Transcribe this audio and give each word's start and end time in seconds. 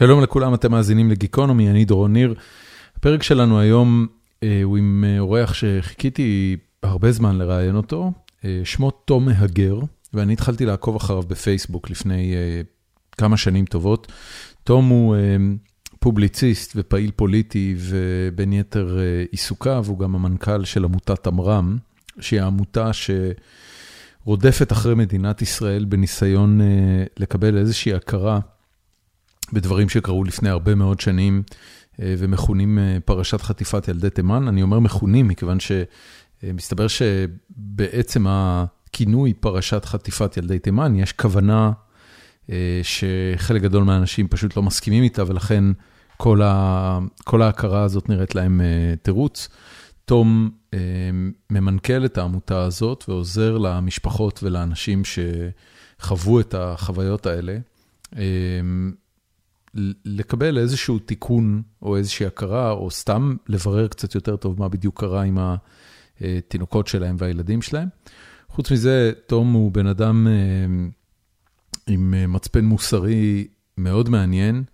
שלום 0.00 0.22
לכולם, 0.22 0.54
אתם 0.54 0.70
מאזינים 0.70 1.10
לגיקונומי, 1.10 1.70
אני 1.70 1.84
דורון 1.84 2.12
ניר. 2.12 2.34
הפרק 2.96 3.22
שלנו 3.22 3.60
היום 3.60 4.06
הוא 4.64 4.76
עם 4.76 5.04
אורח 5.18 5.54
שחיכיתי 5.54 6.56
הרבה 6.82 7.12
זמן 7.12 7.38
לראיין 7.38 7.76
אותו, 7.76 8.12
שמו 8.64 8.90
תום 8.90 9.24
מהגר, 9.24 9.78
ואני 10.14 10.32
התחלתי 10.32 10.66
לעקוב 10.66 10.96
אחריו 10.96 11.22
בפייסבוק 11.22 11.90
לפני 11.90 12.34
כמה 13.12 13.36
שנים 13.36 13.64
טובות. 13.64 14.12
תום 14.64 14.88
הוא 14.88 15.16
פובליציסט 15.98 16.72
ופעיל 16.76 17.10
פוליטי, 17.16 17.74
ובין 17.78 18.52
יתר 18.52 18.98
עיסוקיו 19.30 19.84
הוא 19.88 19.98
גם 19.98 20.14
המנכ"ל 20.14 20.64
של 20.64 20.84
עמותת 20.84 21.26
עמרם, 21.26 21.76
שהיא 22.20 22.40
העמותה 22.40 22.90
שרודפת 24.24 24.72
אחרי 24.72 24.94
מדינת 24.94 25.42
ישראל 25.42 25.84
בניסיון 25.84 26.60
לקבל 27.18 27.58
איזושהי 27.58 27.94
הכרה. 27.94 28.40
בדברים 29.52 29.88
שקרו 29.88 30.24
לפני 30.24 30.48
הרבה 30.48 30.74
מאוד 30.74 31.00
שנים 31.00 31.42
ומכונים 31.98 32.78
פרשת 33.04 33.40
חטיפת 33.40 33.88
ילדי 33.88 34.10
תימן. 34.10 34.48
אני 34.48 34.62
אומר 34.62 34.78
מכונים 34.78 35.28
מכיוון 35.28 35.58
שמסתבר 35.60 36.86
שבעצם 36.88 38.26
הכינוי 38.28 39.34
פרשת 39.34 39.84
חטיפת 39.84 40.36
ילדי 40.36 40.58
תימן, 40.58 40.96
יש 40.96 41.12
כוונה 41.12 41.72
שחלק 42.82 43.62
גדול 43.62 43.84
מהאנשים 43.84 44.28
פשוט 44.28 44.56
לא 44.56 44.62
מסכימים 44.62 45.02
איתה, 45.02 45.24
ולכן 45.26 45.64
כל 46.16 47.42
ההכרה 47.42 47.82
הזאת 47.82 48.08
נראית 48.08 48.34
להם 48.34 48.60
תירוץ. 49.02 49.48
תום 50.04 50.50
ממנכ"ל 51.50 52.04
את 52.04 52.18
העמותה 52.18 52.62
הזאת 52.62 53.04
ועוזר 53.08 53.58
למשפחות 53.58 54.40
ולאנשים 54.42 55.02
שחוו 55.04 56.40
את 56.40 56.54
החוויות 56.58 57.26
האלה. 57.26 57.58
לקבל 60.04 60.58
איזשהו 60.58 60.98
תיקון 60.98 61.62
או 61.82 61.96
איזושהי 61.96 62.26
הכרה, 62.26 62.70
או 62.70 62.90
סתם 62.90 63.36
לברר 63.48 63.88
קצת 63.88 64.14
יותר 64.14 64.36
טוב 64.36 64.58
מה 64.58 64.68
בדיוק 64.68 65.00
קרה 65.00 65.22
עם 65.22 65.38
התינוקות 66.20 66.86
שלהם 66.86 67.16
והילדים 67.18 67.62
שלהם. 67.62 67.88
חוץ 68.48 68.72
מזה, 68.72 69.12
תום 69.26 69.52
הוא 69.52 69.72
בן 69.72 69.86
אדם 69.86 70.26
עם 71.86 72.32
מצפן 72.32 72.64
מוסרי 72.64 73.48
מאוד 73.78 74.08
מעניין. 74.08 74.64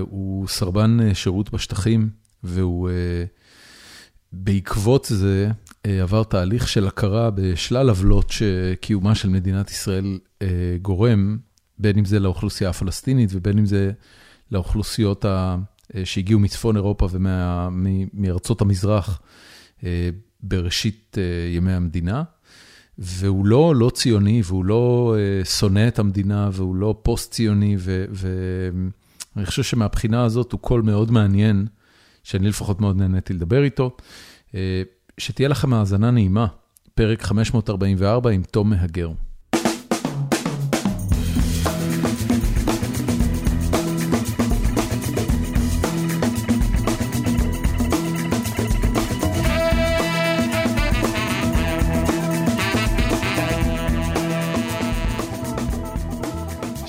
הוא 0.00 0.48
סרבן 0.48 1.14
שירות 1.14 1.52
בשטחים, 1.52 2.10
והוא 2.42 2.90
בעקבות 4.32 5.06
זה 5.10 5.50
עבר 5.84 6.22
תהליך 6.22 6.68
של 6.68 6.86
הכרה 6.86 7.30
בשלל 7.30 7.88
עוולות 7.88 8.30
שקיומה 8.30 9.14
של 9.14 9.28
מדינת 9.28 9.70
ישראל 9.70 10.18
גורם. 10.82 11.38
בין 11.82 11.98
אם 11.98 12.04
זה 12.04 12.20
לאוכלוסייה 12.20 12.70
הפלסטינית 12.70 13.30
ובין 13.32 13.58
אם 13.58 13.66
זה 13.66 13.90
לאוכלוסיות 14.50 15.24
שהגיעו 16.04 16.40
מצפון 16.40 16.76
אירופה 16.76 17.08
ומארצות 17.10 18.60
המזרח 18.60 19.20
בראשית 20.42 21.16
ימי 21.54 21.72
המדינה. 21.72 22.22
והוא 22.98 23.46
לא 23.46 23.76
לא 23.76 23.90
ציוני 23.90 24.42
והוא 24.44 24.64
לא 24.64 25.16
שונא 25.44 25.88
את 25.88 25.98
המדינה 25.98 26.50
והוא 26.52 26.76
לא 26.76 27.00
פוסט-ציוני, 27.02 27.76
ואני 29.36 29.46
חושב 29.46 29.62
שמהבחינה 29.62 30.24
הזאת 30.24 30.52
הוא 30.52 30.60
קול 30.60 30.82
מאוד 30.82 31.10
מעניין, 31.10 31.66
שאני 32.22 32.48
לפחות 32.48 32.80
מאוד 32.80 32.96
נהניתי 32.96 33.32
לדבר 33.32 33.64
איתו. 33.64 33.96
שתהיה 35.18 35.48
לכם 35.48 35.72
האזנה 35.72 36.10
נעימה, 36.10 36.46
פרק 36.94 37.22
544 37.22 38.30
עם 38.30 38.42
תום 38.42 38.70
מהגר. 38.70 39.10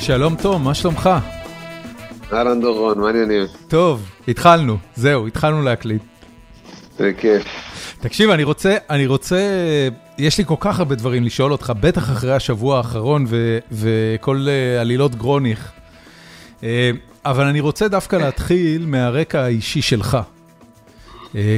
שלום 0.04 0.36
תום, 0.36 0.64
מה 0.64 0.74
שלומך? 0.74 1.10
אהלן 2.34 2.62
דורון, 2.62 3.00
מה 3.00 3.08
העניינים? 3.08 3.44
טוב, 3.68 4.10
התחלנו, 4.28 4.78
זהו, 4.96 5.28
התחלנו 5.28 5.62
להקליט. 5.62 6.02
זה 6.98 7.12
כיף. 7.18 7.44
תקשיב, 8.00 8.30
אני 8.30 8.44
רוצה, 8.44 8.78
אני 8.90 9.08
רוצה, 9.08 9.40
יש 10.18 10.38
לי 10.38 10.46
כל 10.46 10.56
כך 10.60 10.80
הרבה 10.80 10.96
דברים 10.96 11.24
לשאול 11.24 11.52
אותך, 11.52 11.74
בטח 11.80 12.12
אחרי 12.12 12.34
השבוע 12.34 12.78
האחרון 12.78 13.26
וכל 13.72 14.48
עלילות 14.80 15.16
גרוניך, 15.16 15.72
אבל 17.26 17.46
אני 17.46 17.60
רוצה 17.60 17.88
דווקא 17.88 18.16
להתחיל 18.16 18.86
מהרקע 18.86 19.42
האישי 19.42 19.82
שלך. 19.82 20.18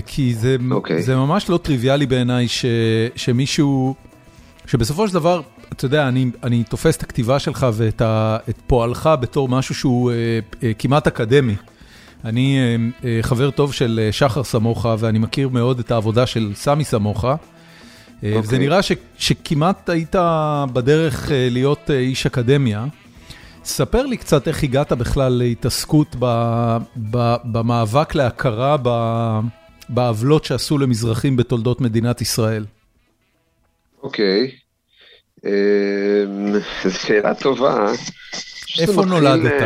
כי 0.06 0.34
זה, 0.34 0.58
okay. 0.72 1.02
זה 1.02 1.16
ממש 1.16 1.50
לא 1.50 1.58
טריוויאלי 1.58 2.06
בעיניי 2.06 2.48
שמישהו, 3.16 3.96
שבסופו 4.66 5.08
של 5.08 5.14
דבר, 5.14 5.42
אתה 5.74 5.86
יודע, 5.86 6.08
אני, 6.08 6.26
אני 6.44 6.64
תופס 6.64 6.98
את 6.98 7.04
הכתיבה 7.04 7.40
שלך 7.40 7.68
ואת 7.74 8.02
ה, 8.02 8.38
את 8.50 8.58
פועלך 8.68 9.10
בתור 9.22 9.50
משהו 9.50 9.76
שהוא 9.76 10.12
אה, 10.12 10.16
אה, 10.64 10.74
כמעט 10.74 11.08
אקדמי. 11.08 11.56
אני 12.26 12.58
אה, 12.58 12.76
אה, 13.10 13.20
חבר 13.22 13.52
טוב 13.52 13.74
של 13.74 14.10
שחר 14.12 14.44
סמוכה, 14.44 14.96
ואני 15.00 15.20
מכיר 15.20 15.50
מאוד 15.50 15.80
את 15.80 15.92
העבודה 15.92 16.26
של 16.26 16.52
סמי 16.56 16.84
סמוכה. 16.84 17.36
Okay. 17.36 18.26
וזה 18.44 18.58
נראה 18.58 18.82
ש, 18.82 18.92
שכמעט 19.18 19.90
היית 19.90 20.16
בדרך 20.74 21.32
אה, 21.32 21.48
להיות 21.52 21.92
אה, 21.92 22.00
איש 22.00 22.26
אקדמיה. 22.26 22.86
ספר 23.64 24.06
לי 24.06 24.18
קצת 24.18 24.48
איך 24.48 24.64
הגעת 24.64 24.92
בכלל 24.92 25.32
להתעסקות 25.32 26.16
ב, 26.20 26.26
ב, 27.12 27.36
במאבק 27.44 28.16
להכרה 28.16 28.78
בעוולות 29.90 30.46
שעשו 30.46 30.78
למזרחים 30.78 31.38
בתולדות 31.38 31.82
מדינת 31.82 32.22
ישראל. 32.22 32.66
אוקיי. 34.04 34.52
Okay. 34.52 34.65
זו 36.84 37.00
שאלה 37.00 37.36
טובה. 37.36 37.92
איפה 38.80 39.06
נולדת? 39.06 39.64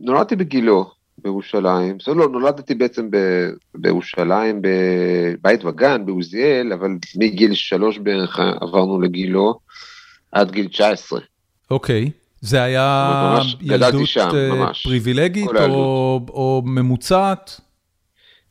נולדתי 0.00 0.36
בגילו, 0.36 0.90
בירושלים. 1.18 1.96
לא, 2.06 2.28
נולדתי 2.28 2.74
בעצם 2.74 3.10
בירושלים, 3.74 4.62
בבית 4.62 5.64
וגן, 5.64 6.06
בעוזיאל, 6.06 6.72
אבל 6.72 6.90
מגיל 7.16 7.54
שלוש 7.54 7.98
בערך 7.98 8.38
עברנו 8.60 9.00
לגילו 9.00 9.58
עד 10.32 10.50
גיל 10.50 10.68
19. 10.68 11.20
אוקיי. 11.70 12.10
זה 12.40 12.62
היה 12.62 13.38
ילדות 13.60 14.08
פריבילגית 14.82 15.50
או 16.28 16.62
ממוצעת? 16.64 17.60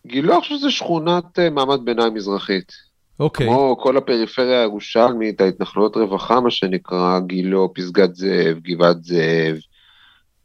גילו, 0.08 0.34
אני 0.34 0.42
חושב 0.42 0.56
שזה 0.56 0.72
שכונת 0.72 1.40
מעמד 1.40 1.86
ביניים 1.86 2.14
מזרחית. 2.14 2.89
אוקיי. 3.20 3.48
כמו 3.48 3.78
כל 3.80 3.98
הפריפריה 3.98 4.60
הירושלמית, 4.60 5.42
ההתנחלויות 5.42 5.98
רווחה, 5.98 6.40
מה 6.40 6.52
שנקרא, 6.52 7.20
גילו, 7.20 7.74
פסגת 7.74 8.16
זאב, 8.16 8.60
גבעת 8.60 9.04
זאב, 9.04 9.58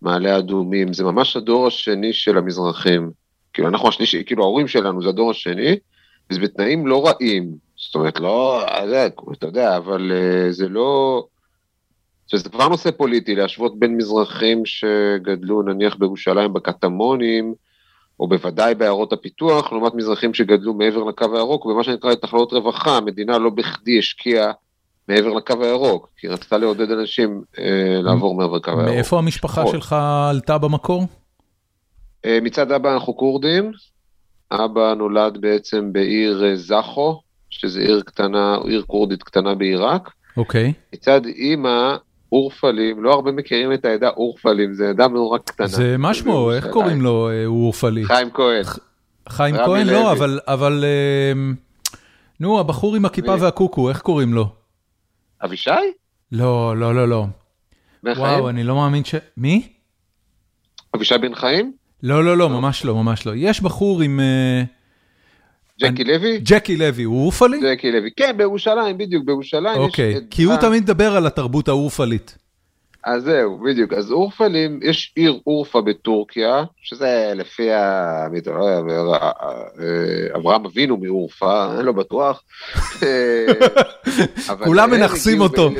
מעלה 0.03 0.39
אדומים, 0.39 0.93
זה 0.93 1.05
ממש 1.05 1.37
הדור 1.37 1.67
השני 1.67 2.13
של 2.13 2.39
המזרחים. 2.39 3.11
כאילו, 3.53 3.69
אנחנו 3.69 3.89
השלישי, 3.89 4.23
כאילו, 4.27 4.43
ההורים 4.43 4.69
שלנו 4.69 5.03
זה 5.03 5.09
הדור 5.09 5.31
השני, 5.31 5.77
וזה 6.31 6.41
בתנאים 6.41 6.87
לא 6.87 7.07
רעים. 7.07 7.55
זאת 7.77 7.95
אומרת, 7.95 8.21
לא, 8.21 8.65
אתה 9.33 9.47
יודע, 9.47 9.77
אבל 9.77 10.13
uh, 10.13 10.53
זה 10.53 10.69
לא... 10.69 11.25
זה 12.35 12.49
כבר 12.49 12.69
נושא 12.69 12.91
פוליטי, 12.91 13.35
להשוות 13.35 13.79
בין 13.79 13.97
מזרחים 13.97 14.63
שגדלו 14.67 15.63
נניח 15.63 15.97
בירושלים 15.97 16.53
בקטמונים, 16.53 17.55
או 18.21 18.29
בוודאי 18.29 18.75
בעיירות 18.75 19.13
הפיתוח, 19.13 19.73
לעומת 19.73 19.95
מזרחים 19.95 20.35
שגדלו 20.35 20.75
מעבר 20.75 21.05
לקו 21.05 21.37
הירוק, 21.37 21.67
במה 21.67 21.85
שנקרא 21.85 22.13
התנחלות 22.13 22.53
רווחה, 22.53 22.97
המדינה 22.97 23.39
לא 23.39 23.51
בכדי 23.51 23.99
השקיעה 23.99 24.53
מעבר 25.09 25.29
לקו 25.29 25.65
הירוק, 25.65 26.09
כי 26.17 26.29
רצתה 26.29 26.59
לעודד 26.59 26.91
אנשים 26.91 27.43
אה, 27.59 28.01
לעבור 28.03 28.35
מעבר 28.35 28.57
לקו 28.57 28.71
הירוק. 28.71 28.87
מאיפה 28.87 29.19
המשפחה 29.19 29.61
נכון. 29.61 29.73
שלך 29.73 29.97
עלתה 30.31 30.59
במקור? 30.59 31.07
אה, 32.25 32.39
מצד 32.43 32.73
אבא 32.73 32.95
אנחנו 32.95 33.17
כורדים, 33.17 33.73
אבא 34.53 34.95
נולד 34.95 35.39
בעצם 35.41 35.93
בעיר 35.93 36.45
אה, 36.45 36.57
זכו, 36.57 37.21
שזה 37.51 37.81
עיר 37.81 38.03
קטנה, 38.07 38.57
עיר 38.65 38.85
כורדית 38.87 39.23
קטנה 39.23 39.55
בעיראק. 39.55 40.11
אוקיי. 40.37 40.73
מצד 40.95 41.27
אימא, 41.27 41.97
אורפלים, 42.35 43.05
לא 43.05 43.13
הרבה 43.13 43.33
מכירים 43.33 43.73
את 43.73 43.85
העדה 43.85 44.09
אורפלים, 44.09 44.75
זה 44.75 44.89
עדה 44.89 45.09
נורא 45.09 45.39
קטנה. 45.39 45.67
זה 45.67 45.97
מה 45.99 46.15
שמו, 46.15 46.53
איך 46.53 46.67
קוראים 46.67 47.01
לו 47.01 47.31
אורפלי? 47.47 48.05
חיים 48.05 48.31
כהן. 48.31 48.63
חיים 49.29 49.57
כהן? 49.57 49.87
לא, 49.87 50.13
אבל... 50.47 50.85
נו, 52.41 52.61
הבחור 52.61 52.97
עם 52.97 53.05
הכיפה 53.05 53.35
והקוקו, 53.41 53.89
איך 53.89 54.01
קוראים 54.01 54.35
לו? 54.35 54.49
אבישי? 55.45 55.71
לא, 56.33 56.77
לא, 56.77 56.95
לא, 56.95 57.09
לא. 57.09 57.27
וואו, 58.05 58.49
אני 58.49 58.65
לא 58.65 58.75
מאמין 58.75 59.05
ש... 59.05 59.15
מי? 59.37 59.69
אבישי 60.97 61.19
בן 61.19 61.35
חיים? 61.35 61.73
לא, 62.03 62.25
לא, 62.25 62.37
לא, 62.37 62.49
ממש 62.49 62.85
לא, 62.85 62.95
ממש 62.95 63.27
לא. 63.27 63.33
יש 63.37 63.63
בחור 63.63 64.03
עם... 64.03 64.21
ג'קי 65.81 66.05
לוי? 66.05 66.39
ג'קי 66.39 66.77
לוי, 66.77 67.03
הוא 67.03 67.23
אורפלי? 67.23 67.61
ג'קי 67.61 67.93
לוי, 67.93 68.11
כן, 68.17 68.35
בירושלים, 68.37 68.99
בדיוק, 68.99 69.25
בירושלים. 69.25 69.77
אוקיי, 69.77 70.15
כי 70.31 70.43
הוא 70.43 70.57
תמיד 70.57 70.83
מדבר 70.83 71.17
על 71.17 71.27
התרבות 71.27 71.69
האורפלית. 71.69 72.39
אז 73.05 73.23
זהו, 73.23 73.59
בדיוק. 73.59 73.93
אז 73.93 74.13
אורפלים, 74.13 74.81
יש 74.83 75.13
עיר 75.17 75.39
אורפה 75.47 75.81
בטורקיה, 75.81 76.65
שזה 76.83 77.33
לפי 77.37 77.73
המיתולוגיה, 77.73 78.81
אברהם 80.37 80.67
אבינו 80.67 80.97
מאורפה, 80.97 81.75
אני 81.75 81.87
לא 81.87 81.93
בטוח. 81.93 82.43
כולם 84.65 84.91
מנכסים 84.91 85.41
אותו, 85.41 85.71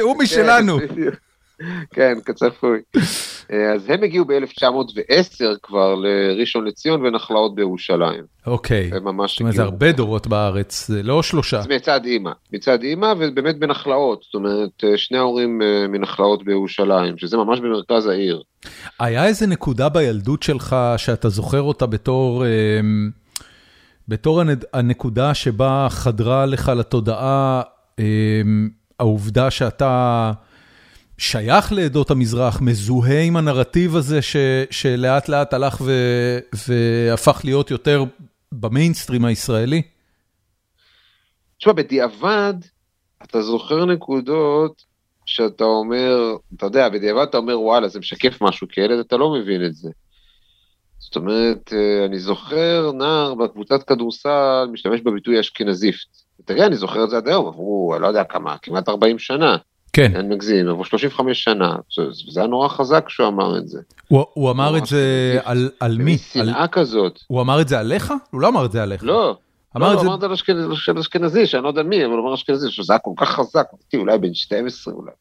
הוא 0.00 0.16
משלנו. 0.18 0.78
כן, 1.94 2.14
כצפוי. 2.24 2.78
אה, 3.52 3.72
אז 3.72 3.90
הם 3.90 4.02
הגיעו 4.02 4.24
ב-1910 4.24 5.44
כבר 5.62 5.94
לראשון 5.94 6.64
לציון 6.64 7.06
ונחלאות 7.06 7.54
בירושלים. 7.54 8.24
אוקיי. 8.46 8.90
הם 8.94 9.04
ממש 9.04 9.40
הגיעו. 9.40 9.52
זה 9.52 9.62
הרבה 9.62 9.92
דורות 9.92 10.26
בארץ, 10.26 10.86
זה 10.88 11.02
לא 11.02 11.22
שלושה. 11.22 11.62
זה 11.62 11.74
מצד 11.74 12.04
אימא, 12.04 12.30
מצד 12.52 12.82
אימא 12.82 13.14
ובאמת 13.18 13.58
בנחלאות, 13.58 14.22
זאת 14.22 14.34
אומרת 14.34 14.84
אה, 14.84 14.96
שני 14.96 15.18
ההורים 15.18 15.62
אה, 15.62 15.88
מנחלאות 15.88 16.44
בירושלים, 16.44 17.18
שזה 17.18 17.36
ממש 17.36 17.60
במרכז 17.60 18.06
העיר. 18.06 18.42
היה 18.98 19.26
איזה 19.26 19.46
נקודה 19.46 19.88
בילדות 19.88 20.42
שלך 20.42 20.76
שאתה 20.96 21.28
זוכר 21.28 21.62
אותה 21.62 21.86
בתור... 21.86 22.44
בתור 24.08 24.42
הנקודה 24.72 25.34
שבה 25.34 25.86
חדרה 25.90 26.46
לך 26.46 26.72
לתודעה 26.76 27.62
העובדה 29.00 29.50
שאתה 29.50 30.32
שייך 31.20 31.72
לעדות 31.72 32.10
המזרח, 32.10 32.60
מזוהה 32.60 33.22
עם 33.22 33.36
הנרטיב 33.36 33.96
הזה 33.96 34.22
ש, 34.22 34.36
שלאט 34.70 35.28
לאט 35.28 35.54
הלך 35.54 35.80
ו, 35.80 35.92
והפך 36.68 37.40
להיות 37.44 37.70
יותר 37.70 38.04
במיינסטרים 38.52 39.24
הישראלי? 39.24 39.82
תשמע, 41.58 41.72
בדיעבד, 41.72 42.54
אתה 43.22 43.42
זוכר 43.42 43.84
נקודות 43.84 44.82
שאתה 45.26 45.64
אומר, 45.64 46.36
אתה 46.56 46.66
יודע, 46.66 46.88
בדיעבד 46.88 47.26
אתה 47.30 47.38
אומר, 47.38 47.60
וואלה, 47.60 47.88
זה 47.88 47.98
משקף 47.98 48.42
משהו, 48.42 48.68
כי 48.68 48.80
ילד 48.80 48.98
אתה 48.98 49.16
לא 49.16 49.32
מבין 49.32 49.64
את 49.64 49.74
זה. 49.74 49.90
זאת 50.98 51.16
אומרת, 51.16 51.72
אה, 51.72 52.04
אני 52.04 52.18
זוכר 52.18 52.92
נער 52.92 53.34
בקבוצת 53.34 53.82
כדורסל 53.82 54.68
משתמש 54.72 55.00
בביטוי 55.00 55.40
אשכנזיפט. 55.40 56.08
תראה, 56.44 56.66
אני 56.66 56.76
זוכר 56.76 57.04
את 57.04 57.10
זה 57.10 57.16
עד 57.16 57.28
היום, 57.28 57.46
עברו, 57.46 57.94
לא 58.00 58.06
יודע 58.06 58.24
כמה, 58.24 58.56
כמעט 58.62 58.88
40 58.88 59.18
שנה. 59.18 59.56
כן. 59.92 60.16
אני 60.16 60.28
מגזים, 60.28 60.68
עברו 60.68 60.84
35 60.84 61.44
שנה, 61.44 61.76
זה 62.30 62.40
היה 62.40 62.48
נורא 62.48 62.68
חזק 62.68 63.04
כשהוא 63.06 63.28
אמר 63.28 63.58
את 63.58 63.68
זה. 63.68 63.80
הוא, 64.08 64.24
הוא 64.32 64.50
אמר 64.50 64.78
את 64.78 64.86
זה 64.86 65.38
על, 65.44 65.70
על 65.80 65.98
מי? 65.98 66.18
שנאה 66.18 66.62
על... 66.62 66.68
כזאת. 66.72 67.20
הוא 67.26 67.40
אמר 67.40 67.60
את 67.60 67.68
זה 67.68 67.78
עליך? 67.78 68.12
הוא 68.30 68.40
לא 68.40 68.48
אמר 68.48 68.64
את 68.64 68.72
זה 68.72 68.82
עליך. 68.82 69.04
לא. 69.04 69.36
אמר 69.76 69.88
לא, 69.88 69.92
את 69.92 69.98
זה... 69.98 70.06
הוא 70.06 70.14
אמר 70.14 70.14
את 70.14 70.20
זה 70.20 70.26
על 70.92 70.98
אשכנזי, 70.98 71.46
שאני 71.46 71.62
לא 71.62 71.68
יודע 71.68 71.82
מי, 71.82 72.04
אבל 72.04 72.14
הוא 72.14 72.20
אמר 72.20 72.34
אשכנזי, 72.34 72.70
שזה 72.70 72.92
היה 72.92 72.98
כל 72.98 73.12
כך 73.16 73.28
חזק, 73.28 73.66
אולי 73.94 74.18
בן 74.18 74.34
12 74.34 74.94
אולי. 74.94 75.12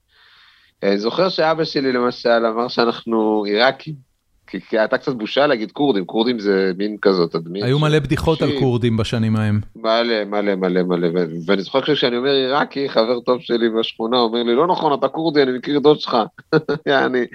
אני 0.83 0.99
זוכר 0.99 1.29
שאבא 1.29 1.63
שלי 1.63 1.91
למשל 1.91 2.45
אמר 2.53 2.67
שאנחנו 2.67 3.43
עיראקים. 3.47 4.08
כי, 4.49 4.59
כי 4.61 4.79
הייתה 4.79 4.97
קצת 4.97 5.11
בושה 5.15 5.47
להגיד 5.47 5.71
כורדים, 5.71 6.05
כורדים 6.05 6.39
זה 6.39 6.71
מין 6.77 6.97
כזאת 7.01 7.31
תדמית. 7.31 7.63
היו 7.63 7.79
מלא 7.79 7.99
בדיחות 7.99 8.41
על 8.41 8.49
כורדים 8.59 8.97
בשנים 8.97 9.35
ההם. 9.35 9.61
מלא, 9.75 10.25
מלא, 10.25 10.55
מלא, 10.55 10.83
מלא, 10.83 11.07
ואני 11.45 11.61
זוכר 11.61 11.81
כשאני 11.81 12.17
אומר 12.17 12.29
עיראקי, 12.29 12.89
חבר 12.89 13.19
טוב 13.19 13.41
שלי 13.41 13.69
בשכונה 13.69 14.17
אומר 14.17 14.43
לי, 14.43 14.55
לא 14.55 14.67
נכון, 14.67 14.93
אתה 14.93 15.07
כורדי, 15.07 15.43
אני 15.43 15.57
מכיר 15.57 15.79
דוד 15.79 15.99
שלך. 15.99 16.17
יעני, 16.87 17.25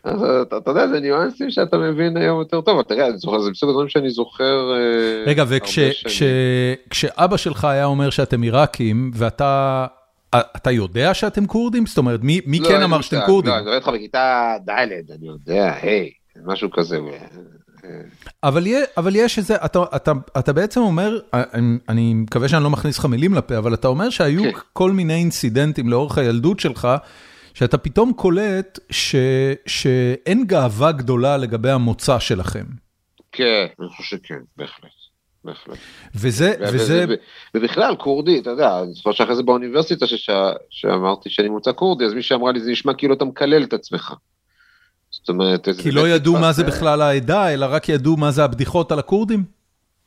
אתה, 0.00 0.42
אתה 0.58 0.70
יודע, 0.70 0.88
זה 0.88 1.00
ניואנסים 1.00 1.50
שאתה 1.50 1.78
מבין 1.78 2.16
היום 2.16 2.38
יותר 2.38 2.60
טוב, 2.60 2.74
אבל 2.74 2.82
תראה, 2.82 3.06
אני 3.08 3.18
זוכר, 3.18 3.40
זה 3.40 3.50
בסוג 3.50 3.70
הדברים 3.70 3.88
שאני 3.88 4.10
זוכר 4.10 4.72
אה, 4.74 5.24
רגע, 5.26 5.44
וכשאבא 6.88 7.36
שלך 7.36 7.64
היה 7.64 7.84
אומר 7.84 8.10
שאתם 8.10 8.42
עיראקים, 8.42 9.10
ואתה... 9.14 9.86
אתה 10.34 10.70
יודע 10.70 11.14
שאתם 11.14 11.46
כורדים? 11.46 11.86
זאת 11.86 11.98
אומרת, 11.98 12.20
מי, 12.22 12.40
מי 12.46 12.58
לא, 12.58 12.68
כן 12.68 12.82
אמר 12.82 13.00
שאתם 13.00 13.20
כורדים? 13.26 13.52
לא, 13.52 13.56
אני 13.56 13.64
רואה 13.64 13.76
אותך 13.76 13.88
בכיתה 13.88 14.54
ד', 14.68 14.70
אני 15.10 15.26
יודע, 15.26 15.74
היי. 15.82 16.10
משהו 16.44 16.70
כזה. 16.70 16.98
אבל, 18.42 18.66
אבל 18.96 19.16
יש 19.16 19.38
איזה, 19.38 19.54
אתה, 19.54 19.82
אתה, 19.96 20.12
אתה 20.38 20.52
בעצם 20.52 20.80
אומר, 20.80 21.18
אני, 21.32 21.78
אני 21.88 22.14
מקווה 22.14 22.48
שאני 22.48 22.64
לא 22.64 22.70
מכניס 22.70 22.98
לך 22.98 23.04
מילים 23.04 23.34
לפה, 23.34 23.58
אבל 23.58 23.74
אתה 23.74 23.88
אומר 23.88 24.10
שהיו 24.10 24.42
כן. 24.42 24.58
כל 24.72 24.90
מיני 24.90 25.14
אינסידנטים 25.14 25.88
לאורך 25.88 26.18
הילדות 26.18 26.60
שלך, 26.60 26.88
שאתה 27.54 27.78
פתאום 27.78 28.12
קולט 28.12 28.78
ש, 28.90 29.16
שאין 29.66 30.46
גאווה 30.46 30.92
גדולה 30.92 31.36
לגבי 31.36 31.70
המוצא 31.70 32.18
שלכם. 32.18 32.64
כן, 33.32 33.66
אני 33.80 33.88
חושב 33.88 34.16
שכן, 34.16 34.40
בהחלט. 34.56 34.90
בהחלט. 35.44 35.78
וזה, 36.14 36.54
וזה... 36.72 37.04
ובכלל, 37.54 37.96
כורדי, 37.98 38.38
אתה 38.38 38.50
יודע, 38.50 38.80
אני 38.82 38.92
זוכר 38.92 39.12
שאחרי 39.12 39.36
זה 39.36 39.42
באוניברסיטה 39.42 40.06
שאמרתי 40.70 41.30
שאני 41.30 41.48
מוצא 41.48 41.72
כורדי, 41.72 42.04
אז 42.04 42.14
מי 42.14 42.22
שאמרה 42.22 42.52
לי, 42.52 42.60
זה 42.60 42.70
נשמע 42.70 42.94
כאילו 42.94 43.14
אתה 43.14 43.24
מקלל 43.24 43.62
את 43.62 43.72
עצמך. 43.72 44.14
זאת 45.26 45.28
אומרת... 45.28 45.68
כי 45.82 45.90
לא 45.90 46.08
ידעו 46.08 46.32
מה 46.32 46.52
זה 46.52 46.64
בכלל 46.64 47.02
העדה, 47.02 47.52
אלא 47.54 47.66
רק 47.70 47.88
ידעו 47.88 48.16
מה 48.16 48.30
זה 48.30 48.44
הבדיחות 48.44 48.92
על 48.92 48.98
הכורדים? 48.98 49.44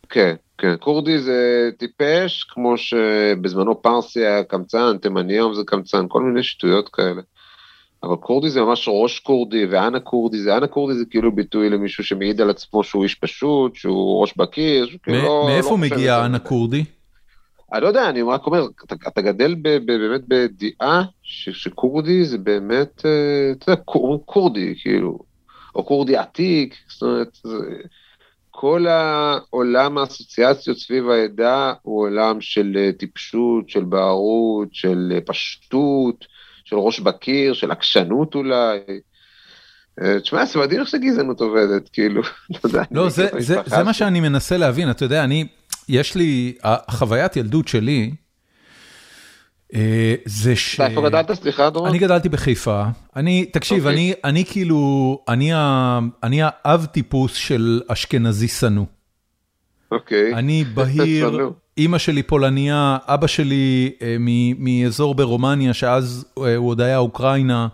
כן, 0.09 0.35
כן, 0.57 0.75
כורדי 0.79 1.19
זה 1.19 1.69
טיפש, 1.77 2.43
כמו 2.43 2.77
שבזמנו 2.77 3.81
פרסי 3.81 4.19
היה 4.19 4.43
קמצן, 4.43 4.97
תימני 5.01 5.33
היום 5.33 5.53
זה 5.53 5.61
קמצן, 5.65 6.05
כל 6.07 6.21
מיני 6.21 6.43
שטויות 6.43 6.89
כאלה. 6.89 7.21
אבל 8.03 8.15
כורדי 8.15 8.49
זה 8.49 8.61
ממש 8.61 8.89
ראש 8.91 9.19
כורדי, 9.19 9.65
ואנה 9.65 9.99
כורדי 9.99 10.39
זה, 10.39 10.57
אנה 10.57 10.67
כורדי 10.67 10.97
זה 10.97 11.05
כאילו 11.09 11.35
ביטוי 11.35 11.69
למישהו 11.69 12.03
שמעיד 12.03 12.41
על 12.41 12.49
עצמו 12.49 12.83
שהוא 12.83 13.03
איש 13.03 13.15
פשוט, 13.15 13.75
שהוא 13.75 14.21
ראש 14.21 14.33
בקיר, 14.37 14.87
כאילו 15.03 15.17
לא... 15.17 15.43
מאיפה 15.47 15.69
לא 15.69 15.77
מגיע 15.77 16.25
אנה 16.25 16.39
כורדי? 16.39 16.83
אני 17.73 17.81
לא 17.81 17.87
יודע, 17.87 18.09
אני 18.09 18.21
רק 18.21 18.45
אומר, 18.45 18.65
אתה, 18.85 18.95
אתה 19.07 19.21
גדל 19.21 19.55
ב, 19.61 19.69
ב, 19.69 19.85
באמת 19.85 20.21
בידיעה 20.27 21.03
ש, 21.29 21.49
שכורדי 21.49 22.25
זה 22.25 22.37
באמת, 22.37 23.05
אה, 23.05 23.51
אתה 23.51 23.71
יודע, 23.71 23.81
קור, 23.85 24.23
כורדי, 24.25 24.75
כאילו, 24.81 25.19
או 25.75 25.85
כורדי 25.85 26.17
עתיק, 26.17 26.75
זאת 26.87 27.01
אומרת, 27.01 27.37
זה, 27.43 27.57
כל 28.49 28.87
העולם 28.87 29.97
האסוציאציות 29.97 30.77
סביב 30.77 31.09
העדה 31.09 31.73
הוא 31.81 32.01
עולם 32.01 32.41
של 32.41 32.77
אה, 32.77 32.91
טיפשות, 32.91 33.69
של 33.69 33.83
בערות, 33.83 34.67
של 34.71 35.11
אה, 35.15 35.21
פשטות, 35.21 36.25
של 36.65 36.75
ראש 36.75 36.99
בקיר, 36.99 37.53
של 37.53 37.71
עקשנות 37.71 38.35
אולי. 38.35 38.79
תשמע, 40.21 40.45
ספרדים 40.45 40.79
איך 40.79 40.87
שגזענות 40.87 41.41
עובדת, 41.41 41.89
כאילו, 41.89 42.21
אתה 42.51 42.67
יודע. 42.67 42.83
לא, 42.91 43.09
זה, 43.09 43.27
זה, 43.39 43.57
זה 43.65 43.83
מה 43.83 43.93
שאני 43.93 44.19
מנסה 44.19 44.57
להבין, 44.57 44.91
אתה 44.91 45.05
יודע, 45.05 45.23
אני... 45.23 45.47
יש 45.89 46.15
לי, 46.15 46.53
החוויית 46.63 47.35
ילדות 47.35 47.67
שלי, 47.67 48.11
זה 50.25 50.55
ש... 50.55 50.79
איפה 50.79 51.01
גדלת? 51.01 51.31
סליחה, 51.31 51.69
דורון? 51.69 51.89
אני 51.89 51.99
גדלתי 51.99 52.29
בחיפה. 52.29 52.83
אני, 53.15 53.45
תקשיב, 53.45 53.77
okay. 53.77 53.87
אוקיי. 53.87 53.93
אני 53.93 54.13
אני 54.23 54.45
כאילו, 54.45 55.21
אני 55.27 55.51
אני 56.23 56.39
האב 56.43 56.85
טיפוס 56.85 57.33
של 57.33 57.81
אשכנזי 57.87 58.47
שנוא. 58.47 58.85
אוקיי. 59.91 60.33
אני 60.33 60.63
בהיר, 60.73 61.51
אימא 61.77 61.97
שלי 61.97 62.23
פולניה, 62.23 62.97
אבא 63.05 63.27
שלי 63.27 63.91
אה, 64.01 64.15
מאזור 64.59 65.15
ברומניה, 65.15 65.73
שאז 65.73 66.25
אה, 66.37 66.55
הוא 66.55 66.69
עוד 66.69 66.81
היה 66.81 66.97
אוקראינה. 66.97 67.67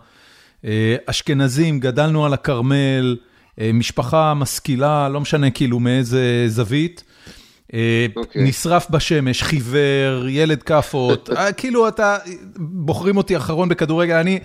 אה, 0.64 0.96
אשכנזים, 1.06 1.80
גדלנו 1.80 2.26
על 2.26 2.32
הכרמל, 2.34 3.16
אה, 3.60 3.70
משפחה 3.74 4.34
משכילה, 4.34 5.08
לא 5.08 5.20
משנה 5.20 5.50
כאילו 5.50 5.80
מאיזה 5.80 6.44
זווית. 6.48 7.04
אה, 7.74 8.06
אוקיי. 8.16 8.44
נשרף 8.44 8.90
בשמש, 8.90 9.42
חיוור, 9.42 10.28
ילד 10.28 10.62
כאפות, 10.62 11.30
אה, 11.36 11.52
כאילו 11.52 11.88
אתה, 11.88 12.16
בוחרים 12.56 13.16
אותי 13.16 13.36
אחרון 13.36 13.68
בכדורגל, 13.68 14.14
אני, 14.14 14.38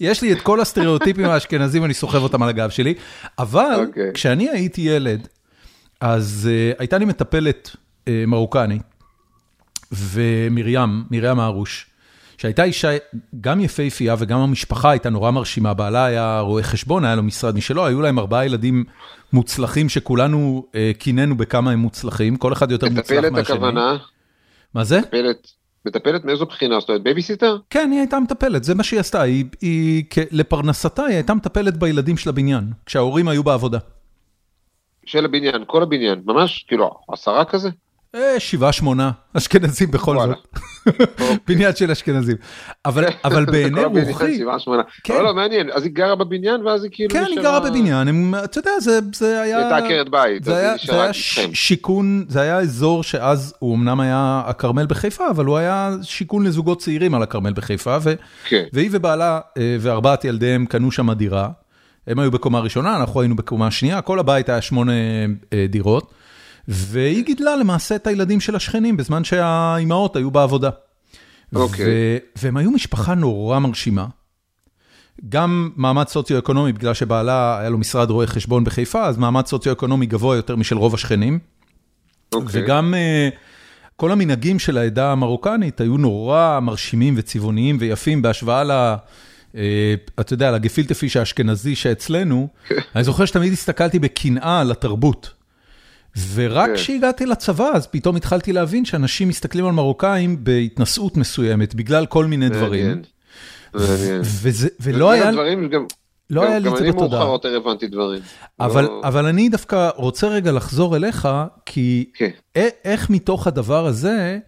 יש 0.00 0.22
לי 0.22 0.32
את 0.32 0.40
כל 0.40 0.60
הסטריאוטיפים 0.60 1.24
האשכנזים, 1.24 1.84
אני 1.84 1.94
סוחב 1.94 2.22
אותם 2.22 2.42
על 2.42 2.48
הגב 2.48 2.70
שלי, 2.70 2.94
אבל 3.38 3.86
אוקיי. 3.86 4.10
כשאני 4.14 4.50
הייתי 4.50 4.80
ילד, 4.80 5.28
אז 6.00 6.48
uh, 6.50 6.76
הייתה 6.78 6.98
לי 6.98 7.04
מטפלת 7.04 7.70
uh, 7.76 8.10
מרוקנית, 8.26 8.82
ומרים, 9.92 11.04
מרים 11.10 11.40
הרוש, 11.40 11.86
שהייתה 12.38 12.64
אישה 12.64 12.96
גם 13.40 13.60
יפהפייה 13.60 14.14
וגם 14.18 14.38
המשפחה 14.38 14.90
הייתה 14.90 15.10
נורא 15.10 15.30
מרשימה, 15.30 15.74
בעלה 15.74 16.04
היה 16.04 16.40
רואה 16.40 16.62
חשבון, 16.62 17.04
היה 17.04 17.14
לו 17.14 17.22
משרד 17.22 17.56
משלו, 17.56 17.86
היו 17.86 18.02
להם 18.02 18.18
ארבעה 18.18 18.46
ילדים 18.46 18.84
מוצלחים 19.32 19.88
שכולנו 19.88 20.66
אה, 20.74 20.90
קינאנו 20.98 21.36
בכמה 21.36 21.70
הם 21.70 21.78
מוצלחים, 21.78 22.36
כל 22.36 22.52
אחד 22.52 22.70
יותר 22.70 22.86
מוצלח 22.88 23.10
מהשני. 23.10 23.30
מטפלת 23.30 23.50
הכוונה? 23.50 23.96
מה 24.74 24.84
זה? 24.84 24.98
מטפלת. 24.98 25.48
מטפלת 25.86 26.24
מאיזו 26.24 26.46
בחינה? 26.46 26.80
זאת 26.80 26.88
אומרת 26.88 27.02
בייביסיטר? 27.02 27.58
כן, 27.70 27.88
היא 27.92 27.98
הייתה 27.98 28.20
מטפלת, 28.20 28.64
זה 28.64 28.74
מה 28.74 28.82
שהיא 28.82 29.00
עשתה. 29.00 29.22
היא, 29.22 29.44
היא, 29.60 30.04
לפרנסתה 30.30 31.04
היא 31.04 31.14
הייתה 31.14 31.34
מטפלת 31.34 31.76
בילדים 31.76 32.16
של 32.16 32.28
הבניין, 32.28 32.64
כשההורים 32.86 33.28
היו 33.28 33.42
בעבודה. 33.42 33.78
של 35.06 35.24
הבניין, 35.24 35.64
כל 35.66 35.82
הבניין, 35.82 36.22
ממש, 36.24 36.64
כאילו, 36.68 36.90
עשרה 37.08 37.44
כזה? 37.44 37.70
אה, 38.14 38.40
שבעה, 38.40 38.72
שמונה 38.72 39.10
אשכנזים 39.34 39.90
בכל. 39.90 40.16
זאת. 40.16 40.58
בניין 41.48 41.76
של 41.76 41.90
אשכנזים. 41.90 42.36
אבל 42.84 43.44
בעיני 43.52 43.80
רוחי, 43.84 44.38
שבעה, 44.38 44.58
שמונה. 44.58 44.82
כן. 45.04 45.14
אבל 45.14 45.22
לא, 45.22 45.34
מעניין, 45.34 45.70
אז 45.72 45.82
היא 45.84 45.92
גרה 45.92 46.14
בבניין 46.16 46.66
ואז 46.66 46.82
היא 46.84 46.90
כאילו 46.94 47.10
כן, 47.10 47.24
היא 47.28 47.40
גרה 47.42 47.60
בבניין, 47.60 48.34
אתה 48.44 48.58
יודע, 48.58 48.70
זה- 48.80 49.00
היה... 49.42 49.42
היא 49.58 49.64
הייתה 49.64 49.76
עקרת 49.76 50.08
בית, 50.08 50.44
זה 50.44 50.56
היה. 50.56 51.12
שיכון, 51.54 52.24
זה 52.28 52.40
היה 52.40 52.58
אזור 52.58 53.02
שאז 53.02 53.54
הוא 53.58 53.74
אמנם 53.76 54.00
היה 54.00 54.42
הכרמל 54.46 54.86
בחיפה, 54.86 55.30
אבל 55.30 55.44
הוא 55.44 55.56
היה 55.56 55.90
שיכון 56.02 56.46
לזוגות 56.46 56.80
צעירים 56.80 57.14
על 57.14 57.22
הכרמל 57.22 57.52
בחיפה, 57.52 57.96
כן. 58.48 58.64
והיא 58.72 58.88
ובעלה 58.92 59.40
אה, 59.58 59.76
וארבעת 59.80 60.24
ילדיהם 60.24 60.66
קנו 60.66 60.90
שם 60.90 61.12
דירה. 61.12 61.48
הם 62.06 62.18
היו 62.18 62.30
בקומה 62.30 62.60
ראשונה, 62.60 62.96
אנחנו 62.96 63.20
היינו 63.20 63.36
בקומה 63.36 63.70
שנייה, 63.70 64.00
כל 64.00 64.18
הבית 64.18 64.48
היה 64.48 64.62
שמונה 64.62 64.92
אה, 65.52 65.66
דירות, 65.68 66.10
והיא 66.68 67.24
גידלה 67.24 67.56
למעשה 67.56 67.96
את 67.96 68.06
הילדים 68.06 68.40
של 68.40 68.56
השכנים 68.56 68.96
בזמן 68.96 69.24
שהאימהות 69.24 70.16
היו 70.16 70.30
בעבודה. 70.30 70.70
אוקיי. 71.54 71.86
ו- 71.86 72.18
והם 72.36 72.56
היו 72.56 72.70
משפחה 72.70 73.14
נורא 73.14 73.58
מרשימה. 73.58 74.06
גם 75.28 75.70
מעמד 75.76 76.08
סוציו-אקונומי, 76.08 76.72
בגלל 76.72 76.94
שבעלה 76.94 77.58
היה 77.58 77.70
לו 77.70 77.78
משרד 77.78 78.10
רואה 78.10 78.26
חשבון 78.26 78.64
בחיפה, 78.64 79.06
אז 79.06 79.16
מעמד 79.16 79.46
סוציו-אקונומי 79.46 80.06
גבוה 80.06 80.36
יותר 80.36 80.56
משל 80.56 80.76
רוב 80.76 80.94
השכנים. 80.94 81.38
אוקיי. 82.34 82.64
וגם 82.64 82.94
אה, 82.94 83.28
כל 83.96 84.12
המנהגים 84.12 84.58
של 84.58 84.78
העדה 84.78 85.12
המרוקנית 85.12 85.80
היו 85.80 85.96
נורא 85.96 86.60
מרשימים 86.62 87.14
וצבעוניים 87.16 87.76
ויפים 87.80 88.22
בהשוואה 88.22 88.64
ל... 88.64 88.70
אה, 89.56 89.94
אתה 90.20 90.32
יודע, 90.32 90.50
לגפילטע 90.50 90.94
פיש 90.94 91.16
האשכנזי 91.16 91.74
שאצלנו, 91.74 92.48
אני 92.96 93.04
זוכר 93.04 93.24
שתמיד 93.24 93.52
הסתכלתי 93.52 93.98
בקנאה 93.98 94.60
על 94.60 94.70
התרבות. 94.70 95.30
ורק 96.34 96.68
כן. 96.68 96.74
כשהגעתי 96.74 97.26
לצבא, 97.26 97.70
אז 97.74 97.86
פתאום 97.86 98.16
התחלתי 98.16 98.52
להבין 98.52 98.84
שאנשים 98.84 99.28
מסתכלים 99.28 99.66
על 99.66 99.72
מרוקאים 99.72 100.44
בהתנשאות 100.44 101.16
מסוימת, 101.16 101.74
בגלל 101.74 102.06
כל 102.06 102.26
מיני 102.26 102.48
דברים. 102.48 103.02
ולא 104.80 105.10
היה, 105.10 105.32
גם, 105.32 105.68
לא 106.30 106.42
גם, 106.42 106.48
היה 106.50 106.58
לי 106.58 106.64
גם 106.68 106.72
את 106.72 106.78
זה 106.78 106.84
אני 106.84 106.92
בתודעה. 106.92 107.20
מאוחר 107.20 107.32
יותר 107.32 107.56
הבנתי 107.56 107.86
דברים. 107.86 108.22
אבל, 108.60 108.84
לא- 108.84 109.00
אבל 109.04 109.26
אני 109.26 109.48
דווקא 109.48 109.90
רוצה 109.96 110.28
רגע 110.28 110.52
לחזור 110.52 110.96
אליך, 110.96 111.28
כי 111.66 112.10
כן. 112.14 112.30
איך 112.84 113.10
מתוך 113.10 113.46
הדבר 113.46 113.86
הזה, 113.86 114.38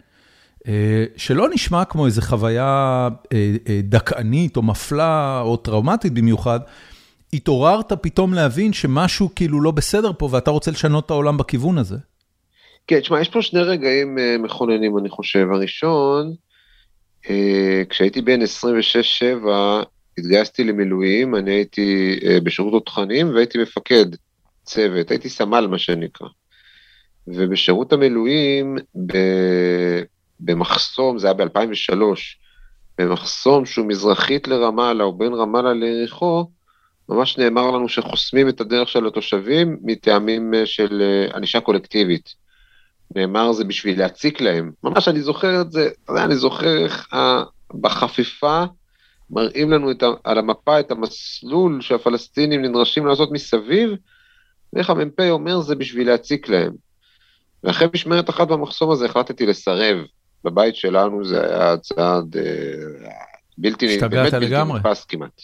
אה, 0.67 1.05
שלא 1.17 1.49
נשמע 1.53 1.85
כמו 1.85 2.05
איזו 2.05 2.21
חוויה 2.21 3.09
אה, 3.33 3.55
אה, 3.69 3.79
דכאנית 3.83 4.57
או 4.57 4.61
מפלה 4.61 5.41
או 5.41 5.57
טראומטית 5.57 6.13
במיוחד, 6.13 6.59
התעוררת 7.33 7.93
פתאום 7.93 8.33
להבין 8.33 8.73
שמשהו 8.73 9.29
כאילו 9.35 9.61
לא 9.61 9.71
בסדר 9.71 10.11
פה 10.17 10.29
ואתה 10.31 10.51
רוצה 10.51 10.71
לשנות 10.71 11.05
את 11.05 11.11
העולם 11.11 11.37
בכיוון 11.37 11.77
הזה. 11.77 11.97
כן, 12.87 12.99
תשמע, 12.99 13.21
יש 13.21 13.29
פה 13.29 13.41
שני 13.41 13.61
רגעים 13.61 14.19
אה, 14.19 14.37
מכוננים, 14.39 14.97
אני 14.97 15.09
חושב. 15.09 15.47
הראשון, 15.51 16.33
אה, 17.29 17.81
כשהייתי 17.89 18.21
בן 18.21 18.39
26-7, 18.41 18.45
התגייסתי 20.17 20.63
למילואים, 20.63 21.35
אני 21.35 21.51
הייתי 21.51 22.19
אה, 22.25 22.39
בשירות 22.39 22.73
תותחנים 22.73 23.35
והייתי 23.35 23.57
מפקד 23.57 24.05
צוות, 24.63 25.11
הייתי 25.11 25.29
סמל, 25.29 25.67
מה 25.67 25.77
שנקרא. 25.77 26.27
ובשירות 27.27 27.93
המילואים, 27.93 28.77
ב- 29.05 30.01
במחסום, 30.39 31.19
זה 31.19 31.27
היה 31.27 31.33
ב-2003, 31.33 31.95
במחסום 32.97 33.65
שהוא 33.65 33.87
מזרחית 33.87 34.47
לרמאללה 34.47 35.03
או 35.03 35.17
בין 35.17 35.33
רמאללה 35.33 35.73
ליריחו, 35.73 36.45
ממש 37.09 37.37
נאמר 37.37 37.71
לנו 37.71 37.89
שחוסמים 37.89 38.49
את 38.49 38.61
הדרך 38.61 38.89
של 38.89 39.07
התושבים 39.07 39.77
מטעמים 39.83 40.53
אה, 40.53 40.65
של 40.65 41.01
אה, 41.01 41.37
ענישה 41.37 41.61
קולקטיבית. 41.61 42.33
נאמר 43.15 43.51
זה 43.51 43.63
בשביל 43.63 43.99
להציק 43.99 44.41
להם. 44.41 44.71
ממש 44.83 45.07
אני 45.07 45.21
זוכר 45.21 45.61
את 45.61 45.71
זה, 45.71 45.89
אני 46.09 46.35
זוכר 46.35 46.77
איך 46.77 47.09
בחפיפה 47.81 48.63
מראים 49.29 49.71
לנו 49.71 49.91
את 49.91 50.03
ה, 50.03 50.07
על 50.23 50.37
המפה 50.37 50.79
את 50.79 50.91
המסלול 50.91 51.81
שהפלסטינים 51.81 52.61
נדרשים 52.61 53.05
לעשות 53.05 53.31
מסביב, 53.31 53.89
ואיך 54.73 54.89
המ"פ 54.89 55.19
אומר 55.19 55.59
זה 55.59 55.75
בשביל 55.75 56.07
להציק 56.07 56.49
להם. 56.49 56.71
ואחרי 57.63 57.87
משמרת 57.93 58.29
אחת 58.29 58.47
במחסום 58.47 58.91
הזה 58.91 59.05
החלטתי 59.05 59.45
לסרב. 59.45 59.97
בבית 60.43 60.75
שלנו 60.75 61.25
זה 61.25 61.41
היה 61.41 61.77
צעד 61.77 62.37
אה, 62.37 63.09
בלתי, 63.57 63.97
באמת 63.99 64.33
בלתי 64.33 64.45
לגמרי. 64.45 64.79
נתפס 64.79 65.05
כמעט. 65.05 65.41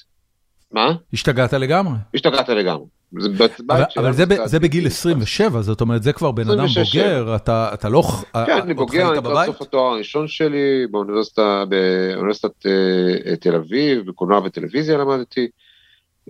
מה? 0.72 0.94
השתגעת 1.14 1.54
לגמרי. 1.54 1.98
השתגעת 2.16 2.50
לגמרי. 2.50 2.86
זה 3.20 3.46
אבל, 3.70 3.84
אבל 3.98 4.14
זה, 4.14 4.24
זה 4.46 4.60
בגיל 4.60 4.86
נתפס. 4.86 5.00
27, 5.00 5.62
זאת 5.62 5.82
אומרת, 5.82 6.04
זה 6.04 6.14
כבר 6.14 6.32
בן 6.32 6.50
אדם 6.50 6.66
26. 6.66 6.96
בוגר, 6.96 7.36
אתה, 7.36 7.70
אתה 7.74 7.90
לא... 7.90 8.04
כן, 8.34 8.52
אני 8.52 8.60
עוד 8.60 8.78
בוגר, 8.78 9.12
אני 9.12 9.22
בבית? 9.22 9.46
סוף 9.46 9.62
התואר 9.62 9.94
הראשון 9.94 10.28
שלי 10.28 10.88
באוניברסיטה, 10.92 11.64
באוניברסיטת 11.70 12.66
אה, 12.66 13.36
תל 13.36 13.56
אביב, 13.56 14.06
בקולנוע 14.08 14.40
וטלוויזיה 14.40 14.98
למדתי, 14.98 15.48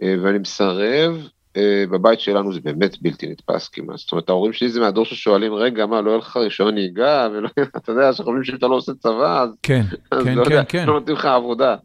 אה, 0.04 0.16
ואני 0.24 0.38
מסרב, 0.38 1.14
אה, 1.16 1.28
בבית 1.92 2.20
שלנו 2.20 2.54
זה 2.54 2.60
באמת 2.64 3.02
בלתי 3.02 3.28
נתפס 3.28 3.68
כמעט. 3.68 3.98
זאת 3.98 4.12
אומרת, 4.12 4.30
ההורים 4.30 4.54
שלי 4.54 4.70
זה 4.70 4.80
מהדור 4.80 5.06
ששואלים, 5.06 5.54
רגע, 5.54 5.86
מה, 5.86 6.02
לא 6.02 6.10
יהיה 6.10 6.18
לך 6.18 6.38
רישיון 6.38 6.74
נהיגה, 6.74 7.28
ולא, 7.32 7.50
אתה 7.78 7.92
יודע, 7.92 8.14
שחושבים 8.14 8.44
שאם 8.44 8.56
אתה 8.56 8.68
לא 8.68 8.76
עושה 8.76 8.92
צבא, 8.94 9.42
אז, 9.42 9.50
כן, 9.64 9.82
כן, 10.24 10.36
לא 10.36 10.46
כן, 10.46 10.64
כן. 10.70 10.88
לא 10.88 10.94
נותנים 10.94 11.18
לך 11.18 11.26
עבודה. 11.26 11.76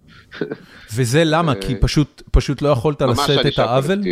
וזה 0.94 1.22
למה? 1.24 1.54
כי 1.54 1.74
אה, 1.74 1.80
פשוט, 1.80 2.22
פשוט 2.30 2.62
לא 2.62 2.68
יכולת 2.68 3.02
לשאת 3.02 3.46
את 3.46 3.58
העוול? 3.58 4.02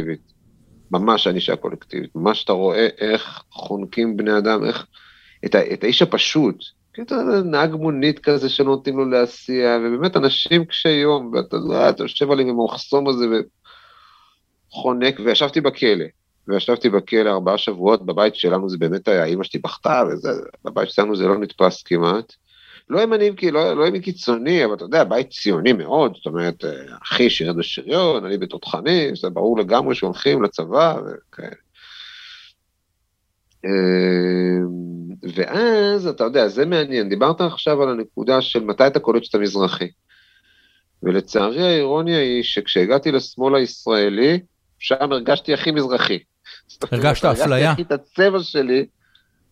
ממש 0.90 1.26
ענישה 1.26 1.56
קולקטיבית. 1.56 2.10
ממש 2.14 2.44
אתה 2.44 2.52
רואה 2.52 2.88
איך 2.98 3.42
חונקים 3.50 4.16
בני 4.16 4.38
אדם, 4.38 4.64
איך... 4.64 4.86
את, 5.44 5.56
את 5.56 5.84
האיש 5.84 6.02
הפשוט. 6.02 6.56
כי 6.94 7.02
נהג 7.44 7.74
מונית 7.74 8.18
כזה 8.18 8.48
שנותנים 8.48 8.96
לו 8.96 9.04
להסיע, 9.04 9.78
ובאמת 9.82 10.16
אנשים 10.16 10.64
קשי 10.64 10.88
יום, 10.88 11.30
ואתה 11.32 11.56
יודע, 11.56 11.90
אתה 11.90 12.04
יושב 12.04 12.30
עליהם 12.30 12.48
עם 12.48 12.60
המחסום 12.60 13.08
הזה 13.08 13.24
וחונק, 14.74 15.20
וישבתי 15.24 15.60
בכלא. 15.60 16.04
וישבתי 16.48 16.88
בכלא 16.88 17.30
ארבעה 17.30 17.58
שבועות, 17.58 18.06
בבית 18.06 18.34
שלנו 18.34 18.68
זה 18.68 18.78
באמת 18.78 19.08
היה, 19.08 19.24
אמא 19.24 19.44
שלי 19.44 19.60
בכתה, 19.60 20.02
וזה, 20.08 20.30
בבית 20.64 20.90
שלנו 20.90 21.16
זה 21.16 21.26
לא 21.26 21.38
נתפס 21.38 21.82
כמעט. 21.82 22.32
לא 22.88 23.00
ימנים, 23.00 23.34
לא, 23.52 23.76
לא 23.76 23.86
ימין 23.86 24.02
קיצוני, 24.02 24.64
אבל 24.64 24.74
אתה 24.74 24.84
יודע, 24.84 25.04
בית 25.04 25.30
ציוני 25.30 25.72
מאוד, 25.72 26.14
זאת 26.16 26.26
אומרת, 26.26 26.64
אה, 26.64 26.96
אחי 27.02 27.30
שירת 27.30 27.56
בשריון, 27.56 28.24
אני 28.24 28.38
בתותחני, 28.38 29.10
זה 29.20 29.30
ברור 29.30 29.58
לגמרי 29.58 29.94
שהולכים 29.94 30.42
לצבא 30.42 30.96
וכאלה. 31.00 31.56
אה, 33.64 33.70
ואז, 35.34 36.06
אתה 36.06 36.24
יודע, 36.24 36.48
זה 36.48 36.66
מעניין, 36.66 37.08
דיברת 37.08 37.40
עכשיו 37.40 37.82
על 37.82 37.88
הנקודה 37.88 38.40
של 38.40 38.64
מתי 38.64 38.86
אתה 38.86 39.00
קולט 39.00 39.24
שאתה 39.24 39.38
מזרחי. 39.38 39.88
ולצערי 41.02 41.62
האירוניה 41.62 42.18
היא 42.18 42.42
שכשהגעתי 42.42 43.12
לשמאל 43.12 43.54
הישראלי, 43.54 44.40
שם 44.78 45.12
הרגשתי 45.12 45.54
הכי 45.54 45.70
מזרחי. 45.70 46.18
הרגשת 46.92 47.24
אפליה? 47.24 47.68
הרגשתי 47.68 47.82
את 47.82 47.92
הצבע 47.92 48.42
שלי, 48.42 48.86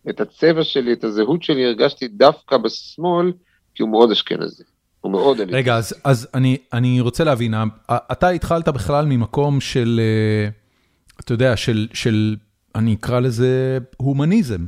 את 0.09 0.21
הצבע 0.21 0.63
שלי, 0.63 0.93
את 0.93 1.03
הזהות 1.03 1.43
שלי, 1.43 1.65
הרגשתי 1.65 2.07
דווקא 2.07 2.57
בשמאל, 2.57 3.31
כי 3.75 3.83
הוא 3.83 3.89
מאוד 3.89 4.11
אשכנזי. 4.11 4.63
הוא 5.01 5.11
מאוד 5.11 5.39
אליטי. 5.39 5.57
רגע, 5.57 5.75
אז, 5.75 5.95
אז 6.03 6.27
אני, 6.33 6.57
אני 6.73 6.99
רוצה 7.01 7.23
להבין, 7.23 7.53
אתה 7.91 8.29
התחלת 8.29 8.67
בכלל 8.67 9.05
ממקום 9.05 9.61
של, 9.61 9.99
אה, 10.03 10.49
אתה 11.19 11.33
יודע, 11.33 11.57
של, 11.57 11.87
של, 11.93 12.35
אני 12.75 12.93
אקרא 12.93 13.19
לזה 13.19 13.77
הומניזם. 13.97 14.65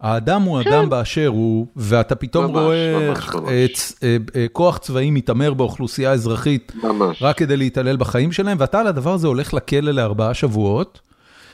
האדם 0.00 0.42
הוא 0.42 0.62
כן. 0.62 0.72
אדם 0.72 0.90
באשר 0.90 1.26
הוא, 1.26 1.66
ואתה 1.76 2.14
פתאום 2.14 2.44
ממש, 2.44 2.54
רואה 2.54 3.08
ממש, 3.08 3.28
ממש. 3.34 3.50
צ- 3.74 3.94
אה, 4.02 4.16
אה, 4.36 4.46
כוח 4.52 4.78
צבאי 4.78 5.10
מתעמר 5.10 5.54
באוכלוסייה 5.54 6.12
אזרחית 6.12 6.72
ממש. 6.82 7.22
רק 7.22 7.36
כדי 7.38 7.56
להתעלל 7.56 7.96
בחיים 7.96 8.32
שלהם, 8.32 8.56
ואתה 8.60 8.80
על 8.80 8.86
הדבר 8.86 9.12
הזה 9.12 9.26
הולך 9.26 9.54
לכלא 9.54 9.90
לארבעה 9.92 10.34
שבועות, 10.34 11.00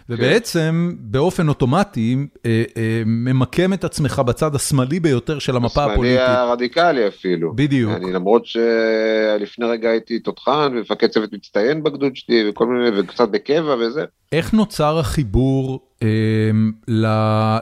ובעצם 0.08 0.92
באופן 1.00 1.48
אוטומטי 1.48 2.16
אה, 2.46 2.62
אה, 2.76 3.02
ממקם 3.06 3.72
את 3.72 3.84
עצמך 3.84 4.18
בצד 4.26 4.54
השמאלי 4.54 5.00
ביותר 5.00 5.38
של 5.38 5.56
המפה 5.56 5.80
השמאלי 5.80 5.92
הפוליטית. 5.92 6.20
הרדיקלי 6.28 7.08
אפילו. 7.08 7.52
בדיוק. 7.54 7.92
אני 7.96 8.12
למרות 8.12 8.42
שלפני 8.46 9.66
רגע 9.66 9.88
הייתי 9.90 10.18
תותחן 10.18 10.72
ומפקד 10.76 11.06
צוות 11.06 11.32
מצטיין 11.32 11.82
בגדוד 11.82 12.16
שלי 12.16 12.50
וכל 12.50 12.66
מיני, 12.66 13.00
וקצת 13.00 13.28
בקבע 13.28 13.74
וזה. 13.80 14.04
איך 14.32 14.52
נוצר 14.52 14.98
החיבור 14.98 15.80
ל- 16.02 16.06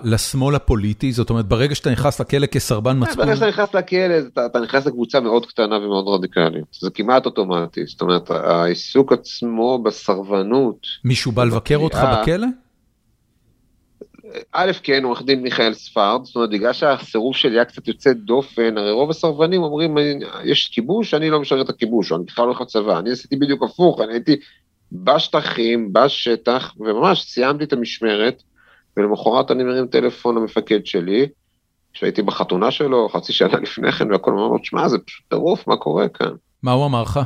לשמאל 0.04 0.54
הפוליטי? 0.54 1.12
זאת 1.12 1.30
אומרת, 1.30 1.46
ברגע 1.46 1.74
שאתה 1.74 1.90
נכנס 1.90 2.20
לכלא 2.20 2.46
כסרבן 2.46 2.96
מצפון, 3.02 3.16
ברגע 3.24 3.36
שאתה 3.36 3.48
נכנס 3.48 3.74
לכלא 3.74 4.46
אתה, 4.46 4.60
נכנס 4.60 4.86
לקבוצה 4.86 5.20
מאוד 5.20 5.46
קטנה 5.46 5.76
ומאוד 5.78 6.08
רדיקלית. 6.18 6.64
זה 6.80 6.90
כמעט 6.90 7.26
אוטומטי. 7.26 7.86
זאת 7.86 8.00
אומרת, 8.02 8.30
העיסוק 8.30 9.12
עצמו 9.12 9.78
בסרבנות, 9.78 10.86
מישהו 11.04 11.32
בא 11.32 11.44
לבקר 11.44 11.76
אותך. 11.76 11.98
בכלא? 12.22 12.46
א', 14.52 14.72
כן, 14.82 15.04
עורך 15.04 15.22
דין 15.22 15.42
מיכאל 15.42 15.74
ספרד, 15.74 16.24
זאת 16.24 16.36
אומרת, 16.36 16.50
בגלל 16.50 16.72
שהסירוב 16.72 17.36
שלי 17.36 17.54
היה 17.56 17.64
קצת 17.64 17.88
יוצא 17.88 18.12
דופן, 18.12 18.78
הרי 18.78 18.90
רוב 18.90 19.10
הסרבנים 19.10 19.62
אומרים, 19.62 19.98
"אני- 19.98 20.24
יש 20.44 20.66
כיבוש, 20.72 21.14
אני 21.14 21.30
לא 21.30 21.40
משרת 21.40 21.64
את 21.64 21.70
הכיבוש, 21.70 22.12
אני 22.12 22.24
בכלל 22.24 22.44
לא 22.44 22.50
הולך 22.50 22.60
לצבא. 22.60 22.98
אני 22.98 23.10
עשיתי 23.10 23.36
בדיוק 23.36 23.62
הפוך, 23.62 24.00
אני 24.00 24.12
הייתי 24.12 24.36
בשטחים, 24.92 25.92
בשטח, 25.92 26.72
וממש 26.80 27.22
סיימתי 27.22 27.64
את 27.64 27.72
המשמרת, 27.72 28.42
ולמחרת 28.96 29.50
אני 29.50 29.64
מרים 29.64 29.86
טלפון 29.86 30.34
למפקד 30.34 30.86
שלי, 30.86 31.28
כשהייתי 31.92 32.22
בחתונה 32.22 32.70
שלו 32.70 33.08
חצי 33.08 33.32
שנה 33.32 33.60
לפני 33.60 33.92
כן 33.92 34.12
והכל 34.12 34.30
אמר 34.30 34.48
לו, 34.48 34.58
שמע, 34.62 34.88
זה 34.88 34.98
פשוט 34.98 35.24
טירוף, 35.28 35.66
מה 35.66 35.76
קורה 35.76 36.08
כאן? 36.08 36.30
מה 36.62 36.72
הוא 36.72 36.86
אמר 36.86 37.02
לך? 37.02 37.20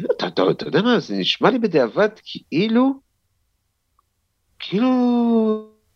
אתה, 0.00 0.26
אתה, 0.26 0.50
אתה 0.50 0.66
יודע 0.66 0.82
מה, 0.82 1.00
זה 1.00 1.14
נשמע 1.16 1.50
לי 1.50 1.58
בדיעבד 1.58 2.08
כאילו, 2.24 3.00
כאילו, 4.58 4.88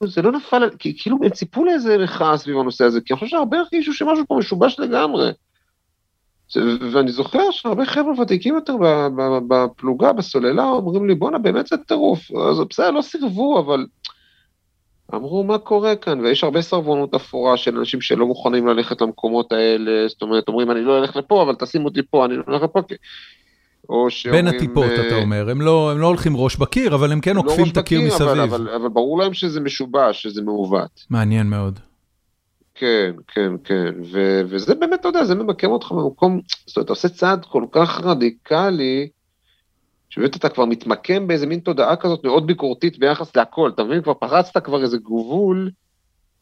זה 0.05 0.23
לא 0.23 0.33
נפל, 0.33 0.71
כאילו 0.79 1.19
הם 1.23 1.31
ציפו 1.31 1.65
לאיזה 1.65 1.99
מחאה 1.99 2.37
סביב 2.37 2.59
הנושא 2.59 2.85
הזה, 2.85 3.01
כי 3.01 3.13
אני 3.13 3.21
חושב 3.21 3.31
שהרבה 3.31 3.59
הרגישו 3.59 3.93
שמשהו 3.93 4.25
פה 4.29 4.37
משובש 4.39 4.81
לגמרי. 4.81 5.31
ואני 6.92 7.12
זוכר 7.12 7.50
שהרבה 7.50 7.87
חבר'ה 7.87 8.21
ותיקים 8.21 8.54
יותר 8.54 8.76
בפלוגה, 9.49 10.12
בסוללה, 10.12 10.64
אומרים 10.64 11.09
לי, 11.09 11.14
בואנה, 11.14 11.38
באמת 11.38 11.66
זה 11.66 11.76
טירוף. 11.76 12.30
אז 12.30 12.61
בסדר, 12.71 12.90
לא 12.90 13.02
סירבו, 13.02 13.59
אבל 13.59 13.87
אמרו, 15.14 15.45
מה 15.45 15.59
קורה 15.59 15.97
כאן? 15.97 16.21
ויש 16.21 16.45
הרבה 16.45 16.62
סרבנות 16.62 17.14
אפורה 17.14 17.57
של 17.57 17.78
אנשים 17.78 18.00
שלא 18.00 18.26
מוכנים 18.26 18.66
ללכת 18.66 19.00
למקומות 19.00 19.52
האלה, 19.52 20.09
זאת 20.09 20.23
אומרת, 20.23 20.49
אומרים, 20.49 20.71
אני 20.71 20.80
לא 20.80 20.99
אלך 20.99 21.16
לפה, 21.16 21.42
אבל 21.42 21.54
תשים 21.54 21.85
אותי 21.85 22.00
פה, 22.11 22.25
אני 22.25 22.37
לא 22.37 22.42
אלך 22.49 22.62
לפה. 22.62 22.83
כי-" 22.88 22.95
או 23.88 24.11
שאומרים... 24.11 24.45
בין 24.45 24.54
הטיפות, 24.54 24.85
אה, 24.85 25.07
אתה 25.07 25.16
אומר. 25.16 25.50
הם 25.50 25.61
לא 25.61 25.92
הם 25.92 25.99
לא 25.99 26.07
הולכים 26.07 26.37
ראש 26.37 26.57
בקיר, 26.57 26.95
אבל 26.95 27.12
הם 27.12 27.21
כן 27.21 27.35
לא 27.37 27.40
עוקפים 27.40 27.61
ראש 27.61 27.71
את 27.71 27.76
הקיר 27.76 28.00
בקיר, 28.00 28.16
אבל- 28.16 28.25
מסביב. 28.25 28.54
אבל, 28.54 28.69
אבל 28.69 28.88
ברור 28.88 29.19
להם 29.19 29.35
שזה 29.35 29.61
משובש, 29.61 30.23
שזה 30.23 30.42
מעוות. 30.42 31.07
מעניין 31.11 31.47
מאוד. 31.47 31.80
כן, 32.81 33.11
כן, 33.29 33.53
כן, 33.65 33.93
ו- 34.13 34.41
וזה 34.49 34.75
באמת, 34.75 35.01
אתה 35.01 35.09
יודע, 35.09 35.25
זה 35.25 35.35
ממקם 35.35 35.71
אותך 35.71 35.93
במקום, 35.93 36.41
זאת 36.67 36.77
אומרת, 36.77 36.85
אתה 36.85 36.93
עושה 36.93 37.09
צעד 37.09 37.45
כל 37.45 37.65
כך 37.73 38.01
רדיקלי, 38.05 39.09
שבאמת 40.11 40.37
אתה 40.37 40.49
כבר 40.49 40.65
מתמקם 40.65 41.27
באיזה 41.27 41.47
מין 41.47 41.61
תודעה 41.61 41.97
כזאת 41.97 42.25
מאוד 42.25 42.47
ביקורתית 42.47 42.99
ביחס 42.99 43.37
להכל, 43.37 43.71
אתה 43.75 43.85
מבין? 43.85 44.03
כבר 44.03 44.15
פרצת 44.15 44.65
כבר 44.65 44.83
איזה 44.83 44.99
גבול 44.99 45.71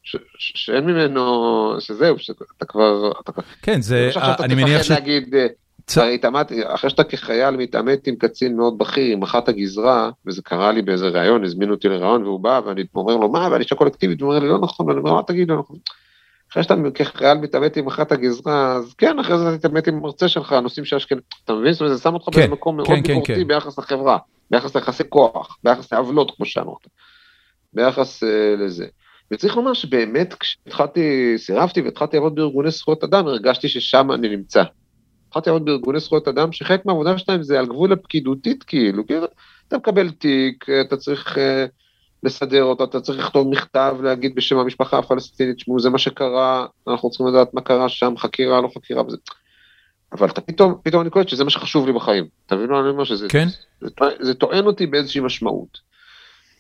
ש- 0.03 0.17
ש- 0.39 0.53
שאין 0.65 0.85
ממנו, 0.85 1.75
שזהו, 1.81 2.19
שאתה 2.19 2.65
כבר, 2.69 3.13
אתה 3.21 3.33
כבר, 3.33 3.43
כן, 3.63 3.81
זה, 3.81 4.11
אני 4.41 4.55
מניח 4.55 4.83
ש... 4.83 4.91
להגיד, 4.91 5.35
אה, 5.35 5.47
צ- 5.87 5.99
הרי 5.99 6.15
התעמתי, 6.15 6.61
אחרי 6.67 6.91
שאתה 6.91 7.05
כחייל 7.05 7.57
מתעמת 7.57 8.07
עם 8.07 8.17
קצין 8.17 8.57
מאוד 8.57 8.79
בכיר, 8.79 9.13
עם 9.13 9.23
אחת 9.23 9.49
הגזרה, 9.49 10.11
וזה 10.27 10.43
קרה 10.43 10.73
לי 10.73 10.83
באיזה 10.83 11.09
ראיון, 11.09 11.45
הזמינו 11.45 11.75
אותי 11.75 11.89
לראיון 11.89 12.23
והוא 12.23 12.41
בא, 12.41 12.61
ואני 12.67 12.85
אומר 12.95 13.17
לו, 13.17 13.29
מה, 13.29 13.49
ואני 13.53 13.65
אישה 13.65 13.75
קולקטיבית, 13.75 14.21
הוא 14.21 14.29
אומר 14.29 14.43
לי, 14.43 14.49
לא 14.49 14.59
נכון, 14.59 14.89
ואני 14.89 14.99
אומר, 14.99 15.15
מה 15.15 15.23
תגיד, 15.23 15.49
לא 15.49 15.59
נכון. 15.59 15.77
אחרי 16.53 16.63
שאתה 16.63 16.75
כחייל 16.95 17.39
מתעמת 17.39 17.77
עם 17.77 17.87
אחת 17.87 18.13
הגזרה, 18.13 18.73
אז 18.73 18.95
כן, 18.95 19.19
אחרי 19.19 19.39
זה 19.39 19.59
תתעמת 19.59 19.89
עם 19.89 19.95
המרצה 19.95 20.29
שלך, 20.29 20.53
הנושאים 20.53 20.85
שאשכנזי, 20.85 21.23
אתה 21.45 21.53
מבין? 21.53 21.73
זאת 21.73 21.81
אומרת, 21.81 21.97
זה 21.97 22.03
שם 22.03 22.15
אותך 22.15 22.25
כן, 22.25 22.31
באיזה 22.41 22.53
מקום 22.53 22.77
מאוד 22.77 22.89
כן, 22.89 22.95
כן, 22.95 23.03
ביקורתי 23.03 23.35
כן. 23.35 23.49
ביחס 23.49 23.79
לחברה, 23.79 24.19
ביחס 24.51 24.77
ליחסי 24.77 25.03
כוח, 25.09 25.59
ביחס 25.65 25.93
לעוולות, 25.93 26.33
כמו 26.37 26.47
שאמרת, 26.47 26.87
ביחס 27.73 28.23
אה, 28.23 28.55
לזה. 28.59 28.87
וצריך 29.31 29.57
לומר 29.57 29.73
שבאמת, 29.73 30.35
כשהתחלתי, 30.35 31.35
סירבתי 31.37 31.81
והתחלתי 31.81 32.17
לעבוד 32.17 32.35
בארגוני 32.35 32.71
זכויות 32.71 33.05
אדם, 33.05 33.27
הרגשתי 33.27 33.69
ששם 33.69 34.13
אני 34.13 34.29
נמצא. 34.29 34.63
התחלתי 35.29 35.51
לעבוד 35.51 35.65
בארגוני 35.65 36.01
זכויות 36.01 36.29
אדם, 36.29 36.53
שחלק 36.53 36.87
מהעבודה 36.87 37.19
שלהם 37.19 37.43
זה 37.43 37.59
על 37.59 37.67
גבול 37.67 37.93
הפקידותית, 37.93 38.63
כאילו, 38.63 39.07
כאילו, 39.07 39.27
אתה 39.69 39.77
מקבל 39.77 40.11
תיק, 40.11 40.67
אתה 40.81 40.97
צריך 40.97 41.39
אה, 41.39 41.67
לסדר 42.23 42.63
אותו, 42.63 42.85
אתה 42.85 43.01
צריך 43.01 43.19
לכתוב 43.19 43.49
מכתב, 43.49 43.97
להגיד 44.03 44.35
בשם 44.35 44.59
המשפחה 44.59 44.99
הפלסטינית, 44.99 45.59
שמעו, 45.59 45.81
זה 45.81 45.91
מה 45.91 45.99
שקרה, 45.99 46.67
אנחנו 46.89 47.11
צריכים 47.11 47.27
לדעת 47.27 47.55
מה 47.55 47.61
קרה 47.61 47.89
שם, 47.89 48.15
חקירה, 48.17 48.61
לא 48.61 48.69
חקירה, 48.77 49.07
וזה. 49.07 49.17
אבל 50.13 50.29
אתה 50.29 50.41
פתאום, 50.41 50.75
פתאום 50.83 51.03
אני 51.03 51.11
קולט 51.11 51.29
שזה 51.29 51.45
מה 51.45 51.51
שחשוב 51.51 51.87
לי 51.87 51.93
בחיים. 51.93 52.27
אתה 52.47 52.57
מבין 52.57 52.71
מה 52.71 52.81
אני 52.81 52.89
אומר? 52.89 53.05
שזה, 53.05 53.27
כן. 53.29 53.47
זה, 53.81 53.91
טוע- 53.91 54.09
זה 54.21 54.35
טוען 54.35 54.67
אותי 54.67 54.87
באיזושהי 54.87 55.21
משמעות. 55.21 55.79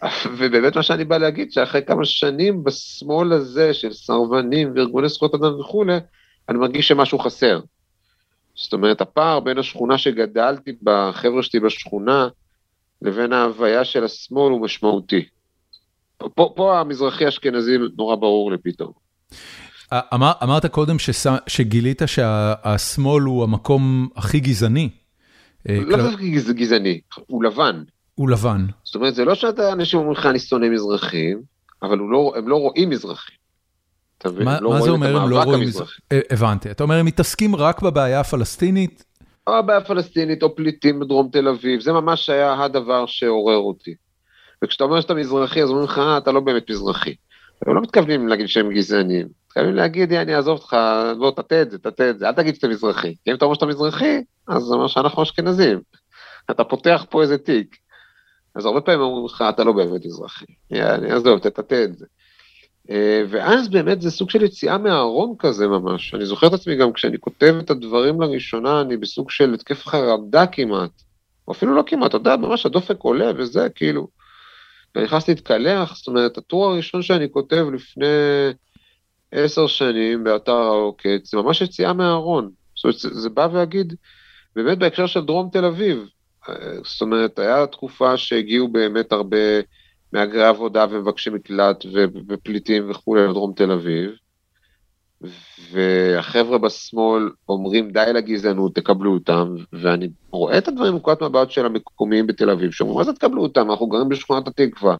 ובאמת 0.39 0.77
מה 0.77 0.83
שאני 0.83 1.05
בא 1.05 1.19
להגיד, 1.19 1.53
שאחרי 1.53 1.83
כמה 1.87 2.05
שנים 2.05 2.65
בשמאל 2.65 3.33
הזה 3.33 3.75
של 3.75 3.93
סרבנים 3.93 4.73
וארגוני 4.75 5.09
זכויות 5.09 5.35
אדם 5.35 5.61
וכולי, 5.61 5.97
אני 6.49 6.59
מרגיש 6.59 6.89
שמשהו 6.89 7.19
חסר. 7.19 7.61
זאת 8.55 8.73
אומרת, 8.73 9.01
הפער 9.01 9.41
בין 9.41 9.59
השכונה 9.59 9.99
שגדלתי 9.99 10.73
בה, 10.83 11.09
החבר'ה 11.09 11.43
שלי 11.43 11.61
בשכונה, 11.61 12.29
לבין 13.03 13.33
ההוויה 13.33 13.85
של 13.85 14.05
השמאל 14.05 14.53
הוא 14.53 14.61
משמעותי. 14.61 15.25
פה, 16.35 16.53
פה 16.57 16.81
המזרחי 16.81 17.29
אשכנזי 17.29 17.77
נורא 17.99 18.17
ברור 18.17 18.51
לי 18.53 18.59
פתאום. 18.59 18.93
אמר, 20.15 20.33
אמרת 20.43 20.67
קודם 20.67 20.99
שש, 20.99 21.27
שגילית 21.47 22.03
שהשמאל 22.07 23.23
הוא 23.23 23.45
המקום 23.45 24.09
הכי 24.17 24.41
גזעני. 24.41 24.89
אה, 25.69 25.79
לא 25.87 25.97
כל- 25.97 26.17
גז- 26.17 26.53
גזעני, 26.53 27.01
הוא 27.27 27.45
לבן. 27.45 27.83
הוא 28.15 28.29
לבן. 28.31 28.67
זאת 28.85 28.95
אומרת, 28.95 29.15
זה 29.15 29.25
לא 29.25 29.35
שאתה, 29.35 29.73
אנשים 29.73 29.99
אומרים 30.01 30.17
לך, 30.19 30.27
אני 30.27 30.39
שונא 30.39 30.67
מזרחים, 30.69 31.43
אבל 31.83 31.99
לא, 31.99 32.33
הם 32.37 32.49
לא 32.49 32.57
רואים 32.57 32.91
מזרחים. 32.91 33.37
אתה 34.19 34.31
מבין? 34.31 34.45
מה, 34.45 34.61
לא 34.61 34.71
מה 34.71 34.81
זה 34.81 34.91
אומר 34.91 35.17
הם 35.17 35.29
לא 35.31 35.43
רואים... 35.43 35.63
המזרחי. 35.63 35.95
מז- 35.95 36.13
אה, 36.13 36.21
הבנתי. 36.31 36.71
אתה 36.71 36.83
אומר 36.83 36.95
הם 36.95 37.07
מתעסקים 37.07 37.57
רק 37.57 37.83
בבעיה 37.83 38.21
הפלסטינית? 38.21 39.05
או 39.47 39.57
הבעיה 39.57 39.79
הפלסטינית 39.79 40.43
או 40.43 40.57
פליטים 40.57 41.01
בדרום 41.01 41.29
תל 41.33 41.49
אביב, 41.49 41.81
זה 41.81 41.93
ממש 41.93 42.31
היה 42.31 42.65
הדבר 42.65 43.07
שעורר 43.07 43.57
אותי. 43.57 43.95
וכשאתה 44.65 44.85
אומר 44.85 45.01
שאתה 45.01 45.15
מזרחי, 45.15 45.63
אז 45.63 45.71
אומרים 45.71 45.85
לך, 45.85 45.99
אה, 45.99 46.19
אתה 46.19 46.33
לא 46.33 46.41
באמת 46.41 46.71
מזרחי. 46.71 47.15
הם 47.67 47.75
לא 47.75 47.83
מתכוונים 47.83 48.29
להגיד 48.29 48.47
שהם 48.47 48.73
גזענים, 48.73 49.29
מתכוונים 49.47 49.75
להגיד, 49.75 50.13
אני 50.13 50.37
אעזוב 50.37 50.59
אותך, 50.59 50.77
בוא 51.19 51.31
תטה 51.31 51.63
את 51.63 51.71
זה, 51.71 51.79
תטה 51.79 52.11
את 52.11 52.19
זה, 52.19 52.29
אל 52.29 52.33
תגיד 52.33 52.55
שאתה 52.55 52.69
מזרחי. 52.69 53.15
אם 53.27 53.35
אתה 53.35 53.45
אומר 53.45 53.55
שאתה 53.55 53.67
מזרחי, 53.67 54.23
אז 54.49 54.63
זה 54.63 54.75
אומר 54.75 54.87
שאנחנו 54.87 55.23
אשכנזים. 55.23 55.81
אתה 56.51 56.65
פותח 56.65 57.07
פה 57.11 57.23
איזה 57.23 57.39
תיק. 57.39 57.77
אז 58.55 58.67
הרבה 58.67 58.81
פעמים 58.81 59.01
אומרים 59.01 59.27
לך, 59.27 59.45
אתה 59.49 59.65
לא 59.65 59.73
באמת 59.73 60.07
מזרחי. 60.07 60.45
יאללה, 60.71 61.17
עזוב, 61.17 61.39
תטאטא 61.39 61.85
את 61.85 61.99
זה. 61.99 62.07
אה, 62.91 63.23
ואז 63.29 63.69
באמת 63.69 64.01
זה 64.01 64.11
סוג 64.11 64.31
של 64.31 64.43
יציאה 64.43 64.79
מהארון 64.79 65.35
כזה 65.39 65.69
ממש. 65.69 66.15
אני 66.15 66.27
זוכר 66.27 66.47
את 66.47 66.53
עצמי 66.53 66.77
גם 66.77 66.93
כשאני 66.93 67.19
כותב 67.19 67.55
את 67.59 67.71
הדברים 67.71 68.21
לראשונה, 68.21 68.81
אני 68.81 68.97
בסוג 68.97 69.31
של 69.31 69.55
התקף 69.55 69.87
חרדה 69.87 70.47
כמעט. 70.47 70.91
או 71.49 71.53
אפילו 71.53 71.75
לא 71.75 71.83
כמעט, 71.87 72.09
אתה 72.09 72.17
יודע, 72.17 72.37
ממש 72.37 72.67
הדופק 72.67 73.01
עולה 73.01 73.31
וזה, 73.37 73.69
כאילו. 73.75 74.09
ונכנסתי 74.95 75.31
להתקלח, 75.31 75.97
זאת 75.97 76.07
אומרת, 76.07 76.39
הטור 76.39 76.67
הראשון 76.67 77.03
שאני 77.03 77.31
כותב 77.31 77.67
לפני 77.73 78.07
עשר 79.33 79.67
שנים 79.67 80.25
באתר 80.25 80.53
העוקץ, 80.53 81.31
זה 81.31 81.37
ממש 81.37 81.61
יציאה 81.61 81.93
מהארון. 81.93 82.51
זאת 82.77 82.85
אומרת, 82.85 82.99
זה, 82.99 83.31
בא 83.31 83.49
והגיד, 83.53 83.95
באמת 84.57 84.79
בהקשר 84.79 85.07
של 85.07 85.25
דרום 85.25 85.49
תל 85.53 85.65
אביב. 85.65 86.09
אה, 86.49 86.55
זאת 86.85 87.01
אומרת, 87.01 87.39
היה 87.39 87.67
תקופה 87.67 88.17
שהגיעו 88.17 88.69
באמת 88.69 89.13
הרבה 89.13 89.37
מהגרי 90.13 90.45
עבודה 90.45 90.87
ומבקשי 90.91 91.31
מקלט 91.31 91.85
ופליטים 92.29 92.91
וכולי 92.91 93.27
לדרום 93.27 93.53
תל 93.57 93.73
אביב, 93.73 94.11
והחבר'ה 95.73 96.59
בשמאל 96.59 97.31
אומרים 97.49 97.91
די 97.91 98.13
לגזענות, 98.15 98.75
תקבלו 98.75 99.15
אותם, 99.15 99.55
ואני 99.73 100.09
רואה 100.31 100.59
את 100.59 100.69
הדברים 100.69 100.93
מנקודת 100.93 101.23
מבט 101.23 101.51
של 101.51 101.67
המקומיים 101.67 102.27
בתל 102.27 102.51
אביב, 102.51 102.71
שאומרים, 102.71 102.99
מה 102.99 103.05
זה 103.05 103.13
תקבלו 103.13 103.43
אותם, 103.43 103.71
אנחנו 103.71 103.87
גרים 103.87 104.09
בשכונת 104.09 104.49
התקווה, 104.49 104.97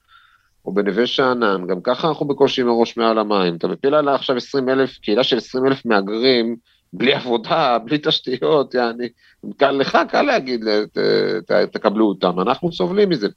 או 0.65 0.75
בנווה 0.75 1.07
שאנן, 1.07 1.67
גם 1.67 1.81
ככה 1.81 2.09
אנחנו 2.09 2.27
בקושי 2.27 2.61
עם 2.61 2.69
הראש 2.69 2.97
מעל 2.97 3.19
המים, 3.19 3.57
אתה 3.57 3.69
מפיל 3.69 3.95
עליה 3.95 4.15
עכשיו 4.15 4.37
20 4.37 4.69
אלף, 4.69 4.99
קהילה 4.99 5.25
של 5.25 5.37
20 5.37 5.67
אלף 5.67 5.87
מהגרים, 5.87 6.57
בלי 6.93 7.15
עבודה, 7.15 7.79
בלי 7.85 7.99
תשתיות, 7.99 8.75
יעני, 8.75 9.09
קל 9.57 9.71
לך, 9.71 9.99
קל 10.09 10.23
להגיד, 10.23 10.65
ת, 10.93 10.99
ת, 11.47 11.53
תקבלו 11.53 12.09
אותם, 12.09 12.41
אנחנו 12.41 12.73
סובלים 12.73 13.09
מזה. 13.09 13.29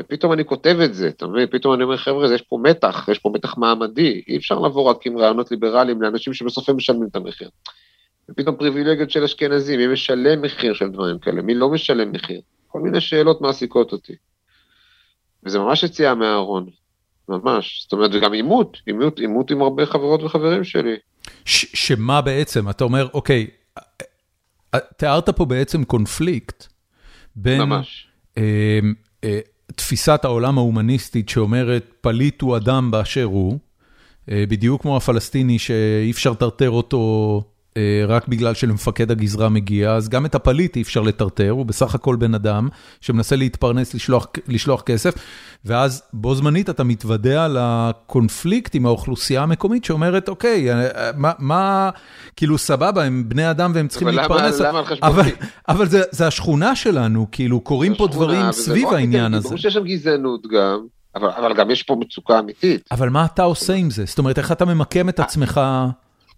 ופתאום 0.00 0.32
אני 0.32 0.44
כותב 0.44 0.76
את 0.84 0.94
זה, 0.94 1.08
אתה 1.08 1.26
מבין? 1.26 1.46
פתאום 1.50 1.74
אני 1.74 1.82
אומר, 1.82 1.96
חבר'ה, 1.96 2.34
יש 2.34 2.42
פה 2.42 2.58
מתח, 2.62 3.08
יש 3.08 3.18
פה 3.18 3.30
מתח 3.34 3.56
מעמדי, 3.58 4.22
אי 4.28 4.36
אפשר 4.36 4.58
לבוא 4.58 4.90
רק 4.90 5.06
עם 5.06 5.18
רעיונות 5.18 5.50
ליברליים 5.50 6.02
לאנשים 6.02 6.34
שבסוף 6.34 6.68
הם 6.68 6.76
משלמים 6.76 7.08
את 7.10 7.16
המחיר. 7.16 7.50
ופתאום 8.30 8.56
פריבילגיות 8.56 9.10
של 9.10 9.24
אשכנזים, 9.24 9.80
מי 9.80 9.86
משלם 9.86 10.42
מחיר 10.42 10.74
של 10.74 10.88
דברים 10.88 11.18
כאלה, 11.18 11.42
מי 11.42 11.54
לא 11.54 11.70
משלם 11.70 12.12
מחיר? 12.12 12.40
כל 12.68 12.80
מיני 12.80 13.00
שאלות 13.00 13.40
מעסיקות 13.40 13.92
אותי. 13.92 14.12
וזה 15.44 15.58
ממש 15.58 15.82
יציאה 15.82 16.14
מהארון, 16.14 16.66
ממש. 17.28 17.80
זאת 17.82 17.92
אומרת, 17.92 18.12
זה 18.12 18.18
גם 18.18 18.32
עימות, 18.32 18.78
עימות, 18.86 19.18
עימות 19.18 19.50
עם 19.50 19.62
הרבה 19.62 19.86
חברות 19.86 20.22
וחברים 20.22 20.64
שלי. 20.64 20.96
ש- 21.44 21.86
שמה 21.86 22.20
בעצם? 22.20 22.70
אתה 22.70 22.84
אומר, 22.84 23.08
אוקיי, 23.14 23.46
תיארת 24.96 25.28
פה 25.28 25.44
בעצם 25.44 25.84
קונפליקט 25.84 26.66
בין 27.36 27.60
ממש. 27.60 28.08
אה, 28.38 28.78
אה, 29.24 29.40
תפיסת 29.74 30.20
העולם 30.24 30.58
ההומניסטית 30.58 31.28
שאומרת 31.28 31.92
פליט 32.00 32.40
הוא 32.40 32.56
אדם 32.56 32.90
באשר 32.90 33.24
הוא, 33.24 33.58
אה, 34.30 34.44
בדיוק 34.48 34.82
כמו 34.82 34.96
הפלסטיני 34.96 35.58
שאי 35.58 36.10
אפשר 36.10 36.30
לטרטר 36.30 36.70
אותו 36.70 37.42
רק 38.08 38.28
בגלל 38.28 38.54
שלמפקד 38.54 39.10
הגזרה 39.10 39.48
מגיע, 39.48 39.92
אז 39.92 40.08
גם 40.08 40.26
את 40.26 40.34
הפליט 40.34 40.76
אי 40.76 40.82
אפשר 40.82 41.00
לטרטר, 41.00 41.50
הוא 41.50 41.66
בסך 41.66 41.94
הכל 41.94 42.16
בן 42.16 42.34
אדם 42.34 42.68
שמנסה 43.00 43.36
להתפרנס, 43.36 43.94
לשלוח, 43.94 44.26
לשלוח 44.48 44.82
כסף, 44.82 45.14
ואז 45.64 46.02
בו 46.12 46.34
זמנית 46.34 46.70
אתה 46.70 46.84
מתוודע 46.84 47.46
לקונפליקט 47.48 48.74
עם 48.74 48.86
האוכלוסייה 48.86 49.42
המקומית 49.42 49.84
שאומרת, 49.84 50.28
אוקיי, 50.28 50.72
אה, 50.72 51.10
מה, 51.16 51.32
מה 51.38 51.90
כאילו 52.36 52.58
סבבה, 52.58 53.04
הם 53.04 53.24
בני 53.28 53.50
אדם 53.50 53.72
והם 53.74 53.88
צריכים 53.88 54.08
אבל 54.08 54.16
להתפרנס, 54.16 54.60
למה? 54.60 54.82
אבל, 55.02 55.22
אבל 55.68 55.88
זה, 55.88 56.02
זה 56.10 56.26
השכונה 56.26 56.76
שלנו, 56.76 57.26
כאילו 57.32 57.60
קורים 57.60 57.94
פה 57.94 58.06
דברים 58.06 58.52
סביב 58.52 58.84
לא 58.84 58.88
רק 58.88 58.94
העניין 58.94 59.34
הזה. 59.34 59.48
ברור 59.48 59.58
שיש 59.58 59.74
שם 59.74 59.84
גזענות 59.84 60.46
גם, 60.46 60.78
אבל, 61.14 61.28
אבל 61.28 61.54
גם 61.54 61.70
יש 61.70 61.82
פה 61.82 61.96
מצוקה 62.00 62.38
אמיתית. 62.38 62.88
אבל 62.90 63.08
מה 63.08 63.24
אתה 63.24 63.42
עושה 63.42 63.72
עם 63.72 63.90
זה? 63.90 64.04
זאת 64.06 64.18
אומרת, 64.18 64.38
איך 64.38 64.52
אתה 64.52 64.64
ממקם 64.64 65.08
את 65.08 65.20
עצמך 65.20 65.60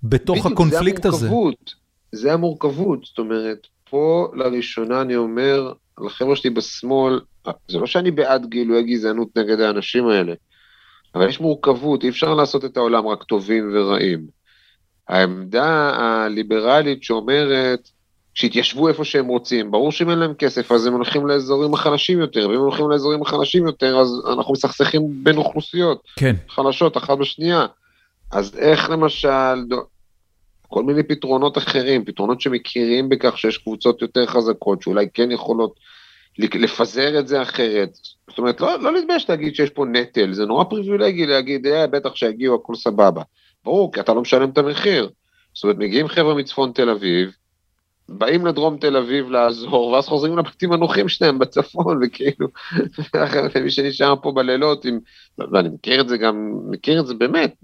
בתוך 0.09 0.39
בדיוק, 0.39 0.53
הקונפליקט 0.53 1.03
זה 1.03 1.09
הזה? 1.09 1.29
זה 2.13 2.33
המורכבות, 2.33 3.05
זאת 3.05 3.19
אומרת, 3.19 3.67
פה 3.91 4.29
לראשונה 4.35 5.01
אני 5.01 5.17
אומר 5.17 5.73
לחבר'ה 6.01 6.37
שלי 6.37 6.51
בשמאל, 6.51 7.21
זה 7.69 7.79
לא 7.79 7.87
שאני 7.87 8.11
בעד 8.11 8.47
גילוי 8.47 8.83
גזענות 8.83 9.29
נגד 9.39 9.61
האנשים 9.61 10.09
האלה, 10.09 10.35
אבל 11.15 11.29
יש 11.29 11.41
מורכבות, 11.41 12.05
אי 12.05 12.09
אפשר 12.09 12.35
לעשות 12.35 12.65
את 12.65 12.77
העולם 12.77 13.07
רק 13.07 13.23
טובים 13.23 13.71
ורעים. 13.75 14.27
העמדה 15.09 15.91
הליברלית 15.97 17.03
שאומרת 17.03 17.89
שיתיישבו 18.35 18.89
איפה 18.89 19.05
שהם 19.05 19.27
רוצים, 19.27 19.71
ברור 19.71 19.93
שאם 19.93 20.11
אין 20.11 20.19
להם 20.19 20.35
כסף 20.35 20.73
אז 20.73 20.87
הם 20.87 20.93
הולכים 20.93 21.27
לאזורים 21.27 21.75
החלשים 21.75 22.21
יותר, 22.21 22.49
ואם 22.49 22.57
הם 22.57 22.63
הולכים 22.63 22.91
לאזורים 22.91 23.23
החלשים 23.23 23.67
יותר 23.67 23.99
אז 23.99 24.09
אנחנו 24.33 24.53
מסכסכים 24.53 25.03
בין 25.23 25.37
אוכלוסיות 25.37 26.03
כן. 26.17 26.37
חלשות 26.49 26.97
אחת 26.97 27.19
בשנייה. 27.19 27.67
אז 28.33 28.59
איך 28.59 28.91
למשל, 28.91 29.65
כל 30.77 30.83
מיני 30.83 31.03
פתרונות 31.03 31.59
אחרים, 31.59 32.05
פתרונות 32.05 32.41
שמכירים 32.41 33.09
בכך 33.09 33.39
שיש 33.39 33.59
קבוצות 33.59 34.03
יותר 34.03 34.27
חזקות, 34.27 34.83
שאולי 34.83 35.07
כן 35.15 35.31
יכולות 35.31 35.75
לפזר 36.39 37.19
את 37.19 37.29
זה 37.29 37.43
אחרת. 37.43 37.89
זאת 38.29 38.39
אומרת, 38.39 38.61
לא, 38.61 38.83
לא 38.83 38.93
להתבייש 38.93 39.31
להגיד 39.31 39.55
שיש 39.55 39.71
פה 39.71 39.85
נטל, 39.85 40.33
זה 40.33 40.47
נורא 40.47 40.65
פריבילגי 40.65 41.27
להגיד, 41.27 41.67
אה, 41.67 41.87
בטח 41.87 42.17
שיגיעו, 42.17 42.55
הכל 42.55 42.75
סבבה. 42.75 43.23
ברור, 43.65 43.93
כי 43.93 44.01
אתה 44.01 44.15
לא 44.15 44.21
משלם 44.21 44.51
את 44.51 44.59
המחיר. 44.59 45.11
זאת 45.55 45.65
אומרת, 45.65 45.77
מגיעים 45.77 46.09
חבר'ה 46.09 46.35
מצפון 46.35 46.73
תל 46.73 46.91
אביב, 46.91 47.31
באים 48.09 48.47
לדרום 48.47 48.79
תל 48.79 48.97
אביב 48.97 49.31
לעזור, 49.31 49.87
ואז 49.87 50.07
חוזרים 50.07 50.39
לבתים 50.39 50.73
הנוחים 50.73 51.09
שלהם 51.09 51.39
בצפון, 51.39 52.01
וכאילו, 52.03 52.49
מי 53.65 53.71
שנשאר 53.71 54.15
פה 54.23 54.33
בלילות, 54.33 54.85
עם, 54.85 54.99
ואני 55.53 55.69
מכיר 55.69 56.01
את 56.01 56.09
זה 56.09 56.17
גם, 56.17 56.53
מכיר 56.71 57.01
את 57.01 57.07
זה 57.07 57.15
באמת, 57.15 57.55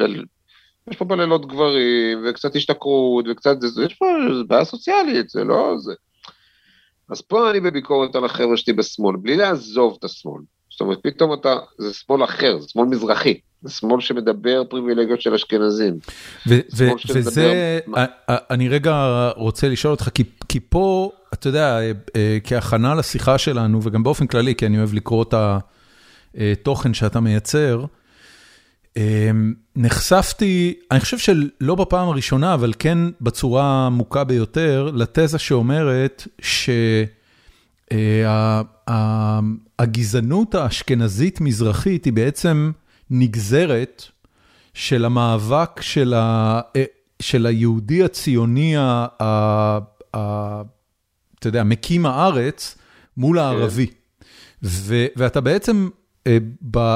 יש 0.90 0.96
פה 0.96 1.04
בלילות 1.04 1.46
גברים, 1.46 2.18
וקצת 2.24 2.56
השתכרות, 2.56 3.24
וקצת, 3.30 3.56
יש 3.86 3.94
פה 3.94 4.06
בעיה 4.46 4.64
סוציאלית, 4.64 5.30
זה 5.30 5.44
לא 5.44 5.74
זה. 5.78 5.92
אז 7.10 7.20
פה 7.20 7.50
אני 7.50 7.60
בביקורת 7.60 8.14
על 8.16 8.24
החבר'ה 8.24 8.56
שלי 8.56 8.72
בשמאל, 8.72 9.16
בלי 9.16 9.36
לעזוב 9.36 9.96
את 9.98 10.04
השמאל. 10.04 10.42
זאת 10.70 10.80
אומרת, 10.80 10.98
פתאום 11.02 11.32
אתה, 11.32 11.56
זה 11.78 11.94
שמאל 11.94 12.24
אחר, 12.24 12.58
זה 12.60 12.68
שמאל 12.68 12.88
מזרחי, 12.88 13.40
זה 13.62 13.72
שמאל 13.72 14.00
שמדבר 14.00 14.64
פריבילגיות 14.64 15.20
של 15.20 15.34
אשכנזים. 15.34 15.98
וזה, 16.46 17.78
אני 18.26 18.68
רגע 18.68 19.28
רוצה 19.36 19.68
לשאול 19.68 19.90
אותך, 19.90 20.08
כי, 20.14 20.24
כי 20.48 20.60
פה, 20.60 21.10
אתה 21.32 21.48
יודע, 21.48 21.78
אה, 22.16 22.38
כהכנה 22.44 22.94
לשיחה 22.94 23.38
שלנו, 23.38 23.80
וגם 23.82 24.02
באופן 24.02 24.26
כללי, 24.26 24.54
כי 24.54 24.66
אני 24.66 24.78
אוהב 24.78 24.94
לקרוא 24.94 25.22
את 25.22 25.34
התוכן 26.34 26.94
שאתה 26.94 27.20
מייצר, 27.20 27.84
נחשפתי, 29.76 30.74
אני 30.90 31.00
חושב 31.00 31.18
שלא 31.18 31.74
בפעם 31.74 32.08
הראשונה, 32.08 32.54
אבל 32.54 32.72
כן 32.78 32.98
בצורה 33.20 33.86
עמוקה 33.86 34.24
ביותר, 34.24 34.90
לתזה 34.94 35.38
שאומרת 35.38 36.26
שהגזענות 39.80 40.54
האשכנזית-מזרחית 40.54 42.04
היא 42.04 42.12
בעצם 42.12 42.72
נגזרת 43.10 44.02
של 44.74 45.04
המאבק 45.04 45.80
של, 45.80 46.14
ה, 46.14 46.60
של 47.22 47.46
היהודי 47.46 48.04
הציוני, 48.04 48.76
ה, 48.76 49.06
ה, 49.20 49.78
ה, 50.16 50.62
אתה 51.38 51.48
יודע, 51.48 51.64
מקים 51.64 52.06
הארץ 52.06 52.78
מול 53.16 53.38
כן. 53.38 53.44
הערבי. 53.44 53.86
ו, 54.62 55.06
ואתה 55.16 55.40
בעצם 55.40 55.88
אה, 55.94 56.01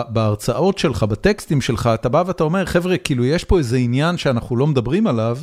בהרצאות 0.08 0.78
שלך, 0.78 1.02
בטקסטים 1.02 1.60
שלך, 1.60 1.90
אתה 1.94 2.08
בא 2.08 2.24
ואתה 2.26 2.44
אומר, 2.44 2.66
חבר'ה, 2.66 2.98
כאילו 2.98 3.24
יש 3.24 3.44
פה 3.44 3.58
איזה 3.58 3.76
עניין 3.76 4.18
שאנחנו 4.18 4.56
לא 4.56 4.66
מדברים 4.66 5.06
עליו, 5.06 5.38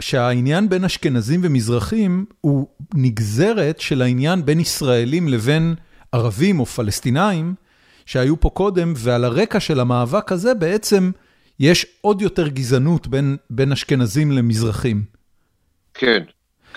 שהעניין 0.00 0.68
בין 0.68 0.84
אשכנזים 0.84 1.40
ומזרחים 1.44 2.24
הוא 2.40 2.66
נגזרת 2.94 3.80
של 3.80 4.02
העניין 4.02 4.44
בין 4.44 4.60
ישראלים 4.60 5.28
לבין 5.28 5.74
ערבים 6.12 6.60
או 6.60 6.66
פלסטינאים 6.66 7.54
שהיו 8.06 8.40
פה 8.40 8.50
קודם, 8.50 8.92
ועל 8.96 9.24
הרקע 9.24 9.60
של 9.60 9.80
המאבק 9.80 10.32
הזה 10.32 10.54
בעצם 10.54 11.10
יש 11.60 11.86
עוד 12.00 12.22
יותר 12.22 12.48
גזענות 12.48 13.06
בין, 13.06 13.36
בין 13.50 13.72
אשכנזים 13.72 14.32
למזרחים. 14.32 15.04
כן, 15.94 16.22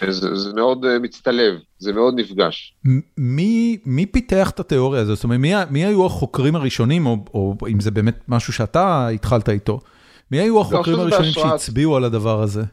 זה, 0.07 0.35
זה 0.35 0.53
מאוד 0.53 0.85
uh, 0.85 0.87
מצטלב, 1.01 1.53
זה 1.79 1.93
מאוד 1.93 2.13
נפגש. 2.19 2.75
מי, 3.17 3.77
מי 3.85 4.05
פיתח 4.05 4.49
את 4.49 4.59
התיאוריה 4.59 5.01
הזאת? 5.01 5.15
זאת 5.15 5.23
אומרת, 5.23 5.39
מי, 5.39 5.53
מי 5.69 5.85
היו 5.85 6.05
החוקרים 6.05 6.55
הראשונים, 6.55 7.05
או, 7.05 7.17
או 7.33 7.55
אם 7.67 7.79
זה 7.79 7.91
באמת 7.91 8.19
משהו 8.27 8.53
שאתה 8.53 9.07
התחלת 9.07 9.49
איתו, 9.49 9.79
מי 10.31 10.39
היו 10.39 10.61
החוקרים 10.61 10.97
לא, 10.97 11.01
הראשונים 11.01 11.31
בהשראת... 11.35 11.59
שהצביעו 11.59 11.95
על 11.95 12.03
הדבר 12.03 12.41
הזה? 12.41 12.63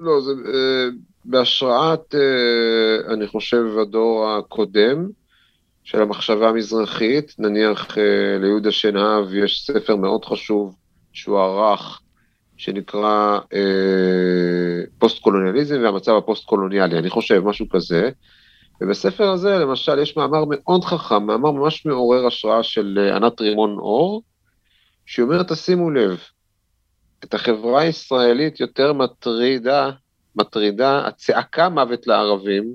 לא, 0.00 0.20
זה 0.20 0.32
uh, 0.32 0.94
בהשראת, 1.24 2.14
uh, 2.14 3.12
אני 3.12 3.26
חושב, 3.26 3.64
הדור 3.82 4.30
הקודם 4.30 5.08
של 5.84 6.02
המחשבה 6.02 6.48
המזרחית, 6.48 7.34
נניח 7.38 7.90
uh, 7.90 8.00
ליהודה 8.40 8.70
שנהב 8.70 9.34
יש 9.34 9.66
ספר 9.66 9.96
מאוד 9.96 10.24
חשוב 10.24 10.74
שהוא 11.12 11.38
ערך, 11.38 12.00
שנקרא 12.56 13.38
אה, 13.54 14.82
פוסט-קולוניאליזם 14.98 15.80
והמצב 15.82 16.12
הפוסט-קולוניאלי, 16.12 16.98
אני 16.98 17.10
חושב, 17.10 17.42
משהו 17.44 17.68
כזה. 17.68 18.10
ובספר 18.80 19.30
הזה, 19.30 19.58
למשל, 19.58 19.98
יש 19.98 20.16
מאמר 20.16 20.44
מאוד 20.48 20.84
חכם, 20.84 21.26
מאמר 21.26 21.50
ממש 21.50 21.86
מעורר 21.86 22.26
השראה 22.26 22.62
של 22.62 22.98
אה, 22.98 23.16
ענת 23.16 23.40
רימון 23.40 23.78
אור, 23.78 24.22
שהיא 25.06 25.26
תשימו 25.48 25.90
לב, 25.90 26.18
את 27.24 27.34
החברה 27.34 27.80
הישראלית 27.80 28.60
יותר 28.60 28.92
מטרידה, 28.92 29.90
מטרידה 30.36 31.06
הצעקה 31.06 31.68
מוות 31.68 32.06
לערבים, 32.06 32.74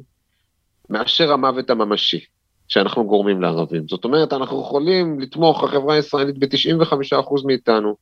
מאשר 0.90 1.32
המוות 1.32 1.70
הממשי 1.70 2.26
שאנחנו 2.68 3.08
גורמים 3.08 3.42
לערבים. 3.42 3.88
זאת 3.88 4.04
אומרת, 4.04 4.34
אנחנו 4.34 4.62
יכולים 4.62 5.20
לתמוך, 5.20 5.64
החברה 5.64 5.96
הישראלית 5.96 6.38
ב-95% 6.38 7.46
מאיתנו, 7.46 7.96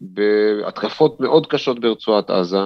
בהתקפות 0.00 1.20
מאוד 1.20 1.46
קשות 1.46 1.80
ברצועת 1.80 2.30
עזה, 2.30 2.62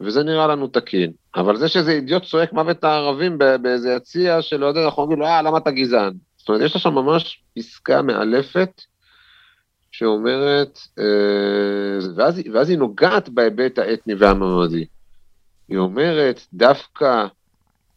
וזה 0.00 0.22
נראה 0.22 0.46
לנו 0.46 0.66
תקין. 0.66 1.12
אבל 1.34 1.56
זה 1.56 1.68
שזה 1.68 1.90
אידיוט 1.90 2.22
צועק 2.22 2.52
מוות 2.52 2.84
הערבים 2.84 3.38
באיזה 3.62 3.92
יציע 3.92 4.42
שלא 4.42 4.66
יודע, 4.66 4.84
אנחנו 4.84 5.02
אומרים 5.02 5.20
לו, 5.20 5.26
אה, 5.26 5.42
למה 5.42 5.58
אתה 5.58 5.70
גזען? 5.70 6.12
זאת 6.36 6.48
אומרת, 6.48 6.62
יש 6.62 6.74
לה 6.74 6.80
שם 6.80 6.94
ממש 6.94 7.42
פסקה 7.56 8.02
מאלפת, 8.02 8.82
שאומרת, 9.92 10.78
אה, 10.98 11.04
ואז, 12.16 12.40
ואז 12.52 12.70
היא 12.70 12.78
נוגעת 12.78 13.28
בהיבט 13.28 13.78
האתני 13.78 14.14
והמעמדי. 14.14 14.84
היא 15.68 15.78
אומרת, 15.78 16.40
דווקא 16.52 17.26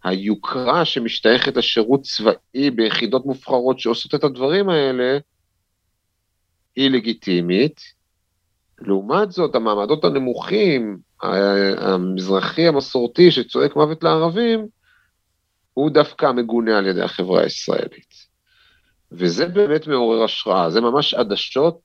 היוקרה 0.03 0.85
שמשתייכת 0.85 1.57
לשירות 1.57 2.01
צבאי 2.01 2.71
ביחידות 2.71 3.25
מובחרות 3.25 3.79
שעושות 3.79 4.15
את 4.15 4.23
הדברים 4.23 4.69
האלה, 4.69 5.17
היא 6.75 6.91
לגיטימית, 6.91 7.81
לעומת 8.87 9.31
זאת, 9.31 9.55
המעמדות 9.55 10.05
הנמוכים, 10.05 10.97
המזרחי 11.77 12.67
המסורתי 12.67 13.31
שצועק 13.31 13.75
מוות 13.75 14.03
לערבים, 14.03 14.67
הוא 15.73 15.89
דווקא 15.89 16.31
מגונה 16.31 16.77
על 16.77 16.87
ידי 16.87 17.01
החברה 17.01 17.41
הישראלית. 17.41 18.13
וזה 19.11 19.45
באמת 19.45 19.87
מעורר 19.87 20.23
השראה, 20.23 20.69
זה 20.69 20.81
ממש 20.81 21.13
עדשות 21.13 21.79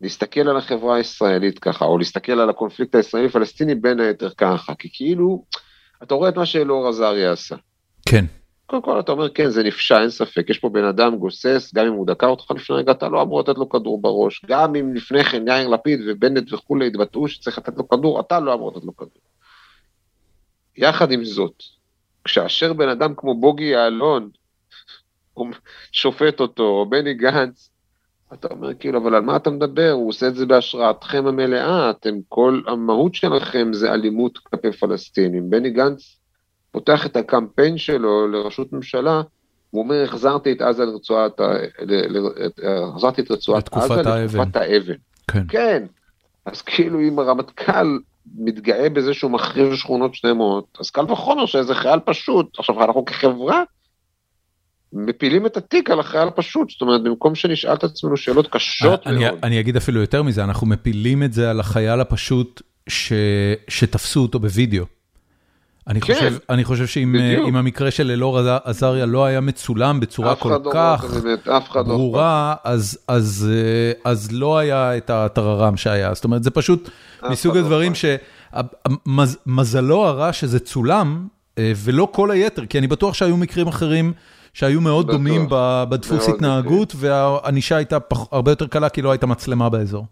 להסתכל 0.00 0.48
על 0.48 0.56
החברה 0.56 0.96
הישראלית 0.96 1.58
ככה, 1.58 1.84
או 1.84 1.98
להסתכל 1.98 2.40
על 2.40 2.50
הקונפליקט 2.50 2.94
הישראלי-פלסטיני 2.94 3.74
בין 3.74 4.00
היתר 4.00 4.30
ככה, 4.36 4.74
כי 4.74 4.88
כאילו, 4.92 5.44
אתה 6.02 6.14
רואה 6.14 6.28
את 6.28 6.36
מה 6.36 6.46
שאלאור 6.46 6.88
עזריה 6.88 7.32
עשה. 7.32 7.56
כן. 8.08 8.24
קודם 8.72 8.82
כל 8.82 9.00
אתה 9.00 9.12
אומר, 9.12 9.28
כן, 9.28 9.50
זה 9.50 9.62
נפשע, 9.62 10.00
אין 10.00 10.10
ספק, 10.10 10.50
יש 10.50 10.58
פה 10.58 10.68
בן 10.68 10.84
אדם 10.84 11.16
גוסס, 11.16 11.74
גם 11.74 11.86
אם 11.86 11.92
הוא 11.92 12.06
דקר 12.06 12.26
אותך 12.26 12.50
לפני 12.50 12.76
רגע, 12.76 12.92
אתה 12.92 13.08
לא 13.08 13.22
אמור 13.22 13.40
לתת 13.40 13.58
לו 13.58 13.68
כדור 13.68 14.00
בראש, 14.00 14.44
גם 14.46 14.76
אם 14.76 14.94
לפני 14.94 15.24
כן 15.24 15.48
יאיר 15.48 15.68
לפיד 15.68 16.00
ובנט 16.06 16.52
וכולי 16.52 16.86
התבטאו 16.86 17.28
שצריך 17.28 17.58
לתת 17.58 17.76
לו 17.76 17.88
כדור, 17.88 18.20
אתה 18.20 18.40
לא 18.40 18.54
אמור 18.54 18.72
לתת 18.72 18.84
לו 18.84 18.96
כדור. 18.96 19.22
יחד 20.76 21.12
עם 21.12 21.24
זאת, 21.24 21.62
כשאשר 22.24 22.72
בן 22.72 22.88
אדם 22.88 23.14
כמו 23.16 23.40
בוגי 23.40 23.64
יעלון, 23.64 24.30
שופט 25.92 26.40
אותו, 26.40 26.62
או 26.62 26.86
בני 26.90 27.14
גנץ, 27.14 27.70
אתה 28.32 28.48
אומר 28.50 28.74
כאילו, 28.74 28.98
אבל 28.98 29.14
על 29.14 29.22
מה 29.22 29.36
אתה 29.36 29.50
מדבר? 29.50 29.90
הוא 29.90 30.08
עושה 30.08 30.28
את 30.28 30.34
זה 30.34 30.46
בהשראתכם 30.46 31.26
המלאה, 31.26 31.90
אתם, 31.90 32.14
כל 32.28 32.60
המהות 32.66 33.14
שלכם 33.14 33.72
זה 33.72 33.92
אלימות 33.92 34.38
כלפי 34.38 34.72
פלסטינים. 34.72 35.50
בני 35.50 35.70
גנץ 35.70 36.21
פותח 36.72 37.06
את 37.06 37.16
הקמפיין 37.16 37.78
שלו 37.78 38.28
לראשות 38.28 38.72
ממשלה, 38.72 39.22
הוא 39.70 39.82
אומר, 39.82 40.04
החזרתי 40.04 40.52
את 40.52 40.62
עזה 40.62 40.84
לרצועת, 40.84 41.40
החזרתי 42.92 43.22
את 43.22 43.30
רצועת 43.30 43.68
עזה 43.72 44.02
לתקופת 44.02 44.56
האבן. 44.56 44.94
כן. 45.28 45.44
כן. 45.48 45.82
אז 46.46 46.62
כאילו 46.62 47.00
אם 47.00 47.18
הרמטכ"ל 47.18 47.98
מתגאה 48.38 48.88
בזה 48.88 49.14
שהוא 49.14 49.30
מחריב 49.30 49.74
שכונות 49.74 50.14
שלמות, 50.14 50.78
אז 50.80 50.90
קל 50.90 51.12
וחומר 51.12 51.46
שאיזה 51.46 51.74
חייל 51.74 52.00
פשוט, 52.04 52.58
עכשיו 52.58 52.84
אנחנו 52.84 53.04
כחברה, 53.04 53.62
מפילים 54.92 55.46
את 55.46 55.56
התיק 55.56 55.90
על 55.90 56.00
החייל 56.00 56.28
הפשוט, 56.28 56.70
זאת 56.70 56.80
אומרת, 56.80 57.02
במקום 57.02 57.34
שנשאל 57.34 57.74
את 57.74 57.84
עצמנו 57.84 58.16
שאלות 58.16 58.48
קשות 58.50 59.06
אני, 59.06 59.24
מאוד. 59.24 59.38
אני 59.42 59.60
אגיד 59.60 59.76
אפילו 59.76 60.00
יותר 60.00 60.22
מזה, 60.22 60.44
אנחנו 60.44 60.66
מפילים 60.66 61.22
את 61.22 61.32
זה 61.32 61.50
על 61.50 61.60
החייל 61.60 62.00
הפשוט 62.00 62.62
ש, 62.88 63.12
שתפסו 63.68 64.20
אותו 64.20 64.40
בווידאו. 64.40 64.84
אני 65.88 66.00
כן, 66.00 66.14
חושב, 66.14 66.34
אני 66.50 66.64
חושב 66.64 66.86
שאם. 66.86 67.16
אם 67.48 67.56
המקרה 67.56 67.90
של 67.90 68.10
אלאור 68.10 68.38
עזריה 68.64 69.06
לא 69.06 69.24
היה 69.24 69.40
מצולם 69.40 70.00
בצורה 70.00 70.34
כל 70.34 70.48
לא 70.48 70.70
כך 70.72 71.04
לא 71.74 71.82
ברורה, 71.82 72.54
אז, 72.64 72.98
אז, 73.08 73.50
אה, 73.52 74.10
אז 74.10 74.32
לא 74.32 74.58
היה 74.58 74.96
את 74.96 75.10
הטררם 75.10 75.76
שהיה. 75.76 76.14
זאת 76.14 76.24
אומרת, 76.24 76.42
זה 76.42 76.50
פשוט 76.50 76.90
מסוג 77.30 77.56
לא 77.56 77.60
הדברים. 77.60 77.92
שמזלו 79.04 80.06
הרע 80.06 80.32
שזה 80.32 80.58
צולם, 80.58 81.26
אה, 81.58 81.72
ולא 81.76 82.08
כל 82.12 82.30
היתר, 82.30 82.66
כי 82.66 82.78
אני 82.78 82.86
בטוח 82.86 83.14
שהיו 83.14 83.36
מקרים 83.36 83.66
אחרים 83.66 84.12
שהיו 84.54 84.80
מאוד 84.80 85.06
בטוח, 85.06 85.16
דומים 85.16 85.46
בדפוס 85.50 86.26
מאוד 86.26 86.34
התנהגות, 86.36 86.92
והענישה 86.96 87.76
הייתה 87.76 88.00
פח- 88.00 88.26
הרבה 88.32 88.50
יותר 88.52 88.66
קלה 88.66 88.88
כי 88.88 89.02
לא 89.02 89.10
הייתה 89.10 89.26
מצלמה 89.26 89.68
באזור. 89.68 90.06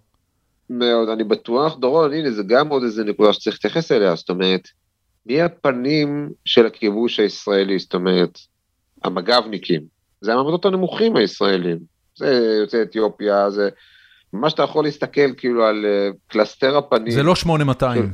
מאוד, 0.71 1.09
אני 1.09 1.25
בטוח, 1.25 1.77
דורון, 1.81 2.13
הנה, 2.13 2.31
זה 2.31 2.43
גם 2.47 2.69
עוד 2.69 2.83
איזה 2.83 3.05
נקודה 3.05 3.33
שצריך 3.33 3.57
להתייחס 3.57 3.93
אליה, 3.93 4.15
זאת 4.15 4.31
אומרת, 4.31 4.69
מי 5.31 5.43
הפנים 5.43 6.31
של 6.45 6.67
הכיבוש 6.67 7.21
הישראלי, 7.21 7.79
זאת 7.79 7.95
אומרת, 7.95 8.39
המג"בניקים, 9.05 9.81
זה 10.21 10.33
המעמדות 10.33 10.65
הנמוכים 10.65 11.17
הישראלים, 11.17 11.79
זה 12.17 12.57
יוצאי 12.61 12.83
אתיופיה, 12.83 13.51
זה 13.51 13.69
ממש 14.33 14.53
אתה 14.53 14.63
יכול 14.63 14.85
להסתכל 14.85 15.35
כאילו 15.37 15.65
על 15.65 15.87
אה, 15.87 16.09
קלסתר 16.27 16.77
הפנים, 16.77 17.11
זה 17.11 17.23
לא 17.23 17.35
8200. 17.35 18.13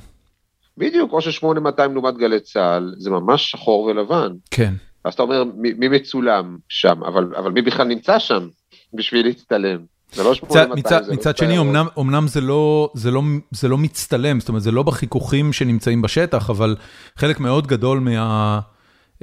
בדיוק, 0.78 1.12
או 1.12 1.20
ש-8200 1.20 1.82
לעומת 1.92 2.16
גלי 2.16 2.40
צה"ל, 2.40 2.94
זה 2.98 3.10
ממש 3.10 3.50
שחור 3.50 3.82
ולבן, 3.82 4.32
כן. 4.50 4.74
אז 5.04 5.14
אתה 5.14 5.22
אומר, 5.22 5.44
מי, 5.44 5.72
מי 5.72 5.88
מצולם 5.88 6.56
שם, 6.68 7.04
אבל, 7.04 7.34
אבל 7.36 7.50
מי 7.50 7.62
בכלל 7.62 7.86
נמצא 7.86 8.18
שם 8.18 8.48
בשביל 8.94 9.26
להצטלם? 9.26 9.78
זה 10.12 10.22
לא 10.22 10.34
8200, 10.34 10.72
מצד, 10.78 11.00
לא 11.30 11.36
שני. 11.36 11.58
אמנם, 11.98 12.28
זה, 12.28 12.40
לא, 12.40 12.90
זה, 12.94 13.10
לא, 13.10 13.22
זה 13.50 13.68
לא 13.68 13.78
מצטלם, 13.78 14.40
זאת 14.40 14.48
אומרת, 14.48 14.62
זה 14.62 14.70
לא 14.70 14.82
בחיכוכים 14.82 15.52
שנמצאים 15.52 16.02
בשטח, 16.02 16.50
אבל 16.50 16.76
חלק 17.16 17.40
מאוד 17.40 17.66
גדול 17.66 18.00
מה, 18.00 18.60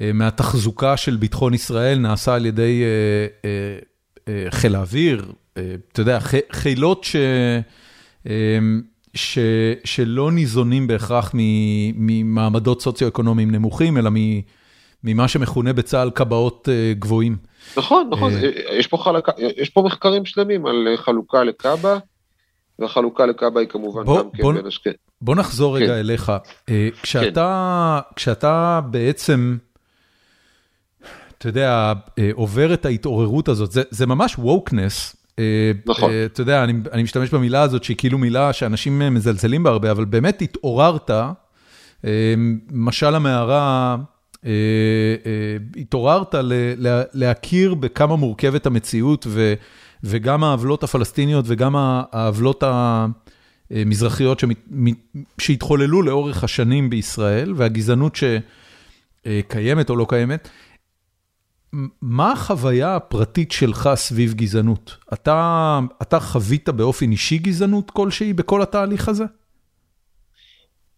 אה, 0.02 0.12
מהתחזוקה 0.14 0.98
של 0.98 1.16
ביטחון 1.16 1.54
ישראל 1.54 2.00
נעשה 2.00 2.36
על 2.36 2.46
ידי 2.46 2.84
אה, 2.84 3.50
אה, 3.50 3.80
אה, 4.46 4.52
חיל 4.52 4.76
האוויר, 4.76 5.32
אה, 5.58 5.76
אתה 5.92 6.02
יודע, 6.02 6.20
חילות 6.52 7.04
ש, 7.04 7.16
אה, 8.28 8.32
ש, 9.14 9.40
שלא 9.84 10.32
ניזונים 10.32 10.88
בהכרח 10.88 11.32
ממעמדות 11.96 12.82
סוציו-אקונומיים 12.82 13.52
נמוכים, 13.52 13.98
אלא 13.98 14.10
מ- 14.14 14.42
ממה 15.04 15.28
שמכונה 15.28 15.74
בצה"ל 15.74 16.10
קבעות 16.10 16.70
אה, 16.72 16.94
גבוהים. 17.00 17.38
נכון, 17.78 18.10
נכון, 18.12 18.34
אה, 18.34 18.40
זה- 18.40 18.52
יש 18.72 18.88
פה 18.88 18.98
חלקה, 18.98 19.32
יש 19.58 19.70
פה 19.70 19.82
מחקרים 19.82 20.26
שלמים 20.26 20.66
על 20.66 20.88
אה, 20.92 20.98
חלוקה 20.98 21.44
לקאבה, 21.44 21.98
והחלוקה 22.80 23.26
לקאבה 23.26 23.60
היא 23.60 23.68
כמובן 23.70 24.04
בוא- 24.04 24.20
גם 24.24 24.30
כן 24.34 24.44
בוא- 24.44 24.54
בין 24.54 24.66
אשכ... 24.66 24.82
בוא 25.22 25.36
נחזור 25.36 25.76
רגע 25.78 25.88
כן. 25.88 25.94
אליך. 25.94 26.32
אה, 26.70 26.88
כשאתה, 27.02 28.00
כשאתה 28.16 28.80
בעצם, 28.92 29.58
אתה 31.38 31.50
יודע, 31.50 31.94
אה, 32.20 32.30
עובר 32.34 32.74
את 32.74 32.86
ההתעוררות 32.86 33.48
הזאת, 33.48 33.72
זה, 33.72 33.82
זה 33.90 34.06
ממש. 34.06 34.36
אה, 35.40 35.72
נכון. 35.86 36.12
אה, 36.12 36.26
אתה 36.26 36.42
יודע, 36.42 36.64
אני, 36.64 36.74
אני 36.92 37.04
משתמש 37.04 37.30
במילה 37.30 37.62
הזאת 37.62 37.84
שהיא 37.84 37.98
כאילו 37.98 38.18
מילה 38.18 38.54
שאנשים 38.54 39.02
אה, 39.02 39.10
מזלזלים 39.10 39.64
בה 39.64 39.70
הרבה, 39.70 39.92
אבל 39.92 40.06
באמת 40.06 40.42
התעוררת, 40.42 41.12
אה, 41.12 41.32
משל 42.72 43.16
המערה, 43.16 43.96
אה, 43.96 43.96
אה, 43.96 44.13
התעוררת 45.78 46.36
ל, 46.36 46.54
ל, 46.88 47.02
להכיר 47.14 47.74
בכמה 47.74 48.16
מורכבת 48.16 48.66
המציאות, 48.66 49.28
וגם 50.04 50.44
העוולות 50.44 50.84
הפלסטיניות 50.84 51.46
וגם 51.48 51.76
העוולות 51.76 52.64
ה... 52.64 53.06
מזרחיות 53.72 54.40
שמת, 54.40 54.58
מ- 54.72 55.22
שהתחוללו 55.38 56.02
לאורך 56.02 56.44
השנים 56.44 56.90
בישראל, 56.90 57.54
והגזענות 57.56 58.18
שקיימת 59.26 59.90
או 59.90 59.96
לא 59.96 60.06
קיימת. 60.10 60.50
מה 62.02 62.32
החוויה 62.32 62.96
הפרטית 62.96 63.52
שלך 63.52 63.90
סביב 63.96 64.34
גזענות? 64.34 64.98
אתה, 65.14 65.80
אתה 66.02 66.20
חווית 66.20 66.70
באופן 66.70 67.12
אישי 67.12 67.38
גזענות 67.38 67.92
כלשהי 67.92 68.34
בכל 68.34 68.62
התהליך 68.62 69.10
הזה? 69.10 69.26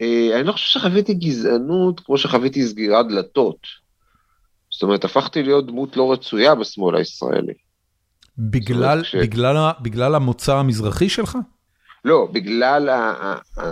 אה, 0.01 0.39
אני 0.39 0.47
לא 0.47 0.51
חושב 0.51 0.79
שחוויתי 0.79 1.13
גזענות 1.13 1.99
כמו 1.99 2.17
שחוויתי 2.17 2.67
סגירת 2.67 3.07
דלתות. 3.07 3.57
זאת 4.71 4.83
אומרת, 4.83 5.05
הפכתי 5.05 5.43
להיות 5.43 5.67
דמות 5.67 5.97
לא 5.97 6.11
רצויה 6.11 6.55
בשמאל 6.55 6.95
הישראלי. 6.95 7.53
בגלל, 8.37 9.03
ש- 9.03 9.15
בגלל, 9.15 9.71
בגלל 9.81 10.15
המוצא 10.15 10.57
המזרחי 10.57 11.09
שלך? 11.09 11.37
לא, 12.05 12.27
בגלל, 12.31 12.89
ה, 12.89 13.11
ה, 13.11 13.35
ה, 13.61 13.71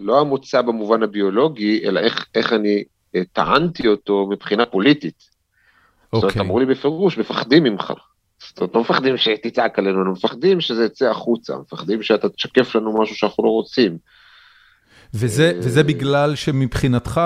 לא 0.00 0.20
המוצא 0.20 0.62
במובן 0.62 1.02
הביולוגי, 1.02 1.80
אלא 1.84 2.00
איך, 2.00 2.26
איך 2.34 2.52
אני 2.52 2.84
אה, 3.16 3.22
טענתי 3.32 3.88
אותו 3.88 4.26
מבחינה 4.30 4.66
פוליטית. 4.66 5.18
זאת 5.18 6.12
אומרת, 6.12 6.24
אוקיי. 6.24 6.42
אמרו 6.42 6.58
לי 6.58 6.66
בפירוש, 6.66 7.18
מפחדים 7.18 7.62
ממך. 7.62 7.92
זאת 8.48 8.58
אומרת, 8.58 8.74
לא 8.74 8.80
מפחדים 8.80 9.16
שתצעק 9.16 9.78
עלינו, 9.78 9.98
אנחנו 9.98 10.12
מפחדים 10.12 10.60
שזה 10.60 10.84
יצא 10.84 11.10
החוצה, 11.10 11.56
מפחדים 11.56 12.02
שאתה 12.02 12.28
תשקף 12.28 12.74
לנו 12.74 13.02
משהו 13.02 13.16
שאנחנו 13.16 13.44
לא 13.44 13.48
רוצים. 13.48 13.98
וזה, 15.14 15.50
אה, 15.54 15.58
וזה 15.58 15.82
בגלל 15.82 16.34
שמבחינתך, 16.34 17.20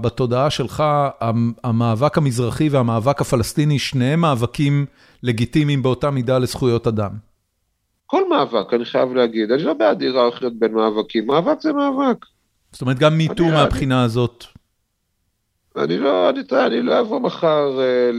בתודעה 0.00 0.50
שלך, 0.50 0.82
המ- 1.20 1.52
המאבק 1.64 2.18
המזרחי 2.18 2.68
והמאבק 2.68 3.20
הפלסטיני, 3.20 3.78
שניהם 3.78 4.20
מאבקים 4.20 4.86
לגיטימיים 5.22 5.82
באותה 5.82 6.10
מידה 6.10 6.38
לזכויות 6.38 6.86
אדם. 6.86 7.10
כל 8.06 8.28
מאבק, 8.30 8.74
אני 8.74 8.84
חייב 8.84 9.14
להגיד, 9.14 9.50
אני 9.50 9.62
לא 9.62 9.74
בעד 9.74 10.00
היררכיות 10.00 10.52
בין 10.58 10.72
מאבקים, 10.72 11.26
מאבק 11.26 11.60
זה 11.60 11.72
מאבק. 11.72 12.16
זאת 12.72 12.82
אומרת, 12.82 12.98
גם 12.98 13.18
מיטו 13.18 13.42
אני- 13.44 13.52
מהבחינה 13.52 14.04
הזאת. 14.04 14.44
אני 15.76 15.98
לא, 15.98 16.30
אני, 16.30 16.40
אני 16.66 16.82
לא 16.82 17.00
אבוא 17.00 17.20
מחר 17.20 17.78
אה, 17.80 18.10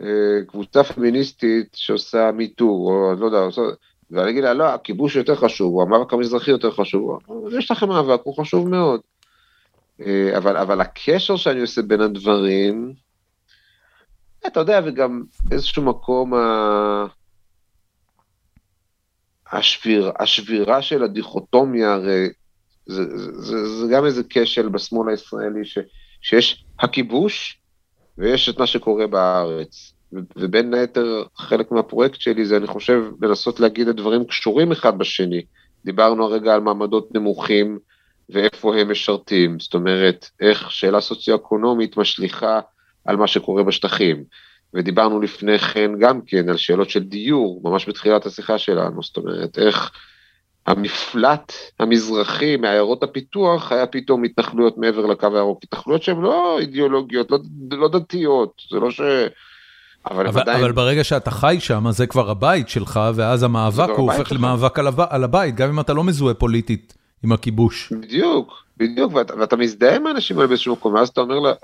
לקבוצה 0.00 0.84
פמיניסטית 0.84 1.66
שעושה 1.74 2.30
מיטו, 2.32 2.64
או 2.64 3.12
אני 3.12 3.20
לא 3.20 3.26
יודע, 3.26 3.38
ואני 4.10 4.30
אגיד 4.30 4.44
לה, 4.44 4.54
לא, 4.54 4.64
הכיבוש 4.64 5.16
יותר 5.16 5.34
חשוב, 5.34 5.80
המאבק 5.80 6.12
המזרחי 6.12 6.50
יותר 6.50 6.70
חשוב, 6.70 7.18
יש 7.58 7.70
לכם 7.70 7.88
מאבק, 7.88 8.20
הוא 8.24 8.36
חשוב 8.36 8.68
מאוד. 8.68 9.00
אה, 10.00 10.36
אבל, 10.36 10.56
אבל 10.56 10.80
הקשר 10.80 11.36
שאני 11.36 11.60
עושה 11.60 11.82
בין 11.82 12.00
הדברים, 12.00 12.94
אתה 14.46 14.60
יודע, 14.60 14.80
וגם 14.84 15.22
באיזשהו 15.42 15.82
מקום 15.82 16.34
ה... 16.34 17.06
השביר, 19.52 20.12
השבירה 20.18 20.82
של 20.82 21.02
הדיכוטומיה, 21.02 21.92
הרי 21.92 22.28
זה, 22.86 23.18
זה, 23.18 23.32
זה, 23.32 23.68
זה 23.68 23.86
גם 23.92 24.04
איזה 24.04 24.22
כשל 24.30 24.68
בשמאל 24.68 25.08
הישראלי, 25.08 25.64
ש, 25.64 25.78
שיש 26.20 26.64
הכיבוש 26.78 27.60
ויש 28.18 28.48
את 28.48 28.58
מה 28.58 28.66
שקורה 28.66 29.06
בארץ. 29.06 29.92
ובין 30.12 30.74
היתר, 30.74 31.24
חלק 31.36 31.72
מהפרויקט 31.72 32.20
שלי 32.20 32.46
זה, 32.46 32.56
אני 32.56 32.66
חושב, 32.66 33.02
לנסות 33.22 33.60
להגיד 33.60 33.88
את 33.88 33.96
דברים 33.96 34.24
קשורים 34.24 34.72
אחד 34.72 34.98
בשני. 34.98 35.42
דיברנו 35.84 36.24
הרגע 36.24 36.54
על 36.54 36.60
מעמדות 36.60 37.14
נמוכים 37.14 37.78
ואיפה 38.30 38.76
הם 38.76 38.90
משרתים, 38.90 39.60
זאת 39.60 39.74
אומרת, 39.74 40.30
איך 40.40 40.70
שאלה 40.70 41.00
סוציו-אקונומית 41.00 41.96
משליכה 41.96 42.60
על 43.04 43.16
מה 43.16 43.26
שקורה 43.26 43.62
בשטחים. 43.62 44.24
ודיברנו 44.74 45.20
לפני 45.20 45.58
כן 45.58 45.90
גם 45.98 46.20
כן 46.26 46.48
על 46.48 46.56
שאלות 46.56 46.90
של 46.90 47.02
דיור, 47.02 47.60
ממש 47.64 47.88
בתחילת 47.88 48.26
השיחה 48.26 48.58
שלנו, 48.58 49.02
זאת 49.02 49.16
אומרת, 49.16 49.58
איך 49.58 49.90
המפלט 50.66 51.52
המזרחי 51.80 52.56
מעיירות 52.56 53.02
הפיתוח 53.02 53.72
היה 53.72 53.86
פתאום 53.86 54.24
התנחלויות 54.24 54.78
מעבר 54.78 55.06
לקו 55.06 55.26
הירוק, 55.34 55.64
התנחלויות 55.64 56.02
שהן 56.02 56.20
לא 56.20 56.58
אידיאולוגיות, 56.60 57.30
לא, 57.30 57.38
לא 57.70 57.88
דתיות, 57.88 58.62
זה 58.70 58.80
לא 58.80 58.90
ש... 58.90 59.00
אבל, 60.10 60.26
אבל. 60.26 60.50
אבל 60.50 60.72
ברגע 60.72 61.04
שאתה 61.04 61.30
חי 61.30 61.56
שם, 61.60 61.84
זה 61.90 62.06
כבר 62.06 62.30
הבית 62.30 62.68
שלך, 62.68 63.00
ואז 63.14 63.42
המאבק 63.42 63.88
הוא 63.96 64.12
הופך. 64.12 64.32
למאבק 64.32 64.78
על, 64.78 64.86
הב... 64.86 65.00
על 65.00 65.24
הבית, 65.24 65.54
גם 65.54 65.68
אם 65.68 65.80
אתה 65.80 65.92
לא 65.92 66.04
מזוהה 66.04 66.34
פוליטית 66.34 66.94
עם 67.24 67.32
הכיבוש. 67.32 67.92
בדיוק, 67.92 68.64
בדיוק, 68.76 69.14
ואתה, 69.14 69.34
ואתה 69.38 69.56
מזדהה 69.56 69.96
עם 69.96 70.06
האנשים 70.06 70.36
האלה 70.36 70.48
באיזשהו 70.48 70.72
מקום, 70.72 70.94
ואז 70.94 71.08
אתה 71.08 71.20
אומר, 71.20 71.54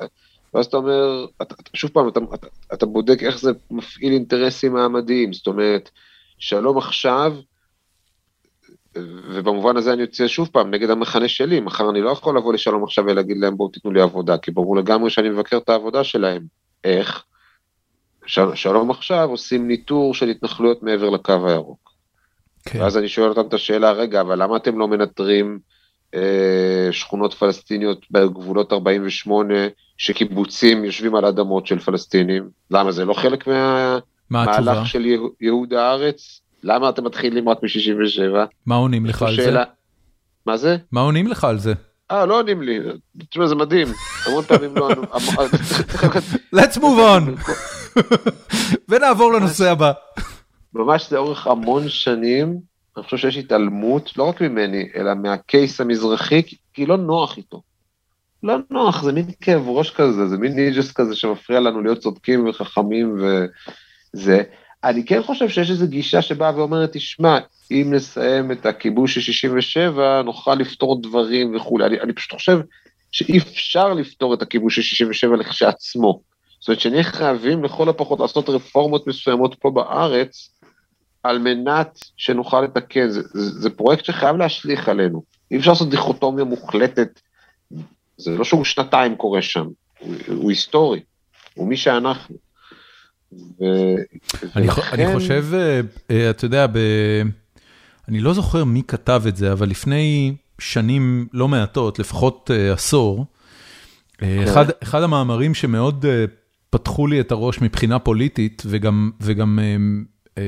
ואז 0.55 0.67
אתה 0.67 0.77
אומר, 0.77 1.27
אתה, 1.43 1.55
שוב 1.75 1.91
פעם, 1.91 2.09
אתה, 2.09 2.21
אתה, 2.35 2.47
אתה 2.73 2.87
בודק 2.87 3.23
איך 3.23 3.39
זה 3.39 3.51
מפעיל 3.71 4.13
אינטרסים 4.13 4.73
מעמדיים, 4.73 5.33
זאת 5.33 5.47
אומרת, 5.47 5.91
שלום 6.39 6.79
עכשיו, 6.79 7.33
ובמובן 9.33 9.77
הזה 9.77 9.93
אני 9.93 10.03
יוצא 10.03 10.29
שוב 10.29 10.49
פעם 10.53 10.71
נגד 10.71 10.91
המחנה 10.91 11.29
שלי, 11.29 11.61
מחר 11.61 11.91
אני 11.91 12.01
לא 12.01 12.11
יכול 12.11 12.37
לבוא 12.37 12.53
לשלום 12.53 12.85
עכשיו 12.85 13.05
ולהגיד 13.05 13.37
להם 13.37 13.57
בואו 13.57 13.69
תיתנו 13.69 13.91
לי 13.91 14.01
עבודה, 14.01 14.39
כי 14.39 14.51
ברור 14.51 14.77
לגמרי 14.77 15.11
שאני 15.11 15.29
מבקר 15.29 15.57
את 15.57 15.69
העבודה 15.69 16.05
שלהם. 16.05 16.43
איך? 16.85 17.25
של, 18.27 18.55
שלום 18.55 18.91
עכשיו 18.91 19.29
עושים 19.31 19.69
ניטור 19.69 20.15
של 20.15 20.29
התנחלויות 20.29 20.83
מעבר 20.83 21.11
לקו 21.11 21.49
הירוק. 21.49 21.93
כן. 22.65 22.81
ואז 22.81 22.99
אני 22.99 23.09
שואל 23.09 23.29
אותם 23.29 23.49
את 23.49 23.55
השאלה, 23.55 23.93
רגע, 23.93 24.21
אבל 24.21 24.43
למה 24.43 24.57
אתם 24.57 24.79
לא 24.79 24.89
מנטרים 24.89 25.59
אה, 26.15 26.89
שכונות 26.91 27.35
פלסטיניות 27.35 28.07
בגבולות 28.11 28.73
48, 28.73 29.55
שקיבוצים 29.99 30.85
יושבים 30.85 31.15
על 31.15 31.25
אדמות 31.25 31.67
של 31.67 31.79
פלסטינים. 31.79 32.49
למה 32.71 32.93
זה 32.93 33.05
לא 33.05 33.15
חלק 33.15 33.47
מהמהלך 33.47 34.87
של 34.87 35.05
ייהוד 35.41 35.75
הארץ? 35.75 36.41
למה 36.63 36.89
אתם 36.89 37.05
מתחילים 37.05 37.49
רק 37.49 37.59
מ-67? 37.63 38.37
מה 38.67 38.75
עונים 38.75 39.07
לך 39.07 39.23
על 39.23 39.37
זה? 39.37 39.63
מה 40.47 40.57
זה? 40.57 40.77
מה 40.93 41.01
עונים 41.01 41.27
לך 41.27 41.45
על 41.45 41.59
זה? 41.59 41.73
אה, 42.11 42.27
לא 42.27 42.39
עונים 42.39 42.63
לי, 42.63 42.79
תשמע, 43.31 43.47
זה 43.47 43.55
מדהים, 43.55 43.89
המון 44.27 44.45
פעמים 44.45 44.77
לא 44.77 44.91
ענו. 44.91 45.03
let's 46.57 46.77
move 46.77 46.99
on. 46.99 47.53
ונעבור 48.89 49.33
לנושא 49.33 49.71
הבא. 49.71 49.93
ממש 50.75 51.13
לאורך 51.13 51.47
המון 51.47 51.89
שנים, 51.89 52.61
אני 52.97 53.05
חושב 53.05 53.17
שיש 53.17 53.37
התעלמות, 53.37 54.19
לא 54.19 54.25
רק 54.29 54.41
ממני, 54.41 54.89
אלא 54.97 55.15
מהקייס 55.15 55.81
המזרחי, 55.81 56.43
כי 56.75 56.87
לא 56.87 56.97
נוח 56.97 57.37
איתו. 57.37 57.63
לא 58.43 58.57
נוח, 58.71 59.03
זה 59.03 59.13
מין 59.13 59.25
כאב 59.41 59.69
ראש 59.69 59.91
כזה, 59.91 60.29
זה 60.29 60.37
מין 60.37 60.53
ניג'ס 60.53 60.93
כזה 60.93 61.17
שמפריע 61.17 61.61
לנו 61.61 61.83
להיות 61.83 61.99
צודקים 61.99 62.49
וחכמים 62.49 63.17
וזה. 64.15 64.43
אני 64.85 65.05
כן 65.05 65.23
חושב 65.23 65.49
שיש 65.49 65.71
איזו 65.71 65.87
גישה 65.87 66.23
שבאה 66.23 66.57
ואומרת, 66.57 66.93
תשמע, 66.93 67.39
אם 67.71 67.89
נסיים 67.91 68.53
את 68.53 68.67
הכיבוש 68.67 69.15
של 69.15 69.21
67, 69.21 70.23
נוכל 70.23 70.55
לפתור 70.55 71.03
דברים 71.03 71.57
וכולי. 71.57 71.87
אני, 71.87 72.01
אני 72.01 72.13
פשוט 72.13 72.33
חושב 72.33 72.61
שאי 73.13 73.39
אפשר 73.39 73.93
לפתור 73.93 74.35
את 74.35 74.43
הכיבוש 74.43 74.77
של 74.77 74.83
67 74.83 75.37
לכשעצמו. 75.37 76.21
זאת 76.63 76.69
אומרת 76.69 76.81
שנהיה 76.81 77.03
חייבים 77.03 77.65
לכל 77.65 77.89
הפחות 77.89 78.21
לעשות 78.21 78.49
רפורמות 78.49 79.07
מסוימות 79.07 79.55
פה 79.61 79.71
בארץ, 79.71 80.51
על 81.23 81.39
מנת 81.39 81.99
שנוכל 82.17 82.61
לתקן. 82.61 83.11
זה, 83.11 83.23
זה, 83.33 83.61
זה 83.61 83.71
פרויקט 83.71 84.05
שחייב 84.05 84.37
להשליך 84.37 84.89
עלינו. 84.89 85.23
אי 85.51 85.57
אפשר 85.57 85.71
לעשות 85.71 85.91
דיכוטומיה 85.91 86.45
מוחלטת. 86.45 87.21
זה 88.17 88.31
לא 88.31 88.45
שהוא 88.45 88.65
שנתיים 88.65 89.17
קורה 89.17 89.43
שם, 89.43 89.67
הוא, 89.99 90.15
הוא 90.27 90.51
היסטורי, 90.51 91.01
הוא 91.55 91.69
מי 91.69 91.77
שאנחנו. 91.77 92.37
ו... 93.33 93.65
אני, 94.57 94.67
ולכן... 94.67 95.03
אני 95.03 95.15
חושב, 95.15 95.45
אה, 95.55 95.81
אה, 96.11 96.31
אתה 96.31 96.45
יודע, 96.45 96.67
ב... 96.67 96.79
אני 98.09 98.21
לא 98.21 98.33
זוכר 98.33 98.65
מי 98.65 98.83
כתב 98.89 99.23
את 99.29 99.37
זה, 99.37 99.53
אבל 99.53 99.69
לפני 99.69 100.35
שנים 100.59 101.29
לא 101.33 101.49
מעטות, 101.49 101.99
לפחות 101.99 102.51
uh, 102.51 102.75
עשור, 102.75 103.27
uh, 104.13 104.25
אחד, 104.45 104.65
אחד 104.83 105.03
המאמרים 105.03 105.55
שמאוד 105.55 106.05
פתחו 106.73 107.07
לי 107.07 107.21
את 107.21 107.33
הראש 107.33 107.61
מבחינה 107.61 107.99
פוליטית, 107.99 108.63
וגם, 108.67 109.11
uh, 109.21 109.25
uh, 110.35 110.39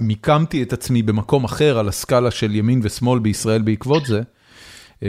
מיקמתי 0.00 0.62
את 0.62 0.72
עצמי 0.72 1.02
במקום 1.02 1.44
אחר 1.44 1.78
על 1.78 1.88
הסקאלה 1.88 2.30
של 2.30 2.54
ימין 2.54 2.80
ושמאל 2.82 3.18
בישראל 3.18 3.62
בעקבות 3.62 4.06
זה, 4.06 4.22
uh, 5.00 5.04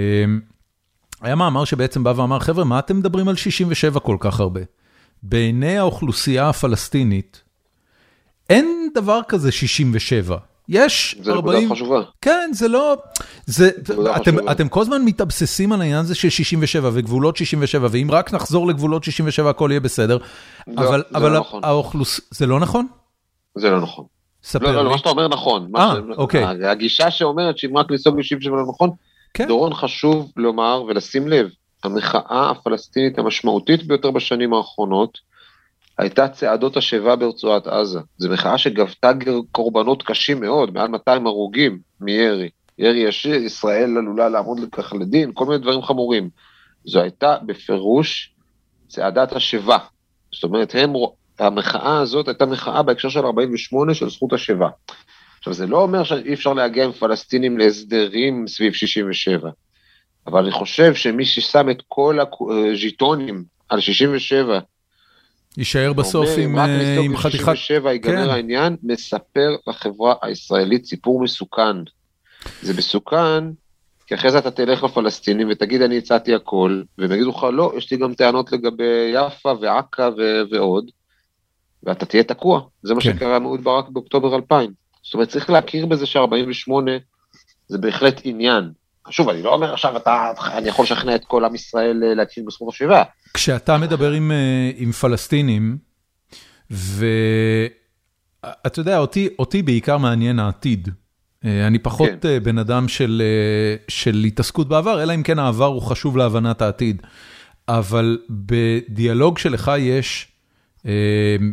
היה 1.21 1.35
מאמר 1.35 1.65
שבעצם 1.65 2.03
בא 2.03 2.13
ואמר, 2.15 2.39
חבר'ה, 2.39 2.63
מה 2.63 2.79
אתם 2.79 2.97
מדברים 2.97 3.27
על 3.27 3.35
67 3.35 3.99
כל 3.99 4.17
כך 4.19 4.39
הרבה? 4.39 4.61
בעיני 5.23 5.77
האוכלוסייה 5.77 6.49
הפלסטינית, 6.49 7.41
אין 8.49 8.89
דבר 8.95 9.19
כזה 9.27 9.51
67. 9.51 10.37
יש 10.69 11.15
40... 11.27 11.59
זה 11.59 11.65
נקודה 11.65 11.75
חשובה. 11.75 12.01
כן, 12.21 12.49
זה 12.53 12.67
לא... 12.67 12.95
זה... 13.45 13.69
אתם, 14.15 14.49
אתם 14.49 14.69
כל 14.69 14.81
הזמן 14.81 15.01
מתאבססים 15.05 15.71
על 15.71 15.81
העניין 15.81 15.99
הזה 15.99 16.15
של 16.15 16.29
67 16.29 16.89
וגבולות 16.93 17.37
67, 17.37 17.87
ואם 17.91 18.07
רק 18.11 18.33
נחזור 18.33 18.67
לגבולות 18.67 19.03
67 19.03 19.49
הכל 19.49 19.67
יהיה 19.71 19.79
בסדר. 19.79 20.17
לא, 20.67 20.81
אבל, 20.81 21.03
זה 21.11 21.17
אבל 21.17 21.31
לא 21.31 21.39
נכון. 21.39 21.61
האוכלוס... 21.63 22.21
זה 22.31 22.45
לא 22.45 22.59
נכון? 22.59 22.87
זה 23.55 23.69
לא 23.69 23.81
נכון. 23.81 24.05
ספר 24.43 24.65
לא, 24.65 24.71
לא, 24.71 24.83
לי. 24.83 24.89
מה 24.89 24.97
שאתה 24.97 25.09
אומר 25.09 25.27
נכון. 25.27 25.71
אה, 25.75 25.93
ש- 25.95 26.17
אוקיי. 26.17 26.43
הגישה 26.67 27.11
שאומרת 27.11 27.57
שאם 27.57 27.77
רק 27.77 27.91
ניסוג 27.91 28.15
ב-67 28.15 28.49
לא 28.49 28.65
נכון, 28.69 28.89
כן. 29.33 29.47
דורון 29.47 29.73
חשוב 29.73 30.31
לומר 30.37 30.83
ולשים 30.87 31.27
לב, 31.27 31.49
המחאה 31.83 32.49
הפלסטינית 32.49 33.19
המשמעותית 33.19 33.87
ביותר 33.87 34.11
בשנים 34.11 34.53
האחרונות, 34.53 35.17
הייתה 35.97 36.27
צעדות 36.27 36.77
השיבה 36.77 37.15
ברצועת 37.15 37.67
עזה. 37.67 37.99
זו 38.17 38.29
מחאה 38.29 38.57
שגבתה 38.57 39.11
קורבנות 39.51 40.03
קשים 40.03 40.39
מאוד, 40.39 40.73
מעל 40.73 40.87
200 40.87 41.27
הרוגים 41.27 41.79
מירי. 42.01 42.49
ירי 42.77 42.99
ישיר, 42.99 43.35
ישראל 43.35 43.97
עלולה 43.97 44.29
לעמוד 44.29 44.59
לכך 44.59 44.93
לדין, 44.93 45.31
כל 45.33 45.45
מיני 45.45 45.57
דברים 45.57 45.81
חמורים. 45.81 46.29
זו 46.85 47.01
הייתה 47.01 47.37
בפירוש 47.45 48.33
צעדת 48.87 49.31
השיבה. 49.31 49.77
זאת 50.31 50.43
אומרת, 50.43 50.75
הם, 50.77 50.93
המחאה 51.39 51.99
הזאת 51.99 52.27
הייתה 52.27 52.45
מחאה 52.45 52.83
בהקשר 52.83 53.09
של 53.09 53.25
48 53.25 53.93
של 53.93 54.09
זכות 54.09 54.33
השיבה. 54.33 54.69
עכשיו, 55.39 55.53
זה 55.53 55.67
לא 55.67 55.81
אומר 55.81 56.03
שאי 56.03 56.33
אפשר 56.33 56.53
להגיע 56.53 56.85
עם 56.85 56.91
פלסטינים 56.91 57.57
להסדרים 57.57 58.47
סביב 58.47 58.73
67, 58.73 59.49
אבל 60.27 60.43
אני 60.43 60.51
חושב 60.51 60.95
שמי 60.95 61.25
ששם 61.25 61.69
את 61.69 61.83
כל 61.87 62.19
הז'יטונים 62.19 63.43
על 63.69 63.79
67, 63.79 64.59
יישאר 65.57 65.93
בסוף 65.93 66.29
אומר, 66.29 66.43
עם, 66.43 66.55
רק 66.55 66.69
אה, 66.69 66.99
עם 66.99 67.17
חתיכת... 67.17 67.49
ב-67 67.49 67.89
ייגמר 67.89 68.25
כן. 68.25 68.29
העניין, 68.29 68.75
מספר 68.83 69.55
לחברה 69.67 70.15
הישראלית 70.21 70.85
סיפור 70.85 71.23
מסוכן. 71.23 71.77
זה 72.61 72.73
מסוכן, 72.73 73.43
כי 74.07 74.15
אחרי 74.15 74.31
זה 74.31 74.37
אתה 74.37 74.51
תלך 74.51 74.83
לפלסטינים 74.83 75.47
ותגיד 75.51 75.81
אני 75.81 75.97
הצעתי 75.97 76.35
הכל, 76.35 76.81
והם 76.97 77.11
יגידו 77.11 77.29
לך 77.29 77.43
לא, 77.53 77.73
יש 77.77 77.91
לי 77.91 77.97
גם 77.97 78.13
טענות 78.13 78.51
לגבי 78.51 79.11
יאפא 79.13 79.53
ועכא 79.61 80.09
ו- 80.17 80.41
ועוד, 80.51 80.91
ואתה 81.83 82.05
תהיה 82.05 82.23
תקוע. 82.23 82.61
זה 82.83 82.93
מה 82.93 83.01
כן. 83.01 83.15
שקרה 83.15 83.35
עם 83.35 83.45
אהוד 83.45 83.63
ברק 83.63 83.89
באוקטובר 83.89 84.35
2000. 84.35 84.73
זאת 85.03 85.13
אומרת, 85.13 85.29
צריך 85.29 85.49
להכיר 85.49 85.85
בזה 85.85 86.05
ש-48 86.05 86.71
זה 87.67 87.77
בהחלט 87.77 88.21
עניין. 88.23 88.71
שוב, 89.09 89.29
אני 89.29 89.43
לא 89.43 89.53
אומר 89.53 89.73
עכשיו 89.73 89.97
אתה, 89.97 90.31
אני 90.53 90.69
יכול 90.69 90.85
לשכנע 90.85 91.15
את 91.15 91.25
כל 91.25 91.45
עם 91.45 91.55
ישראל 91.55 92.03
אה, 92.03 92.13
להכיר 92.13 92.43
בזכות 92.47 92.73
השיבה. 92.73 93.03
כשאתה 93.33 93.77
מדבר 93.77 94.11
עם, 94.11 94.31
אה, 94.31 94.71
עם 94.75 94.91
פלסטינים, 94.91 95.77
ואתה 96.71 97.69
יודע, 98.79 98.97
אותי, 98.97 99.29
אותי 99.39 99.61
בעיקר 99.61 99.97
מעניין 99.97 100.39
העתיד. 100.39 100.89
אה, 101.45 101.67
אני 101.67 101.79
פחות 101.79 102.09
כן. 102.21 102.43
בן 102.43 102.57
אדם 102.57 102.87
של, 102.87 103.21
אה, 103.25 103.75
של 103.87 104.23
התעסקות 104.27 104.67
בעבר, 104.67 105.03
אלא 105.03 105.15
אם 105.15 105.23
כן 105.23 105.39
העבר 105.39 105.65
הוא 105.65 105.81
חשוב 105.81 106.17
להבנת 106.17 106.61
העתיד. 106.61 107.01
אבל 107.67 108.17
בדיאלוג 108.29 109.37
שלך 109.37 109.71
יש 109.77 110.27
אה, 110.85 110.91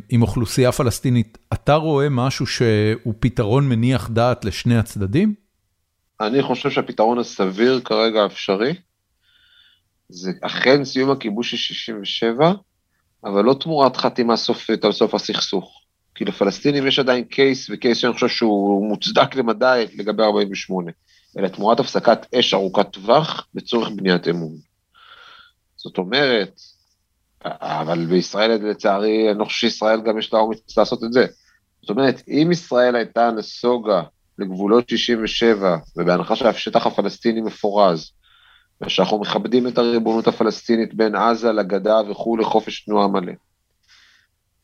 עם 0.08 0.22
אוכלוסייה 0.22 0.72
פלסטינית, 0.72 1.38
אתה 1.52 1.74
רואה 1.74 2.08
משהו 2.08 2.46
שהוא 2.46 3.14
פתרון 3.18 3.68
מניח 3.68 4.10
דעת 4.12 4.44
לשני 4.44 4.78
הצדדים? 4.78 5.34
אני 6.20 6.42
חושב 6.42 6.70
שהפתרון 6.70 7.18
הסביר 7.18 7.80
כרגע 7.84 8.22
האפשרי, 8.22 8.74
זה 10.08 10.30
אכן 10.42 10.84
סיום 10.84 11.10
הכיבוש 11.10 11.50
של 11.50 11.56
67, 11.56 12.52
אבל 13.24 13.44
לא 13.44 13.54
תמורת 13.60 13.96
חתימה 13.96 14.36
סופית 14.36 14.84
על 14.84 14.92
סוף 14.92 15.14
הסכסוך. 15.14 15.80
כי 16.14 16.24
לפלסטינים 16.24 16.86
יש 16.86 16.98
עדיין 16.98 17.24
קייס, 17.24 17.70
וקייס 17.70 17.98
שאני 17.98 18.12
חושב 18.12 18.28
שהוא 18.28 18.88
מוצדק 18.88 19.34
למדי 19.34 19.86
לגבי 19.94 20.22
48, 20.22 20.90
אלא 21.38 21.48
תמורת 21.48 21.80
הפסקת 21.80 22.34
אש 22.34 22.54
ארוכת 22.54 22.92
טווח 22.92 23.46
לצורך 23.54 23.88
בניית 23.96 24.28
אמון. 24.28 24.56
זאת 25.76 25.98
אומרת, 25.98 26.60
אבל 27.44 28.06
בישראל 28.06 28.50
לצערי, 28.50 29.30
אני 29.30 29.38
לא 29.38 29.44
חושב 29.44 29.58
שישראל 29.58 30.00
גם 30.00 30.18
יש 30.18 30.32
לה 30.32 30.38
אומץ 30.38 30.78
לעשות 30.78 31.04
את 31.04 31.12
זה. 31.12 31.26
זאת 31.80 31.90
אומרת, 31.90 32.22
אם 32.28 32.48
ישראל 32.52 32.96
הייתה 32.96 33.30
נסוגה 33.30 34.02
לגבולות 34.40 34.88
67, 34.88 35.76
ובהנחה 35.96 36.36
שהשטח 36.36 36.86
הפלסטיני 36.86 37.40
מפורז, 37.40 38.10
ושאנחנו 38.80 39.18
מכבדים 39.20 39.66
את 39.68 39.78
הריבונות 39.78 40.26
הפלסטינית 40.26 40.94
בין 40.94 41.14
עזה 41.14 41.52
לגדה 41.52 42.00
וכולי, 42.10 42.44
חופש 42.44 42.84
תנועה 42.84 43.08
מלא. 43.08 43.32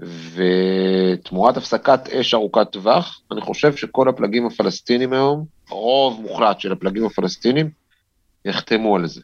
ותמורת 0.01 1.57
הפסקת 1.57 2.09
אש 2.09 2.35
ארוכת 2.35 2.67
טווח, 2.73 3.21
אני 3.33 3.41
חושב 3.41 3.77
שכל 3.77 4.09
הפלגים 4.09 4.47
הפלסטינים 4.47 5.12
היום, 5.12 5.45
רוב 5.71 6.21
מוחלט 6.21 6.61
של 6.61 6.73
הפלגים 6.73 7.07
הפלסטינים, 7.07 7.71
יחתמו 8.45 8.97
על 8.97 9.07
זה. 9.07 9.21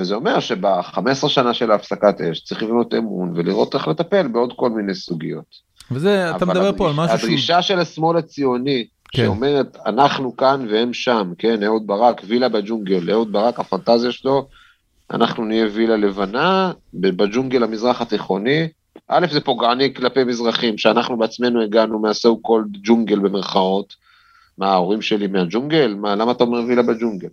וזה 0.00 0.14
אומר 0.14 0.40
שב-15 0.40 1.28
שנה 1.28 1.54
של 1.54 1.72
הפסקת 1.72 2.20
אש 2.20 2.40
צריך 2.40 2.62
לבנות 2.62 2.94
אמון 2.94 3.32
ולראות 3.36 3.74
איך 3.74 3.88
לטפל 3.88 4.28
בעוד 4.28 4.52
כל 4.56 4.70
מיני 4.70 4.94
סוגיות. 4.94 5.68
וזה, 5.90 6.36
אתה 6.36 6.46
מדבר 6.46 6.76
פה 6.76 6.88
על 6.88 6.94
הדריש- 6.94 6.98
משהו 7.04 7.18
שהוא... 7.18 7.28
הדרישה 7.28 7.62
של 7.62 7.78
השמאל 7.78 8.16
הציוני, 8.16 8.86
כן. 9.12 9.24
שאומרת, 9.24 9.76
אנחנו 9.86 10.36
כאן 10.36 10.66
והם 10.70 10.92
שם, 10.92 11.32
כן, 11.38 11.62
אהוד 11.62 11.86
ברק, 11.86 12.20
וילה 12.26 12.48
בג'ונגל, 12.48 13.10
אהוד 13.10 13.32
ברק, 13.32 13.60
הפנטזיה 13.60 14.12
שלו, 14.12 14.48
אנחנו 15.10 15.44
נהיה 15.44 15.66
וילה 15.72 15.96
לבנה, 15.96 16.72
בג'ונגל 16.94 17.62
המזרח 17.62 18.00
התיכוני. 18.00 18.68
א', 19.08 19.26
זה 19.32 19.40
פוגעני 19.40 19.94
כלפי 19.94 20.24
מזרחים, 20.24 20.78
שאנחנו 20.78 21.16
בעצמנו 21.16 21.62
הגענו 21.62 21.98
מה-so 21.98 22.28
called 22.28 22.78
ג'ונגל 22.82 23.18
במרכאות. 23.18 23.94
מה, 24.58 24.68
ההורים 24.68 25.02
שלי 25.02 25.26
מהג'ונגל? 25.26 25.94
מה, 25.94 26.14
למה 26.14 26.32
אתה 26.32 26.44
אומר 26.44 26.58
וילה 26.58 26.82
בג'ונגל? 26.82 27.28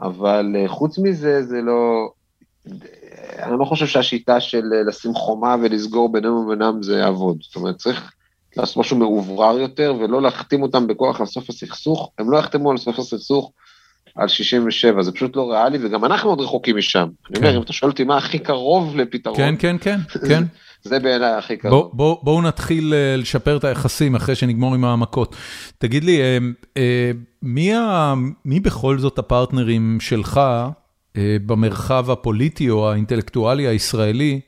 אבל 0.00 0.56
אה, 0.56 0.68
חוץ 0.68 0.98
מזה, 0.98 1.42
זה 1.42 1.60
לא... 1.62 2.10
אני 3.42 3.58
לא 3.58 3.64
חושב 3.64 3.86
שהשיטה 3.86 4.40
של 4.40 4.62
אה, 4.74 4.82
לשים 4.82 5.14
חומה 5.14 5.56
ולסגור 5.62 6.12
בינינו 6.12 6.34
ובינם 6.34 6.82
זה 6.82 6.98
יעבוד. 6.98 7.38
זאת 7.42 7.56
אומרת, 7.56 7.76
צריך 7.76 8.12
לעשות 8.56 8.76
משהו 8.76 8.96
מאוברר 8.96 9.58
יותר, 9.58 9.94
ולא 10.00 10.22
להחתים 10.22 10.62
אותם 10.62 10.86
בכוח 10.86 11.20
על 11.20 11.26
סוף 11.26 11.50
הסכסוך. 11.50 12.10
הם 12.18 12.30
לא 12.30 12.38
יחתמו 12.38 12.70
על 12.70 12.76
סוף 12.76 12.98
הסכסוך 12.98 13.52
על 14.16 14.28
67, 14.28 15.02
זה 15.02 15.12
פשוט 15.12 15.36
לא 15.36 15.52
ריאלי, 15.52 15.78
וגם 15.82 16.04
אנחנו 16.04 16.30
עוד 16.30 16.40
רחוקים 16.40 16.76
משם. 16.76 17.08
כן. 17.24 17.34
אני 17.34 17.46
אומר, 17.46 17.56
אם 17.56 17.62
אתה 17.62 17.72
שואל 17.72 17.90
אותי 17.90 18.04
מה 18.04 18.16
הכי 18.16 18.38
קרוב 18.38 18.96
לפתרון, 18.96 19.36
כן, 19.36 19.54
כן, 19.58 19.76
כן, 19.80 20.00
כן. 20.28 20.44
זה 20.82 20.98
בעיניי 20.98 21.30
הכי 21.30 21.56
קרוב. 21.56 21.72
בואו 21.72 21.90
בוא, 21.92 22.16
בוא 22.22 22.42
נתחיל 22.42 22.94
אה, 22.94 23.16
לשפר 23.16 23.56
את 23.56 23.64
היחסים 23.64 24.14
אחרי 24.14 24.34
שנגמור 24.34 24.74
עם 24.74 24.84
המכות. 24.84 25.36
תגיד 25.78 26.04
לי, 26.04 26.20
אה, 26.20 26.38
אה, 26.76 27.10
מי, 27.42 27.74
ה, 27.74 28.14
מי 28.44 28.60
בכל 28.60 28.98
זאת 28.98 29.18
הפרטנרים 29.18 29.98
שלך 30.00 30.40
במרחב 31.46 32.10
הפוליטי 32.10 32.70
או 32.70 32.90
האינטלקטואלי 32.90 33.66
הישראלי, 33.66 34.40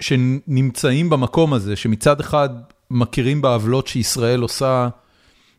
שנמצאים 0.00 1.10
במקום 1.10 1.52
הזה, 1.52 1.76
שמצד 1.76 2.20
אחד 2.20 2.48
מכירים 2.90 3.42
בעוולות 3.42 3.86
שישראל 3.86 4.40
עושה 4.40 4.88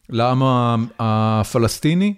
לעם 0.09 0.41
הפלסטיני, 0.99 2.13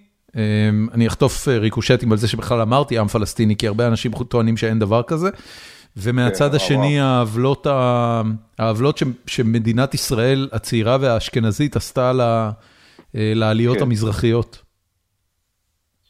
אני 0.93 1.07
אחטוף 1.07 1.47
ריקושטים 1.47 2.11
על 2.11 2.17
זה 2.17 2.27
שבכלל 2.27 2.61
אמרתי 2.61 2.97
עם 2.97 3.07
פלסטיני, 3.07 3.55
כי 3.55 3.67
הרבה 3.67 3.87
אנשים 3.87 4.11
טוענים 4.23 4.57
שאין 4.57 4.79
דבר 4.79 5.03
כזה. 5.03 5.29
ומהצד 5.97 6.49
כן, 6.49 6.55
השני, 6.55 6.99
העוולות, 6.99 7.67
העוולות 8.59 9.01
שמדינת 9.27 9.93
ישראל 9.93 10.49
הצעירה 10.51 10.97
והאשכנזית 11.01 11.75
עשתה 11.75 12.11
אה, 13.15 13.33
לעליות 13.35 13.77
כן. 13.77 13.83
המזרחיות. 13.83 14.61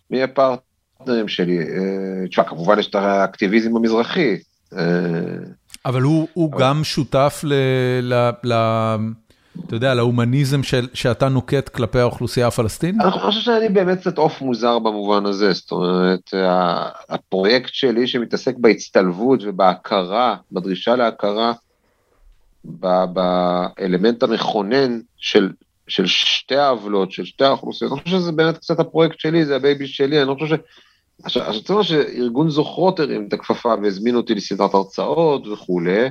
מי 0.09 0.23
הפרטנרים 0.23 1.27
שלי? 1.27 1.59
אה, 1.59 2.27
תשמע, 2.29 2.43
כמובן 2.43 2.79
יש 2.79 2.87
את 2.87 2.95
האקטיביזם 2.95 3.75
המזרחי. 3.75 4.35
אה, 4.77 4.83
אבל 5.85 6.01
הוא, 6.01 6.27
הוא 6.33 6.51
אבל... 6.51 6.61
גם 6.61 6.83
שותף 6.83 7.41
ל... 7.43 7.53
ל, 8.01 8.29
ל 8.43 8.53
אתה 9.65 9.75
יודע, 9.75 9.93
להומניזם 9.93 10.63
של, 10.63 10.87
שאתה 10.93 11.29
נוקט 11.29 11.69
כלפי 11.69 11.99
האוכלוסייה 11.99 12.47
הפלסטינית? 12.47 13.01
אני 13.01 13.11
חושב 13.11 13.39
שאני 13.39 13.69
באמת 13.69 13.99
קצת 13.99 14.17
עוף 14.17 14.41
מוזר 14.41 14.79
במובן 14.79 15.25
הזה, 15.25 15.53
זאת 15.53 15.71
אומרת, 15.71 16.33
הפרויקט 17.09 17.73
שלי 17.73 18.07
שמתעסק 18.07 18.55
בהצטלבות 18.57 19.39
ובהכרה, 19.43 20.35
בדרישה 20.51 20.95
להכרה, 20.95 21.53
באלמנט 23.13 24.23
המכונן 24.23 24.99
של, 25.17 25.49
של 25.87 26.05
שתי 26.05 26.55
העוולות, 26.55 27.11
של 27.11 27.25
שתי 27.25 27.43
האוכלוסיות, 27.43 27.91
אני 27.91 28.01
חושב 28.01 28.17
שזה 28.17 28.31
באמת 28.31 28.57
קצת 28.57 28.79
הפרויקט 28.79 29.19
שלי, 29.19 29.45
זה 29.45 29.55
ה 29.55 29.62
baby 29.62 29.87
שלי, 29.87 30.19
אני 30.19 30.27
לא 30.27 30.35
חושב 30.39 30.55
ש... 30.55 30.59
עכשיו, 31.23 31.53
צריך 31.53 31.69
לומר 31.69 31.83
שארגון 31.83 32.49
זוכרות 32.49 32.99
הרים 32.99 33.27
את 33.27 33.33
הכפפה 33.33 33.73
והזמין 33.83 34.15
אותי 34.15 34.35
לסדרת 34.35 34.73
הרצאות 34.73 35.47
וכולי. 35.47 36.09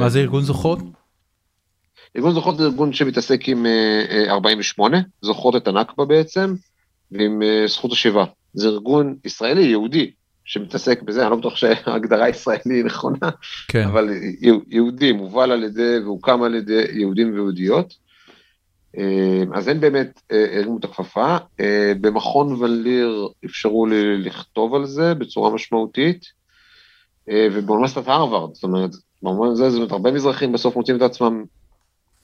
מה 0.00 0.08
זה 0.08 0.20
ארגון 0.20 0.42
זוכרות? 0.42 0.78
ארגון 2.16 2.32
זוכרות 2.32 2.58
זה 2.58 2.64
ארגון 2.64 2.92
שמתעסק 2.92 3.48
עם 3.48 3.66
48, 4.28 4.96
אה, 4.96 5.02
אה, 5.02 5.06
זוכרות 5.22 5.56
את 5.56 5.68
הנכבה 5.68 6.04
בעצם, 6.04 6.54
ועם 7.12 7.42
אה, 7.42 7.66
זכות 7.66 7.92
השיבה. 7.92 8.24
זה 8.54 8.68
ארגון 8.68 9.16
ישראלי, 9.24 9.62
יהודי, 9.62 10.10
שמתעסק 10.44 11.02
בזה, 11.02 11.22
אני 11.22 11.30
לא 11.30 11.36
בטוח 11.36 11.56
שההגדרה 11.56 12.24
הישראלי 12.24 12.74
היא 12.74 12.84
נכונה, 12.84 13.30
כן. 13.68 13.84
אבל 13.84 14.08
יהודי, 14.68 15.12
מובל 15.12 15.50
על 15.50 15.64
ידי 15.64 15.98
והוקם 16.04 16.42
על 16.42 16.54
ידי 16.54 16.84
יהודים 16.92 17.32
ויהודיות. 17.32 17.94
אז 19.54 19.68
אין 19.68 19.80
באמת 19.80 20.22
הרימו 20.30 20.78
את 20.78 20.84
הכפפה. 20.84 21.36
במכון 22.00 22.52
וליר 22.52 23.28
אפשרו 23.44 23.86
לי 23.86 24.18
לכתוב 24.18 24.74
על 24.74 24.86
זה 24.86 25.14
בצורה 25.14 25.50
משמעותית, 25.50 26.24
ובאוניברסיטת 27.28 28.08
הרווארד, 28.08 28.54
זאת 28.54 28.62
אומרת, 28.62 28.90
במובן 29.22 29.48
הזה, 29.48 29.70
זאת 29.70 29.76
אומרת, 29.76 29.92
הרבה 29.92 30.12
מזרחים 30.12 30.52
בסוף 30.52 30.76
מוצאים 30.76 30.96
את 30.96 31.02
עצמם 31.02 31.44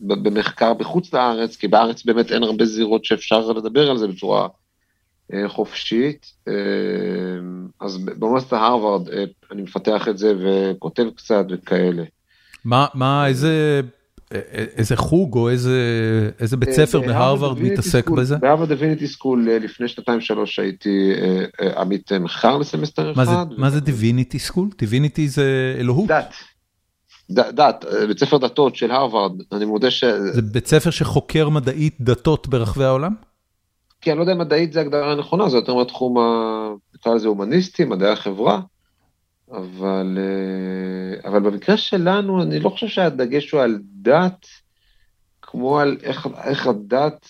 במחקר 0.00 0.74
בחוץ 0.74 1.14
לארץ, 1.14 1.56
כי 1.56 1.68
בארץ 1.68 2.04
באמת 2.04 2.32
אין 2.32 2.42
הרבה 2.42 2.64
זירות 2.64 3.04
שאפשר 3.04 3.40
לדבר 3.40 3.90
על 3.90 3.98
זה 3.98 4.08
בצורה 4.08 4.48
אה, 5.32 5.48
חופשית. 5.48 6.26
אה, 6.48 6.54
אז 7.80 7.98
באוניברסיטת 7.98 8.52
הרווארד 8.52 9.08
אה, 9.08 9.24
אני 9.50 9.62
מפתח 9.62 10.08
את 10.08 10.18
זה 10.18 10.34
וכותב 10.40 11.04
קצת 11.16 11.44
וכאלה. 11.50 12.02
מה, 12.64 12.86
מה, 12.94 13.26
איזה, 13.26 13.80
איזה 14.76 14.96
חוג 14.96 15.36
או 15.36 15.48
איזה, 15.48 15.80
איזה 16.40 16.56
בית 16.56 16.70
ספר 16.70 17.00
בהרווארד 17.00 17.60
מתעסק 17.60 18.10
בזה? 18.10 18.36
ב 18.36 18.40
Harvard 18.40 18.68
Divinity 18.68 19.06
School 19.06 19.48
לפני 19.50 19.88
שנתיים 19.88 20.20
שלוש 20.20 20.58
הייתי 20.58 21.12
עמית 21.76 22.12
מחקר 22.12 22.56
לסמסטר 22.58 23.12
אחד. 23.12 23.46
מה 23.56 23.70
זה 23.70 23.80
Divinity 23.80 24.38
School? 24.38 24.68
Divinity 24.78 25.28
זה 25.28 25.76
אלוהות? 25.80 26.08
דת. 26.08 26.34
דת, 27.30 27.84
בית 28.08 28.18
ספר 28.18 28.38
דתות 28.38 28.76
של 28.76 28.90
הרווארד, 28.90 29.32
אני 29.52 29.64
מודה 29.64 29.90
ש... 29.90 30.04
זה 30.04 30.42
בית 30.42 30.66
ספר 30.66 30.90
שחוקר 30.90 31.48
מדעית 31.48 31.96
דתות 32.00 32.48
ברחבי 32.48 32.84
העולם? 32.84 33.14
כן, 34.00 34.10
אני 34.10 34.18
לא 34.18 34.22
יודע 34.22 34.32
אם 34.32 34.38
מדעית 34.38 34.72
זה 34.72 34.80
הגדרה 34.80 35.14
נכונה, 35.14 35.48
זה 35.48 35.56
יותר 35.56 35.74
מהתחום, 35.74 36.16
נקרא 36.94 37.14
לזה 37.14 37.28
הומניסטי, 37.28 37.84
מדעי 37.84 38.10
החברה, 38.10 38.60
אבל, 39.50 40.18
אה, 40.18 41.28
אבל 41.28 41.40
במקרה 41.40 41.76
שלנו, 41.76 42.42
אני 42.42 42.60
לא 42.60 42.68
חושב 42.68 42.88
שהדגש 42.88 43.50
הוא 43.50 43.60
על 43.60 43.78
דת, 43.82 44.46
כמו 45.42 45.78
על 45.78 45.96
איך, 46.02 46.28
איך 46.44 46.66
הדת 46.66 47.26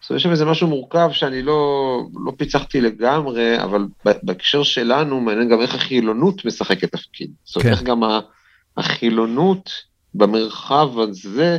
זאת 0.00 0.10
אומרת, 0.10 0.20
יש 0.20 0.22
שם 0.22 0.30
איזה 0.30 0.44
משהו 0.44 0.68
מורכב 0.68 1.08
שאני 1.12 1.42
לא, 1.42 2.02
לא 2.24 2.32
פיצחתי 2.36 2.80
לגמרי, 2.80 3.62
אבל 3.62 3.86
בהקשר 4.04 4.62
שלנו 4.62 5.20
מעניין 5.20 5.48
גם 5.48 5.60
איך 5.60 5.74
החילונות 5.74 6.44
משחקת 6.44 6.92
תפקיד. 6.92 7.30
זאת 7.44 7.56
אומרת, 7.56 7.66
כן. 7.66 7.72
איך 7.72 7.82
גם 7.82 8.02
החילונות 8.76 9.70
במרחב 10.14 10.98
הזה, 10.98 11.58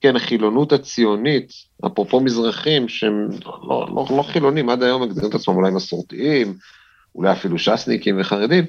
כן, 0.00 0.16
החילונות 0.16 0.72
הציונית, 0.72 1.52
אפרופו 1.86 2.20
מזרחים 2.20 2.88
שהם 2.88 3.28
לא, 3.44 3.86
לא, 3.94 4.06
לא 4.10 4.22
חילונים, 4.22 4.68
עד 4.68 4.82
היום 4.82 5.02
מגדירים 5.02 5.30
את 5.30 5.34
עצמם 5.34 5.54
אולי 5.54 5.70
מסורתיים, 5.70 6.54
אולי 7.18 7.32
אפילו 7.32 7.58
ש"סניקים 7.58 8.20
וחרדים, 8.20 8.64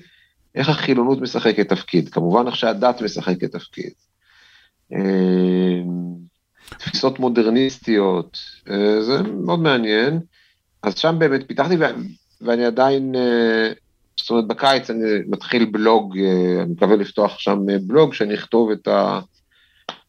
איך 0.56 0.70
החילונות 0.70 1.22
משחקת 1.22 1.70
תפקיד. 1.70 2.10
כמובן 2.10 2.48
איך 2.48 2.56
שהדת 2.56 3.02
משחקת 3.02 3.52
תפקיד. 3.52 3.92
אמ, 4.92 5.00
תפיסות 6.68 7.20
מודרניסטיות, 7.20 8.38
אה, 8.70 9.02
זה 9.02 9.22
מאוד 9.24 9.60
מעניין. 9.60 10.20
אז 10.84 10.98
שם 10.98 11.16
באמת 11.20 11.48
פיתחתי, 11.48 11.76
ואני 12.42 12.66
עדיין, 12.66 13.16
אה, 13.16 13.72
זאת 14.18 14.30
אומרת, 14.30 14.48
בקיץ 14.48 14.90
אני 14.90 15.04
מתחיל 15.28 15.66
בלוג, 15.66 16.18
אה, 16.18 16.62
אני 16.64 16.72
מקווה 16.72 16.96
לפתוח 16.96 17.40
שם 17.40 17.60
בלוג, 17.88 18.14
שאני 18.14 18.34
אכתוב 18.36 18.72
את 18.72 18.88
ה... 18.88 19.20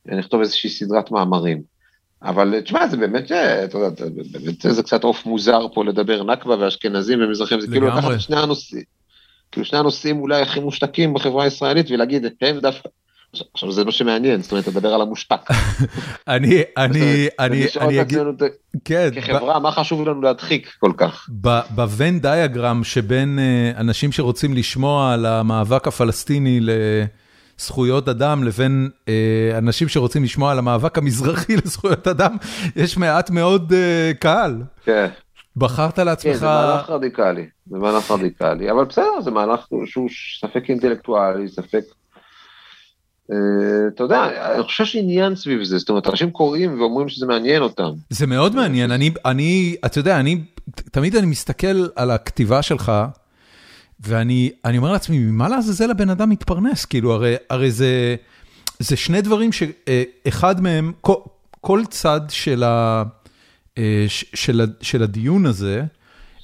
אני 0.09 0.21
אכתוב 0.21 0.41
איזושהי 0.41 0.71
סדרת 0.71 1.11
מאמרים. 1.11 1.63
אבל 2.23 2.61
תשמע, 2.61 2.89
זה 2.89 2.97
באמת, 2.97 3.33
אתה 3.33 3.79
יודע, 3.79 4.05
באמת 4.33 4.61
זה 4.69 4.83
קצת 4.83 5.05
עוף 5.05 5.27
מוזר 5.27 5.67
פה 5.75 5.85
לדבר 5.85 6.23
נכבה 6.23 6.59
ואשכנזים 6.59 7.23
ומזרחים, 7.23 7.61
זה 7.61 7.67
כאילו 7.67 7.89
לקחת 7.89 8.11
את 8.15 8.21
שני 8.21 8.41
הנושאים, 8.41 8.83
כאילו 9.53 9.67
שני 9.67 9.79
הנושאים 9.79 10.21
אולי 10.21 10.43
הכי 10.43 10.61
מושתקים 10.61 11.15
בחברה 11.15 11.45
הישראלית 11.45 11.91
ולהגיד, 11.91 12.27
הם 12.41 12.59
דווקא, 12.61 12.89
עכשיו 13.55 13.73
זה 13.73 13.85
מה 13.85 13.93
שמעניין, 13.93 14.43
זאת 14.43 14.53
אומרת, 14.53 14.65
תדבר 14.65 14.95
על 14.95 15.03
המושתק. 15.03 15.41
אני, 16.29 16.63
אני, 16.77 17.29
אני, 17.39 17.67
אני 17.81 18.01
אגיד, 18.01 18.19
כן. 18.85 19.09
כחברה, 19.15 19.59
מה 19.59 19.73
חשוב 19.73 20.09
לנו 20.09 20.23
להדחיק 20.23 20.73
כל 20.79 20.93
כך? 20.97 21.29
בוון 21.71 22.19
דיאגרם 22.19 22.85
שבין 22.85 23.39
אה, 23.39 23.81
אנשים 23.81 24.13
שרוצים 24.13 24.55
לשמוע 24.55 25.13
על 25.13 25.27
המאבק 25.27 25.89
הפלסטיני 25.89 26.61
לזכויות 27.61 28.09
אדם, 28.09 28.45
לבין 28.45 28.89
אה, 29.09 29.59
אנשים 29.59 29.89
שרוצים 29.89 30.25
לשמוע 30.25 30.53
על 30.53 30.59
המאבק 30.59 30.99
המזרחי 30.99 31.57
לזכויות 31.65 32.09
אדם, 32.09 32.37
יש 32.77 32.97
מעט 32.97 33.31
מאוד 33.31 33.73
אה, 33.73 34.13
קהל. 34.21 34.63
כן. 34.85 35.07
בחרת 35.57 35.99
לעצמך... 35.99 36.33
כן, 36.33 36.39
זה 36.39 36.47
מהלך 36.47 36.91
רדיקלי, 36.91 37.47
זה 37.67 37.79
מהלך 37.79 38.11
רדיקלי, 38.11 38.71
אבל 38.71 38.85
בסדר, 38.85 39.21
זה 39.25 39.31
מהלך 39.31 39.67
שהוא 39.87 40.09
ספק 40.41 40.71
אינטלקטואלי, 40.71 41.49
ספק 41.49 41.83
אה, 43.33 43.37
אתה 43.95 44.03
יודע, 44.03 44.53
אני 44.55 44.63
חושב 44.63 44.85
שעניין 44.85 45.35
סביב 45.35 45.63
זה, 45.63 45.79
זאת 45.79 45.89
אומרת, 45.89 46.07
אנשים 46.07 46.31
קוראים 46.31 46.81
ואומרים 46.81 47.09
שזה 47.09 47.27
מעניין 47.27 47.63
אותם. 47.63 47.91
זה 48.11 48.27
מאוד 48.27 48.57
מעניין, 48.57 48.91
אני, 48.91 49.11
אני, 49.25 49.77
אתה 49.87 49.99
יודע, 49.99 50.21
אני, 50.21 50.41
תמיד 50.91 51.17
אני 51.17 51.27
מסתכל 51.27 51.87
על 51.97 52.11
הכתיבה 52.11 52.63
שלך, 52.63 52.93
ואני 54.01 54.51
אומר 54.77 54.93
לעצמי, 54.93 55.19
ממה 55.19 55.49
לעזאזל 55.49 55.91
הבן 55.91 56.11
אדם 56.11 56.31
מתפרנס? 56.31 56.85
כאילו, 56.85 57.13
הרי, 57.13 57.35
הרי 57.51 57.71
זה, 57.71 58.17
זה 58.79 58.97
שני 58.97 59.23
דברים 59.23 59.51
שאחד 59.53 60.61
מהם, 60.61 60.93
כל, 61.01 61.15
כל 61.61 61.83
צד 61.91 62.21
של, 62.29 62.65
אה, 62.65 63.03
הדיון 65.01 65.47
הזה, 65.47 65.83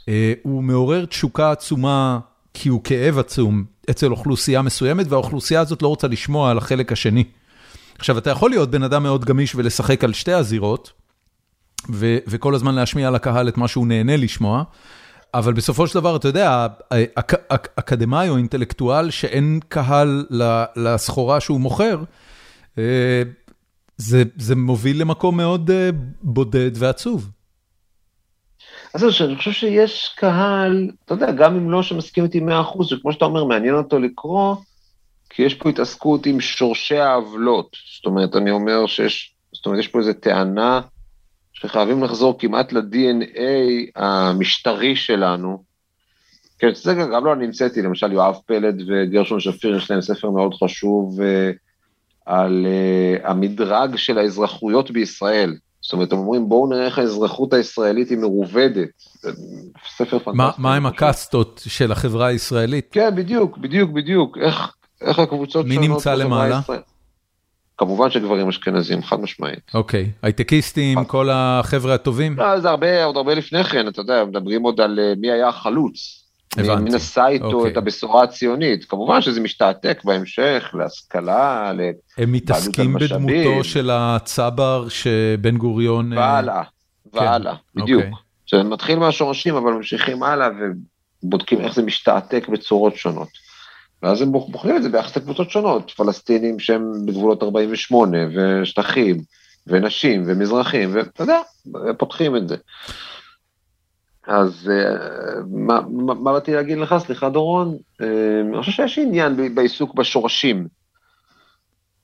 אה, 0.09 0.33
הוא 0.43 0.63
מעורר 0.63 1.05
תשוקה 1.05 1.51
עצומה, 1.51 2.19
כי 2.55 2.69
הוא 2.69 2.81
כאב 2.85 3.19
עצום. 3.19 3.65
אצל 3.91 4.11
אוכלוסייה 4.11 4.63
מסוימת, 4.63 5.07
והאוכלוסייה 5.09 5.61
הזאת 5.61 5.83
לא 5.83 5.89
רוצה 5.89 6.09
לשמוע 6.09 6.51
על 6.51 6.59
החלק 6.59 6.93
השני. 6.93 7.25
עכשיו, 7.99 8.19
אתה 8.19 8.31
יכול 8.31 8.51
להיות 8.51 8.71
בן 8.71 8.83
אדם 8.83 9.03
מאוד 9.03 9.25
גמיש 9.25 9.55
ולשחק 9.55 10.05
על 10.05 10.13
שתי 10.13 10.33
הזירות, 10.33 10.93
וכל 12.27 12.55
הזמן 12.55 12.75
להשמיע 12.75 13.11
לקהל 13.11 13.49
את 13.49 13.59
מה 13.59 13.69
שהוא 13.69 13.87
נהנה 13.87 14.17
לשמוע, 14.17 14.63
אבל 15.35 15.53
בסופו 15.53 15.87
של 15.87 15.95
דבר, 15.95 16.17
אתה 16.17 16.29
יודע, 16.29 16.67
אק- 17.15 17.35
אק- 17.53 17.69
אקדמאי 17.77 18.29
או 18.29 18.37
אינטלקטואל 18.37 19.11
שאין 19.11 19.61
קהל 19.69 20.27
לסחורה 20.77 21.41
שהוא 21.41 21.61
מוכר, 21.61 22.03
אה, 22.79 23.23
זה, 23.97 24.23
זה 24.37 24.57
מוביל 24.57 25.01
למקום 25.01 25.37
מאוד 25.37 25.71
אה, 25.71 25.91
בודד 26.23 26.71
ועצוב. 26.75 27.31
אז 28.95 29.01
זהו, 29.01 29.13
שאני 29.13 29.37
חושב 29.37 29.53
שיש 29.53 30.15
קהל, 30.17 30.91
אתה 31.05 31.15
יודע, 31.15 31.33
גם 31.33 31.57
אם 31.57 31.71
לא 31.71 31.83
שמסכים 31.83 32.25
איתי 32.25 32.41
100%, 32.41 32.85
שכמו 32.85 33.13
שאתה 33.13 33.25
אומר, 33.25 33.45
מעניין 33.45 33.75
אותו 33.75 33.99
לקרוא, 33.99 34.57
כי 35.31 35.43
יש 35.43 35.55
פה 35.55 35.69
התעסקות 35.69 36.27
עם 36.27 36.41
שורשי 36.41 36.97
העוולות. 36.97 37.77
זאת 37.97 38.07
אומרת, 38.07 38.37
אני 38.37 38.51
אומר 38.51 38.87
שיש, 38.87 39.35
זאת 39.53 39.67
אומרת, 39.67 39.81
יש 39.81 39.89
פה 39.89 39.99
איזו 39.99 40.13
טענה 40.13 40.81
שחייבים 41.67 42.05
לחזור 42.05 42.39
כמעט 42.39 42.73
ל-DNA 42.73 43.41
המשטרי 43.97 44.97
שלנו. 44.97 45.63
כן, 46.59 46.75
זה 46.75 46.95
גם 46.95 47.25
לא 47.25 47.33
אני 47.33 47.45
המצאתי, 47.45 47.83
למשל 47.83 48.13
יואב 48.13 48.37
פלד 48.47 48.83
וגרשון 48.89 49.41
שפיר, 49.41 49.77
יש 49.77 49.91
להם 49.91 50.01
ספר 50.01 50.31
מאוד 50.31 50.55
חשוב 50.55 51.21
uh, 51.21 51.23
על 52.27 52.67
uh, 52.67 53.29
המדרג 53.29 53.97
של 53.97 54.19
האזרחויות 54.19 54.91
בישראל. 54.91 55.57
זאת 55.81 55.93
אומרת, 55.93 56.13
הם 56.13 56.19
אומרים, 56.19 56.49
בואו 56.49 56.67
נראה 56.67 56.87
איך 56.87 56.99
האזרחות 56.99 57.53
הישראלית 57.53 58.11
היא 58.11 58.19
מרובדת. 58.19 58.89
ספר 59.97 60.19
פנטסטי. 60.19 60.63
מה 60.63 60.75
עם 60.75 60.87
הקאסטות 60.87 61.63
של 61.67 61.93
החברה 61.93 62.27
הישראלית? 62.27 62.89
כן, 62.91 63.17
בדיוק, 63.17 63.59
בדיוק, 63.59 63.91
בדיוק. 63.91 64.39
איך, 64.39 64.75
איך 65.01 65.19
הקבוצות 65.19 65.67
שונות... 65.67 65.81
מי 65.81 65.89
נמצא 65.89 66.15
למעלה? 66.15 66.61
ישראל. 66.63 66.81
כמובן 67.79 68.11
שגברים 68.11 68.49
אשכנזים, 68.49 69.03
חד 69.03 69.21
משמעית. 69.21 69.71
אוקיי, 69.75 70.11
הייטקיסטים, 70.23 71.05
כל 71.05 71.29
החבר'ה 71.33 71.95
הטובים? 71.95 72.37
לא, 72.37 72.61
זה 72.61 72.71
הרבה, 72.71 73.05
עוד 73.05 73.17
הרבה 73.17 73.35
לפני 73.35 73.65
כן, 73.65 73.89
אתה 73.89 74.01
יודע, 74.01 74.25
מדברים 74.25 74.63
עוד 74.63 74.81
על 74.81 74.99
אה, 75.03 75.13
מי 75.17 75.31
היה 75.31 75.49
החלוץ. 75.49 76.23
הבנתי. 76.57 76.83
מי 76.83 76.91
נשא 76.91 77.27
איתו 77.27 77.53
אוקיי. 77.53 77.73
את 77.73 77.77
הבשורה 77.77 78.23
הציונית. 78.23 78.85
כמובן 78.85 79.21
שזה 79.21 79.41
משתעתק 79.41 80.01
בהמשך 80.05 80.75
להשכלה, 80.75 81.73
לבעלות 81.73 81.81
על 81.81 81.81
הם 82.19 82.33
מתעסקים 82.33 82.95
בדמותו 82.95 83.65
של 83.65 83.91
הצבר 83.93 84.89
שבן 84.89 85.57
גוריון... 85.57 86.13
אה, 86.13 86.19
והלאה, 86.19 86.63
כן. 87.13 87.19
והלאה, 87.19 87.55
בדיוק. 87.75 88.03
אוקיי. 88.03 88.17
זה 88.51 88.63
מתחיל 88.63 88.99
מהשורשים, 88.99 89.55
אבל 89.55 89.73
ממשיכים 89.73 90.23
הלאה 90.23 90.49
ובודקים 91.23 91.61
איך 91.61 91.75
זה 91.75 91.83
משתעתק 91.83 92.49
בצורות 92.49 92.97
שונות. 92.97 93.29
ואז 94.03 94.23
הם 94.23 94.33
בוחנים 94.33 94.77
את 94.77 94.83
זה 94.83 94.89
ביחס 94.89 95.17
לקבוצות 95.17 95.51
שונות, 95.51 95.91
פלסטינים 95.91 96.59
שהם 96.59 97.07
בגבולות 97.07 97.43
48, 97.43 98.19
ושטחים, 98.37 99.17
ונשים, 99.67 100.25
ומזרחים, 100.27 100.91
ואתה 100.95 101.23
יודע, 101.23 101.41
פותחים 101.99 102.37
את 102.37 102.49
זה. 102.49 102.57
אז 104.27 104.71
אה, 104.73 105.41
מה, 105.51 105.81
מה 105.91 106.33
באתי 106.33 106.55
להגיד 106.55 106.79
לך, 106.79 106.95
סליחה 106.99 107.29
דורון? 107.29 107.77
אה, 108.01 108.41
אני 108.49 108.59
חושב 108.63 108.73
שיש 108.73 108.99
עניין 108.99 109.55
בעיסוק 109.55 109.95
בשורשים. 109.95 110.67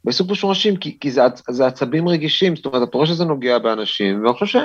בעיסוק 0.05 0.31
בשורשים, 0.31 0.77
כי, 0.77 0.99
כי 1.01 1.11
זה, 1.11 1.23
זה 1.51 1.67
עצבים 1.67 2.09
רגישים, 2.09 2.57
זאת 2.57 2.67
אומרת, 2.67 2.89
אתה 2.89 2.97
רואה 2.97 3.07
שזה 3.07 3.25
נוגע 3.25 3.59
באנשים, 3.59 4.25
ואני 4.25 4.35
חושב 4.39 4.61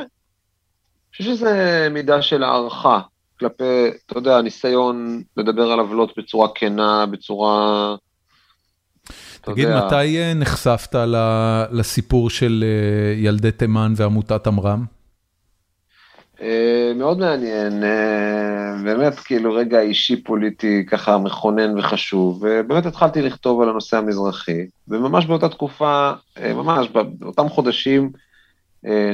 שזה 1.12 1.88
מידה 1.92 2.22
של 2.22 2.44
הערכה 2.44 3.00
כלפי, 3.40 3.88
אתה 4.06 4.18
יודע, 4.18 4.42
ניסיון 4.42 5.22
לדבר 5.38 5.72
על 5.72 5.80
עוולות 5.80 6.14
בצורה 6.18 6.48
כנה, 6.56 7.06
בצורה... 7.06 7.96
תגיד, 9.42 9.68
מתי 9.70 10.18
אה, 10.18 10.34
נחשפת 10.36 10.96
לסיפור 11.72 12.30
של 12.30 12.64
ילדי 13.18 13.52
תימן 13.52 13.94
ועמותת 13.98 14.48
עמרם? 14.48 14.86
אה, 16.42 16.92
מאוד 16.96 17.18
מעניין, 17.20 17.84
אה, 17.84 18.84
באמת 18.84 19.14
כאילו 19.20 19.54
רגע 19.54 19.80
אישי 19.80 20.24
פוליטי 20.24 20.86
ככה 20.86 21.18
מכונן 21.18 21.80
וחשוב, 21.80 22.44
ובאמת 22.44 22.86
התחלתי 22.86 23.22
לכתוב 23.22 23.62
על 23.62 23.70
הנושא 23.70 23.98
המזרחי, 23.98 24.66
וממש 24.88 25.26
באותה 25.26 25.50
תקופה, 25.50 26.12
אה, 26.38 26.54
ממש 26.54 26.88
באותם 27.20 27.50
חודשים, 27.50 28.12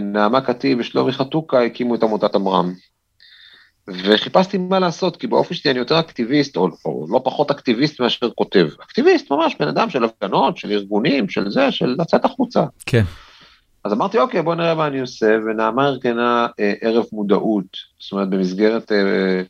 נעמה 0.01 0.41
קטיב 0.41 0.79
ושלומי 0.79 1.11
חתוקה 1.11 1.61
הקימו 1.61 1.95
את 1.95 2.03
עמותת 2.03 2.35
עמרם. 2.35 2.73
וחיפשתי 3.87 4.57
מה 4.57 4.79
לעשות, 4.79 5.17
כי 5.17 5.27
באופן 5.27 5.55
שלי 5.55 5.71
אני 5.71 5.79
יותר 5.79 5.99
אקטיביסט, 5.99 6.57
או, 6.57 6.69
או 6.85 7.05
לא 7.09 7.21
פחות 7.23 7.51
אקטיביסט 7.51 7.99
מאשר 7.99 8.29
כותב. 8.35 8.67
אקטיביסט 8.83 9.31
ממש, 9.31 9.55
בן 9.59 9.67
אדם 9.67 9.89
של 9.89 10.03
הפגנות, 10.03 10.57
של 10.57 10.71
ארגונים, 10.71 11.29
של 11.29 11.49
זה, 11.49 11.71
של 11.71 11.95
לצאת 11.99 12.25
החוצה. 12.25 12.63
כן. 12.85 13.03
אז 13.83 13.93
אמרתי, 13.93 14.19
אוקיי, 14.19 14.41
בוא 14.41 14.55
נראה 14.55 14.75
מה 14.75 14.87
אני 14.87 14.99
עושה, 14.99 15.37
ונעמה 15.45 15.87
ארגנה 15.87 16.47
אה, 16.59 16.73
ערב 16.81 17.05
מודעות, 17.11 17.77
זאת 17.99 18.11
אומרת, 18.11 18.29
במסגרת 18.29 18.91
אה, 18.91 19.41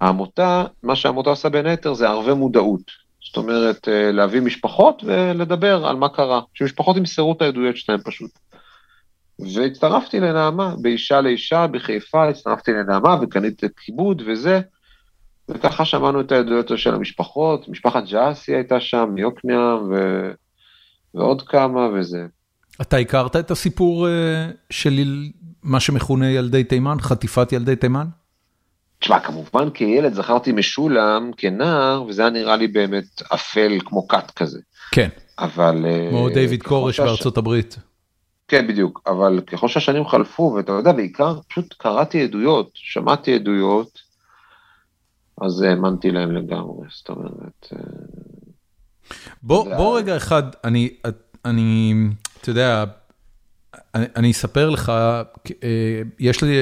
העמותה, 0.00 0.64
מה 0.82 0.96
שהעמותה 0.96 1.30
עושה 1.30 1.48
בין 1.48 1.66
היתר 1.66 1.94
זה 1.94 2.08
ערבי 2.08 2.34
מודעות. 2.34 3.02
זאת 3.26 3.36
אומרת, 3.36 3.88
אה, 3.88 4.12
להביא 4.12 4.40
משפחות 4.40 5.02
ולדבר 5.04 5.86
על 5.86 5.96
מה 5.96 6.08
קרה, 6.08 6.40
שמשפחות 6.54 6.96
ימסרו 6.96 7.32
את 7.32 7.42
העדויות 7.42 7.76
שלהם 7.76 8.00
פשוט. 8.04 8.30
והצטרפתי 9.38 10.20
לנעמה, 10.20 10.74
באישה 10.78 11.20
לאישה, 11.20 11.66
בחיפה, 11.66 12.28
הצטרפתי 12.28 12.72
לנעמה 12.72 13.16
וקניתי 13.22 13.66
את 13.66 13.72
כיבוד 13.76 14.22
וזה, 14.26 14.60
וככה 15.48 15.84
שמענו 15.84 16.20
את 16.20 16.32
העדויות 16.32 16.78
של 16.78 16.94
המשפחות, 16.94 17.68
משפחת 17.68 18.04
ג'אסי 18.10 18.54
הייתה 18.54 18.80
שם, 18.80 19.10
מיוקנעם, 19.14 19.90
ו... 19.90 20.30
ועוד 21.14 21.42
כמה 21.42 21.88
וזה. 21.94 22.26
אתה 22.80 22.96
הכרת 22.96 23.36
את 23.36 23.50
הסיפור 23.50 24.08
אה, 24.08 24.48
של 24.70 24.92
מה 25.62 25.80
שמכונה 25.80 26.30
ילדי 26.30 26.64
תימן, 26.64 26.96
חטיפת 27.00 27.52
ילדי 27.52 27.76
תימן? 27.76 28.06
תשמע, 28.98 29.20
כמובן 29.20 29.70
כילד 29.74 30.14
זכרתי 30.14 30.52
משולם 30.52 31.30
כנער, 31.36 32.04
וזה 32.08 32.22
היה 32.22 32.30
נראה 32.30 32.56
לי 32.56 32.68
באמת 32.68 33.22
אפל 33.34 33.78
כמו 33.84 34.08
כת 34.08 34.30
כזה. 34.30 34.60
כן. 34.92 35.08
אבל... 35.38 35.84
אה, 35.86 36.06
כמו 36.10 36.28
דיוויד 36.28 36.62
קורש 36.62 37.00
בארצות 37.00 37.36
הברית. 37.36 37.76
כן, 38.52 38.66
בדיוק, 38.66 39.02
אבל 39.06 39.40
ככל 39.46 39.68
שהשנים 39.68 40.06
חלפו, 40.06 40.54
ואתה 40.56 40.72
יודע, 40.72 40.92
בעיקר 40.92 41.40
פשוט 41.48 41.74
קראתי 41.78 42.22
עדויות, 42.22 42.70
שמעתי 42.74 43.34
עדויות, 43.34 44.02
אז 45.40 45.62
האמנתי 45.62 46.10
להם 46.10 46.32
לגמרי, 46.32 46.88
זאת 46.90 47.08
אומרת... 47.08 47.72
אה, 47.72 47.78
בוא, 49.42 49.76
בוא 49.76 49.98
רגע 49.98 50.16
אחד, 50.16 50.42
אני, 50.64 50.90
אני, 51.44 51.94
אתה 52.40 52.50
יודע, 52.50 52.84
אני 53.94 54.06
אני 54.16 54.30
אספר 54.30 54.70
לך, 54.70 54.88
אה, 54.88 56.02
יש 56.18 56.42
לי, 56.42 56.56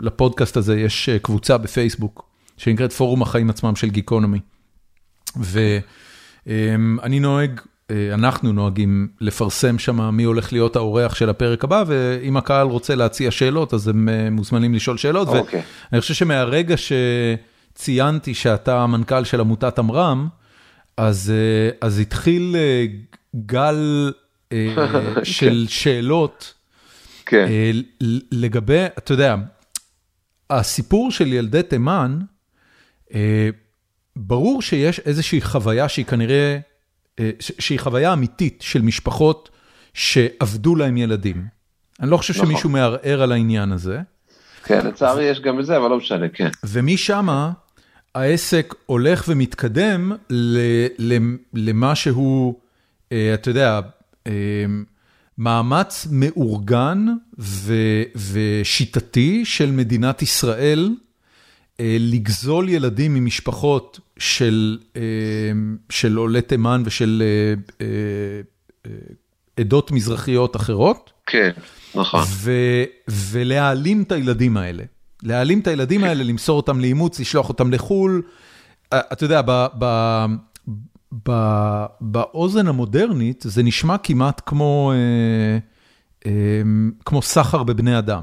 לפודקאסט 0.00 0.56
הזה 0.56 0.80
יש 0.80 1.08
אה, 1.08 1.18
קבוצה 1.18 1.58
בפייסבוק, 1.58 2.28
שנקראת 2.56 2.92
פורום 2.92 3.22
החיים 3.22 3.50
עצמם 3.50 3.76
של 3.76 3.90
גיקונומי. 3.90 4.40
ואני 5.36 7.20
נוהג, 7.20 7.60
אה, 7.60 7.64
אנחנו 8.14 8.52
נוהגים 8.52 9.08
לפרסם 9.20 9.78
שם 9.78 10.14
מי 10.14 10.22
הולך 10.22 10.52
להיות 10.52 10.76
האורח 10.76 11.14
של 11.14 11.30
הפרק 11.30 11.64
הבא, 11.64 11.84
ואם 11.86 12.36
הקהל 12.36 12.66
רוצה 12.66 12.94
להציע 12.94 13.30
שאלות, 13.30 13.74
אז 13.74 13.88
הם 13.88 14.08
מוזמנים 14.32 14.74
לשאול 14.74 14.96
שאלות. 14.96 15.28
Okay. 15.28 15.36
אוקיי. 15.36 15.62
ואני 15.92 16.00
חושב 16.00 16.14
שמהרגע 16.14 16.74
שציינתי 16.76 18.34
שאתה 18.34 18.80
המנכ"ל 18.80 19.24
של 19.24 19.40
עמותת 19.40 19.78
עמרם, 19.78 20.28
אז, 20.96 21.32
אז 21.80 21.98
התחיל 21.98 22.56
גל 23.36 24.12
אה, 24.52 24.74
של 25.22 25.66
שאלות 25.68 26.54
כן. 27.26 27.46
אה, 27.48 27.70
לגבי, 28.32 28.84
אתה 28.98 29.12
יודע, 29.12 29.36
הסיפור 30.50 31.10
של 31.10 31.32
ילדי 31.32 31.62
תימן, 31.62 32.18
אה, 33.14 33.48
ברור 34.16 34.62
שיש 34.62 35.00
איזושהי 35.00 35.40
חוויה 35.40 35.88
שהיא 35.88 36.04
כנראה, 36.04 36.58
שהיא 37.40 37.80
חוויה 37.80 38.12
אמיתית 38.12 38.58
של 38.62 38.82
משפחות 38.82 39.48
שעבדו 39.94 40.76
להם 40.76 40.96
ילדים. 40.96 41.44
אני 42.00 42.10
לא 42.10 42.16
חושב 42.16 42.34
נכון. 42.34 42.46
שמישהו 42.46 42.70
מערער 42.70 43.22
על 43.22 43.32
העניין 43.32 43.72
הזה. 43.72 44.00
כן, 44.64 44.86
לצערי 44.86 45.24
יש 45.24 45.40
גם 45.40 45.60
את 45.60 45.66
זה, 45.66 45.76
אבל 45.76 45.88
לא 45.88 45.96
משנה, 45.96 46.28
כן. 46.28 46.48
ומשם 46.64 47.28
העסק 48.14 48.74
הולך 48.86 49.24
ומתקדם 49.28 50.12
למה 51.54 51.94
שהוא, 51.94 52.54
אתה 53.08 53.50
יודע, 53.50 53.80
אמ, 54.26 54.84
מאמץ 55.38 56.06
מאורגן 56.10 57.06
ו, 57.38 57.74
ושיטתי 58.32 59.44
של 59.44 59.70
מדינת 59.70 60.22
ישראל 60.22 60.94
אה, 61.80 61.96
לגזול 62.00 62.68
ילדים 62.68 63.14
ממשפחות 63.14 64.00
של, 64.20 64.78
אמ, 64.96 65.76
של 65.90 66.16
עולי 66.16 66.42
תימן 66.42 66.82
ושל 66.84 67.22
אה, 67.80 67.86
אה, 68.86 68.90
עדות 69.60 69.90
מזרחיות 69.90 70.56
אחרות. 70.56 71.12
כן, 71.26 71.50
נכון. 71.94 72.24
ולהעלים 73.08 74.02
את 74.02 74.12
הילדים 74.12 74.56
האלה. 74.56 74.82
להעלים 75.22 75.60
את 75.60 75.66
הילדים. 75.66 76.04
האלה, 76.04 76.24
למסור 76.24 76.56
אותם 76.56 76.80
לאימוץ, 76.80 77.20
לשלוח 77.20 77.48
אותם 77.48 77.72
לחו"ל. 77.72 78.22
אתה 78.94 79.24
יודע, 79.24 79.42
ב, 79.46 79.66
ב, 81.28 81.32
באוזן 82.00 82.66
המודרנית 82.66 83.44
זה 83.46 83.62
נשמע 83.62 83.98
כמעט 83.98 84.42
כמו 84.46 84.92
אה, 84.94 85.58
אה, 86.26 86.62
כמו 87.04 87.22
סחר 87.22 87.62
בבני 87.62 87.98
אדם. 87.98 88.22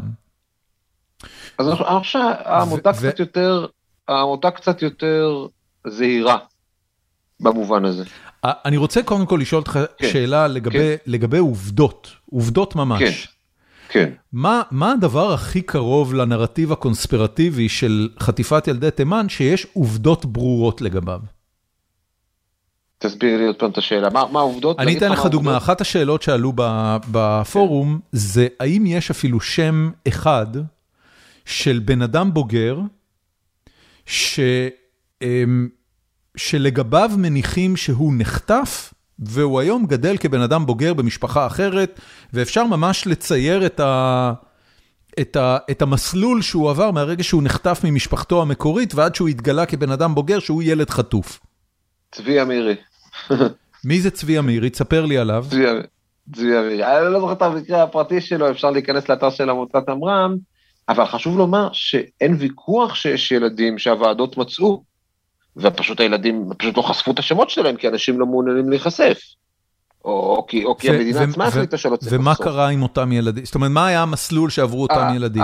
אז 1.58 1.68
אני 1.68 1.76
חושב 1.76 2.04
שהעמותה 2.04 2.93
קצת 2.93 3.20
יותר, 3.20 3.66
העמותה 4.08 4.52
קצת 4.52 4.82
יותר 4.82 5.48
זהירה 5.89 6.38
במובן 7.39 7.85
הזה. 7.85 8.03
אני 8.43 8.77
רוצה 8.77 9.03
קודם 9.03 9.25
כל 9.25 9.38
לשאול 9.41 9.59
אותך 9.59 9.79
כן, 9.97 10.07
שאלה 10.11 10.47
לגבי, 10.47 10.77
כן. 10.77 10.95
לגבי 11.05 11.38
עובדות, 11.38 12.11
עובדות 12.31 12.75
ממש. 12.75 13.01
כן. 13.01 13.31
כן. 13.89 14.09
מה, 14.33 14.61
מה 14.71 14.91
הדבר 14.91 15.33
הכי 15.33 15.61
קרוב 15.61 16.13
לנרטיב 16.13 16.71
הקונספירטיבי 16.71 17.69
של 17.69 18.09
חטיפת 18.19 18.67
ילדי 18.67 18.91
תימן, 18.91 19.29
שיש 19.29 19.67
עובדות 19.73 20.25
ברורות 20.25 20.81
לגביו? 20.81 21.19
תסביר 22.97 23.38
לי 23.38 23.47
עוד 23.47 23.55
פעם 23.55 23.71
את 23.71 23.77
השאלה, 23.77 24.09
מה, 24.09 24.23
מה 24.31 24.39
העובדות? 24.39 24.79
אני 24.79 24.97
אתן 24.97 25.11
לך 25.11 25.25
דוגמה, 25.25 25.57
אחת 25.57 25.81
השאלות 25.81 26.21
שעלו 26.21 26.53
בפורום 27.11 27.99
זה 28.11 28.47
האם 28.59 28.85
יש 28.85 29.11
אפילו 29.11 29.39
שם 29.39 29.91
אחד 30.07 30.47
של 31.45 31.79
בן 31.85 32.01
אדם 32.01 32.33
בוגר, 32.33 32.79
ש, 34.05 34.39
אמ, 35.21 35.69
שלגביו 36.38 37.11
מניחים 37.17 37.77
שהוא 37.77 38.13
נחטף, 38.17 38.93
והוא 39.19 39.59
היום 39.59 39.85
גדל 39.85 40.17
כבן 40.17 40.41
אדם 40.41 40.65
בוגר 40.65 40.93
במשפחה 40.93 41.47
אחרת, 41.47 41.99
ואפשר 42.33 42.63
ממש 42.63 43.07
לצייר 43.07 43.65
את, 43.65 43.79
ה, 43.79 44.33
את, 45.19 45.35
ה, 45.35 45.57
את 45.71 45.81
המסלול 45.81 46.41
שהוא 46.41 46.69
עבר 46.69 46.91
מהרגע 46.91 47.23
שהוא 47.23 47.43
נחטף 47.43 47.81
ממשפחתו 47.83 48.41
המקורית, 48.41 48.95
ועד 48.95 49.15
שהוא 49.15 49.27
התגלה 49.27 49.65
כבן 49.65 49.91
אדם 49.91 50.15
בוגר 50.15 50.39
שהוא 50.39 50.63
ילד 50.63 50.89
חטוף. 50.89 51.39
צבי 52.11 52.41
אמירי. 52.41 52.75
מי 53.83 54.01
זה 54.01 54.11
צבי 54.11 54.39
אמירי? 54.39 54.69
תספר 54.69 55.05
לי 55.05 55.17
עליו. 55.17 55.45
צבי 56.35 56.59
אמירי. 56.59 56.83
אני 56.85 57.13
לא 57.13 57.19
זוכר 57.19 57.33
את 57.33 57.41
המקרה 57.41 57.83
הפרטי 57.83 58.21
שלו, 58.21 58.51
אפשר 58.51 58.71
להיכנס 58.71 59.09
לאתר 59.09 59.29
של 59.29 59.49
עמותת 59.49 59.89
עמרם, 59.89 60.35
אבל 60.89 61.05
חשוב 61.05 61.38
לומר 61.38 61.69
שאין 61.73 62.35
ויכוח 62.39 62.95
שיש 62.95 63.31
ילדים 63.31 63.77
שהוועדות 63.77 64.38
מצאו, 64.38 64.83
ופשוט 65.58 65.99
הילדים 65.99 66.49
פשוט 66.58 66.78
לא 66.78 66.82
חשפו 66.82 67.12
את 67.12 67.20
השמות 67.20 67.49
שלהם, 67.49 67.76
כי 67.76 67.88
אנשים 67.88 68.20
לא 68.20 68.26
מעוניינים 68.26 68.70
להיחשף. 68.70 69.20
או 70.05 70.45
כי, 70.47 70.66
או 70.66 70.78
כי 70.78 70.89
המדינה 70.89 71.22
עצמה 71.22 71.47
החליטה 71.47 71.78
שלא 71.78 71.95
צריך 71.95 72.14
לחשוף. 72.14 72.20
ומה 72.22 72.36
קרה 72.36 72.70
עם 72.70 72.84
אותם 72.84 73.12
ילדים? 73.12 73.45
זאת 73.45 73.55
אומרת, 73.55 73.72
מה 73.72 73.88
היה 73.88 74.01
המסלול 74.01 74.49
שעברו 74.49 74.82
אותם 74.82 75.08
ילדים? 75.16 75.43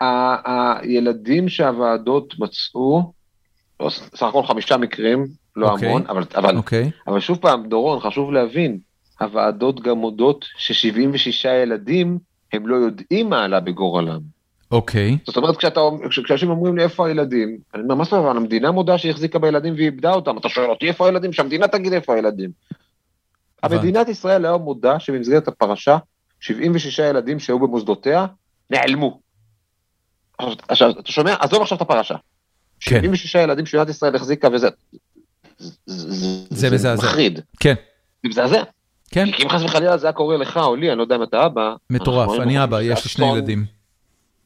הילדים 0.00 1.48
שהוועדות 1.48 2.34
מצאו, 2.38 3.12
לא, 3.80 3.90
סך 3.90 4.22
הכל 4.22 4.42
חמישה 4.42 4.76
מקרים, 4.76 5.26
לא 5.56 5.68
okay. 5.68 5.70
אוקיי. 5.70 5.88
המון, 5.88 6.06
אבל, 6.08 6.24
אבל, 6.34 6.54
okay. 6.54 6.56
אוקיי. 6.56 6.90
אבל 7.06 7.20
שוב 7.20 7.38
פעם, 7.38 7.68
דורון, 7.68 8.00
חשוב 8.00 8.32
להבין, 8.32 8.78
הוועדות 9.20 9.80
גם 9.80 9.98
מודות 9.98 10.44
ש-76 10.56 11.48
ילדים, 11.48 12.18
הם 12.52 12.66
לא 12.66 12.76
יודעים 12.76 13.30
מה 13.30 13.44
עלה 13.44 13.60
בגורלם. 13.60 14.20
אוקיי. 14.70 15.18
זאת 15.26 15.36
אומרת, 15.36 15.56
כשאנשים 16.10 16.50
אומרים 16.50 16.76
לי 16.76 16.82
איפה 16.82 17.06
הילדים, 17.08 17.58
אני 17.74 17.82
אומר, 17.82 17.94
מה 17.94 18.04
זאת 18.04 18.12
אומרת, 18.12 18.36
המדינה 18.36 18.70
מודה 18.70 18.98
שהיא 18.98 19.10
החזיקה 19.12 19.38
בילדים 19.38 19.74
והיא 19.74 19.86
איבדה 19.86 20.12
אותם, 20.12 20.38
אתה 20.38 20.48
שואל 20.48 20.70
אותי 20.70 20.88
איפה 20.88 21.06
הילדים, 21.06 21.32
שהמדינה 21.32 21.68
תגיד 21.68 21.92
איפה 21.92 22.14
הילדים. 22.14 22.50
המדינת 23.62 24.08
ישראל 24.08 24.44
היום 24.44 24.62
מודה 24.62 25.00
שבמסגרת 25.00 25.48
הפרשה, 25.48 25.98
76 26.40 26.98
ילדים 26.98 27.38
שהיו 27.38 27.58
במוסדותיה, 27.58 28.26
נעלמו. 28.70 29.20
עכשיו, 30.68 30.90
אתה 30.90 31.12
שומע? 31.12 31.34
עזוב 31.40 31.62
עכשיו 31.62 31.76
את 31.76 31.82
הפרשה. 31.82 32.14
כן. 32.80 33.00
76 33.00 33.34
ילדים 33.34 33.66
שמדינת 33.66 33.88
ישראל 33.88 34.16
החזיקה 34.16 34.48
וזה... 34.52 34.68
זה 36.50 36.70
מזעזע. 36.70 37.06
מחריד. 37.06 37.40
כן. 37.60 37.74
זה 38.22 38.28
מזעזע. 38.28 38.62
כן. 39.10 39.32
כי 39.32 39.42
אם 39.42 39.48
חס 39.48 39.62
וחלילה 39.62 39.98
זה 39.98 40.06
היה 40.06 40.12
קורה 40.12 40.36
לך 40.36 40.56
או 40.56 40.76
לי, 40.76 40.90
אני 40.90 40.98
לא 40.98 41.02
יודע 41.02 41.16
אם 41.16 41.22
אתה 41.22 41.46
אבא. 41.46 41.74
מטורף, 41.90 42.40
אני 42.40 42.64
אבא, 42.64 42.82
יש 42.82 43.04
לי 43.04 43.10
שני 43.10 43.32
ילדים. 43.32 43.79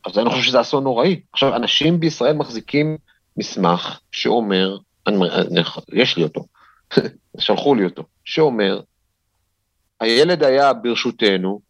אז 0.07 0.18
אני 0.18 0.30
חושב 0.30 0.42
שזה 0.42 0.61
אסון 0.61 0.84
נוראי. 0.84 1.20
עכשיו, 1.32 1.57
אנשים 1.57 2.00
בישראל 2.00 2.36
מחזיקים 2.36 2.96
מסמך 3.36 4.00
שאומר, 4.12 4.78
אני, 5.07 5.16
אני, 5.30 5.61
יש 5.92 6.16
לי 6.16 6.22
אותו, 6.22 6.44
שלחו 7.38 7.74
לי 7.74 7.84
אותו, 7.84 8.02
שאומר, 8.24 8.80
הילד 10.00 10.42
היה 10.42 10.72
ברשותנו 10.72 11.61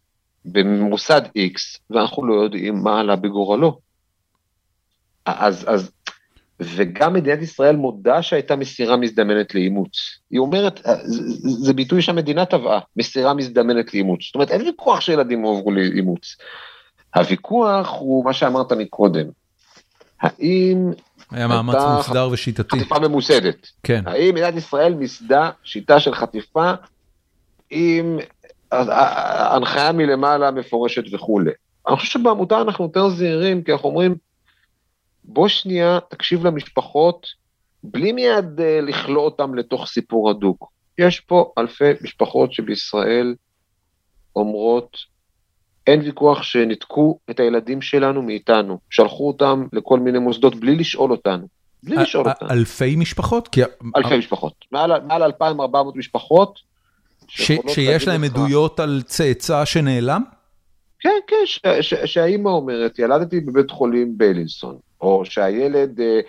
במוסד 0.45 1.21
X, 1.25 1.79
ואנחנו 1.89 2.25
לא 2.25 2.43
יודעים 2.43 2.83
מה 2.83 2.99
עלה 2.99 3.15
בגורלו. 3.15 3.79
אז, 5.25 5.65
אז, 5.67 5.91
וגם 6.59 7.13
מדינת 7.13 7.41
ישראל 7.41 7.75
מודה 7.75 8.21
שהייתה 8.21 8.55
מסירה 8.55 8.97
מזדמנת 8.97 9.55
לאימוץ. 9.55 9.91
היא 10.31 10.39
אומרת, 10.39 10.81
זה, 11.03 11.21
זה 11.39 11.73
ביטוי 11.73 12.01
שהמדינה 12.01 12.45
טבעה, 12.45 12.79
מסירה 12.95 13.33
מזדמנת 13.33 13.93
לאימוץ. 13.93 14.25
זאת 14.25 14.35
אומרת, 14.35 14.51
אין 14.51 14.61
ויכוח 14.61 15.01
שילדים 15.01 15.41
הועברו 15.41 15.71
לאימוץ. 15.71 16.35
הוויכוח 17.15 17.95
הוא 17.99 18.25
מה 18.25 18.33
שאמרת 18.33 18.71
מקודם. 18.71 19.25
האם... 20.21 20.91
היה 21.31 21.47
מאמץ 21.47 21.75
מוסדר 21.97 22.29
ושיטתי. 22.31 22.79
חטיפה 22.79 22.99
ממוסדת. 22.99 23.67
כן. 23.83 24.03
האם 24.05 24.35
מדינת 24.35 24.53
ישראל 24.55 24.93
מיסדה 24.93 25.49
שיטה 25.63 25.99
של 25.99 26.15
חטיפה 26.15 26.71
עם 27.69 28.17
הנחיה 28.71 29.91
מלמעלה 29.91 30.51
מפורשת 30.51 31.13
וכולי. 31.13 31.51
אני 31.87 31.95
חושב 31.95 32.19
שבעמותה 32.19 32.61
אנחנו 32.61 32.83
יותר 32.83 33.09
זהירים, 33.09 33.63
כי 33.63 33.71
אנחנו 33.71 33.89
אומרים, 33.89 34.15
בוא 35.23 35.47
שנייה 35.47 35.99
תקשיב 36.09 36.47
למשפחות, 36.47 37.27
בלי 37.83 38.11
מיד 38.11 38.59
uh, 38.59 38.61
לכלוא 38.81 39.25
אותם 39.25 39.55
לתוך 39.55 39.87
סיפור 39.87 40.29
הדוק. 40.29 40.71
יש 40.97 41.19
פה 41.19 41.53
אלפי 41.57 41.91
משפחות 42.01 42.53
שבישראל 42.53 43.35
אומרות, 44.35 44.97
אין 45.87 46.01
ויכוח 46.01 46.43
שניתקו 46.43 47.19
את 47.29 47.39
הילדים 47.39 47.81
שלנו 47.81 48.21
מאיתנו, 48.21 48.79
שלחו 48.89 49.27
אותם 49.27 49.67
לכל 49.73 49.99
מיני 49.99 50.19
מוסדות 50.19 50.55
בלי 50.55 50.75
לשאול 50.75 51.11
אותנו. 51.11 51.47
בלי 51.83 51.95
לשאול 51.95 52.27
אותנו. 52.29 52.49
אלפי 52.49 52.95
משפחות? 52.95 53.47
כי... 53.47 53.61
אלפי 53.95 54.17
משפחות. 54.17 54.53
מעל, 54.71 55.01
מעל 55.07 55.23
2,400 55.23 55.95
משפחות. 55.95 56.59
ש, 57.27 57.51
שיש 57.67 58.07
להם 58.07 58.23
עדויות 58.23 58.79
על 58.79 59.01
צאצא 59.05 59.65
שנעלם? 59.65 60.21
כן, 60.99 61.19
כן, 61.27 61.81
שהאימא 62.05 62.49
אומרת, 62.49 62.99
ילדתי 62.99 63.39
בבית 63.39 63.71
חולים 63.71 64.17
ביילינסון, 64.17 64.77
או 65.01 65.25
שהילד, 65.25 65.99
אה, 65.99 66.19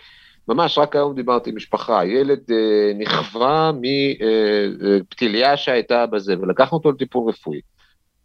ממש 0.48 0.78
רק 0.78 0.96
היום 0.96 1.14
דיברתי 1.14 1.50
עם 1.50 1.56
משפחה, 1.56 2.00
הילד 2.00 2.40
אה, 2.50 2.92
נכווה 2.98 3.72
מפתיליה 5.02 5.50
אה, 5.50 5.56
שהייתה 5.56 6.06
בזה, 6.06 6.34
ולקחנו 6.40 6.78
אותו 6.78 6.90
לטיפול 6.92 7.28
רפואי. 7.28 7.60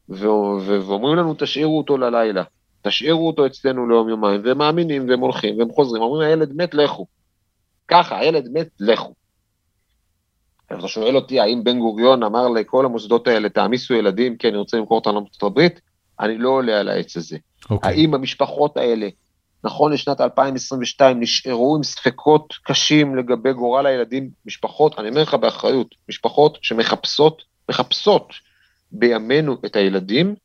ואומרים 0.09 1.15
לנו, 1.15 1.35
תשאירו 1.37 1.77
אותו 1.77 1.97
ללילה, 1.97 2.43
תשאירו 2.81 3.27
אותו 3.27 3.45
אצלנו 3.45 3.89
ליום 3.89 4.09
יומיים, 4.09 4.41
והם 4.43 4.57
מאמינים, 4.57 5.09
והם 5.09 5.19
הולכים, 5.19 5.59
והם 5.59 5.71
חוזרים, 5.71 6.01
אומרים, 6.01 6.29
הילד 6.29 6.53
מת, 6.55 6.73
לכו. 6.73 7.05
ככה, 7.87 8.19
הילד 8.19 8.49
מת, 8.53 8.67
לכו. 8.79 9.13
אתה 10.65 10.87
שואל 10.87 11.15
אותי, 11.15 11.39
האם 11.39 11.63
בן 11.63 11.79
גוריון 11.79 12.23
אמר 12.23 12.47
לכל 12.47 12.85
המוסדות 12.85 13.27
האלה, 13.27 13.49
תעמיסו 13.49 13.93
ילדים, 13.93 14.37
כי 14.37 14.47
אני 14.47 14.57
רוצה 14.57 14.77
למכור 14.77 14.97
אותם 14.97 15.15
לארצות 15.15 15.43
הברית? 15.43 15.81
אני 16.19 16.37
לא 16.37 16.49
עולה 16.49 16.79
על 16.79 16.89
העץ 16.89 17.17
הזה. 17.17 17.35
Okay. 17.35 17.67
אוקיי. 17.69 17.91
האם 17.91 18.13
המשפחות 18.13 18.77
האלה, 18.77 19.07
נכון 19.63 19.93
לשנת 19.93 20.21
2022, 20.21 21.19
נשארו 21.19 21.75
עם 21.75 21.83
ספקות 21.83 22.53
קשים 22.63 23.15
לגבי 23.15 23.53
גורל 23.53 23.85
הילדים, 23.85 24.29
משפחות, 24.45 24.99
אני 24.99 25.09
אומר 25.09 25.21
לך 25.21 25.33
באחריות, 25.33 25.95
משפחות 26.09 26.57
שמחפשות, 26.61 27.41
מחפשות 27.69 28.33
בימינו 28.91 29.57
את 29.65 29.75
הילדים, 29.75 30.35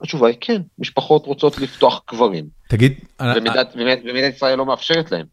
התשובה 0.00 0.28
היא 0.28 0.36
כן, 0.40 0.62
משפחות 0.78 1.26
רוצות 1.26 1.58
לפתוח 1.58 2.02
קברים. 2.06 2.44
תגיד, 2.68 2.92
ומדינת 3.20 3.76
אה, 4.14 4.28
ישראל 4.28 4.58
לא 4.58 4.66
מאפשרת 4.66 5.12
להם. 5.12 5.26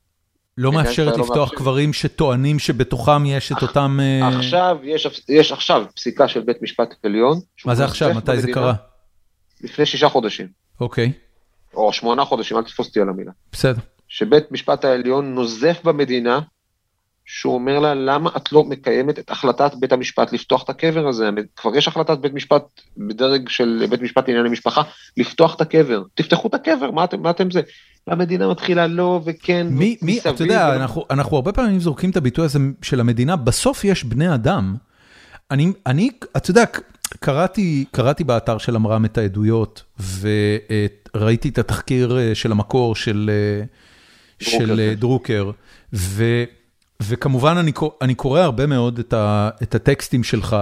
לא 0.57 0.72
מאפשרת 0.72 1.17
לא 1.17 1.24
לפתוח 1.24 1.53
קברים 1.53 1.93
שטוענים 1.93 2.59
שבתוכם 2.59 3.26
יש 3.26 3.51
את 3.51 3.61
אותם... 3.61 3.99
אה, 4.01 4.38
עכשיו, 4.38 4.78
יש 5.30 5.51
עכשיו 5.51 5.86
פסיקה 5.95 6.28
של 6.28 6.39
בית 6.39 6.61
משפט 6.61 6.93
עליון. 7.03 7.39
מה 7.65 7.76
זה 7.76 7.86
עכשיו? 7.86 8.13
מתי 8.13 8.41
זה 8.41 8.51
קרה? 8.51 8.74
לפני 9.61 9.86
שישה 9.86 10.09
חודשים. 10.09 10.47
אוקיי. 10.82 11.11
או 11.74 11.93
שמונה 11.93 12.26
חודשים, 12.26 12.57
אל 12.57 12.63
תתפוס 12.63 12.88
אותי 12.88 13.01
על 13.01 13.09
המילה. 13.09 13.32
בסדר. 13.51 13.82
שבית 14.07 14.51
משפט 14.51 14.86
העליון 14.86 15.36
נוזף 15.36 15.80
במדינה 15.84 16.39
שהוא 17.32 17.53
אומר 17.53 17.80
לה, 17.80 17.93
למה 17.93 18.30
את 18.38 18.51
לא 18.51 18.63
מקיימת 18.63 19.19
את 19.19 19.32
החלטת 19.32 19.71
בית 19.75 19.91
המשפט 19.91 20.34
לפתוח 20.34 20.63
את 20.63 20.69
הקבר 20.69 21.07
הזה? 21.07 21.30
כבר 21.55 21.75
יש 21.75 21.88
החלטת 21.88 22.17
בית 22.17 22.34
משפט 22.34 22.63
בדרג 22.97 23.49
של 23.49 23.86
בית 23.89 24.01
משפט 24.01 24.27
לענייני 24.27 24.49
משפחה, 24.49 24.82
לפתוח 25.17 25.55
את 25.55 25.61
הקבר. 25.61 26.03
תפתחו 26.13 26.47
את 26.47 26.53
הקבר, 26.53 26.91
מה 26.91 27.03
אתם, 27.03 27.21
מה 27.21 27.30
אתם 27.30 27.51
זה? 27.51 27.61
והמדינה 28.07 28.47
מתחילה 28.47 28.88
לא 28.88 29.21
וכן, 29.25 29.67
מי, 29.69 29.97
מי, 30.01 30.19
אתה 30.19 30.43
יודע, 30.43 30.75
אנחנו, 30.75 31.05
אנחנו 31.09 31.36
הרבה 31.36 31.51
פעמים 31.51 31.80
זורקים 31.80 32.09
את 32.09 32.17
הביטוי 32.17 32.45
הזה 32.45 32.59
של 32.82 32.99
המדינה, 32.99 33.36
בסוף 33.36 33.84
יש 33.84 34.03
בני 34.03 34.34
אדם. 34.34 34.75
אני, 35.51 35.71
אני, 35.86 36.09
אתה 36.38 36.51
יודע, 36.51 36.63
קראתי, 37.19 37.86
קראתי 37.91 38.23
באתר 38.23 38.57
של 38.57 38.75
עמרם 38.75 39.05
את 39.05 39.17
העדויות, 39.17 39.84
וראיתי 40.19 41.49
את 41.49 41.57
התחקיר 41.57 42.17
אה, 42.17 42.36
של 42.36 42.51
המקור 42.51 42.95
של, 42.95 43.32
אה, 43.34 43.65
דרוקר, 44.39 44.65
של 44.65 44.75
כן. 44.75 44.99
דרוקר, 44.99 45.51
ו... 45.93 46.43
וכמובן 47.02 47.58
אני 47.58 47.72
אני 48.02 48.16
קורא 48.16 48.41
הרבה 48.41 48.66
מאוד 48.66 49.00
את 49.00 49.14
ה, 49.14 49.50
את 49.64 49.76
הטקסטים 49.76 50.24
שלך, 50.24 50.56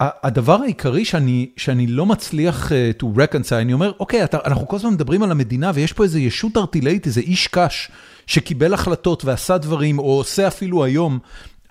והדבר 0.00 0.62
העיקרי 0.62 1.04
שאני 1.04 1.50
שאני 1.56 1.86
לא 1.86 2.06
מצליח 2.06 2.72
uh, 2.72 3.02
to 3.02 3.06
reconcile, 3.16 3.54
אני 3.54 3.72
אומר, 3.72 3.92
אוקיי, 4.00 4.24
אתה, 4.24 4.38
אנחנו 4.44 4.68
כל 4.68 4.76
הזמן 4.76 4.92
מדברים 4.92 5.22
על 5.22 5.30
המדינה 5.30 5.70
ויש 5.74 5.92
פה 5.92 6.04
איזה 6.04 6.20
ישות 6.20 6.56
ארטילאית, 6.56 7.06
איזה 7.06 7.20
איש 7.20 7.46
קש, 7.46 7.90
שקיבל 8.26 8.74
החלטות 8.74 9.24
ועשה 9.24 9.58
דברים, 9.58 9.98
או 9.98 10.16
עושה 10.16 10.48
אפילו 10.48 10.84
היום, 10.84 11.18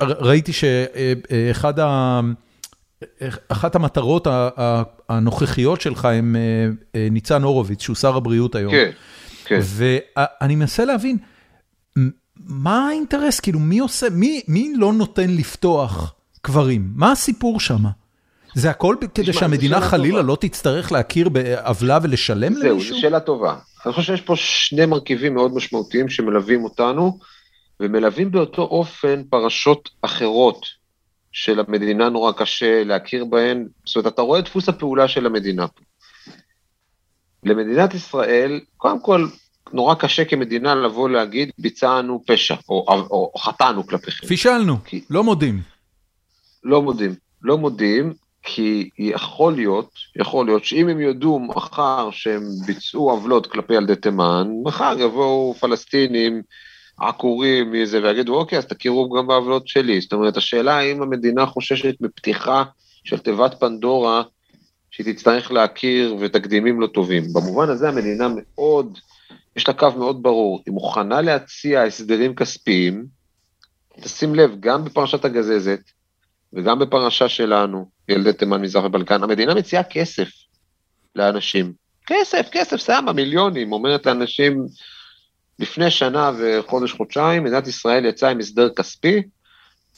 ראיתי 0.02 0.54
שאחד 0.54 1.80
ה... 1.80 2.20
אחת 3.48 3.76
המטרות 3.76 4.28
הנוכחיות 5.10 5.82
שלך 5.82 6.06
הם 6.06 6.36
ניצן 7.12 7.44
הורוביץ, 7.44 7.82
שהוא 7.82 7.96
שר 7.96 8.16
הבריאות 8.16 8.56
היום. 8.56 8.72
כן, 8.72 8.92
כן. 9.46 9.60
ואני 9.64 10.56
מנסה 10.56 10.86
להבין, 10.86 11.18
מה 12.38 12.88
האינטרס? 12.88 13.40
כאילו, 13.40 13.60
מי 13.60 13.80
עושה, 13.80 14.08
מי, 14.12 14.42
מי 14.48 14.74
לא 14.78 14.94
נותן 14.94 15.30
לפתוח 15.30 16.14
קברים? 16.42 16.92
מה 16.96 17.12
הסיפור 17.12 17.60
שם? 17.60 17.84
זה 18.56 18.70
הכל 18.70 18.96
כדי 19.14 19.34
שהמדינה 19.34 19.82
חלילה 19.82 20.22
לא 20.22 20.38
תצטרך 20.40 20.92
להכיר 20.92 21.30
בעוולה 21.30 22.00
ולשלם 22.02 22.54
למישהו? 22.54 22.80
זהו, 22.80 22.96
זו 22.96 23.02
שאלה 23.02 23.20
טובה. 23.20 23.56
אני 23.86 23.94
חושב 23.94 24.16
שיש 24.16 24.22
פה 24.22 24.36
שני 24.36 24.86
מרכיבים 24.86 25.34
מאוד 25.34 25.54
משמעותיים 25.56 26.10
שמלווים 26.10 26.64
אותנו, 26.64 27.20
ומלווים 27.80 28.32
באותו 28.32 28.62
אופן 28.62 29.24
פרשות 29.30 29.90
אחרות 30.02 30.66
של 31.32 31.60
המדינה 31.60 32.10
נורא 32.10 32.32
קשה 32.32 32.84
להכיר 32.84 33.26
בהן. 33.26 33.68
זאת 33.86 33.96
אומרת, 33.96 34.14
אתה 34.14 34.22
רואה 34.22 34.40
את 34.40 34.46
דפוס 34.46 34.70
הפעולה 34.70 35.08
של 35.08 35.26
המדינה 35.26 35.68
פה. 35.68 35.82
למדינת 37.46 37.94
ישראל, 37.94 38.60
קודם 38.78 39.00
כל, 39.02 39.28
נורא 39.74 39.96
קשה 39.96 40.26
כמדינה 40.26 40.76
לבוא 40.76 41.10
להגיד, 41.10 41.50
ביצענו 41.58 42.24
פשע, 42.28 42.56
או, 42.70 42.86
או, 42.88 43.32
או 43.34 43.40
חטאנו 43.40 43.88
כלפיכם. 43.88 44.28
פישלנו, 44.28 44.78
כי... 44.86 45.02
לא 45.10 45.24
מודים. 45.24 45.62
לא 46.64 46.82
מודים. 46.82 47.16
לא 47.42 47.58
מודים, 47.58 48.14
כי 48.44 48.90
יכול 48.98 49.54
להיות, 49.54 49.90
יכול 50.16 50.46
להיות 50.46 50.66
שאם 50.66 50.90
הם 50.90 51.00
יודו 51.00 51.40
מחר 51.40 52.10
שהם 52.12 52.44
ביצעו 52.66 53.12
עוולות 53.12 53.48
כלפי 53.48 53.74
ילדי 53.74 53.96
תימן, 53.96 54.48
מחר 54.64 54.96
יבואו 55.00 55.54
פלסטינים 55.60 56.42
עקורים 56.98 57.72
מזה 57.72 58.04
ויגידו, 58.04 58.36
אוקיי, 58.36 58.58
אז 58.58 58.66
תכירו 58.66 59.10
גם 59.10 59.28
בעוולות 59.28 59.68
שלי. 59.68 60.02
זאת 60.02 60.14
אומרת, 60.14 60.38
השאלה 60.38 60.78
האם 60.78 61.02
המדינה 61.02 61.46
חוששת 61.46 61.96
מפתיחה 62.02 62.64
של 63.04 63.18
תיבת 63.18 63.60
פנדורה 63.60 64.24
שהיא 64.96 65.14
תצטרך 65.14 65.52
להכיר 65.52 66.16
ותקדימים 66.20 66.82
לא 66.82 66.88
טובים. 66.88 67.24
במובן 67.34 67.70
הזה 67.70 67.90
המדינה 67.90 68.28
מאוד, 68.36 69.00
יש 69.56 69.68
לה 69.68 69.74
קו 69.74 69.92
מאוד 69.98 70.24
ברור, 70.24 70.64
היא 70.66 70.74
מוכנה 70.74 71.22
להציע 71.22 71.82
הסדרים 71.84 72.36
כספיים, 72.36 73.06
תשים 74.02 74.36
לב, 74.36 74.52
גם 74.60 74.86
בפרשת 74.86 75.26
הגזזת 75.26 75.80
וגם 76.54 76.80
בפרשה 76.80 77.30
שלנו, 77.30 77.90
ילדי 78.10 78.34
תימן, 78.34 78.62
מזרח 78.62 78.84
ובלקן, 78.84 79.24
המדינה 79.24 79.54
מציעה 79.54 79.84
כסף 79.84 80.30
לאנשים. 81.16 81.74
כסף, 82.08 82.50
כסף, 82.52 82.78
שמה 82.78 83.14
מיליונים, 83.14 83.72
אומרת 83.72 84.06
לאנשים, 84.06 84.66
לפני 85.60 85.92
שנה 85.92 86.32
וחודש-חודשיים, 86.38 87.44
מדינת 87.44 87.68
ישראל 87.68 88.06
יצאה 88.06 88.30
עם 88.30 88.40
הסדר 88.40 88.70
כספי 88.70 89.22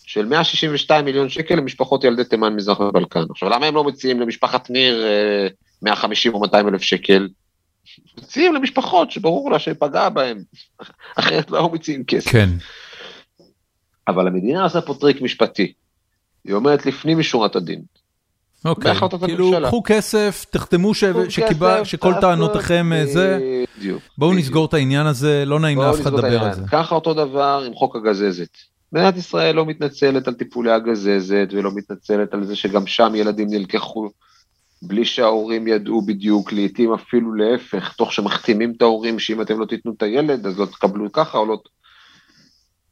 של 0.07 0.25
162 0.25 1.05
מיליון 1.05 1.29
שקל 1.29 1.55
למשפחות 1.55 2.03
ילדי 2.03 2.23
תימן, 2.23 2.55
מזרח 2.55 2.79
ובלקן. 2.79 3.23
עכשיו, 3.29 3.49
למה 3.49 3.65
הם 3.65 3.75
לא 3.75 3.83
מציעים 3.83 4.19
למשפחת 4.19 4.69
ניר 4.69 5.05
150 5.81 6.31
אה, 6.31 6.35
או 6.37 6.41
200 6.41 6.67
אלף 6.67 6.81
שקל? 6.81 7.27
מציעים 8.17 8.53
למשפחות 8.53 9.11
שברור 9.11 9.51
לה 9.51 9.59
שפגעה 9.59 10.09
בהם, 10.09 10.37
אחרת 11.19 11.51
לא 11.51 11.57
היו 11.57 11.69
מציעים 11.69 12.03
כסף. 12.03 12.31
כן. 12.31 12.49
אבל 14.07 14.27
המדינה 14.27 14.63
עושה 14.63 14.81
פה 14.81 14.93
טריק 14.93 15.21
משפטי. 15.21 15.73
היא 16.45 16.53
אומרת 16.53 16.85
לפנים 16.85 17.19
משורת 17.19 17.55
הדין. 17.55 17.81
אוקיי, 18.65 18.93
כאילו 19.25 19.51
קחו 19.67 19.83
כסף, 19.85 20.45
תחתמו 20.49 20.93
שכל 21.83 22.13
טענותיכם 22.21 22.93
אה, 22.93 23.05
זה, 23.05 23.39
בואו 24.17 24.33
נסגור 24.33 24.65
את 24.65 24.73
העניין 24.73 25.05
הזה, 25.05 25.43
לא 25.45 25.59
נעים 25.59 25.77
לאף 25.77 26.01
אחד 26.01 26.13
לדבר 26.13 26.43
על 26.43 26.53
זה. 26.53 26.61
ככה 26.71 26.95
אותו 26.95 27.13
דבר 27.13 27.63
עם 27.67 27.73
חוק 27.73 27.95
הגזזת. 27.95 28.57
מדינת 28.91 29.17
ישראל 29.17 29.55
לא 29.55 29.65
מתנצלת 29.65 30.27
על 30.27 30.33
טיפולי 30.33 30.71
הגזזת 30.71 31.47
ולא 31.51 31.71
מתנצלת 31.75 32.33
על 32.33 32.45
זה 32.45 32.55
שגם 32.55 32.87
שם 32.87 33.15
ילדים 33.15 33.47
נלקחו 33.49 34.09
בלי 34.81 35.05
שההורים 35.05 35.67
ידעו 35.67 36.01
בדיוק, 36.01 36.53
לעתים 36.53 36.93
אפילו 36.93 37.33
להפך, 37.33 37.93
תוך 37.93 38.13
שמחתימים 38.13 38.73
את 38.77 38.81
ההורים 38.81 39.19
שאם 39.19 39.41
אתם 39.41 39.59
לא 39.59 39.65
תיתנו 39.65 39.93
את 39.97 40.03
הילד 40.03 40.45
אז 40.45 40.59
לא 40.59 40.65
תקבלו 40.65 41.11
ככה 41.11 41.37
או 41.37 41.45
לא... 41.45 41.61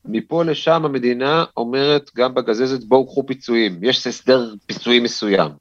מפה 0.05 0.43
לשם 0.43 0.85
המדינה 0.85 1.43
אומרת 1.57 2.09
גם 2.15 2.33
בגזזת 2.33 2.83
בואו 2.83 3.07
קחו 3.07 3.25
פיצויים, 3.25 3.83
יש 3.83 4.07
הסדר 4.07 4.53
פיצויים 4.65 5.03
מסוים. 5.03 5.51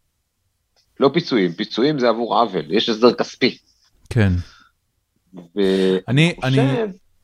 לא 1.01 1.11
פיצויים, 1.14 1.53
פיצויים 1.53 1.99
זה 1.99 2.09
עבור 2.09 2.39
עוול, 2.39 2.64
יש 2.70 2.89
הסדר 2.89 3.14
כספי. 3.14 3.59
כן. 4.11 4.32
אני, 6.09 6.35
אני, 6.43 6.61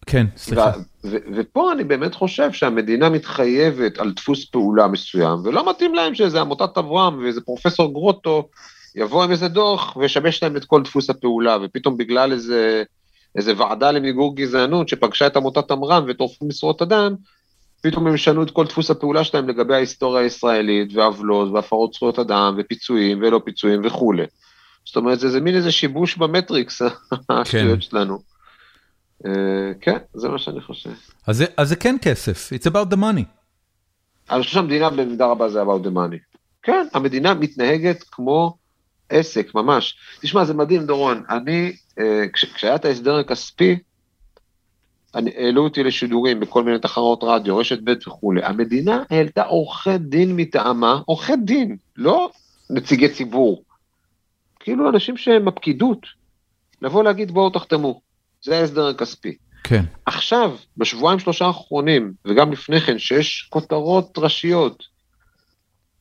כן, 0.07 0.27
סליחה. 0.37 0.73
ופה 1.05 1.73
אני 1.73 1.85
באמת 1.85 2.15
חושב 2.15 2.53
שהמדינה 2.53 3.09
מתחייבת 3.09 3.99
על 3.99 4.13
דפוס 4.13 4.45
פעולה 4.45 4.89
מסוים, 4.89 5.39
ולא 5.45 5.71
מתאים 5.71 5.95
להם 5.95 6.15
שאיזה 6.15 6.41
עמותת 6.41 6.79
אברהם 6.79 7.23
ואיזה 7.23 7.41
פרופסור 7.41 7.93
גרוטו 7.93 8.49
יבוא 8.95 9.25
עם 9.25 9.31
איזה 9.31 9.49
דוח 9.49 9.97
וישבש 9.97 10.43
להם 10.43 10.57
את 10.57 10.65
כל 10.65 10.83
דפוס 10.83 11.11
הפעולה, 11.11 11.59
ופתאום 11.63 11.97
בגלל 11.97 12.33
איזה... 12.33 12.83
איזה 13.37 13.53
ועדה 13.57 13.91
למיגור 13.91 14.37
גזענות 14.37 14.89
שפגשה 14.89 15.27
את 15.27 15.37
עמותת 15.37 15.71
עמרם 15.71 16.05
וטורפו 16.09 16.45
משרות 16.45 16.83
אדם, 16.83 17.15
פתאום 17.83 18.07
הם 18.07 18.15
ישנו 18.15 18.43
את 18.43 18.51
כל 18.51 18.65
דפוס 18.65 18.91
הפעולה 18.91 19.25
שלהם 19.25 19.49
לגבי 19.49 19.75
ההיסטוריה 19.75 20.23
הישראלית, 20.23 20.89
ועוולות, 20.95 21.53
והפרות 21.53 21.93
זכויות 21.93 22.19
אדם, 22.19 22.55
ופיצויים, 22.59 23.19
ולא 23.23 23.41
פיצויים 23.45 23.81
וכולי. 23.85 24.25
זאת 24.87 24.97
אומרת, 24.97 25.21
זה, 25.21 25.31
זה 25.31 25.41
מין 25.41 25.55
איזה 25.55 25.73
שיבוש 25.73 26.17
במטריקס, 26.17 26.83
השטויות 27.29 27.75
כן. 27.75 27.81
שלנו. 27.81 28.19
Uh, 29.25 29.29
כן, 29.81 29.99
זה 30.15 30.29
מה 30.29 30.39
שאני 30.39 30.61
חושב. 30.61 30.91
אז 31.27 31.37
זה, 31.37 31.45
אז 31.57 31.69
זה 31.69 31.77
כן 31.77 31.97
כסף, 32.03 32.53
it's 32.53 32.67
about 32.67 32.95
the 32.95 32.97
money. 32.97 33.25
אני 34.31 34.43
חושב 34.43 34.55
שהמדינה 34.55 34.91
במידה 34.91 35.27
רבה 35.27 35.49
זה 35.49 35.63
about 35.63 35.87
the 35.87 35.91
money. 35.91 36.39
כן, 36.63 36.87
המדינה 36.95 37.35
מתנהגת 37.35 38.03
כמו 38.03 38.57
עסק, 39.09 39.55
ממש. 39.55 39.97
תשמע, 40.21 40.45
זה 40.45 40.55
מדהים, 40.55 40.87
דורון. 40.87 41.23
אני, 41.31 41.73
אה, 41.99 42.25
כש, 42.33 42.45
כשהיה 42.45 42.75
את 42.75 42.85
ההסדר 42.85 43.17
הכספי, 43.17 43.79
אני, 45.15 45.31
העלו 45.37 45.65
אותי 45.65 45.83
לשידורים 45.83 46.41
בכל 46.41 46.65
מיני 46.65 46.79
תחרות 46.79 47.21
רדיו, 47.23 47.57
רשת 47.57 47.79
ב' 47.85 47.93
וכולי. 48.07 48.45
המדינה 48.45 49.03
העלתה 49.11 49.43
עורכי 49.43 49.99
דין 49.99 50.37
מטעמה, 50.37 51.01
עורכי 51.07 51.37
דין, 51.37 51.77
לא 51.97 52.31
נציגי 52.71 53.09
ציבור. 53.09 53.63
כאילו 54.61 54.91
אנשים 54.91 55.17
שהם 55.17 55.49
הפקידות, 55.49 56.07
לבוא 56.83 57.05
להגיד 57.05 57.31
בואו 57.31 57.51
תחתמו, 57.51 58.01
זה 58.43 58.59
ההסדר 58.59 58.87
הכספי. 58.87 59.35
כן. 59.65 59.85
עכשיו, 60.07 60.57
בשבועיים 60.77 61.19
שלושה 61.19 61.47
האחרונים, 61.47 62.13
וגם 62.25 62.53
לפני 62.53 62.81
כן, 62.81 62.99
שיש 62.99 63.49
כותרות 63.51 64.19
ראשיות 64.19 64.85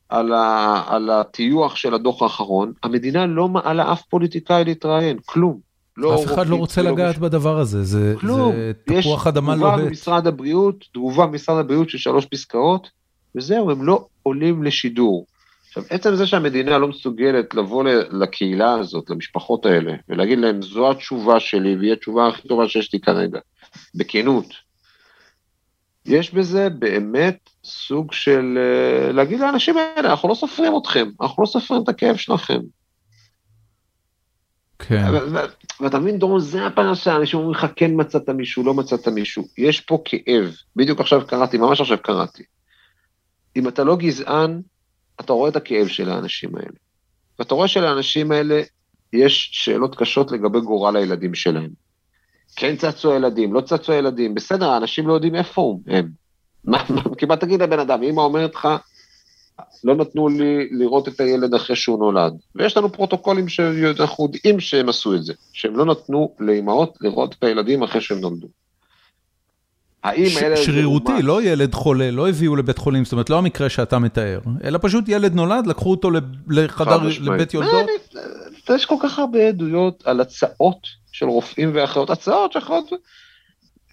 על, 0.08 0.32
ה, 0.32 0.82
על 0.86 1.10
הטיוח 1.10 1.76
של 1.76 1.94
הדוח 1.94 2.22
האחרון, 2.22 2.72
המדינה 2.82 3.26
לא 3.26 3.48
מעלה 3.48 3.92
אף 3.92 4.02
פוליטיקאי 4.02 4.64
להתראיין, 4.64 5.18
כלום. 5.26 5.70
לא 5.96 6.14
אף 6.14 6.24
אחד 6.24 6.46
לא 6.46 6.56
רוצה 6.56 6.82
לגעת 6.82 7.16
לא 7.16 7.22
בדבר 7.22 7.58
הזה, 7.58 7.82
זה, 7.82 8.14
כלום. 8.20 8.52
זה 8.52 8.72
תפוח 8.84 9.26
אדמה 9.26 9.56
לוהט. 9.56 9.72
יש 9.72 9.80
תגובה 9.80 9.88
במשרד 9.88 10.26
הבריאות, 10.26 10.84
תגובה 10.92 11.26
במשרד 11.26 11.58
הבריאות 11.58 11.90
של 11.90 11.98
שלוש 11.98 12.26
פסקאות, 12.26 12.88
וזהו, 13.36 13.70
הם 13.70 13.82
לא 13.82 14.06
עולים 14.22 14.62
לשידור. 14.62 15.26
עכשיו, 15.70 15.82
עצם 15.90 16.14
זה 16.14 16.26
שהמדינה 16.26 16.78
לא 16.78 16.88
מסוגלת 16.88 17.54
לבוא 17.54 17.84
לקהילה 18.10 18.72
הזאת, 18.72 19.10
למשפחות 19.10 19.66
האלה, 19.66 19.92
ולהגיד 20.08 20.38
להם, 20.38 20.62
זו 20.62 20.90
התשובה 20.90 21.40
שלי, 21.40 21.76
והיא 21.76 21.92
התשובה 21.92 22.28
הכי 22.28 22.48
טובה 22.48 22.68
שיש 22.68 22.92
לי 22.92 23.00
כרגע, 23.00 23.38
בכנות, 23.94 24.46
יש 26.06 26.34
בזה 26.34 26.68
באמת 26.68 27.50
סוג 27.64 28.12
של 28.12 28.58
אה, 28.58 29.12
להגיד 29.12 29.40
לאנשים 29.40 29.76
האלה, 29.76 30.10
אנחנו 30.10 30.28
לא 30.28 30.34
סופרים 30.34 30.72
אתכם, 30.82 31.08
אנחנו 31.20 31.42
לא 31.42 31.48
סופרים 31.48 31.82
את 31.82 31.88
הכאב 31.88 32.16
שלכם. 32.16 32.60
כן. 34.78 35.04
ואתה 35.80 35.98
מבין, 35.98 36.18
דורון, 36.18 36.40
זה 36.40 36.66
הפרשה, 36.66 37.16
אנשים 37.16 37.38
אומרים 37.38 37.54
לך, 37.54 37.66
כן 37.76 37.90
מצאת 37.94 38.28
מישהו, 38.28 38.64
לא 38.64 38.74
מצאת 38.74 39.08
מישהו. 39.08 39.44
יש 39.58 39.80
פה 39.80 40.02
כאב, 40.04 40.54
בדיוק 40.76 41.00
עכשיו 41.00 41.26
קראתי, 41.26 41.58
ממש 41.58 41.80
עכשיו 41.80 41.98
קראתי. 42.02 42.42
אם 43.56 43.68
אתה 43.68 43.84
לא 43.84 43.96
גזען, 43.96 44.60
אתה 45.20 45.32
רואה 45.32 45.50
את 45.50 45.56
הכאב 45.56 45.86
של 45.88 46.10
האנשים 46.10 46.56
האלה. 46.56 46.76
ואתה 47.38 47.54
רואה 47.54 47.68
שלאנשים 47.68 48.32
האלה 48.32 48.62
יש 49.12 49.50
שאלות 49.52 49.96
קשות 49.96 50.32
לגבי 50.32 50.60
גורל 50.60 50.96
הילדים 50.96 51.34
שלהם. 51.34 51.70
כן 52.56 52.76
צצו 52.76 53.12
הילדים, 53.12 53.52
לא 53.52 53.60
צצו 53.60 53.92
הילדים, 53.92 54.34
בסדר, 54.34 54.70
האנשים 54.70 55.08
לא 55.08 55.12
יודעים 55.12 55.34
איפה 55.34 55.78
הם. 55.86 56.08
מה, 56.64 56.84
כמעט 57.18 57.40
תגיד 57.40 57.62
לבן 57.62 57.78
אדם, 57.78 58.02
אמא 58.02 58.20
אומרת 58.20 58.54
לך, 58.54 58.68
לא 59.84 59.94
נתנו 59.94 60.28
לי 60.28 60.68
לראות 60.70 61.08
את 61.08 61.20
הילד 61.20 61.54
אחרי 61.54 61.76
שהוא 61.76 61.98
נולד. 61.98 62.32
ויש 62.54 62.76
לנו 62.76 62.92
פרוטוקולים 62.92 63.48
שאנחנו 63.48 64.24
יודעים 64.24 64.60
שהם 64.60 64.88
עשו 64.88 65.14
את 65.14 65.24
זה, 65.24 65.32
שהם 65.52 65.76
לא 65.76 65.84
נתנו 65.84 66.34
לאמהות 66.40 66.98
לראות 67.00 67.34
את 67.38 67.44
הילדים 67.44 67.82
אחרי 67.82 68.00
שהם 68.00 68.18
נולדו. 68.18 68.48
האם 70.04 70.26
ש- 70.26 70.36
הילד... 70.36 70.56
שרירותי, 70.56 71.22
לא 71.22 71.42
ילד 71.42 71.74
חולה, 71.74 72.10
לא 72.10 72.28
הביאו 72.28 72.56
לבית 72.56 72.78
חולים, 72.78 73.04
זאת 73.04 73.12
אומרת, 73.12 73.30
לא 73.30 73.38
המקרה 73.38 73.68
שאתה 73.68 73.98
מתאר, 73.98 74.40
אלא 74.64 74.78
פשוט 74.82 75.04
ילד 75.08 75.34
נולד, 75.34 75.66
לקחו 75.66 75.90
אותו 75.90 76.10
לחדר, 76.48 76.98
לבית 77.20 77.54
יולדות. 77.54 77.86
יש 78.74 78.86
כל 78.86 78.96
כך 79.02 79.18
הרבה 79.18 79.48
עדויות 79.48 80.02
על 80.06 80.20
הצעות 80.20 80.86
של 81.12 81.26
רופאים 81.26 81.70
ואחיות, 81.74 82.10
הצעות 82.10 82.52
שאחרות... 82.52 82.92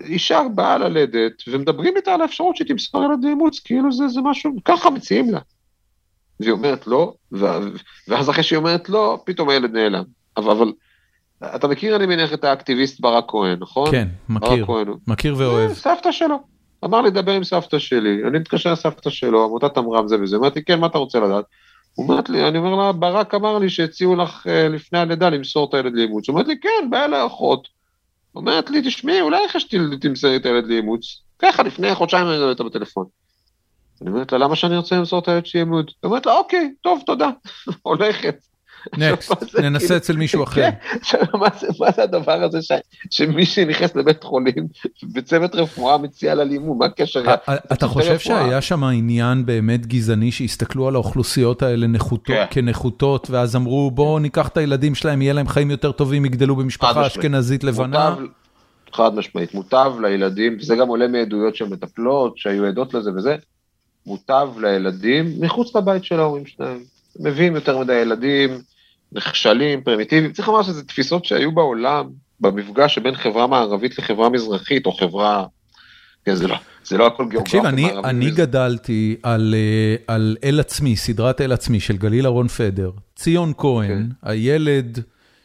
אישה 0.02 0.42
באה 0.56 0.78
ללדת, 0.78 1.44
ומדברים 1.48 1.94
איתה 1.98 2.14
על 2.14 2.22
האפשרות 2.22 2.56
שהיא 2.56 2.68
תמסור 2.68 3.04
ילד 3.04 3.24
לאימוץ, 3.24 3.60
כאילו 3.60 3.92
זה, 3.92 4.08
זה 4.08 4.22
משהו, 4.22 4.52
ככה 4.66 4.90
מציעים 4.90 5.32
לה. 5.32 5.40
והיא 6.40 6.52
אומרת 6.52 6.88
לא, 6.88 7.14
ואז 8.08 8.30
אחרי 8.30 8.44
שהיא 8.44 8.58
אומרת 8.58 8.90
לא, 8.90 9.24
פתאום 9.26 9.50
הילד 9.50 9.72
נעלם. 9.72 10.04
אבל, 10.38 10.52
אבל 10.52 10.72
אתה 11.56 11.68
מכיר, 11.68 11.96
אני 11.96 12.06
מניח, 12.06 12.34
את 12.34 12.44
האקטיביסט 12.44 13.00
ברק 13.00 13.26
כהן, 13.28 13.58
נכון? 13.60 13.92
כן, 13.92 14.08
מכיר, 14.30 14.66
מכיר 15.08 15.36
ואוהב. 15.38 15.74
סבתא 15.74 16.12
שלו. 16.12 16.40
אמר 16.86 17.02
לי, 17.02 17.12
דבר 17.12 17.32
עם 17.32 17.44
סבתא 17.44 17.80
שלי. 17.80 18.24
אני 18.28 18.40
מתקשר 18.40 18.74
לסבתא 18.74 19.10
שלו, 19.10 19.44
עמותת 19.44 19.78
עמרם 19.78 20.08
זה 20.08 20.22
וזה. 20.22 20.38
אמרתי, 20.38 20.64
כן, 20.64 20.80
מה 20.80 20.88
אתה 20.88 20.98
רוצה 20.98 21.20
לדעת? 21.20 21.46
הוא 21.94 22.10
אומרת 22.10 22.30
לי, 22.30 22.48
אני 22.48 22.58
אומר 22.58 22.76
לה, 22.76 22.92
ברק 22.92 23.34
אמר 23.34 23.58
לי 23.58 23.70
שהציעו 23.70 24.16
לך 24.16 24.46
uh, 24.46 24.50
לפני 24.50 25.00
הלידה 25.00 25.30
למסור 25.30 25.70
את 25.70 25.74
הילד 25.74 25.94
לאימוץ. 25.96 26.30
הוא 26.30 26.34
אומרת 26.34 26.48
לי, 26.48 26.60
כן, 26.60 26.90
באה 26.90 27.06
אליי 27.06 27.26
אחות. 27.26 27.68
אומרת 28.36 28.70
לי, 28.70 28.82
תשמעי, 28.82 29.22
אולי 29.22 29.46
אחרי 29.46 29.62
שתמסרי 29.62 30.36
את 30.36 30.46
הילד 30.46 30.68
לאימוץ. 30.68 31.22
ככה, 31.40 31.64
לפני 31.64 31.96
חודשיים 31.96 32.28
אני 32.28 32.36
מדבר 32.36 32.50
איתה 32.50 32.64
בטלפון. 32.64 33.06
אני 34.02 34.10
אומרת 34.10 34.32
לה, 34.32 34.38
למה 34.38 34.56
שאני 34.56 34.78
רוצה 34.78 34.96
למסור 34.96 35.20
את 35.20 35.28
הילד 35.28 35.46
שלי 35.46 35.62
לאימוץ? 35.62 35.86
היא 35.88 35.96
אומרת 36.04 36.26
לה, 36.26 36.34
אוקיי, 36.34 36.74
טוב, 36.82 37.02
תודה. 37.06 37.30
הולכת. 37.82 38.36
נקסט, 38.98 39.56
ננסה 39.60 39.88
כאילו- 39.88 39.98
אצל 39.98 40.16
מישהו 40.16 40.44
אחר. 40.44 40.70
כן, 41.10 41.18
מה 41.80 41.92
זה 41.96 42.04
הדבר 42.04 42.44
הזה 42.44 42.60
שמישהי 43.12 43.66
נכנס 43.66 43.96
לבית 43.96 44.24
חולים 44.24 44.68
וצוות 45.14 45.56
רפואה 45.56 45.98
מציע 45.98 46.36
לה 46.36 46.44
לימוד, 46.44 46.78
מה 46.78 46.86
הקשר? 46.86 47.24
אתה 47.74 47.88
חושב 47.88 48.20
שהיה 48.20 48.62
שם 48.62 48.84
עניין 48.84 49.46
באמת 49.46 49.86
גזעני 49.86 50.32
שהסתכלו 50.32 50.88
על 50.88 50.96
האוכלוסיות 50.96 51.62
האלה 51.62 51.88
כן. 52.24 52.46
כנחותות 52.50 53.30
ואז 53.30 53.56
אמרו 53.56 53.92
בואו 53.92 54.20
ניקח 54.20 54.48
את 54.48 54.58
הילדים 54.58 54.96
שלהם, 54.96 55.22
יהיה 55.22 55.34
להם 55.34 55.48
חיים 55.48 55.72
יותר 55.72 55.92
טובים, 55.92 56.26
יגדלו 56.26 56.56
במשפחה 56.56 57.08
אשכנזית 57.08 57.64
לבנה? 57.64 58.16
חד 58.94 59.16
משמעית, 59.16 59.54
מוטב 59.54 59.94
לילדים, 60.02 60.58
וזה 60.60 60.76
גם 60.76 60.88
עולה 60.88 61.08
מעדויות 61.08 61.56
של 61.56 61.66
מטפלות 61.70 62.38
שהיו 62.38 62.66
עדות 62.66 62.94
לזה 62.94 63.12
וזה, 63.16 63.36
מוטב 64.06 64.50
לילדים 64.62 65.34
מחוץ 65.40 65.76
לבית 65.76 66.04
של 66.04 66.20
ההורים 66.20 66.46
שלהם. 66.46 66.80
מביאים 67.20 67.56
יותר 67.56 67.78
מדי 67.78 67.94
ילדים, 67.94 68.62
נכשלים, 69.12 69.82
פרימיטיביים. 69.82 70.34
צריך 70.34 70.48
לומר 70.48 70.64
שזה 70.64 70.84
תפיסות 70.84 71.26
שהיו 71.26 71.52
בעולם, 71.52 72.10
במפגש 72.40 72.96
שבין 72.96 73.16
חברה 73.16 73.48
מערבית 73.48 73.98
לחברה 73.98 74.30
מזרחית, 74.30 74.86
או 74.86 74.92
חברה... 74.92 75.46
כן, 76.26 76.36
זה 76.36 76.48
לא, 76.48 76.56
זה 76.84 76.98
לא 76.98 77.08
הכל 77.08 77.26
גיאוגרפיה. 77.30 77.62
תקשיב, 77.62 77.66
אני, 77.66 77.92
אני 78.04 78.32
גדלתי 78.32 79.16
על, 79.24 79.56
אה, 79.58 80.16
על 80.16 80.38
אל 80.44 80.60
עצמי, 80.60 80.96
סדרת 80.96 81.42
אל 81.42 81.52
עצמי 81.52 81.80
של 81.80 81.98
גליל 81.98 82.26
אהרון 82.26 82.48
פדר. 82.48 82.92
ציון 83.16 83.54
כהן, 83.58 83.90
okay. 83.90 84.26
כן. 84.26 84.30
הילד 84.30 85.00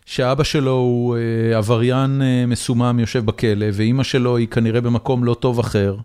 שאבא 0.06 0.44
שלו 0.44 0.72
הוא 0.72 1.16
uh, 1.16 1.56
עבריין 1.56 2.20
uh, 2.20 2.50
מסומם, 2.50 2.98
יושב 3.00 3.26
בכלא, 3.26 3.66
ואימא 3.72 4.02
שלו 4.02 4.36
היא 4.36 4.48
כנראה 4.48 4.80
במקום 4.80 5.24
לא 5.24 5.34
טוב 5.34 5.58
אחר. 5.58 5.96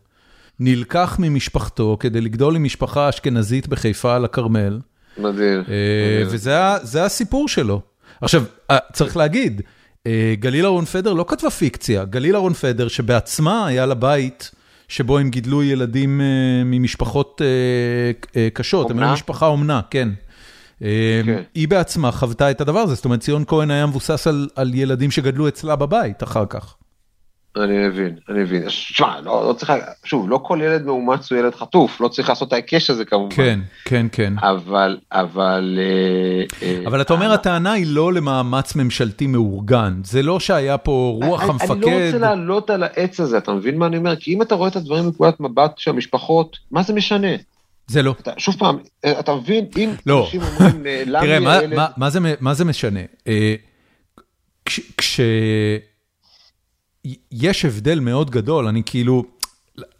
נלקח 0.59 1.17
ממשפחתו 1.19 1.97
כדי 1.99 2.21
לגדול 2.21 2.55
עם 2.55 2.63
משפחה 2.63 3.09
אשכנזית 3.09 3.67
בחיפה 3.67 4.15
על 4.15 4.25
הכרמל. 4.25 4.79
מדהים. 5.19 5.59
אה, 5.69 6.23
וזה 6.25 7.05
הסיפור 7.05 7.47
שלו. 7.47 7.81
עכשיו, 8.21 8.43
אה, 8.71 8.77
צריך 8.93 9.17
להגיד, 9.17 9.61
אה, 10.07 10.33
גליל 10.39 10.65
אהרון 10.65 10.85
פדר 10.85 11.13
לא 11.13 11.25
כתבה 11.27 11.49
פיקציה, 11.49 12.05
גליל 12.05 12.35
אהרון 12.35 12.53
פדר 12.53 12.87
שבעצמה 12.87 13.67
היה 13.67 13.85
לה 13.85 13.95
בית 13.95 14.51
שבו 14.87 15.17
הם 15.17 15.29
גידלו 15.29 15.63
ילדים 15.63 16.21
ממשפחות 16.65 17.41
קשות, 18.53 18.91
הם 18.91 18.99
היו 18.99 19.13
משפחה 19.13 19.45
אומנה, 19.45 19.81
כן. 19.89 20.09
כן. 20.79 20.85
היא 21.55 21.67
בעצמה 21.67 22.11
חוותה 22.11 22.51
את 22.51 22.61
הדבר 22.61 22.79
הזה, 22.79 22.95
זאת 22.95 23.05
אומרת 23.05 23.19
ציון 23.19 23.43
כהן 23.47 23.71
היה 23.71 23.85
מבוסס 23.85 24.27
על 24.55 24.73
ילדים 24.73 25.11
שגדלו 25.11 25.47
אצלה 25.47 25.75
בבית 25.75 26.23
אחר 26.23 26.45
כך. 26.49 26.75
אני 27.63 27.87
מבין, 27.87 28.15
אני 28.29 28.39
מבין. 28.39 28.63
שמע, 28.67 29.21
לא, 29.21 29.47
לא 29.47 29.53
צריך, 29.53 29.73
שוב, 30.03 30.29
לא 30.29 30.39
כל 30.43 30.59
ילד 30.63 30.85
מאומץ 30.85 31.31
הוא 31.31 31.39
ילד 31.39 31.55
חטוף, 31.55 32.01
לא 32.01 32.07
צריך 32.07 32.29
לעשות 32.29 32.47
את 32.47 32.53
ההיקש 32.53 32.89
הזה 32.89 33.05
כמובן. 33.05 33.35
כן, 33.35 33.59
כן, 33.85 34.05
כן. 34.11 34.33
אבל, 34.41 34.97
אבל... 35.11 35.79
אה, 35.81 36.67
אה, 36.67 36.87
אבל 36.87 37.01
אתה 37.01 37.13
אומר, 37.13 37.31
הטענה 37.31 37.71
היא 37.71 37.85
לא 37.89 38.13
למאמץ 38.13 38.75
ממשלתי 38.75 39.27
מאורגן, 39.27 40.01
זה 40.03 40.23
לא 40.23 40.39
שהיה 40.39 40.77
פה 40.77 41.19
רוח 41.23 41.43
המפקד. 41.43 41.71
אני 41.71 41.81
לא 41.81 42.05
רוצה 42.05 42.17
לעלות 42.17 42.69
על 42.69 42.83
העץ 42.83 43.19
הזה, 43.19 43.37
אתה 43.37 43.51
מבין 43.51 43.77
מה 43.77 43.85
אני 43.85 43.97
אומר? 43.97 44.15
כי 44.15 44.33
אם 44.33 44.41
אתה 44.41 44.55
רואה 44.55 44.69
את 44.69 44.75
הדברים 44.75 45.05
מנקודת 45.05 45.39
מבט 45.39 45.77
של 45.77 45.91
המשפחות, 45.91 46.57
מה 46.71 46.83
זה 46.83 46.93
משנה? 46.93 47.35
זה 47.87 48.01
לא. 48.01 48.15
אתה, 48.21 48.31
שוב 48.37 48.55
פעם, 48.59 48.77
אה, 49.05 49.19
אתה 49.19 49.35
מבין, 49.35 49.65
אם 49.77 49.93
לא. 50.05 50.25
אנשים 50.25 50.41
אומרים, 50.41 50.83
למה 51.05 51.25
תראה, 51.25 51.39
מה, 51.39 51.59
מה, 51.75 51.87
מה, 51.97 52.09
זה, 52.09 52.19
מה 52.39 52.53
זה 52.53 52.65
משנה? 52.65 52.99
כש... 54.65 54.79
כש... 54.97 55.19
יש 57.31 57.65
הבדל 57.65 57.99
מאוד 57.99 58.31
גדול, 58.31 58.67
אני 58.67 58.83
כאילו, 58.85 59.23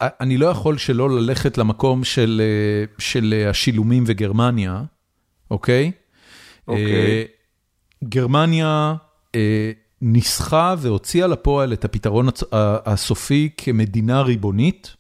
אני 0.02 0.38
לא 0.38 0.46
יכול 0.46 0.78
שלא 0.78 1.10
ללכת 1.10 1.58
למקום 1.58 2.04
של 2.04 2.42
של 2.98 3.46
השילומים 3.50 4.04
וגרמניה, 4.08 4.84
אוקיי? 5.52 5.92
אוקיי. 6.68 7.26
גרמניה 8.04 8.96
ניסחה 10.02 10.76
והוציאה 10.78 11.28
לפועל 11.28 11.74
את 11.74 11.86
הפתרון 11.86 12.28
הסופי 12.86 13.50
כמדינה 13.58 14.22
ריבונית, 14.22 14.96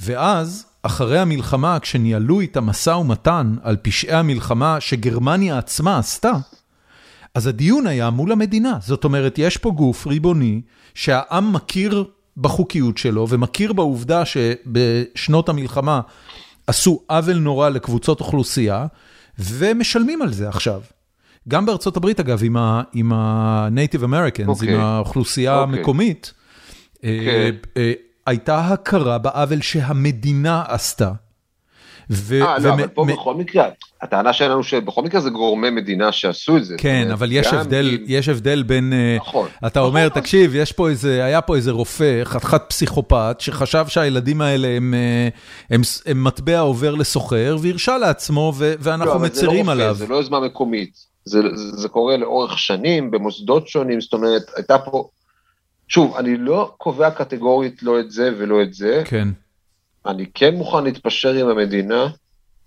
ואז, 0.00 0.66
אחרי 0.82 1.18
המלחמה, 1.18 1.78
כשניהלו 1.80 2.42
את 2.42 2.56
המשא 2.56 2.90
ומתן 2.90 3.56
על 3.62 3.76
פשעי 3.76 4.12
המלחמה 4.12 4.80
שגרמניה 4.80 5.58
עצמה 5.58 5.98
עשתה, 5.98 6.32
אז 7.34 7.46
הדיון 7.46 7.86
היה 7.86 8.10
מול 8.10 8.32
המדינה, 8.32 8.78
זאת 8.80 9.04
אומרת, 9.04 9.38
יש 9.38 9.56
פה 9.56 9.70
גוף 9.70 10.06
ריבוני 10.06 10.60
שהעם 10.94 11.52
מכיר 11.52 12.04
בחוקיות 12.36 12.98
שלו 12.98 13.28
ומכיר 13.28 13.72
בעובדה 13.72 14.22
שבשנות 14.24 15.48
המלחמה 15.48 16.00
עשו 16.66 17.00
עוול 17.06 17.36
נורא 17.36 17.68
לקבוצות 17.68 18.20
אוכלוסייה, 18.20 18.86
ומשלמים 19.38 20.22
על 20.22 20.32
זה 20.32 20.48
עכשיו. 20.48 20.80
גם 21.48 21.66
בארצות 21.66 21.96
הברית, 21.96 22.20
אגב, 22.20 22.40
עם 22.92 23.12
ה-Native 23.12 24.02
Americans, 24.02 24.38
okay. 24.38 24.42
עם 24.42 24.48
אוקיי. 24.48 24.74
האוכלוסייה 24.74 25.54
okay. 25.54 25.58
אוקיי. 25.58 25.78
המקומית, 25.78 26.32
okay. 26.34 27.04
אה, 27.04 27.20
כן. 27.24 27.54
אה, 27.76 27.92
הייתה 28.26 28.60
הכרה 28.60 29.18
בעוול 29.18 29.60
שהמדינה 29.60 30.62
עשתה. 30.68 31.12
אה, 32.12 32.58
לא, 32.58 32.72
אבל 32.72 32.86
פה 32.86 33.04
בכל 33.04 33.34
מקרה, 33.34 33.68
הטענה 34.02 34.32
שלנו 34.32 34.62
שבכל 34.62 35.02
מקרה 35.02 35.20
זה 35.20 35.30
גורמי 35.30 35.70
מדינה 35.70 36.12
שעשו 36.12 36.56
את 36.56 36.64
זה. 36.64 36.74
כן, 36.78 37.08
אבל 37.12 37.32
יש 37.32 37.46
הבדל, 37.46 37.98
יש 38.06 38.28
הבדל 38.28 38.62
בין, 38.62 38.92
אה, 38.92 39.16
נכון. 39.20 39.48
אתה 39.66 39.80
אומר, 39.80 40.06
נכון. 40.06 40.20
תקשיב, 40.20 40.54
יש 40.54 40.72
פה 40.72 40.88
איזה, 40.88 41.24
היה 41.24 41.40
פה 41.40 41.56
איזה 41.56 41.70
רופא, 41.70 42.24
חתיכת 42.24 42.62
פסיכופת, 42.68 43.36
שחשב 43.38 43.84
שהילדים 43.88 44.40
האלה 44.40 44.68
הם 44.68 44.94
הם 46.06 46.24
מטבע 46.24 46.60
עובר 46.60 46.94
לסוחר, 46.94 47.56
והרשה 47.60 47.98
לעצמו, 47.98 48.52
ואנחנו 48.56 49.18
מצרים 49.18 49.68
עליו. 49.68 49.94
זה 49.94 50.06
לא 50.06 50.16
יוזמה 50.16 50.40
מקומית, 50.40 51.14
זה 51.24 51.40
זה 51.54 51.88
קורה 51.88 52.16
לאורך 52.16 52.58
שנים, 52.58 53.10
במוסדות 53.10 53.68
שונים, 53.68 54.00
זאת 54.00 54.12
אומרת, 54.12 54.42
הייתה 54.56 54.78
פה... 54.78 55.08
שוב, 55.88 56.16
אני 56.16 56.36
לא 56.36 56.74
קובע 56.78 57.10
קטגורית 57.10 57.82
לא 57.82 58.00
את 58.00 58.10
זה 58.10 58.30
ולא 58.38 58.62
את 58.62 58.74
זה. 58.74 59.02
כן. 59.04 59.28
אני 60.06 60.26
כן 60.34 60.54
מוכן 60.54 60.84
להתפשר 60.84 61.34
עם 61.34 61.48
המדינה 61.48 62.08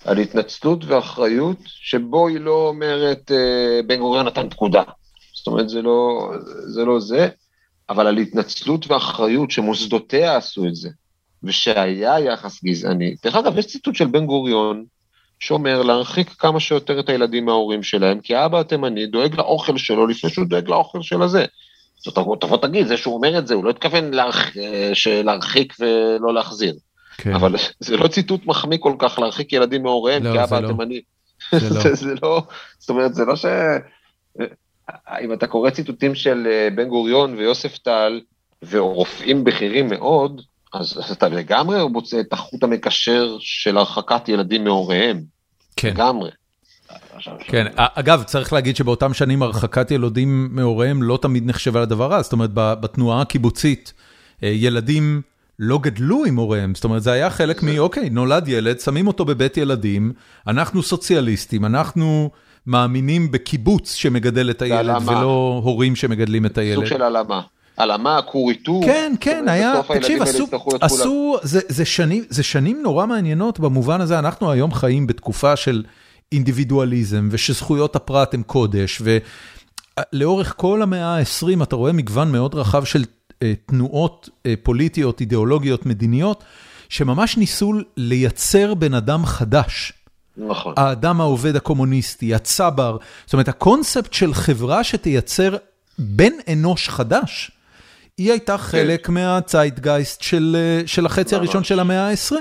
על 0.05 0.17
התנצלות 0.17 0.85
ואחריות, 0.85 1.57
שבו 1.65 2.27
היא 2.27 2.39
לא 2.39 2.67
אומרת 2.67 3.31
אה, 3.31 3.79
בן 3.87 3.99
גוריון 3.99 4.25
נתן 4.25 4.49
פקודה. 4.49 4.83
זאת 5.33 5.47
אומרת, 5.47 5.69
זה 5.69 5.81
לא, 5.81 6.31
זה 6.67 6.85
לא 6.85 6.99
זה, 6.99 7.27
אבל 7.89 8.07
על 8.07 8.17
התנצלות 8.17 8.91
ואחריות 8.91 9.51
שמוסדותיה 9.51 10.37
עשו 10.37 10.65
את 10.65 10.75
זה, 10.75 10.89
ושהיה 11.43 12.19
יחס 12.19 12.63
גזעני. 12.63 13.15
דרך 13.23 13.35
אגב, 13.35 13.57
יש 13.57 13.67
ציטוט 13.67 13.95
של 13.95 14.07
בן 14.07 14.25
גוריון, 14.25 14.85
שאומר 15.39 15.81
להרחיק 15.81 16.29
כמה 16.29 16.59
שיותר 16.59 16.99
את 16.99 17.09
הילדים 17.09 17.45
מההורים 17.45 17.83
שלהם, 17.83 18.19
כי 18.19 18.35
האבא 18.35 18.59
התימני 18.59 19.05
דואג 19.05 19.35
לאוכל 19.35 19.77
שלו 19.77 20.07
לפני 20.07 20.29
שהוא 20.29 20.45
דואג 20.45 20.69
לאוכל 20.69 21.01
של 21.01 21.21
הזה. 21.21 21.45
זאת 21.97 22.17
אומרת, 22.17 22.41
תבוא 22.41 22.57
תגיד, 22.57 22.87
זה 22.87 22.97
שהוא 22.97 23.15
אומר 23.15 23.37
את 23.39 23.47
זה, 23.47 23.53
הוא 23.53 23.63
לא 23.63 23.69
התכוון. 23.69 24.13
אה, 24.13 25.23
להרחיק 25.23 25.73
ולא 25.79 26.33
להחזיר. 26.33 26.73
כן. 27.17 27.33
אבל 27.33 27.55
זה 27.79 27.97
לא 27.97 28.07
ציטוט 28.07 28.45
מחמיא 28.45 28.77
כל 28.81 28.95
כך 28.99 29.19
להרחיק 29.19 29.53
ילדים 29.53 29.83
מהוריהם, 29.83 30.23
לא, 30.23 30.31
כי 30.31 30.43
אבא 30.43 30.59
לא. 30.59 30.67
התימני. 30.67 31.01
זה, 31.51 31.75
לא. 31.75 31.95
זה 32.01 32.13
לא, 32.21 32.41
זאת 32.79 32.89
אומרת, 32.89 33.13
זה 33.15 33.25
לא 33.25 33.35
ש... 33.35 33.45
אם 35.21 35.33
אתה 35.33 35.47
קורא 35.47 35.69
ציטוטים 35.69 36.15
של 36.15 36.47
אה, 36.51 36.67
בן 36.75 36.87
גוריון 36.87 37.33
ויוסף 37.37 37.77
טל, 37.77 38.21
ורופאים 38.69 39.43
בכירים 39.43 39.87
מאוד, 39.89 40.41
אז 40.73 41.11
אתה 41.11 41.27
לגמרי 41.27 41.87
מוצא 41.87 42.19
את 42.19 42.33
החוט 42.33 42.63
המקשר 42.63 43.37
של 43.39 43.77
הרחקת 43.77 44.29
ילדים 44.29 44.63
מהוריהם. 44.63 45.21
כן. 45.75 45.87
לגמרי. 45.87 46.29
כן, 47.39 47.65
אגב, 47.75 48.23
צריך 48.23 48.53
להגיד 48.53 48.75
שבאותם 48.75 49.13
שנים 49.13 49.41
הרחקת 49.41 49.91
ילדים 49.91 50.49
מהוריהם 50.51 51.03
לא 51.03 51.19
תמיד 51.21 51.45
נחשבה 51.45 51.81
לדבר 51.81 52.05
רע, 52.05 52.21
זאת 52.21 52.33
אומרת, 52.33 52.49
בתנועה 52.53 53.21
הקיבוצית, 53.21 53.93
אה, 54.43 54.49
ילדים 54.49 55.21
לא 55.59 55.79
גדלו 55.79 56.25
עם 56.25 56.35
הוריהם, 56.35 56.75
זאת 56.75 56.83
אומרת, 56.83 57.03
זה 57.03 57.11
היה 57.11 57.29
חלק 57.29 57.63
מ, 57.63 57.67
אוקיי, 57.79 58.09
נולד 58.09 58.47
ילד, 58.47 58.79
שמים 58.79 59.07
אותו 59.07 59.25
בבית 59.25 59.57
ילדים, 59.57 60.11
אנחנו 60.47 60.83
סוציאליסטים, 60.83 61.65
אנחנו 61.65 62.29
מאמינים 62.67 63.31
בקיבוץ 63.31 63.93
שמגדל 63.93 64.49
את 64.49 64.61
הילד, 64.61 64.95
ולא 65.05 65.61
הורים 65.63 65.95
שמגדלים 65.95 66.45
את 66.45 66.57
הילד. 66.57 66.75
סוג 66.75 66.85
של 66.85 67.01
הלאמה. 67.01 67.41
הלאמה, 67.77 68.19
כור 68.21 68.49
היתוך. 68.49 68.85
כן, 68.85 69.13
כן, 69.19 69.45
היה, 69.47 69.73
תקשיב, 69.93 70.21
עשו, 70.21 70.47
עשו, 70.81 71.37
זה, 71.41 71.59
זה, 71.67 71.85
שנים, 71.85 72.23
זה 72.29 72.43
שנים 72.43 72.81
נורא 72.83 73.05
מעניינות 73.05 73.59
במובן 73.59 74.01
הזה, 74.01 74.19
אנחנו 74.19 74.51
היום 74.51 74.73
חיים 74.73 75.07
בתקופה 75.07 75.55
של 75.55 75.83
אינדיבידואליזם, 76.31 77.27
ושזכויות 77.31 77.95
הפרט 77.95 78.33
הן 78.33 78.43
קודש, 78.43 79.01
ולאורך 80.13 80.53
כל 80.57 80.81
המאה 80.81 81.17
ה-20 81.17 81.63
אתה 81.63 81.75
רואה 81.75 81.91
מגוון 81.91 82.31
מאוד 82.31 82.55
רחב 82.55 82.83
של 82.83 83.05
תנועות 83.65 84.29
אה, 84.45 84.53
פוליטיות, 84.63 85.21
אידיאולוגיות, 85.21 85.85
מדיניות, 85.85 86.43
שממש 86.89 87.37
ניסו 87.37 87.73
לייצר 87.97 88.73
בן 88.73 88.93
אדם 88.93 89.25
חדש. 89.25 89.93
נכון. 90.37 90.73
האדם 90.77 91.21
העובד 91.21 91.55
הקומוניסטי, 91.55 92.35
הצבר, 92.35 92.97
זאת 93.25 93.33
אומרת, 93.33 93.47
הקונספט 93.47 94.13
של 94.13 94.33
חברה 94.33 94.83
שתייצר 94.83 95.55
בן 95.99 96.31
אנוש 96.53 96.89
חדש, 96.89 97.51
היא 98.17 98.31
הייתה 98.31 98.57
כן. 98.57 98.63
חלק 98.63 99.09
מהצייטגייסט 99.09 100.21
של, 100.21 100.55
אה, 100.59 100.87
של 100.87 101.05
החצי 101.05 101.35
ממש. 101.35 101.43
הראשון 101.43 101.63
של 101.63 101.79
המאה 101.79 102.09
ה-20. 102.09 102.35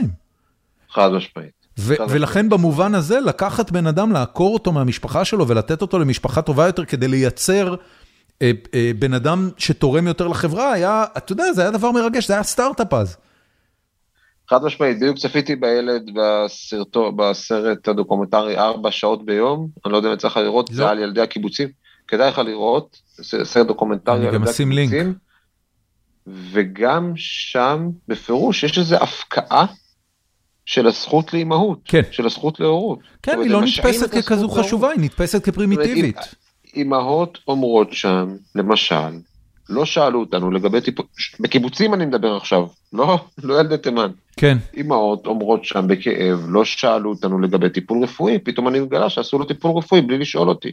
חד 0.91 1.13
משמעית. 1.13 1.57
ולכן 1.79 2.49
במובן 2.49 2.95
הזה, 2.95 3.21
לקחת 3.21 3.71
בן 3.71 3.87
אדם, 3.87 4.13
לעקור 4.13 4.55
אותו 4.55 4.73
מהמשפחה 4.73 5.25
שלו 5.25 5.49
ולתת 5.49 5.83
אותו 5.83 5.99
למשפחה 5.99 6.43
טובה 6.43 6.67
יותר 6.67 6.85
כדי 6.85 7.09
לייצר 7.09 7.69
אה, 7.69 7.75
אה, 7.75 8.06
בן 8.99 9.15
אדם 9.15 9.51
שתורם 9.59 10.07
יותר 10.07 10.29
לחברה, 10.29 10.73
היה, 10.73 11.05
אתה 11.17 11.33
יודע, 11.33 11.53
זה 11.53 11.63
היה 11.63 11.71
דבר 11.71 11.93
מרגש, 11.93 12.27
זה 12.27 12.35
היה 12.35 12.43
סטארט-אפ 12.43 12.95
אז. 12.95 13.17
חד 14.51 14.65
משמעית, 14.65 14.97
בדיוק 14.97 15.19
צפיתי 15.19 15.57
בילד 15.57 16.11
בסרטו, 16.15 17.13
בסרט 17.13 17.89
הדוקומנטרי 17.89 18.59
ארבע 18.59 18.91
שעות 18.91 19.27
ביום, 19.27 19.69
אני 19.85 19.93
לא 19.93 19.97
יודע 19.97 20.09
אם 20.09 20.15
יצא 20.15 20.29
לך 20.29 20.37
לראות, 20.37 20.71
לא. 20.71 20.77
זה 20.77 20.89
על 20.89 20.99
ילדי 20.99 21.21
הקיבוצים, 21.21 21.69
כדאי 22.09 22.29
לך 22.29 22.39
לראות, 22.39 23.03
סרט 23.23 23.67
דוקומנטרי 23.67 24.15
על 24.15 24.23
ילדי 24.23 24.37
הקיבוצים. 24.37 24.73
לינק. 24.73 25.17
וגם 26.27 27.13
שם 27.17 27.89
בפירוש 28.09 28.65
יש 28.65 28.79
איזו 28.79 28.97
הפקעה 28.97 29.67
של 30.65 30.87
הזכות 30.87 31.33
לאימהות, 31.33 31.79
כן. 31.85 32.03
של 32.11 32.27
הזכות 32.27 32.61
להורות. 32.61 32.99
כן, 33.23 33.41
היא 33.41 33.51
לא 33.51 33.63
נתפסת 33.63 34.15
ככזו 34.15 34.49
חשובה, 34.49 34.91
היא 34.91 35.01
נתפסת 35.01 35.45
כפרימיטיבית. 35.45 36.17
אימהות 36.77 37.39
אומרות 37.49 37.93
שם, 37.93 38.37
למשל, 38.55 39.11
לא 39.69 39.85
שאלו 39.85 40.21
אותנו 40.21 40.51
לגבי 40.51 40.81
טיפול, 40.81 41.07
בקיבוצים 41.41 41.95
אני 41.95 42.07
מדבר 42.07 42.37
עכשיו, 42.37 42.67
לא, 42.93 43.19
לא 43.43 43.61
ילדי 43.61 43.79
תימן. 43.79 44.11
כן. 44.37 44.59
אימהות 44.75 45.27
אומרות 45.27 45.65
שם 45.65 45.87
בכאב, 45.89 46.45
לא 46.49 46.65
שאלו 46.65 47.11
אותנו 47.11 47.41
לגבי 47.41 47.71
טיפול 47.71 48.03
רפואי, 48.03 48.39
פתאום 48.39 48.69
אני 48.69 48.81
מגלה 48.81 49.11
שעשו 49.11 49.39
לו 49.39 49.45
טיפול 49.45 49.79
רפואי 49.79 50.01
בלי 50.01 50.19
לשאול 50.19 50.49
אותי. 50.49 50.73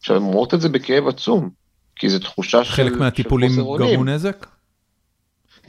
עכשיו, 0.00 0.16
הן 0.16 0.22
אומרות 0.22 0.54
את 0.54 0.60
זה 0.60 0.68
בכאב 0.68 1.08
עצום, 1.08 1.50
כי 1.96 2.08
זו 2.08 2.18
תחושה 2.18 2.64
של, 2.64 2.72
חלק 2.72 2.92
מהטיפולים 2.92 3.50
גרמו 3.78 4.04
נזק? 4.04 4.46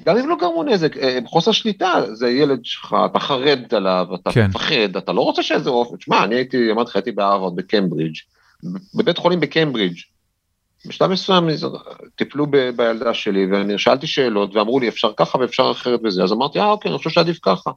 גם 0.06 0.18
אם 0.18 0.30
לא 0.30 0.36
גרמו 0.40 0.64
נזק, 0.64 0.98
אה, 0.98 1.20
חוסר 1.26 1.52
שליטה, 1.52 1.94
זה 2.14 2.30
ילד 2.30 2.60
שלך, 2.64 2.96
אתה 3.12 3.20
חרד 3.20 3.74
עליו, 3.74 4.08
אתה 4.16 4.32
כן. 4.32 4.46
מפחד, 4.46 4.98
אתה 4.98 5.12
לא 5.12 5.22
רוצה 5.22 5.44
שאיזה 5.44 5.70
רופא, 5.70 5.96
תשמע, 5.96 6.24
אני 6.24 6.36
הייתי, 6.36 6.72
אמרתי 6.72 6.90
לך, 6.90 6.96
הייתי 6.96 7.12
בהרווארד 7.12 7.56
בקיימברידג', 7.56 8.16
בבית 8.96 9.18
חולים 9.18 9.40
בקיימברידג', 9.40 9.98
בשלב 10.86 11.12
מסוים 11.12 11.48
טיפלו 12.16 12.48
ב, 12.50 12.70
בילדה 12.76 13.14
שלי, 13.14 13.46
ואני 13.46 13.78
שאלתי 13.78 14.08
שאלות, 14.08 14.56
ואמרו 14.56 14.80
לי, 14.80 14.90
אפשר 14.90 15.12
ככה 15.18 15.38
ואפשר 15.38 15.72
אחרת 15.72 16.00
וזה, 16.04 16.24
אז 16.24 16.32
אמרתי, 16.32 16.60
אה, 16.60 16.70
אוקיי, 16.70 16.92
אני 16.92 16.98
חושב 16.98 17.10
שעדיף 17.10 17.40
ככה. 17.42 17.72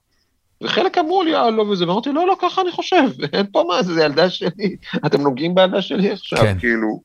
וחלק 0.63 0.99
אמרו 0.99 1.23
לי, 1.23 1.37
אה, 1.37 1.51
לא 1.51 1.63
וזה, 1.63 1.89
ואמרתי, 1.89 2.13
לא, 2.13 2.27
לא, 2.27 2.37
ככה 2.41 2.61
אני 2.61 2.71
חושב, 2.71 3.05
אין 3.33 3.47
פה 3.53 3.65
מה, 3.69 3.83
זה 3.83 4.05
ילדה 4.05 4.31
שלי, 4.31 4.77
אתם 5.07 5.21
נוגעים 5.21 5.55
בילדה 5.55 5.83
שלי 5.83 6.11
עכשיו, 6.11 6.39
כן. 6.39 6.59
כאילו. 6.59 7.03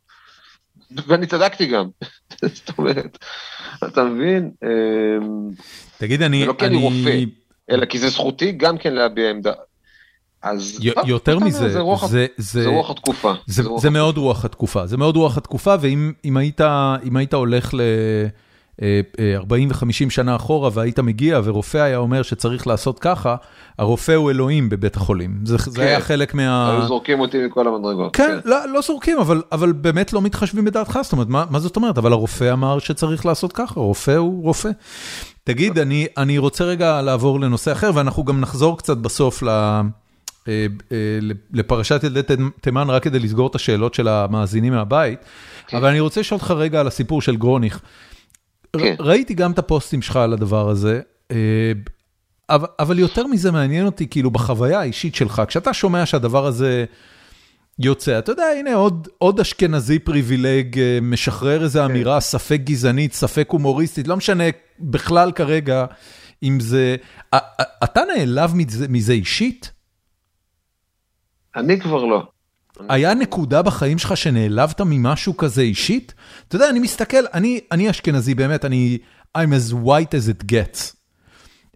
ואני 0.91 1.27
צדקתי 1.27 1.65
גם, 1.65 1.85
זאת 2.55 2.77
אומרת, 2.77 3.17
אתה 3.83 4.03
מבין? 4.03 4.51
אמ, 4.63 5.49
תגיד, 5.97 6.21
אני... 6.21 6.43
ולא 6.43 6.53
כי 6.53 6.65
אני 6.65 6.77
רופא, 6.77 7.23
אלא 7.71 7.85
כי 7.85 7.99
זה 7.99 8.09
זכותי 8.09 8.51
גם 8.51 8.77
כן 8.77 8.93
להביע 8.93 9.29
עמדה. 9.29 9.53
אז 10.41 10.79
יותר 11.05 11.39
מזה, 11.39 11.69
זה 11.69 11.79
רוח, 11.79 12.07
זה, 12.07 12.25
זה, 12.37 12.63
זה 12.63 12.69
רוח 12.69 12.89
התקופה. 12.89 13.33
זה, 13.45 13.63
זה, 13.63 13.69
רוח 13.69 13.81
זה 13.81 13.89
מאוד 13.89 14.17
רוח 14.17 14.45
התקופה, 14.45 14.87
זה 14.87 14.97
מאוד 14.97 15.15
רוח 15.15 15.37
התקופה, 15.37 15.75
ואם 15.81 16.11
אם 16.25 16.37
היית, 16.37 16.61
אם 17.03 17.17
היית 17.17 17.33
הולך 17.33 17.73
ל... 17.73 17.81
40 19.35 19.69
ו-50 19.69 20.09
שנה 20.09 20.35
אחורה 20.35 20.69
והיית 20.73 20.99
מגיע 20.99 21.41
ורופא 21.43 21.77
היה 21.77 21.97
אומר 21.97 22.21
שצריך 22.21 22.67
לעשות 22.67 22.99
ככה, 22.99 23.35
הרופא 23.77 24.11
הוא 24.11 24.31
אלוהים 24.31 24.69
בבית 24.69 24.95
החולים. 24.95 25.39
זה, 25.43 25.57
כן. 25.57 25.71
זה 25.71 25.81
היה 25.83 26.01
חלק 26.01 26.33
מה... 26.33 26.71
היו 26.71 26.87
זורקים 26.87 27.19
אותי 27.19 27.45
מכל 27.45 27.67
המדרגות. 27.67 28.15
כן, 28.15 28.39
כן. 28.43 28.49
לא, 28.49 28.57
לא 28.73 28.81
זורקים, 28.81 29.19
אבל, 29.19 29.41
אבל 29.51 29.71
באמת 29.71 30.13
לא 30.13 30.21
מתחשבים 30.21 30.65
בדעתך, 30.65 30.99
זאת 31.03 31.11
אומרת, 31.11 31.27
מה, 31.27 31.45
מה 31.49 31.59
זאת 31.59 31.75
אומרת? 31.75 31.97
אבל 31.97 32.11
הרופא 32.11 32.53
אמר 32.53 32.79
שצריך 32.79 33.25
לעשות 33.25 33.53
ככה, 33.53 33.79
רופא 33.79 34.15
הוא 34.15 34.43
רופא. 34.43 34.69
תגיד, 35.43 35.79
אני, 35.79 36.07
אני 36.17 36.37
רוצה 36.37 36.63
רגע 36.63 37.01
לעבור 37.01 37.39
לנושא 37.39 37.71
אחר, 37.71 37.91
ואנחנו 37.93 38.23
גם 38.23 38.41
נחזור 38.41 38.77
קצת 38.77 38.97
בסוף 38.97 39.43
ל... 39.43 39.49
אה, 39.49 39.81
אה, 39.81 39.81
לפרשת 41.53 42.03
ילדי 42.03 42.21
תימן 42.61 42.89
רק 42.89 43.03
כדי 43.03 43.19
לסגור 43.19 43.47
את 43.47 43.55
השאלות 43.55 43.93
של 43.93 44.07
המאזינים 44.07 44.73
מהבית, 44.73 45.19
כן. 45.67 45.77
אבל 45.77 45.89
אני 45.89 45.99
רוצה 45.99 46.19
לשאול 46.19 46.39
אותך 46.39 46.51
רגע 46.51 46.79
על 46.79 46.87
הסיפור 46.87 47.21
של 47.21 47.35
גרוניך. 47.35 47.79
כן. 48.77 48.95
ראיתי 48.99 49.33
גם 49.33 49.51
את 49.51 49.59
הפוסטים 49.59 50.01
שלך 50.01 50.15
על 50.15 50.33
הדבר 50.33 50.69
הזה, 50.69 51.01
אה, 51.31 51.71
אבל, 52.49 52.67
אבל 52.79 52.99
יותר 52.99 53.27
מזה 53.27 53.51
מעניין 53.51 53.85
אותי, 53.85 54.07
כאילו 54.07 54.31
בחוויה 54.31 54.79
האישית 54.79 55.15
שלך, 55.15 55.41
כשאתה 55.47 55.73
שומע 55.73 56.05
שהדבר 56.05 56.45
הזה 56.45 56.85
יוצא, 57.79 58.19
אתה 58.19 58.31
יודע, 58.31 58.45
הנה 58.59 58.73
עוד, 58.73 59.07
עוד 59.17 59.39
אשכנזי 59.39 59.99
פריבילג 59.99 60.79
משחרר 61.01 61.63
איזו 61.63 61.79
כן. 61.79 61.85
אמירה, 61.85 62.19
ספק 62.19 62.59
גזענית, 62.63 63.13
ספק 63.13 63.47
הומוריסטית, 63.51 64.07
לא 64.07 64.17
משנה 64.17 64.43
בכלל 64.79 65.31
כרגע 65.31 65.85
אם 66.43 66.59
זה... 66.59 66.95
אתה 67.83 68.01
נעלב 68.15 68.55
מזה, 68.55 68.87
מזה 68.87 69.13
אישית? 69.13 69.71
אני 71.57 71.79
כבר 71.79 72.05
לא. 72.05 72.27
היה 72.89 73.13
נקודה 73.13 73.61
בחיים 73.61 73.97
שלך 73.97 74.17
שנעלבת 74.17 74.81
ממשהו 74.81 75.37
כזה 75.37 75.61
אישית? 75.61 76.13
אתה 76.47 76.55
יודע, 76.55 76.69
אני 76.69 76.79
מסתכל, 76.79 77.25
אני, 77.33 77.59
אני 77.71 77.89
אשכנזי 77.89 78.35
באמת, 78.35 78.65
אני 78.65 78.97
I'm 79.37 79.51
as 79.51 79.73
white 79.73 80.13
as 80.13 80.29
it 80.29 80.51
gets. 80.51 80.95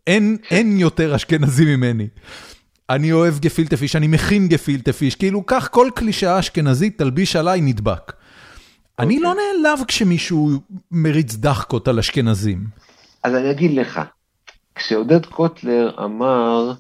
אין, 0.08 0.38
אין 0.52 0.78
יותר 0.78 1.16
אשכנזי 1.16 1.66
ממני. 1.66 2.08
אני 2.90 3.12
אוהב 3.12 3.40
גפילטה 3.40 3.78
פיש, 3.78 3.96
אני 3.96 4.08
מכין 4.08 4.48
גפילטה 4.48 4.94
פיש, 4.94 5.16
כאילו, 5.16 5.44
קח 5.44 5.68
כל 5.68 5.90
קלישאה 5.96 6.40
אשכנזית, 6.40 6.98
תלביש 6.98 7.36
עליי, 7.36 7.62
נדבק. 7.62 8.12
Okay. 8.12 8.14
אני 9.00 9.20
לא 9.20 9.32
אוקיי. 9.32 9.44
נעלב 9.64 9.80
כשמישהו 9.88 10.52
מריץ 10.92 11.36
דחקות 11.36 11.88
על 11.88 12.00
אשכנזים. 12.00 12.66
אז 13.24 13.36
אני 13.36 13.52
אגיד 13.52 13.74
לך, 13.74 14.02
כשעודד 14.76 15.26
קוטלר 15.26 16.06
אמר, 16.06 16.74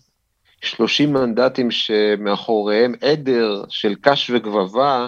30 0.62 1.14
מנדטים 1.14 1.72
שמאחוריהם 1.72 2.94
עדר 3.02 3.64
של 3.70 3.96
קש 4.02 4.32
וגבבה, 4.34 5.08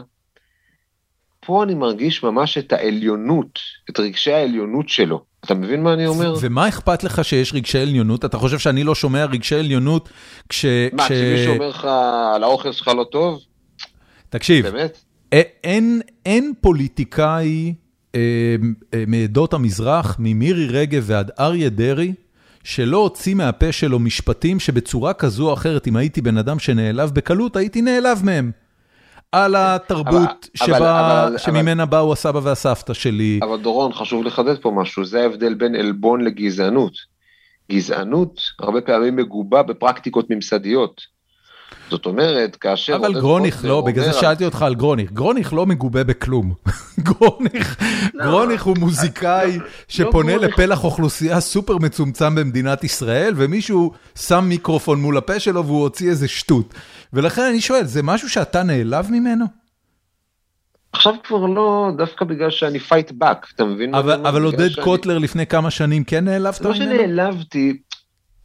פה 1.46 1.64
אני 1.64 1.76
מרגיש 1.76 2.24
ממש 2.24 2.58
את 2.58 2.74
העליונות, 2.74 3.60
את 3.90 4.00
רגשי 4.00 4.34
העליונות 4.34 4.90
שלו. 4.90 5.24
אתה 5.46 5.54
מבין 5.54 5.84
מה 5.84 5.94
אני 5.94 6.08
אומר? 6.08 6.36
ומה 6.42 6.68
אכפת 6.68 7.04
לך 7.04 7.26
שיש 7.26 7.54
רגשי 7.54 7.80
עליונות? 7.80 8.26
אתה 8.26 8.38
חושב 8.38 8.60
שאני 8.60 8.84
לא 8.84 8.96
שומע 8.96 9.26
רגשי 9.26 9.56
עליונות 9.56 10.10
כש... 10.50 10.66
מה, 10.94 11.06
כשמישהו 11.06 11.54
אומר 11.54 11.70
לך 11.70 11.88
על 12.36 12.44
האוכל 12.44 12.72
שלך 12.72 12.88
לא 12.88 13.04
טוב? 13.12 13.40
תקשיב, 14.30 14.68
באמת? 14.68 14.98
אין, 15.64 16.02
אין 16.26 16.54
פוליטיקאי 16.62 17.74
אה, 18.16 18.20
אה, 18.94 19.04
מעדות 19.08 19.54
המזרח, 19.54 20.16
ממירי 20.20 20.68
רגב 20.68 21.04
ועד 21.06 21.32
אריה 21.40 21.70
דרעי, 21.70 22.14
שלא 22.64 22.98
הוציא 22.98 23.36
מהפה 23.36 23.72
שלו 23.72 24.00
משפטים 24.00 24.60
שבצורה 24.60 25.14
כזו 25.14 25.50
או 25.50 25.54
אחרת, 25.54 25.88
אם 25.88 25.96
הייתי 25.96 26.22
בן 26.22 26.38
אדם 26.38 26.60
שנעלב 26.60 27.12
בקלות, 27.12 27.56
הייתי 27.56 27.82
נעלב 27.82 28.22
מהם. 28.24 28.52
על 29.32 29.56
התרבות 29.56 30.50
שבה, 30.54 30.78
אבל, 30.78 31.28
אבל, 31.28 31.38
שממנה 31.38 31.84
אבל, 31.84 31.92
באו 31.92 32.14
הסבא 32.14 32.40
והסבתא 32.44 32.94
שלי. 32.94 33.40
אבל 33.44 33.58
דורון, 33.58 33.94
חשוב 33.94 34.24
לחדד 34.24 34.62
פה 34.62 34.72
משהו, 34.72 35.06
זה 35.06 35.22
ההבדל 35.22 35.54
בין 35.54 35.76
עלבון 35.76 36.22
לגזענות. 36.22 36.94
גזענות 37.72 38.42
הרבה 38.60 38.82
פעמים 38.82 39.16
מגובה 39.16 39.64
בפרקטיקות 39.64 40.30
ממסדיות. 40.30 41.02
זאת 41.90 42.06
אומרת, 42.06 42.56
כאשר... 42.56 42.96
אבל 42.96 43.14
גרוניך 43.14 43.66
לא, 43.66 43.82
בגלל 43.82 44.06
זה 44.06 44.14
שאלתי 44.14 44.46
אותך 44.46 44.62
על 44.62 44.76
גרוניך. 44.76 45.12
גרוניך 45.12 45.54
לא 45.54 45.66
מגובה 45.66 46.04
בכלום. 46.04 46.54
גרוניך 47.08 47.78
לא. 48.14 48.26
גרוניך 48.26 48.64
הוא 48.64 48.78
מוזיקאי 48.80 49.58
לא, 49.58 49.66
שפונה 49.88 50.38
לפלח 50.38 50.84
אוכלוסייה 50.84 51.40
סופר 51.40 51.78
מצומצם 51.78 52.36
במדינת 52.36 52.84
ישראל, 52.84 53.34
ומישהו 53.38 53.92
שם 54.16 54.46
מיקרופון 54.50 55.02
מול 55.02 55.18
הפה 55.18 55.40
שלו 55.40 55.66
והוא 55.66 55.82
הוציא 55.82 56.10
איזה 56.10 56.28
שטות. 56.28 56.74
ולכן 57.14 57.42
אני 57.42 57.62
שואל, 57.62 57.86
זה 57.86 58.04
משהו 58.04 58.30
שאתה 58.30 58.64
נעלב 58.64 59.12
ממנו? 59.12 59.46
עכשיו 60.94 61.14
כבר 61.24 61.46
לא, 61.46 61.92
דווקא 61.98 62.26
בגלל 62.26 62.50
שאני 62.50 62.80
fight 62.80 63.12
back, 63.12 63.48
אתה 63.56 63.66
מבין? 63.66 63.96
אבל 63.96 64.44
עודד 64.44 64.76
קוטלר 64.84 65.18
לפני 65.18 65.48
כמה 65.48 65.72
שנים 65.72 66.04
כן 66.04 66.26
נעלבת 66.26 66.62
ממנו? 66.62 66.74
לא 66.74 66.86
שנעלבתי, 66.86 67.78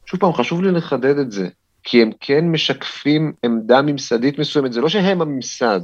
שוב 0.06 0.20
פעם, 0.20 0.32
חשוב 0.32 0.62
לי 0.62 0.72
לחדד 0.72 1.18
את 1.18 1.32
זה. 1.32 1.48
כי 1.90 2.02
הם 2.02 2.10
כן 2.20 2.50
משקפים 2.50 3.32
עמדה 3.44 3.82
ממסדית 3.82 4.38
מסוימת, 4.38 4.72
זה 4.72 4.80
לא 4.80 4.88
שהם 4.88 5.22
הממסד, 5.22 5.80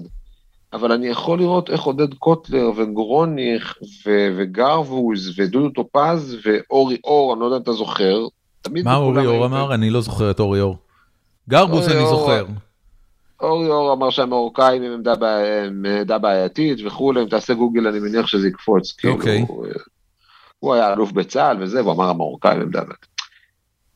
אבל 0.73 0.93
אני 0.93 1.07
יכול 1.07 1.39
לראות 1.39 1.71
איך 1.71 1.83
עודד 1.83 2.15
קוטלר 2.15 2.71
וגרוניך 2.77 3.79
וגרבוז 4.37 5.39
ודודו 5.39 5.71
טופז 5.71 6.37
ואורי 6.45 6.97
אור, 7.05 7.33
אני 7.33 7.41
לא 7.41 7.45
יודע 7.45 7.57
אם 7.57 7.63
אתה 7.63 7.73
זוכר. 7.73 8.27
מה 8.85 8.97
אורי 8.97 9.27
אור 9.27 9.47
אמר? 9.47 9.75
אני 9.75 9.91
לא 9.91 10.01
זוכר 10.01 10.31
את 10.31 10.41
אורי 10.41 10.61
אור. 10.61 10.77
גרבוז 11.49 11.89
אני 11.89 12.07
זוכר. 12.07 12.47
אורי 13.41 13.69
אור 13.69 13.93
אמר 13.93 14.11
שהמרוקאים 14.11 14.83
הם 14.83 14.93
עמדה 14.93 16.19
בעייתית 16.19 16.79
וכולי, 16.87 17.23
אם 17.23 17.29
תעשה 17.29 17.55
גוגל 17.55 17.87
אני 17.87 17.99
מניח 17.99 18.27
שזה 18.27 18.49
יקפוץ. 18.49 18.93
כאילו, 18.93 19.15
אוקיי. 19.15 19.47
הוא 20.59 20.75
היה 20.75 20.93
אלוף 20.93 21.13
בצה"ל 21.13 21.63
וזה, 21.63 21.83
והוא 21.83 21.93
אמר 21.93 22.09
המרוקאים 22.09 22.61
עמדה 22.61 22.81
בעייתית. 22.81 23.14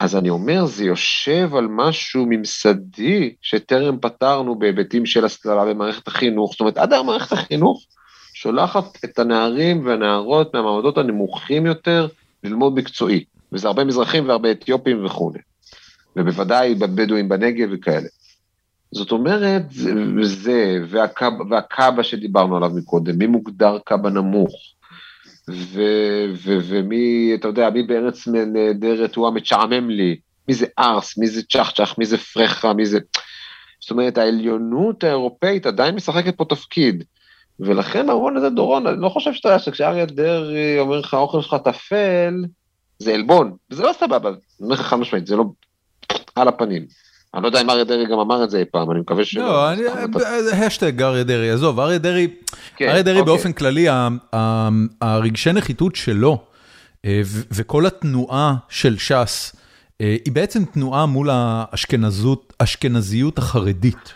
אז 0.01 0.17
אני 0.17 0.31
אומר, 0.31 0.67
זה 0.67 0.85
יושב 0.85 1.55
על 1.55 1.67
משהו 1.71 2.27
ממסדי 2.29 3.35
שטרם 3.43 3.99
פתרנו 4.01 4.59
בהיבטים 4.59 5.07
של 5.07 5.25
הסללה 5.25 5.65
במערכת 5.65 6.09
החינוך. 6.09 6.53
זאת 6.53 6.61
אומרת, 6.61 6.79
עד 6.79 6.93
היום 6.93 7.07
מערכת 7.07 7.33
החינוך 7.33 7.85
שולחת 8.35 9.05
את 9.05 9.19
הנערים 9.19 9.87
והנערות 9.87 10.55
מהמעמדות 10.55 10.99
הנמוכים 10.99 11.67
יותר 11.67 12.09
ללמוד 12.45 12.75
מקצועי, 12.75 13.25
וזה 13.53 13.69
הרבה 13.69 13.85
מזרחים 13.85 14.29
והרבה 14.29 14.51
אתיופים 14.51 15.05
וכולי, 15.05 15.39
ובוודאי 16.17 16.75
בבדואים 16.75 17.29
בנגב 17.29 17.69
וכאלה. 17.73 18.09
זאת 18.93 19.13
אומרת, 19.13 19.63
זה, 20.23 20.79
והקאבה 21.51 22.03
שדיברנו 22.03 22.57
עליו 22.57 22.71
מקודם, 22.75 23.19
מי 23.19 23.27
מוגדר 23.27 23.79
קאבה 23.85 24.11
נמוך? 24.11 24.53
ומי, 26.45 27.33
אתה 27.35 27.49
יודע, 27.49 27.71
מי 27.71 27.83
בארץ 27.83 28.29
נהדרת 28.29 29.17
הוא 29.17 29.29
המשעמם 29.29 29.91
לי, 29.91 30.17
מי 30.49 30.55
זה 30.55 30.67
ארס, 30.79 31.19
מי 31.19 31.27
זה 31.27 31.43
צ'חצ'ח, 31.43 31.95
מי 31.99 32.07
זה 32.07 32.19
פרחה, 32.19 32.73
מי 32.73 32.87
זה... 32.87 32.99
זאת 33.81 33.91
אומרת, 33.91 34.19
העליונות 34.19 35.05
האירופאית 35.05 35.67
עדיין 35.67 35.95
משחקת 35.95 36.37
פה 36.37 36.45
תפקיד. 36.45 37.05
ולכן 37.61 38.09
אהרון 38.09 38.37
לזה 38.37 38.51
דורון, 38.51 38.87
אני 38.87 39.01
לא 39.01 39.09
חושב 39.09 39.33
שאתה 39.33 39.49
יודע 39.49 39.59
שכשאריה 39.59 40.07
דרעי 40.07 40.79
אומר 40.79 40.99
לך, 40.99 41.15
האוכל 41.15 41.41
שלך 41.41 41.57
טפל, 41.65 42.45
זה 42.99 43.15
עלבון, 43.15 43.53
וזה 43.71 43.83
לא 43.83 43.93
סבבה, 43.93 44.29
אני 44.29 44.39
אומר 44.61 44.75
לך 44.75 44.81
חד 44.81 44.97
משמעית, 44.97 45.27
זה 45.27 45.37
לא 45.37 45.45
על 46.35 46.49
הפנים. 46.49 46.87
אני 47.35 47.43
לא 47.43 47.49
יודע 47.49 47.61
אם 47.61 47.71
אריה 47.71 47.85
דרעי 47.85 48.07
גם 48.07 48.19
אמר 48.19 48.45
את 48.45 48.51
זה 48.51 48.59
אי 48.59 48.65
פעם, 48.65 48.91
אני 48.91 49.01
מקווה 49.01 49.25
שלא. 49.25 49.75
לא, 49.75 49.97
השטג 50.67 51.03
אריה 51.03 51.25
דרעי, 51.25 51.51
עזוב, 51.51 51.81
אריה 51.81 51.99
דרעי, 51.99 52.29
כן, 52.77 52.89
אריה 52.89 53.03
דרעי 53.03 53.21
אוקיי. 53.21 53.33
באופן 53.33 53.53
כללי, 53.53 53.87
הרגשי 55.03 55.53
נחיתות 55.53 55.97
שלו, 55.97 56.39
אה, 57.05 57.21
וכל 57.25 57.87
התנועה 57.87 58.55
של 58.69 58.99
ש"ס, 58.99 59.57
אה, 60.01 60.17
היא 60.25 60.33
בעצם 60.33 60.65
תנועה 60.65 61.07
מול 61.07 61.31
האשכנזיות 62.61 63.39
החרדית. 63.39 64.15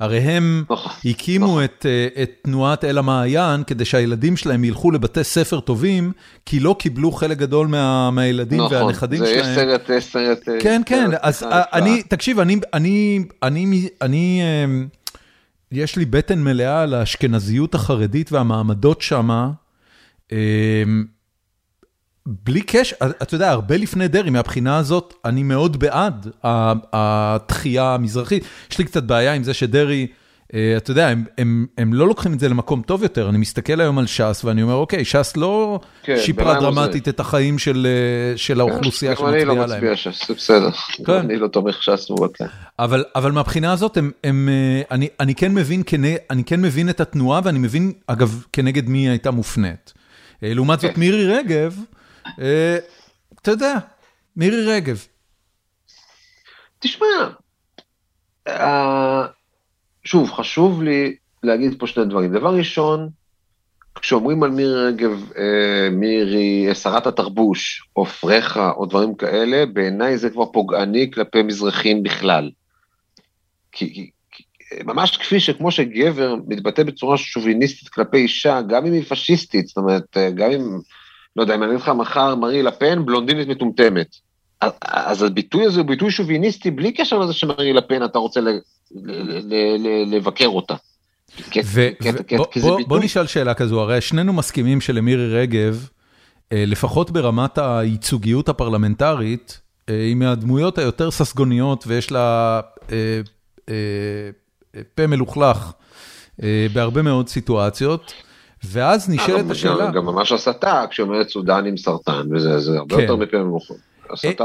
הרי 0.00 0.18
הם 0.18 0.64
נכון, 0.70 0.92
הקימו 1.04 1.46
נכון. 1.46 1.64
את 1.64 1.86
אה, 1.88 2.22
את 2.22 2.30
תנועת 2.42 2.84
אל 2.84 2.98
המעיין 2.98 3.64
כדי 3.64 3.84
שהילדים 3.84 4.36
שלהם 4.36 4.64
ילכו 4.64 4.90
לבתי 4.90 5.24
ספר 5.24 5.60
טובים, 5.60 6.12
כי 6.46 6.60
לא 6.60 6.76
קיבלו 6.78 7.12
חלק 7.12 7.38
גדול 7.38 7.66
מה, 7.66 8.10
מהילדים 8.10 8.60
נכון, 8.60 8.72
והנכדים 8.72 9.18
שלהם. 9.18 9.40
נכון, 9.40 9.54
זה 9.54 9.80
סרט, 9.80 10.00
סרט. 10.00 10.48
אה, 10.48 10.60
כן, 10.60 10.82
כן, 10.86 11.10
אז 11.22 11.42
אה, 11.42 11.62
אני, 11.72 12.02
תקשיב, 12.02 12.40
אני, 12.40 12.56
אני, 12.74 13.24
אני, 13.42 13.88
אני, 14.02 14.42
יש 15.72 15.96
לי 15.96 16.04
בטן 16.04 16.38
מלאה 16.42 16.82
על 16.82 16.94
האשכנזיות 16.94 17.74
החרדית 17.74 18.32
והמעמדות 18.32 19.00
שמה. 19.00 19.50
בלי 22.28 22.60
קשר, 22.60 22.96
אתה 23.22 23.34
יודע, 23.34 23.50
הרבה 23.50 23.76
לפני 23.76 24.08
דרעי, 24.08 24.30
מהבחינה 24.30 24.78
הזאת, 24.78 25.14
אני 25.24 25.42
מאוד 25.42 25.76
בעד 25.76 26.26
התחייה 26.44 27.94
המזרחית. 27.94 28.44
יש 28.70 28.78
לי 28.78 28.84
קצת 28.84 29.02
בעיה 29.02 29.32
עם 29.32 29.42
זה 29.42 29.54
שדרעי, 29.54 30.06
אה, 30.54 30.74
אתה 30.76 30.90
יודע, 30.90 31.08
הם, 31.08 31.24
הם, 31.38 31.66
הם 31.78 31.94
לא 31.94 32.08
לוקחים 32.08 32.32
את 32.32 32.40
זה 32.40 32.48
למקום 32.48 32.82
טוב 32.82 33.02
יותר. 33.02 33.28
אני 33.28 33.38
מסתכל 33.38 33.80
היום 33.80 33.98
על 33.98 34.06
ש"ס 34.06 34.44
ואני 34.44 34.62
אומר, 34.62 34.74
אוקיי, 34.74 35.04
ש"ס 35.04 35.36
לא 35.36 35.80
כן, 36.02 36.16
שיפרה 36.18 36.60
דרמטית 36.60 37.04
זה. 37.04 37.10
את 37.10 37.20
החיים 37.20 37.58
של, 37.58 37.86
אה, 37.86 38.36
של 38.36 38.60
האוכלוסייה 38.60 39.16
שמצביעה 39.16 39.44
להם. 39.44 39.50
אני 39.50 39.58
לא 39.58 39.74
מצביע 39.74 39.96
ש"ס, 39.96 40.28
זה 40.28 40.34
בסדר. 40.34 40.70
כן. 41.06 41.12
אני 41.12 41.36
לא 41.36 41.48
תומך 41.48 41.82
ש"ס 41.82 42.10
מובטח. 42.10 42.46
אבל, 42.78 43.04
אבל 43.14 43.32
מהבחינה 43.32 43.72
הזאת, 43.72 43.96
הם, 43.96 44.10
הם, 44.24 44.48
אה, 44.48 44.82
אני, 44.90 45.08
אני, 45.20 45.34
כן 45.34 45.54
מבין, 45.54 45.82
אני 46.30 46.44
כן 46.44 46.60
מבין 46.60 46.88
את 46.88 47.00
התנועה, 47.00 47.40
ואני 47.44 47.58
מבין, 47.58 47.92
אגב, 48.06 48.44
כנגד 48.52 48.88
מי 48.88 48.98
היא 48.98 49.10
הייתה 49.10 49.30
מופנית. 49.30 49.92
לעומת 50.42 50.80
זאת, 50.80 50.94
כן. 50.94 51.00
מירי 51.00 51.26
רגב, 51.26 51.76
אתה 53.42 53.50
יודע, 53.50 53.78
מירי 54.36 54.66
רגב. 54.66 55.06
תשמע, 56.78 57.06
אה, 58.48 59.26
שוב, 60.04 60.30
חשוב 60.30 60.82
לי 60.82 61.16
להגיד 61.42 61.78
פה 61.78 61.86
שני 61.86 62.04
דברים. 62.04 62.32
דבר 62.32 62.54
ראשון, 62.54 63.08
כשאומרים 63.94 64.42
על 64.42 64.50
מירי 64.50 64.86
רגב, 64.86 65.32
אה, 65.38 65.88
מירי 65.92 66.74
שרת 66.74 67.06
התרבוש, 67.06 67.88
או 67.96 68.06
פרחה, 68.06 68.70
או 68.70 68.86
דברים 68.86 69.14
כאלה, 69.14 69.66
בעיניי 69.66 70.18
זה 70.18 70.30
כבר 70.30 70.46
פוגעני 70.46 71.10
כלפי 71.10 71.42
מזרחים 71.42 72.02
בכלל. 72.02 72.50
כי, 73.72 74.10
כי, 74.30 74.44
ממש 74.84 75.16
כפי 75.16 75.40
שכמו 75.40 75.70
שגבר 75.70 76.34
מתבטא 76.46 76.82
בצורה 76.82 77.16
שוביניסטית 77.16 77.88
כלפי 77.88 78.16
אישה, 78.16 78.62
גם 78.62 78.86
אם 78.86 78.92
היא 78.92 79.04
פשיסטית, 79.04 79.66
זאת 79.66 79.76
אומרת, 79.76 80.16
גם 80.34 80.50
אם 80.50 80.78
לא 81.38 81.42
יודע, 81.42 81.54
אם 81.54 81.62
אני 81.62 81.70
אגיד 81.70 81.80
לך 81.80 81.88
מחר 81.88 82.34
מרי 82.34 82.62
לפן, 82.62 83.06
בלונדינית 83.06 83.48
מטומטמת. 83.48 84.16
אז 84.82 85.22
הביטוי 85.22 85.64
הזה 85.64 85.80
הוא 85.80 85.88
ביטוי 85.88 86.10
שוביניסטי 86.10 86.70
בלי 86.70 86.92
קשר 86.92 87.18
לזה 87.18 87.32
שמרי 87.32 87.72
לפן, 87.72 88.04
אתה 88.04 88.18
רוצה 88.18 88.40
לבקר 90.06 90.46
אותה. 90.46 90.74
בוא 92.86 92.98
נשאל 92.98 93.26
שאלה 93.26 93.54
כזו, 93.54 93.80
הרי 93.80 94.00
שנינו 94.00 94.32
מסכימים 94.32 94.80
שלמירי 94.80 95.40
רגב, 95.40 95.88
אה, 96.52 96.64
לפחות 96.66 97.10
ברמת 97.10 97.58
הייצוגיות 97.58 98.48
הפרלמנטרית, 98.48 99.60
אה, 99.88 99.94
היא 99.94 100.14
מהדמויות 100.14 100.78
היותר 100.78 101.10
ססגוניות 101.10 101.84
ויש 101.86 102.12
לה 102.12 102.60
אה, 102.90 103.20
פה 104.94 105.06
מלוכלך 105.06 105.72
בהרבה 106.72 107.02
מאוד 107.02 107.28
סיטואציות. 107.28 108.12
ואז 108.64 109.10
נשאלת 109.10 109.50
השאלה... 109.50 109.90
גם 109.90 110.06
ממש 110.06 110.32
הסתה, 110.32 110.84
כשאומרת 110.90 111.28
סודן 111.28 111.66
עם 111.66 111.76
סרטן, 111.76 112.22
וזה 112.30 112.78
הרבה 112.78 112.96
כן. 112.96 113.02
יותר 113.02 113.16
מפה 113.16 113.38
ממוחו. 113.38 113.74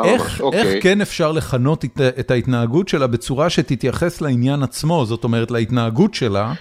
איך 0.03 0.41
אוקיי. 0.41 0.81
כן 0.81 1.01
אפשר 1.01 1.31
לכנות 1.31 1.85
את 2.19 2.31
ההתנהגות 2.31 2.87
שלה 2.87 3.07
בצורה 3.07 3.49
שתתייחס 3.49 4.21
לעניין 4.21 4.63
עצמו, 4.63 5.05
זאת 5.05 5.23
אומרת 5.23 5.51
להתנהגות 5.51 6.13
שלה, 6.13 6.53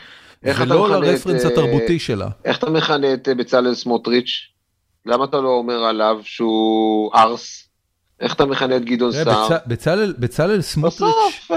ולא 0.43 0.91
לרפרנס 0.91 1.45
התרבותי 1.45 1.99
שלה. 1.99 2.29
איך 2.45 2.59
אתה 2.59 2.71
מכנה 2.71 3.15
את 3.15 3.29
אה, 3.29 3.35
בצלאל 3.35 3.75
סמוטריץ'? 3.75 4.49
למה 5.07 5.25
אתה 5.25 5.41
לא 5.41 5.49
אומר 5.49 5.85
עליו 5.85 6.19
שהוא 6.23 7.11
ארס? 7.15 7.69
איך 8.21 8.35
אתה 8.35 8.45
מכנה 8.47 8.77
את 8.77 8.85
גדעון 8.85 9.13
סער? 9.13 9.49
בצלאל 10.19 10.63
סמוטריץ', 10.63 11.49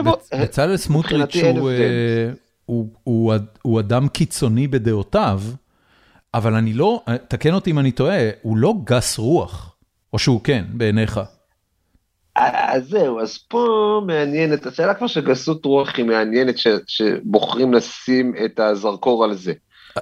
בצלאל 0.42 0.78
סמוטריץ' 0.78 1.36
הוא 3.62 3.80
אדם 3.80 4.08
קיצוני 4.08 4.68
בדעותיו. 4.68 5.42
אבל 6.36 6.54
אני 6.54 6.74
לא, 6.74 7.04
תקן 7.28 7.54
אותי 7.54 7.72
אם 7.72 7.80
אני 7.80 7.92
טועה, 7.92 8.30
הוא 8.42 8.58
לא 8.58 8.74
גס 8.84 9.18
רוח, 9.18 9.76
או 10.14 10.20
שהוא 10.20 10.42
כן, 10.44 10.66
בעיניך. 10.74 11.20
אז 12.36 12.88
זהו, 12.90 13.20
אז 13.20 13.38
פה 13.38 14.02
מעניינת, 14.08 14.66
השאלה 14.66 14.94
כבר 14.94 15.08
שגסות 15.08 15.66
רוח 15.66 15.98
היא 15.98 16.06
מעניינת, 16.06 16.58
ש, 16.58 16.68
שבוחרים 16.88 17.74
לשים 17.74 18.34
את 18.46 18.60
הזרקור 18.60 19.24
על 19.24 19.34
זה. 19.34 19.54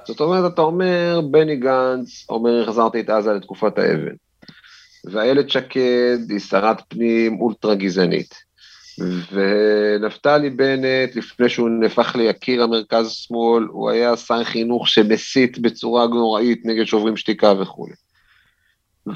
זאת 0.06 0.20
אומרת, 0.20 0.52
אתה 0.52 0.62
אומר, 0.62 1.20
בני 1.30 1.56
גנץ 1.56 2.26
אומר, 2.28 2.62
החזרתי 2.62 3.00
את 3.00 3.10
עזה 3.10 3.32
לתקופת 3.32 3.78
האבן. 3.78 4.14
ואיילת 5.12 5.50
שקד 5.50 6.18
היא 6.30 6.38
שרת 6.38 6.82
פנים 6.88 7.40
אולטרה 7.40 7.74
גזענית. 7.74 8.43
ונפתלי 9.32 10.50
בנט, 10.50 11.16
לפני 11.16 11.48
שהוא 11.48 11.68
נהפך 11.68 12.16
ליקיר 12.16 12.62
המרכז-שמאל, 12.62 13.64
הוא 13.70 13.90
היה 13.90 14.16
שר 14.16 14.44
חינוך 14.44 14.88
שמסית 14.88 15.58
בצורה 15.58 16.06
נוראית 16.06 16.60
נגד 16.64 16.84
שוברים 16.84 17.16
שתיקה 17.16 17.52
וכולי. 17.60 17.92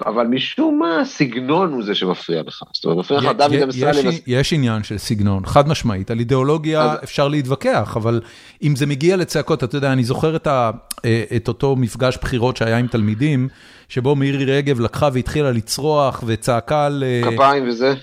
אבל 0.06 0.26
משום 0.26 0.78
מה 0.78 1.00
הסגנון 1.00 1.72
הוא 1.72 1.82
זה 1.82 1.94
שמפריע 1.94 2.42
לך. 2.42 2.62
זאת 2.72 2.84
אומרת, 2.84 2.98
מפריע 2.98 3.20
לך 3.20 3.26
דוד 3.38 3.54
אמסלם. 3.54 4.10
יש 4.26 4.52
עניין 4.52 4.82
של 4.82 4.98
סגנון, 4.98 5.46
חד 5.46 5.68
משמעית. 5.68 6.10
על 6.10 6.18
אידיאולוגיה 6.18 6.94
אפשר 7.04 7.28
להתווכח, 7.28 7.96
אבל 7.96 8.20
אם 8.62 8.76
זה 8.76 8.86
מגיע 8.86 9.16
לצעקות, 9.16 9.64
אתה 9.64 9.76
יודע, 9.76 9.92
אני 9.92 10.04
זוכר 10.04 10.36
אה, 10.46 11.24
את 11.36 11.48
אותו 11.48 11.76
מפגש 11.76 12.18
בחירות 12.22 12.56
שהיה 12.56 12.78
עם 12.78 12.86
תלמידים, 12.86 13.48
שבו 13.88 14.16
מירי 14.16 14.44
רגב 14.44 14.80
לקחה 14.80 15.08
והתחילה 15.12 15.50
לצרוח 15.50 16.22
וצעקה 16.26 16.86
על... 16.86 17.04
אה, 17.06 17.32
כפיים 17.32 17.68
וזה. 17.68 17.94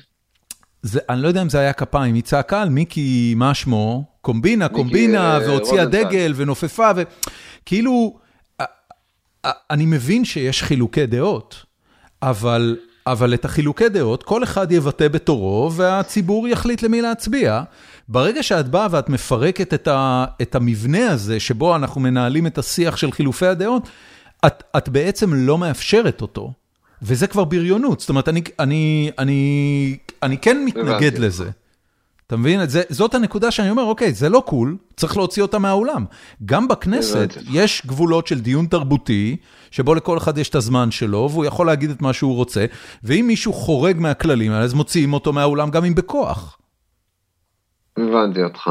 זה, 0.86 1.00
אני 1.10 1.22
לא 1.22 1.28
יודע 1.28 1.42
אם 1.42 1.50
זה 1.50 1.60
היה 1.60 1.74
כפיים, 1.74 2.16
היא 2.16 2.24
צעקה 2.24 2.62
על 2.62 2.70
מיקי, 2.70 3.34
מה 3.38 3.54
שמו? 3.54 4.04
קומבינה, 4.22 4.66
מיקי, 4.66 4.76
קומבינה, 4.76 5.38
uh, 5.38 5.42
והוציאה 5.42 5.86
דגל 5.86 6.34
ונופפה, 6.36 6.92
וכאילו, 6.96 8.20
אני 9.46 9.86
מבין 9.86 10.26
שיש 10.26 10.64
חילוקי 10.64 11.06
דעות, 11.06 11.64
אבל 12.22 12.78
אבל 13.08 13.34
את 13.34 13.46
החילוקי 13.46 13.90
דעות, 13.90 14.24
כל 14.24 14.44
אחד 14.44 14.72
יבטא 14.72 15.08
בתורו, 15.08 15.72
והציבור 15.74 16.48
יחליט 16.48 16.82
למי 16.82 17.02
להצביע. 17.02 17.64
ברגע 18.10 18.44
שאת 18.44 18.68
באה 18.68 18.88
ואת 18.92 19.10
מפרקת 19.10 19.74
את, 19.74 19.88
ה, 19.88 20.26
את 20.42 20.56
המבנה 20.56 21.12
הזה, 21.12 21.40
שבו 21.40 21.76
אנחנו 21.76 22.02
מנהלים 22.02 22.48
את 22.48 22.58
השיח 22.58 22.98
של 22.98 23.12
חילופי 23.12 23.46
הדעות, 23.46 23.90
את, 24.46 24.64
את 24.78 24.90
בעצם 24.90 25.34
לא 25.34 25.58
מאפשרת 25.58 26.22
אותו. 26.22 26.54
וזה 27.02 27.28
כבר 27.28 27.44
בריונות, 27.44 28.00
זאת 28.00 28.10
אומרת, 28.10 28.30
אני, 28.30 28.42
אני, 28.60 29.12
אני, 29.20 29.98
אני 30.24 30.38
כן 30.38 30.66
מתנגד 30.66 31.18
לזה. 31.18 31.50
אתה 32.28 32.38
מבין? 32.38 32.68
זה, 32.68 32.82
זאת 32.90 33.16
הנקודה 33.16 33.52
שאני 33.52 33.70
אומר, 33.70 33.84
אוקיי, 33.84 34.14
זה 34.14 34.30
לא 34.30 34.44
קול, 34.46 34.78
צריך 34.98 35.18
להוציא 35.18 35.44
אותה 35.44 35.60
מהאולם. 35.60 36.06
גם 36.46 36.68
בכנסת 36.68 37.34
יש 37.52 37.86
גבולות 37.86 38.28
של 38.28 38.40
דיון 38.40 38.66
תרבותי, 38.66 39.38
שבו 39.72 39.96
לכל 39.96 40.18
אחד 40.18 40.38
יש 40.38 40.50
את 40.50 40.56
הזמן 40.56 40.92
שלו, 40.92 41.30
והוא 41.32 41.46
יכול 41.46 41.68
להגיד 41.68 41.90
את 41.90 42.02
מה 42.02 42.14
שהוא 42.14 42.36
רוצה, 42.36 42.66
ואם 43.04 43.26
מישהו 43.28 43.54
חורג 43.54 43.98
מהכללים 44.00 44.52
האלה, 44.52 44.64
אז 44.64 44.74
מוציאים 44.74 45.14
אותו 45.14 45.34
מהאולם 45.34 45.72
גם 45.72 45.86
אם 45.86 45.96
בכוח. 45.96 46.58
הבנתי 47.98 48.44
אותך. 48.44 48.70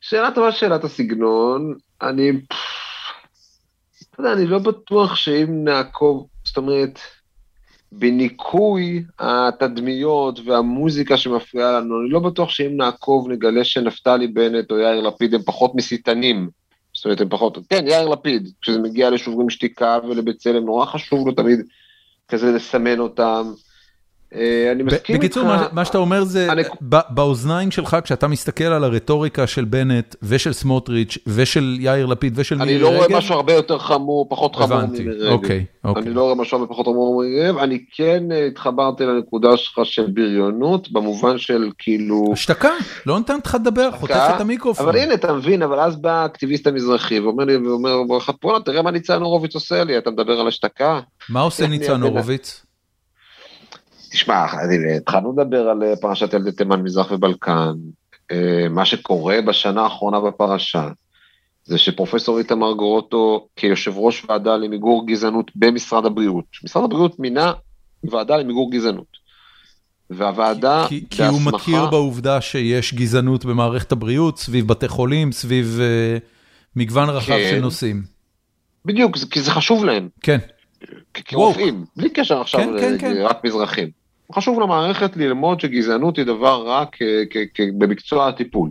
שאלה 0.00 0.30
טובה, 0.30 0.52
שאלת 0.52 0.84
הסגנון, 0.84 1.74
אני... 2.02 2.30
אתה 4.10 4.20
יודע, 4.20 4.32
אני 4.32 4.46
לא 4.46 4.58
בטוח 4.58 5.14
שאם 5.14 5.64
נעקוב, 5.64 6.26
זאת 6.44 6.56
אומרת... 6.56 6.98
בניקוי 7.94 9.04
התדמיות 9.18 10.40
והמוזיקה 10.44 11.16
שמפריעה 11.16 11.72
לנו, 11.72 12.00
אני 12.00 12.10
לא 12.10 12.20
בטוח 12.20 12.50
שאם 12.50 12.76
נעקוב 12.76 13.30
נגלה 13.30 13.64
שנפתלי 13.64 14.26
בנט 14.26 14.70
או 14.70 14.78
יאיר 14.78 15.00
לפיד 15.00 15.34
הם 15.34 15.42
פחות 15.42 15.74
מסיתנים. 15.74 16.50
זאת 16.94 17.04
אומרת, 17.04 17.20
הם 17.20 17.28
פחות, 17.28 17.58
כן, 17.68 17.84
יאיר 17.88 18.08
לפיד, 18.08 18.48
כשזה 18.62 18.78
מגיע 18.78 19.10
לשוברים 19.10 19.50
שתיקה 19.50 19.98
ולבצלם, 20.08 20.64
נורא 20.64 20.86
חשוב 20.86 21.26
לו 21.26 21.32
תמיד 21.34 21.60
כזה 22.28 22.52
לסמן 22.52 22.98
אותם. 22.98 23.52
אה, 24.34 24.72
אני 24.72 24.82
מסכים 24.82 25.14
איתך. 25.14 25.24
בקיצור, 25.24 25.44
מה 25.72 25.84
שאתה 25.84 25.98
אומר 25.98 26.24
זה, 26.24 26.48
באוזניים 27.10 27.70
שלך, 27.70 27.96
כשאתה 28.04 28.28
מסתכל 28.28 28.64
על 28.64 28.84
הרטוריקה 28.84 29.46
של 29.46 29.64
בנט 29.64 30.16
ושל 30.22 30.52
סמוטריץ' 30.52 31.18
ושל 31.26 31.76
יאיר 31.80 32.06
לפיד 32.06 32.32
ושל 32.36 32.58
מירי 32.58 32.76
רגב... 32.76 32.84
אני 32.86 32.94
לא 32.94 32.98
רואה 32.98 33.18
משהו 33.18 33.34
הרבה 33.34 33.52
יותר 33.52 33.78
חמור, 33.78 34.26
פחות 34.28 34.56
חמור 34.56 34.86
ממירי 34.86 35.18
רגב. 35.18 35.32
אוקיי, 35.32 35.64
אוקיי. 35.84 36.02
אני 36.02 36.14
לא 36.14 36.22
רואה 36.22 36.34
משהו 36.34 36.58
הרבה 36.58 36.72
פחות 36.72 36.86
חמור 36.86 37.22
ממירי 37.22 37.48
רגב. 37.48 37.58
אני 37.58 37.78
כן 37.96 38.32
אה, 38.32 38.46
התחברתי 38.46 39.04
לנקודה 39.04 39.56
שלך 39.56 39.80
של 39.84 40.06
בריונות, 40.06 40.92
במובן 40.92 41.38
של 41.38 41.70
כאילו... 41.78 42.24
השתקה, 42.32 42.72
לא 43.06 43.18
נותנת 43.18 43.46
לך 43.46 43.54
לדבר, 43.54 43.90
חוטף 43.90 44.30
את 44.36 44.40
המיקרופון. 44.40 44.88
אבל 44.88 44.98
הנה, 44.98 45.14
אתה 45.14 45.32
מבין, 45.32 45.62
אבל 45.62 45.80
אז 45.80 45.96
בא 45.96 46.22
האקטיביסט 46.22 46.66
המזרחי 46.66 47.20
ואומר 47.20 47.44
לי, 47.44 47.56
ואומר, 47.56 47.96
בוא'נה, 48.42 48.60
תראה 48.64 48.82
מה 48.82 48.90
ניצן 48.90 49.22
הורוביץ 49.22 49.54
עושה 49.54 49.84
לי, 49.84 49.98
אתה 49.98 50.10
מדבר 50.10 50.40
על 50.40 50.48
השתקה? 50.48 51.00
מה 51.28 51.40
עושה 51.40 51.66
ניצן 51.66 52.02
הורוביץ? 52.02 52.62
תשמע, 54.12 54.46
התחלנו 54.96 55.32
לדבר 55.32 55.68
על 55.68 55.82
אה, 55.82 55.96
פרשת 55.96 56.34
ילדי 56.34 56.52
תימן, 56.52 56.82
מזרח 56.82 57.12
ובלקן. 57.12 57.72
אה, 58.30 58.66
מה 58.70 58.84
שקורה 58.84 59.38
בשנה 59.46 59.82
האחרונה 59.82 60.20
בפרשה, 60.20 60.88
זה 61.64 61.78
שפרופסור 61.78 62.38
איתמר 62.38 62.72
גרוטו, 62.72 63.46
כיושב 63.56 63.92
ראש 63.96 64.24
ועדה 64.28 64.56
למיגור 64.56 65.06
גזענות 65.06 65.50
במשרד 65.54 66.06
הבריאות, 66.06 66.44
משרד 66.64 66.84
הבריאות 66.84 67.18
מינה 67.18 67.52
ועדה 68.04 68.36
למיגור 68.36 68.70
גזענות. 68.70 69.22
והוועדה 70.10 70.86
כי, 70.88 71.04
כי 71.10 71.22
בהסמכה... 71.22 71.40
כי 71.40 71.44
הוא 71.44 71.52
מכיר 71.52 71.86
בעובדה 71.86 72.40
שיש 72.40 72.94
גזענות 72.94 73.44
במערכת 73.44 73.92
הבריאות, 73.92 74.38
סביב 74.38 74.68
בתי 74.68 74.88
חולים, 74.88 75.32
סביב 75.32 75.78
uh, 75.78 76.20
מגוון 76.76 77.10
רחב 77.10 77.26
כן. 77.26 77.48
של 77.50 77.60
נושאים. 77.60 78.02
בדיוק, 78.84 79.16
כי 79.30 79.40
זה 79.40 79.50
חשוב 79.50 79.84
להם. 79.84 80.08
כן. 80.20 80.38
כרופאים, 81.14 81.84
בלי 81.96 82.10
קשר 82.10 82.40
עכשיו 82.40 82.60
כן, 82.60 82.78
כן, 82.80 82.98
כן. 82.98 83.22
רק 83.22 83.44
מזרחים. 83.44 84.01
חשוב 84.32 84.60
למערכת 84.60 85.16
ללמוד 85.16 85.60
שגזענות 85.60 86.16
היא 86.16 86.26
דבר 86.26 86.66
רע 86.66 86.84
במקצוע 87.78 88.28
הטיפול. 88.28 88.70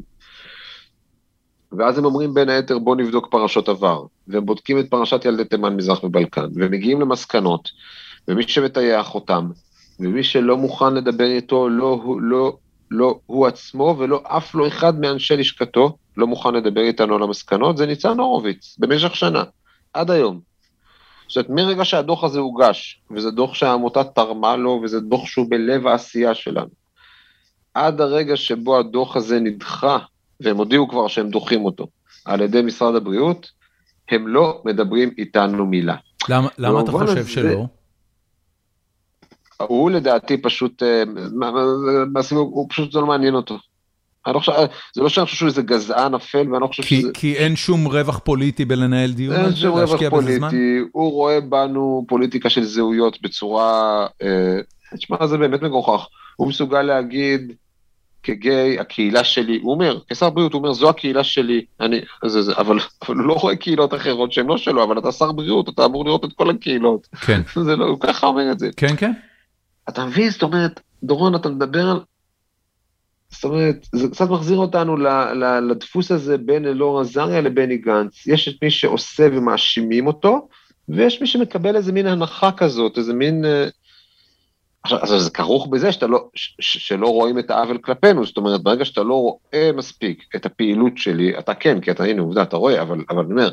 ואז 1.71 1.97
הם 1.97 2.05
אומרים 2.05 2.33
בין 2.33 2.49
היתר 2.49 2.79
בוא 2.79 2.95
נבדוק 2.95 3.27
פרשות 3.31 3.69
עבר, 3.69 4.03
והם 4.27 4.45
בודקים 4.45 4.79
את 4.79 4.89
פרשת 4.89 5.25
ילדי 5.25 5.45
תימן, 5.45 5.75
מזרח 5.75 6.03
ובלקן, 6.03 6.47
ומגיעים 6.55 7.01
למסקנות, 7.01 7.69
ומי 8.27 8.47
שמטייח 8.47 9.15
אותם, 9.15 9.49
ומי 9.99 10.23
שלא 10.23 10.57
מוכן 10.57 10.93
לדבר 10.93 11.25
איתו, 11.25 11.69
לא, 11.69 12.03
לא, 12.21 12.57
לא 12.91 13.19
הוא 13.25 13.47
עצמו 13.47 13.95
ולא 13.99 14.21
אף 14.23 14.55
לא 14.55 14.67
אחד 14.67 14.99
מאנשי 14.99 15.37
לשכתו, 15.37 15.97
לא 16.17 16.27
מוכן 16.27 16.53
לדבר 16.53 16.81
איתנו 16.81 17.15
על 17.15 17.23
המסקנות, 17.23 17.77
זה 17.77 17.85
ניצן 17.85 18.19
הורוביץ, 18.19 18.75
במשך 18.79 19.15
שנה, 19.15 19.43
עד 19.93 20.11
היום. 20.11 20.50
זאת 21.31 21.49
אומרת, 21.49 21.65
מרגע 21.65 21.85
שהדוח 21.85 22.23
הזה 22.23 22.39
הוגש, 22.39 23.01
וזה 23.11 23.31
דוח 23.31 23.53
שהעמותה 23.53 24.03
תרמה 24.03 24.55
לו, 24.55 24.81
וזה 24.83 24.99
דוח 24.99 25.25
שהוא 25.25 25.45
בלב 25.49 25.87
העשייה 25.87 26.35
שלנו, 26.35 26.69
עד 27.73 28.01
הרגע 28.01 28.37
שבו 28.37 28.79
הדוח 28.79 29.15
הזה 29.15 29.39
נדחה, 29.39 29.97
והם 30.39 30.57
הודיעו 30.57 30.89
כבר 30.89 31.07
שהם 31.07 31.29
דוחים 31.29 31.65
אותו, 31.65 31.87
על 32.25 32.41
ידי 32.41 32.61
משרד 32.61 32.95
הבריאות, 32.95 33.51
הם 34.09 34.27
לא 34.27 34.61
מדברים 34.65 35.11
איתנו 35.17 35.65
מילה. 35.65 35.95
למה, 36.29 36.47
למה 36.57 36.81
אתה 36.81 36.91
חושב 36.91 37.21
זה, 37.21 37.29
שלא? 37.29 37.65
הוא 39.61 39.91
לדעתי 39.91 40.41
פשוט, 40.41 40.83
אה, 40.83 41.03
הוא 42.29 42.67
פשוט 42.69 42.91
זה 42.91 42.99
לא 42.99 43.05
מעניין 43.05 43.35
אותו. 43.35 43.57
אני 44.25 44.33
לא 44.33 44.39
חושב, 44.39 44.51
זה 44.95 45.01
לא 45.01 45.09
שאני 45.09 45.25
חושב 45.25 45.37
שהוא 45.37 45.47
איזה 45.47 45.61
גזען 45.61 46.15
אפל, 46.15 46.51
ואני 46.51 46.61
לא 46.61 46.67
חושב 46.67 46.83
כי, 46.83 47.01
שזה... 47.01 47.09
כי 47.13 47.33
אין 47.35 47.55
שום 47.55 47.87
רווח 47.87 48.19
פוליטי 48.19 48.65
בלנהל 48.65 49.11
דיון 49.11 49.35
אין 49.35 49.55
שום 49.55 49.79
רווח 49.79 50.01
פוליטי, 50.09 50.79
הוא 50.91 51.11
רואה 51.11 51.41
בנו 51.41 52.05
פוליטיקה 52.07 52.49
של 52.49 52.63
זהויות 52.63 53.21
בצורה, 53.21 54.07
אה, 54.21 54.59
תשמע, 54.97 55.27
זה 55.27 55.37
באמת 55.37 55.61
מגוחך. 55.61 56.07
הוא 56.35 56.47
מסוגל 56.47 56.81
להגיד, 56.81 57.53
כגיי, 58.23 58.79
הקהילה 58.79 59.23
שלי, 59.23 59.59
הוא 59.61 59.73
אומר, 59.73 59.99
כשר 60.09 60.29
בריאות, 60.29 60.53
הוא 60.53 60.59
אומר, 60.59 60.73
זו 60.73 60.89
הקהילה 60.89 61.23
שלי, 61.23 61.65
אני, 61.79 61.99
זה, 62.25 62.41
זה, 62.41 62.53
אבל, 62.57 62.79
אבל 63.07 63.15
הוא 63.17 63.25
לא 63.25 63.33
רואה 63.33 63.55
קהילות 63.55 63.93
אחרות 63.93 64.31
שהן 64.31 64.47
לא 64.47 64.57
שלו, 64.57 64.83
אבל 64.83 64.99
אתה 64.99 65.11
שר 65.11 65.31
בריאות, 65.31 65.69
אתה 65.69 65.85
אמור 65.85 66.05
לראות 66.05 66.25
את 66.25 66.33
כל 66.33 66.49
הקהילות. 66.49 67.07
כן. 67.25 67.41
זה 67.65 67.75
לא, 67.75 67.85
הוא 67.85 67.99
ככה 67.99 68.27
אומר 68.27 68.51
את 68.51 68.59
זה. 68.59 68.69
כן, 68.77 68.95
כן. 68.97 69.11
אתה 69.89 70.05
מבין, 70.05 70.29
זאת 70.29 70.43
אומרת, 70.43 70.79
דורון, 71.03 71.35
אתה 71.35 71.49
מדבר 71.49 71.89
על 71.89 71.99
זאת 73.31 73.43
אומרת, 73.43 73.87
זה 73.91 74.07
קצת 74.07 74.29
מחזיר 74.29 74.57
אותנו 74.57 74.97
לדפוס 75.69 76.11
הזה 76.11 76.37
בין 76.37 76.65
אלאור 76.65 77.01
עזריה 77.01 77.41
לבני 77.41 77.77
גנץ. 77.77 78.27
יש 78.27 78.47
את 78.47 78.53
מי 78.61 78.71
שעושה 78.71 79.27
ומאשימים 79.31 80.07
אותו, 80.07 80.47
ויש 80.89 81.21
מי 81.21 81.27
שמקבל 81.27 81.75
איזה 81.75 81.91
מין 81.91 82.07
הנחה 82.07 82.51
כזאת, 82.51 82.97
איזה 82.97 83.13
מין... 83.13 83.45
אה, 83.45 83.67
עכשיו, 84.83 85.19
זה 85.19 85.29
כרוך 85.29 85.67
בזה 85.67 85.91
שאתה 85.91 86.07
לא, 86.07 86.29
ש, 86.35 86.55
שלא 86.59 87.07
רואים 87.07 87.39
את 87.39 87.51
העוול 87.51 87.77
כלפינו, 87.77 88.25
זאת 88.25 88.37
אומרת, 88.37 88.63
ברגע 88.63 88.85
שאתה 88.85 89.03
לא 89.03 89.13
רואה 89.13 89.71
מספיק 89.73 90.23
את 90.35 90.45
הפעילות 90.45 90.97
שלי, 90.97 91.39
אתה 91.39 91.53
כן, 91.53 91.81
כי 91.81 91.91
אתה, 91.91 92.03
הנה, 92.03 92.21
עובדה, 92.21 92.43
אתה 92.43 92.57
רואה, 92.57 92.81
אבל, 92.81 93.03
אבל 93.09 93.23
אני 93.23 93.31
אומר, 93.31 93.49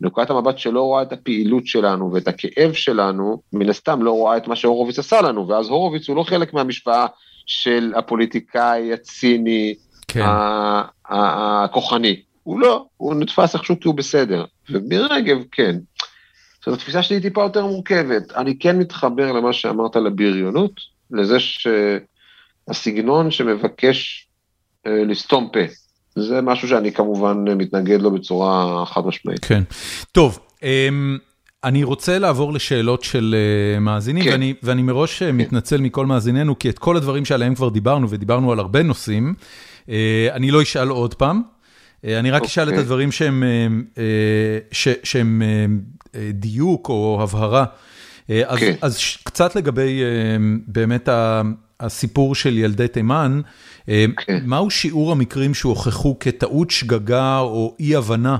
נקודת 0.00 0.30
המבט 0.30 0.58
שלא 0.58 0.82
רואה 0.82 1.02
את 1.02 1.12
הפעילות 1.12 1.66
שלנו 1.66 2.12
ואת 2.12 2.28
הכאב 2.28 2.72
שלנו, 2.72 3.42
מן 3.52 3.68
הסתם 3.68 4.02
לא 4.02 4.12
רואה 4.12 4.36
את 4.36 4.48
מה 4.48 4.56
שהורוביץ 4.56 4.98
עשה 4.98 5.20
לנו, 5.20 5.48
ואז 5.48 5.68
הורוביץ 5.68 6.08
הוא 6.08 6.16
לא 6.16 6.22
חלק 6.22 6.54
מהמשוואה 6.54 7.06
של 7.48 7.92
הפוליטיקאי 7.96 8.92
הציני, 8.92 9.74
כן. 10.08 10.24
הכוחני. 11.08 12.22
הוא 12.42 12.60
לא, 12.60 12.86
הוא 12.96 13.14
נתפס 13.14 13.54
איכשהו 13.54 13.80
כי 13.80 13.88
הוא 13.88 13.94
בסדר. 13.94 14.44
ומירי 14.70 15.06
רגב, 15.10 15.38
כן. 15.52 15.76
זאת 16.66 16.74
התפיסה 16.74 17.02
שלי 17.02 17.16
היא 17.16 17.22
טיפה 17.22 17.42
יותר 17.42 17.66
מורכבת. 17.66 18.32
אני 18.36 18.58
כן 18.58 18.78
מתחבר 18.78 19.32
למה 19.32 19.52
שאמרת 19.52 19.96
על 19.96 20.06
הבריונות, 20.06 20.80
לזה 21.10 21.36
שהסגנון 22.70 23.30
שמבקש 23.30 24.28
אה, 24.86 25.04
לסתום 25.04 25.48
פה. 25.52 25.60
זה 26.16 26.40
משהו 26.40 26.68
שאני 26.68 26.92
כמובן 26.92 27.44
מתנגד 27.56 28.00
לו 28.00 28.10
בצורה 28.10 28.86
חד 28.86 29.06
משמעית. 29.06 29.44
כן. 29.44 29.62
טוב, 30.12 30.38
אמ, 30.62 31.18
אני 31.64 31.84
רוצה 31.84 32.18
לעבור 32.18 32.52
לשאלות 32.52 33.02
של 33.02 33.34
uh, 33.76 33.80
מאזינים, 33.80 34.24
כן. 34.24 34.30
ואני, 34.30 34.54
ואני 34.62 34.82
מראש 34.82 35.18
כן. 35.18 35.36
מתנצל 35.36 35.80
מכל 35.80 36.06
מאזיננו, 36.06 36.58
כי 36.58 36.68
את 36.68 36.78
כל 36.78 36.96
הדברים 36.96 37.24
שעליהם 37.24 37.54
כבר 37.54 37.68
דיברנו, 37.68 38.10
ודיברנו 38.10 38.52
על 38.52 38.58
הרבה 38.58 38.82
נושאים, 38.82 39.34
uh, 39.86 39.90
אני 40.32 40.50
לא 40.50 40.62
אשאל 40.62 40.88
עוד 40.88 41.14
פעם. 41.14 41.42
Uh, 41.42 42.08
אני 42.18 42.30
רק 42.30 42.44
אשאל 42.44 42.62
את 42.62 42.68
אוקיי. 42.68 42.82
הדברים 42.82 43.12
שהם, 43.12 43.42
ש, 44.72 44.88
שהם 45.02 45.42
uh, 46.12 46.16
דיוק 46.32 46.88
או 46.88 47.18
הבהרה. 47.22 47.64
Uh, 47.64 48.30
אז, 48.46 48.58
כן. 48.58 48.74
אז 48.82 48.98
קצת 49.24 49.56
לגבי 49.56 50.00
uh, 50.02 50.42
באמת 50.66 51.08
הסיפור 51.80 52.34
של 52.34 52.58
ילדי 52.58 52.88
תימן, 52.88 53.40
uh, 53.80 53.88
כן. 54.16 54.38
מהו 54.46 54.70
שיעור 54.70 55.12
המקרים 55.12 55.54
שהוכחו 55.54 56.16
כטעות 56.20 56.70
שגגה 56.70 57.38
או 57.38 57.76
אי-הבנה? 57.80 58.36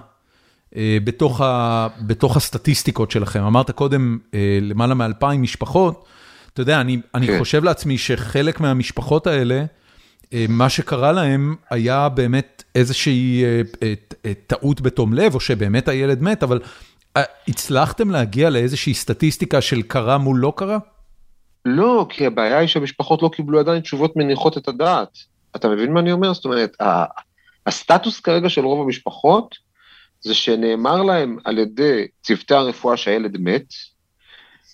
אה, 0.79 0.99
בתוך 1.05 1.41
ה, 1.41 1.87
בתוך 2.01 2.37
הסטטיסטיקות 2.37 3.11
שלכם. 3.11 3.43
אמרת 3.43 3.71
קודם, 3.71 4.19
אה, 4.35 4.59
למעלה 4.63 4.95
מאלפיים 4.95 5.43
משפחות. 5.43 6.05
אתה 6.53 6.63
יודע, 6.63 6.81
אני 6.81 7.01
אני 7.15 7.27
כן. 7.27 7.39
חושב 7.39 7.65
לעצמי 7.65 7.99
שחלק 7.99 8.61
מהמשפחות 8.61 9.27
האלה, 9.27 9.65
אה, 10.33 10.47
מה 10.49 10.69
שקרה 10.69 11.13
להם 11.13 11.57
היה 11.71 12.09
באמת 12.09 12.65
איזושהי 12.75 13.45
טעות 14.47 14.81
בתום 14.81 15.15
לב, 15.15 15.35
או 15.35 15.41
שבאמת 15.41 15.89
הילד 15.89 16.23
מת, 16.23 16.43
אבל 16.43 16.61
הצלחתם 17.49 18.11
להגיע 18.11 18.51
לאיזושהי 18.51 18.95
סטטיסטיקה 18.95 19.61
של 19.61 19.83
קרה 19.83 20.19
מול 20.19 20.39
לא 20.39 20.53
קרה? 20.57 20.79
לא, 21.65 22.07
כי 22.09 22.27
הבעיה 22.27 22.59
היא 22.59 22.69
שהמשפחות 22.69 23.23
לא 23.23 23.31
קיבלו 23.33 23.59
עדיין 23.61 23.81
תשובות 23.81 24.17
מניחות 24.17 24.59
את 24.59 24.69
הדעת. 24.69 25.19
אתה 25.57 25.69
מבין 25.69 25.93
מה 25.93 26.01
אני 26.01 26.13
אומר? 26.13 26.33
זאת 26.33 26.45
אומרת, 26.45 26.77
הסטטוס 27.67 28.21
כרגע 28.21 28.49
של 28.49 28.65
רוב 28.65 28.83
המשפחות, 28.83 29.55
זה 30.21 30.35
שנאמר 30.35 31.03
להם 31.03 31.39
על 31.45 31.59
ידי 31.59 32.07
צוותי 32.23 32.55
הרפואה 32.55 32.97
שהילד 32.97 33.37
מת, 33.41 33.73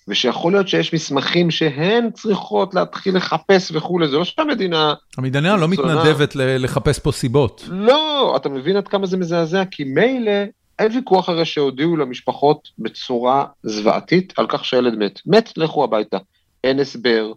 ושיכול 0.07 0.51
להיות 0.51 0.67
שיש 0.67 0.93
מסמכים 0.93 1.51
שהן 1.51 2.11
צריכות 2.11 2.73
להתחיל 2.73 3.17
לחפש 3.17 3.71
וכולי, 3.73 4.07
זה 4.07 4.17
לא 4.17 4.23
שהמדינה... 4.25 4.93
המדינה 5.17 5.55
לא 5.55 5.67
מתנדבת 5.67 6.35
לחפש 6.35 6.99
פה 6.99 7.11
סיבות. 7.11 7.63
לא, 7.67 8.33
אתה 8.35 8.49
מבין 8.49 8.77
עד 8.77 8.87
כמה 8.87 9.05
זה 9.05 9.17
מזעזע? 9.17 9.63
כי 9.71 9.83
מילא, 9.83 10.31
אין 10.79 10.91
ויכוח 10.95 11.29
הרי 11.29 11.45
שהודיעו 11.45 11.95
למשפחות 11.95 12.69
בצורה 12.79 13.45
זוועתית 13.63 14.33
על 14.37 14.45
כך 14.49 14.65
שהילד 14.65 14.95
מת. 14.95 15.19
מת, 15.25 15.57
לכו 15.57 15.83
הביתה. 15.83 16.17
אין 16.63 16.79
הסבר, 16.79 17.31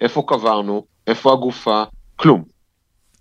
איפה 0.00 0.24
קברנו, 0.26 0.84
איפה 1.06 1.32
הגופה, 1.32 1.82
כלום. 2.16 2.44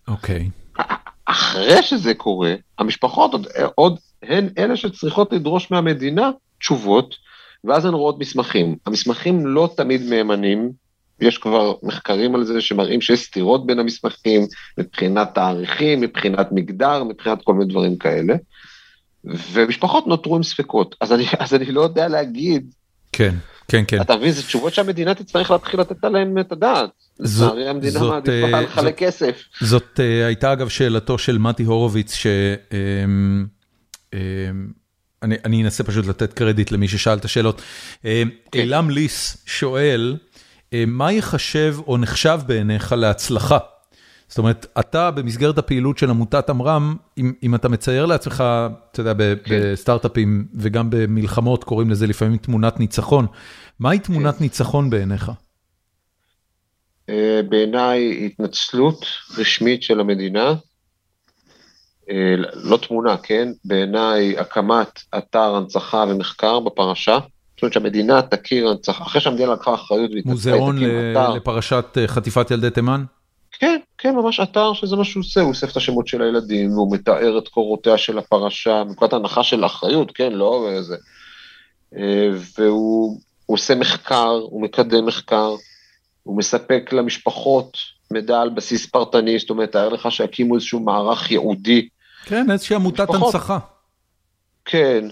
אוקיי. 0.08 0.50
Okay. 0.50 0.84
אחרי 1.26 1.84
שזה 1.84 2.14
קורה, 2.14 2.54
המשפחות 2.80 3.32
עוד, 3.34 3.48
עוד 3.76 4.00
הן 4.24 4.50
אלה 4.58 4.76
שצריכות 4.76 5.34
לדרוש 5.34 5.72
מהמדינה 5.72 6.32
תשובות, 6.60 7.16
ואז 7.64 7.86
הן 7.86 7.94
רואות 7.94 8.20
מסמכים. 8.20 8.76
המסמכים 8.86 9.46
לא 9.46 9.70
תמיד 9.78 10.10
מהימנים, 10.10 10.72
יש 11.20 11.38
כבר 11.38 11.74
מחקרים 11.84 12.36
על 12.36 12.44
זה 12.44 12.62
שמראים 12.62 13.02
שיש 13.02 13.24
סתירות 13.24 13.66
בין 13.66 13.80
המסמכים, 13.80 14.42
מבחינת 14.78 15.30
תאריכים, 15.36 16.02
מבחינת 16.02 16.48
מגדר, 16.52 17.04
מבחינת 17.04 17.42
כל 17.44 17.54
מיני 17.54 17.72
דברים 17.72 17.98
כאלה. 17.98 18.36
ומשפחות 19.26 20.08
נותרו 20.08 20.36
עם 20.36 20.44
ספקות, 20.44 20.96
אז 21.02 21.14
אני, 21.14 21.26
אז 21.40 21.54
אני 21.54 21.66
לא 21.66 21.82
יודע 21.82 22.08
להגיד. 22.08 22.72
כן, 23.12 23.36
כן, 23.68 23.84
כן. 23.88 24.02
אתה 24.02 24.16
מבין, 24.16 24.32
זה 24.32 24.44
תשובות 24.44 24.74
שהמדינה 24.74 25.14
תצטרך 25.14 25.52
להתחיל 25.52 25.80
לתת 25.80 26.04
עליהן 26.04 26.40
את 26.40 26.52
הדעת. 26.52 26.90
לצערי 27.20 27.70
המדינה 27.70 28.00
מעדיפה 28.00 28.60
לחלק 28.62 28.98
כסף. 28.98 29.42
זאת 29.62 30.00
uh, 30.00 30.26
הייתה 30.26 30.54
אגב 30.54 30.70
שאלתו 30.70 31.18
של 31.18 31.38
מתי 31.38 31.64
הורוביץ, 31.64 32.14
ש... 32.14 32.28
Um, 34.12 34.18
אני 35.24 35.36
אני 35.46 35.64
אנסה 35.64 35.84
פשוט 35.84 36.06
לתת 36.06 36.34
קרדיט 36.34 36.72
למי 36.72 36.88
ששאל 36.88 37.18
את 37.18 37.26
השאלות. 37.26 37.62
אילם 38.56 38.90
ליס 38.90 39.44
שואל, 39.46 40.18
מה 40.74 41.12
ייחשב 41.12 41.76
או 41.88 41.98
נחשב 41.98 42.40
בעיניך 42.48 42.92
להצלחה? 42.92 43.58
זאת 44.28 44.38
אומרת, 44.38 44.66
אתה 44.80 45.12
במסגרת 45.12 45.58
הפעילות 45.58 45.98
של 45.98 46.10
עמותת 46.10 46.50
עמרם, 46.50 46.96
אם 47.18 47.34
אם 47.44 47.56
אתה 47.56 47.70
מצייר 47.70 48.06
לעצמך, 48.06 48.44
אתה 48.92 49.02
יודע, 49.02 49.14
כן. 49.44 49.60
בסטארט-אפים 49.74 50.48
וגם 50.56 50.90
במלחמות 50.90 51.64
קוראים 51.64 51.90
לזה 51.90 52.08
לפעמים 52.08 52.38
תמונת 52.38 52.80
ניצחון, 52.80 53.28
מהי 53.80 54.00
תמונת 54.00 54.38
כן. 54.38 54.44
ניצחון 54.44 54.90
בעיניך? 54.90 55.32
בעיניי 57.50 58.26
התנצלות 58.26 59.06
רשמית 59.38 59.84
של 59.84 60.00
המדינה 60.00 60.48
אה, 60.48 60.56
לא 62.54 62.78
תמונה, 62.78 63.18
כן? 63.18 63.50
בעיניי 63.66 64.40
הקמת 64.40 65.02
אתר 65.18 65.56
הנצחה 65.56 66.06
ומחקר 66.10 66.60
בפרשה. 66.60 67.20
זאת 67.58 67.62
אומרת 67.62 67.74
שהמדינה 67.74 68.22
תכיר 68.22 68.70
הנצחה, 68.70 69.04
אחרי 69.04 69.22
שהמדינה 69.22 69.54
לקחה 69.54 69.74
אחריות 69.74 70.12
והתנצחה, 70.12 70.30
מוזיאון 70.32 70.78
לפרשת 71.36 71.86
אה, 71.98 72.08
חטיפת 72.08 72.52
ילדי 72.52 72.70
תימן? 72.70 73.04
כן, 73.60 73.80
כן, 73.98 74.16
ממש 74.16 74.40
אתר 74.40 74.74
שזה 74.74 74.96
מה 74.96 75.04
שהוא 75.04 75.22
עושה, 75.22 75.42
הוא 75.42 75.50
אוסף 75.50 75.72
את 75.72 75.78
השמות 75.78 76.08
של 76.08 76.22
הילדים, 76.22 76.72
והוא 76.72 76.96
מתאר 76.96 77.38
את 77.38 77.48
קורותיה 77.48 77.98
של 77.98 78.18
הפרשה, 78.18 78.84
מנקודת 78.84 79.14
הנחה 79.14 79.44
של 79.44 79.66
אחריות, 79.66 80.12
כן, 80.12 80.34
לא 80.34 80.68
איזה... 80.72 80.96
אה, 81.98 82.30
והוא 82.58 83.20
עושה 83.46 83.76
מחקר, 83.76 84.40
הוא 84.44 84.62
מקדם 84.62 85.06
מחקר, 85.06 85.56
הוא 86.24 86.38
מספק 86.38 86.90
למשפחות 86.94 87.78
מידע 88.12 88.42
על 88.42 88.50
בסיס 88.50 88.86
פרטני, 88.86 89.40
זאת 89.40 89.50
אומרת, 89.50 89.72
תאר 89.72 89.90
לך 89.90 90.12
שיקימו 90.12 90.56
איזשהו 90.56 90.80
מערך 90.80 91.32
ייעודי 91.32 91.88
כן, 92.28 92.52
איזושהי 92.52 92.76
עמותת 92.76 93.10
הנצחה. 93.10 93.60
כן, 94.66 95.08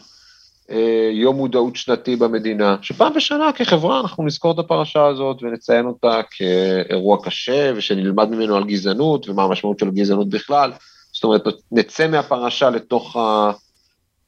אה, 0.71 1.09
יום 1.13 1.35
מודעות 1.35 1.75
שנתי 1.75 2.15
במדינה, 2.15 2.75
שפעם 2.81 3.13
בשנה 3.13 3.51
כחברה 3.55 3.99
אנחנו 3.99 4.25
נזכור 4.25 4.51
את 4.51 4.59
הפרשה 4.59 5.05
הזאת 5.05 5.43
ונציין 5.43 5.85
אותה 5.85 6.21
כאירוע 6.31 7.17
קשה 7.23 7.71
ושנלמד 7.75 8.29
ממנו 8.29 8.55
על 8.55 8.63
גזענות 8.63 9.29
ומה 9.29 9.43
המשמעות 9.43 9.79
של 9.79 9.91
גזענות 9.91 10.29
בכלל. 10.29 10.71
זאת 11.11 11.23
אומרת, 11.23 11.43
נצא 11.71 12.07
מהפרשה 12.07 12.69
לתוך, 12.69 13.15
ה... 13.15 13.51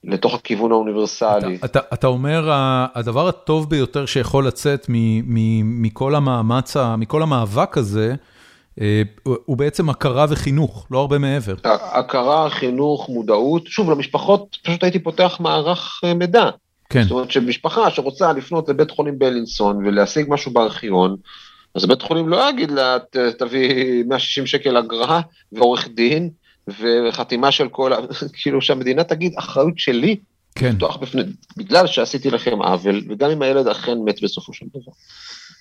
לתוך 0.03 0.35
הכיוון 0.35 0.71
האוניברסלי. 0.71 1.55
אתה, 1.55 1.65
אתה, 1.65 1.79
אתה 1.93 2.07
אומר, 2.07 2.49
הדבר 2.95 3.27
הטוב 3.27 3.69
ביותר 3.69 4.05
שיכול 4.05 4.47
לצאת 4.47 4.85
מכל 5.63 6.15
המאמץ, 6.15 6.75
מכל 6.97 7.23
המאבק 7.23 7.77
הזה, 7.77 8.15
הוא 9.23 9.57
בעצם 9.57 9.89
הכרה 9.89 10.25
וחינוך, 10.29 10.87
לא 10.91 10.99
הרבה 10.99 11.17
מעבר. 11.17 11.55
הכרה, 11.63 12.49
חינוך, 12.49 13.09
מודעות, 13.09 13.67
שוב, 13.67 13.91
למשפחות 13.91 14.57
פשוט 14.63 14.83
הייתי 14.83 14.99
פותח 14.99 15.37
מערך 15.39 16.01
אה, 16.03 16.13
מידע. 16.13 16.49
כן. 16.89 17.03
זאת 17.03 17.11
אומרת 17.11 17.31
שמשפחה 17.31 17.91
שרוצה 17.91 18.33
לפנות 18.33 18.69
לבית 18.69 18.91
חולים 18.91 19.19
בלינסון 19.19 19.85
ולהשיג 19.85 20.25
משהו 20.29 20.53
בארכיון, 20.53 21.15
אז 21.75 21.85
בית 21.85 22.01
חולים 22.01 22.29
לא 22.29 22.49
יגיד 22.49 22.71
לה, 22.71 22.97
תביא 23.39 24.03
160 24.03 24.45
שקל 24.45 24.77
אגרה 24.77 25.21
ועורך 25.51 25.87
דין 25.95 26.29
וחתימה 26.67 27.51
של 27.51 27.67
כל, 27.69 27.91
כאילו 28.41 28.61
שהמדינה 28.61 29.03
תגיד, 29.03 29.33
אחריות 29.37 29.79
שלי, 29.79 30.15
כן. 30.55 30.75
בפני, 31.01 31.21
בגלל 31.57 31.87
שעשיתי 31.87 32.29
לכם 32.29 32.61
עוול, 32.61 33.03
וגם 33.09 33.31
אם 33.31 33.41
הילד 33.41 33.67
אכן 33.67 33.97
מת 34.05 34.21
בסופו 34.23 34.53
של 34.53 34.65
דבר. 34.69 34.91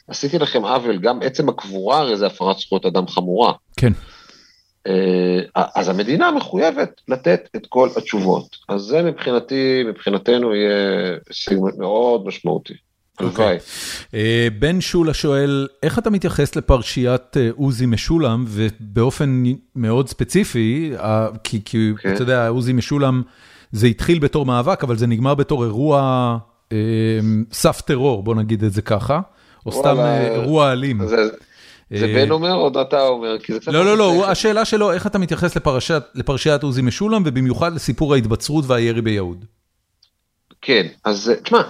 עשיתי 0.09 0.39
לכם 0.39 0.65
עוול, 0.65 0.99
גם 0.99 1.19
עצם 1.23 1.49
הקבורה 1.49 1.99
הרי 1.99 2.17
זה 2.17 2.27
הפרת 2.27 2.59
זכויות 2.59 2.87
אדם 2.87 3.09
חמורה. 3.09 3.53
כן. 3.77 3.93
אה, 4.87 5.65
אז 5.75 5.89
המדינה 5.89 6.31
מחויבת 6.31 7.01
לתת 7.09 7.49
את 7.57 7.67
כל 7.69 7.89
התשובות. 7.97 8.57
אז 8.69 8.81
זה 8.81 9.03
מבחינתי, 9.03 9.83
מבחינתנו 9.89 10.55
יהיה 10.55 11.17
הישג 11.29 11.57
מאוד 11.79 12.27
משמעותי. 12.27 12.75
הלוואי. 13.19 13.57
Okay. 13.57 13.61
אה, 14.15 14.49
בן 14.59 14.81
שולה 14.81 15.15
שואל, 15.15 15.69
איך 15.83 15.99
אתה 15.99 16.11
מתייחס 16.11 16.57
לפרשיית 16.57 17.37
אה, 17.37 17.49
עוזי 17.57 17.87
משולם, 17.87 18.45
ובאופן 18.49 19.43
מאוד 19.77 20.09
ספציפי, 20.09 20.93
כי, 21.45 21.61
כי 21.65 21.93
okay. 21.97 22.03
כן. 22.03 22.15
אתה 22.15 22.23
יודע, 22.23 22.49
עוזי 22.49 22.73
משולם, 22.73 23.23
זה 23.73 23.87
התחיל 23.87 24.19
בתור 24.19 24.47
מאבק, 24.47 24.85
אבל 24.85 24.97
זה 24.97 25.07
נגמר 25.07 25.35
בתור 25.35 25.65
אירוע 25.65 26.39
אה, 26.73 26.79
סף 27.53 27.81
טרור, 27.81 28.23
בוא 28.23 28.35
נגיד 28.35 28.65
את 28.65 28.73
זה 28.73 28.83
ככה. 28.83 29.21
או 29.67 29.73
סתם 29.73 29.99
אה, 29.99 30.35
אירוע 30.35 30.73
אלים. 30.73 31.07
זה 31.91 32.07
אה, 32.07 32.15
בן 32.15 32.31
אומר 32.31 32.55
או 32.55 32.83
אתה 32.83 33.07
אומר? 33.07 33.37
לא, 33.67 33.85
לא, 33.85 33.99
לא, 33.99 34.31
השאלה 34.31 34.65
שלו, 34.65 34.93
איך 34.93 35.07
אתה 35.07 35.19
מתייחס 35.19 35.57
לפרשיית 36.15 36.63
עוזי 36.63 36.83
משולם, 36.83 37.23
ובמיוחד 37.27 37.75
לסיפור 37.75 38.15
ההתבצרות 38.15 38.65
והירי 38.67 39.03
ביהוד. 39.03 39.45
כן, 40.63 40.87
אז 41.05 41.33
תשמע, 41.43 41.63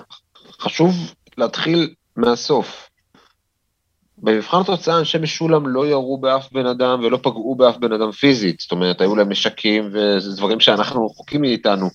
חשוב 0.61 0.95
להתחיל 1.39 1.95
מהסוף. 2.17 2.89
במבחן 4.19 4.61
התוצאה 4.61 4.99
אנשי 4.99 5.19
משולם 5.19 5.69
לא 5.69 5.87
ירו 5.87 6.19
באף 6.19 6.53
בן 6.53 6.67
אדם 6.67 7.01
ולא 7.05 7.19
פגעו 7.23 7.55
באף 7.55 7.77
בן 7.77 7.93
אדם 7.93 8.13
פיזית, 8.13 8.61
זאת 8.61 8.73
אומרת, 8.73 9.01
היו 9.01 9.17
להם 9.17 9.29
נשקים 9.29 9.91
וזה 9.93 10.37
דברים 10.37 10.61
שאנחנו 10.61 11.07
רחוקים 11.07 11.41
מאיתנו. 11.41 11.91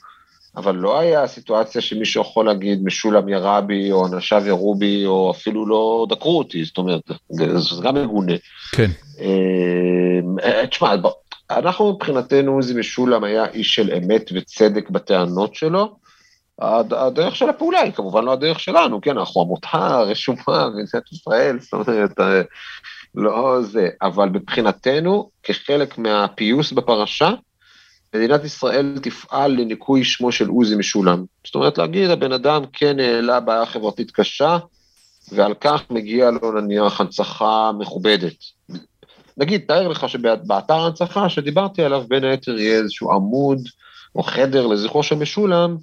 אבל 0.57 0.76
לא 0.76 0.99
היה 0.99 1.28
סיטואציה 1.28 1.82
שמישהו 1.82 2.22
יכול 2.22 2.45
להגיד, 2.45 2.84
משולם 2.84 3.30
ירה 3.30 3.61
בי, 3.61 3.91
או 3.91 4.07
אנשיו 4.07 4.48
ירו 4.48 4.76
בי, 4.76 5.06
או 5.06 5.32
אפילו 5.32 5.68
לא 5.68 6.06
דקרו 6.10 6.38
אותי, 6.38 6.64
זאת 6.64 6.78
אומרת, 6.78 7.02
זה 7.30 7.76
גם 7.84 7.95
מגונה. 7.95 8.34
כן. 8.72 8.91
אה, 10.44 10.68
תשמע, 10.68 10.95
אנחנו 11.52 11.94
מבחינתנו, 11.94 12.52
עוזי 12.52 12.80
משולם 12.80 13.23
היה 13.23 13.45
איש 13.45 13.76
של 13.76 13.94
אמת 13.98 14.32
וצדק 14.34 14.90
בטענות 14.90 15.56
שלו. 15.56 15.95
הדרך 16.91 17.36
של 17.36 17.49
הפעולה 17.49 17.80
היא 17.80 17.91
כמובן 17.91 18.23
לא 18.23 18.34
הדרך 18.34 18.60
שלנו, 18.60 19.02
כן, 19.02 19.18
אנחנו 19.18 19.41
עמותה 19.41 20.02
רשומה 20.02 20.69
במדינת 20.69 21.11
ישראל, 21.11 21.60
זאת 21.60 21.73
אומרת, 21.73 22.19
אה, 22.19 22.41
לא 23.15 23.61
זה, 23.61 23.90
אבל 24.02 24.30
מבחינתנו, 24.30 25.30
כחלק 25.44 25.98
מהפיוס 25.98 26.72
בפרשה, 26.72 27.32
מדינת 28.15 28.43
ישראל 28.43 28.99
תפעל 29.01 29.51
לניקוי 29.51 30.03
שמו 30.03 30.31
של 30.31 30.47
עוזי 30.47 30.75
משולם. 30.75 31.25
זאת 31.45 31.55
אומרת, 31.55 31.77
להגיד, 31.77 32.09
הבן 32.09 32.31
אדם 32.31 32.63
כן 32.73 32.99
העלה 32.99 33.39
בעיה 33.39 33.65
חברתית 33.65 34.11
קשה, 34.11 34.57
ועל 35.31 35.53
כך 35.61 35.81
מגיע 35.89 36.31
לו 36.31 36.51
נניח 36.51 37.01
הנצחה 37.01 37.71
מכובדת. 37.79 38.33
נגיד, 39.38 39.61
תאר 39.67 39.88
לך 39.88 40.09
שבאתר 40.09 40.73
ההנצחה 40.73 41.29
שדיברתי 41.29 41.83
עליו, 41.83 42.03
בין 42.07 42.23
היתר 42.23 42.59
יהיה 42.59 42.77
איזשהו 42.77 43.11
עמוד 43.11 43.59
או 44.15 44.23
חדר 44.23 44.67
לזכרו 44.67 45.03
של 45.03 45.15
משולם, 45.15 45.77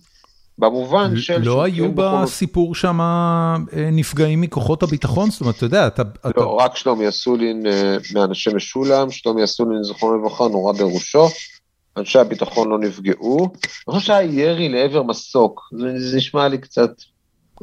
במובן 0.58 1.16
של... 1.16 1.38
לא 1.42 1.62
היו 1.62 1.92
בסיפור 1.94 2.74
שם 2.74 3.00
אה, 3.00 3.56
נפגעים 3.92 4.40
מכוחות 4.40 4.82
הביטחון? 4.82 5.30
זאת 5.30 5.40
אומרת, 5.40 5.56
אתה 5.56 5.66
יודע, 5.66 5.86
אתה... 5.86 6.02
לא, 6.36 6.54
רק 6.54 6.76
שלומי 6.76 7.08
אסולין 7.08 7.66
אה, 7.66 7.96
מאנשי 8.14 8.50
משולם, 8.54 9.10
שלומי 9.10 9.44
אסולין, 9.44 9.82
זכרונו 9.82 10.18
לברכה, 10.18 10.48
נורא 10.48 10.72
בראשו. 10.72 11.28
אנשי 11.98 12.18
הביטחון 12.18 12.68
לא 12.68 12.78
נפגעו. 12.78 13.52
אני 13.88 13.94
חושב 13.94 14.06
שהיה 14.06 14.22
ירי 14.22 14.68
לעבר 14.68 15.02
מסוק, 15.02 15.60
זה 15.96 16.16
נשמע 16.16 16.48
לי 16.48 16.58
קצת 16.58 16.90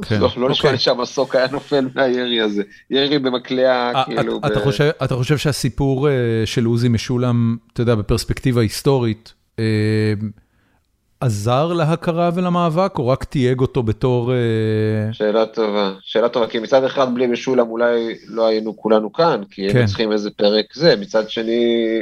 כן, 0.02 0.20
לא, 0.20 0.30
לא 0.36 0.50
נשמע 0.50 0.72
לי 0.72 0.78
שהמסוק 0.78 1.34
היה 1.34 1.46
נופל 1.52 1.88
מהירי 1.94 2.40
הזה, 2.40 2.62
ירי 2.90 3.18
במקלע 3.18 3.92
כאילו. 4.04 4.38
אתה, 4.38 4.60
ב... 4.60 4.64
חושב, 4.64 4.90
אתה 5.04 5.14
חושב 5.14 5.38
שהסיפור 5.38 6.08
של 6.44 6.64
עוזי 6.64 6.88
משולם, 6.88 7.56
אתה 7.72 7.82
יודע, 7.82 7.94
בפרספקטיבה 7.94 8.60
היסטורית, 8.60 9.34
עזר 11.20 11.72
להכרה 11.72 12.30
ולמאבק, 12.34 12.98
או 12.98 13.08
רק 13.08 13.24
תייג 13.24 13.60
אותו 13.60 13.82
בתור... 13.82 14.32
שאלה 15.12 15.46
טובה, 15.46 15.92
שאלה 16.00 16.28
טובה, 16.28 16.46
כי 16.46 16.58
מצד 16.58 16.84
אחד 16.84 17.14
בלי 17.14 17.26
משולם 17.26 17.68
אולי 17.68 18.14
לא 18.28 18.46
היינו 18.46 18.76
כולנו 18.76 19.12
כאן, 19.12 19.40
כי 19.50 19.68
כן. 19.68 19.76
היינו 19.76 19.88
צריכים 19.88 20.12
איזה 20.12 20.30
פרק 20.30 20.66
זה, 20.74 20.96
מצד 21.00 21.30
שני, 21.30 22.00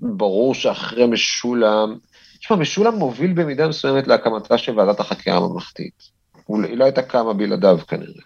ברור 0.00 0.54
שאחרי 0.54 1.06
משולם, 1.06 1.96
תשמע, 2.38 2.56
משולם 2.56 2.94
מוביל 2.94 3.32
במידה 3.32 3.68
מסוימת 3.68 4.06
להקמתה 4.06 4.58
של 4.58 4.78
ועדת 4.78 5.00
החקירה 5.00 5.36
הממלכתית. 5.36 6.20
היא 6.48 6.76
לא 6.76 6.84
הייתה 6.84 7.02
קמה 7.02 7.32
בלעדיו 7.32 7.78
כנראה. 7.88 8.22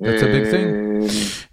That's 0.00 0.22
a 0.22 0.24
big 0.24 0.52
thing. 0.52 0.92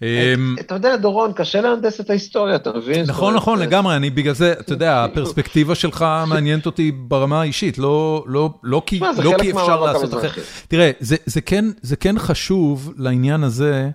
אה, 0.04 0.34
אמ, 0.34 0.56
אתה 0.60 0.76
יודע, 0.76 0.96
דורון, 0.96 1.34
קשה 1.34 1.62
להנדס 1.62 2.00
את 2.00 2.10
ההיסטוריה, 2.10 2.56
אתה 2.56 2.72
מבין? 2.74 3.06
נכון, 3.06 3.36
נכון, 3.36 3.60
לגמרי, 3.60 3.96
אני 3.96 4.10
בגלל 4.10 4.34
זה, 4.34 4.54
אתה 4.60 4.74
יודע, 4.74 5.04
הפרספקטיבה 5.06 5.76
שלך 5.76 6.06
מעניינת 6.28 6.66
אותי 6.66 6.92
ברמה 6.92 7.42
האישית, 7.42 7.78
לא, 7.78 8.24
לא, 8.28 8.50
לא 8.64 8.82
כי 8.86 9.00
לא 9.00 9.36
אפשר 9.50 9.82
לעשות 9.82 10.14
אחרת. 10.14 10.44
תראה, 10.68 10.92
זה 11.82 11.96
כן 11.96 12.20
חשוב 12.20 12.94
לעניין 12.98 13.44
הזה, 13.44 13.90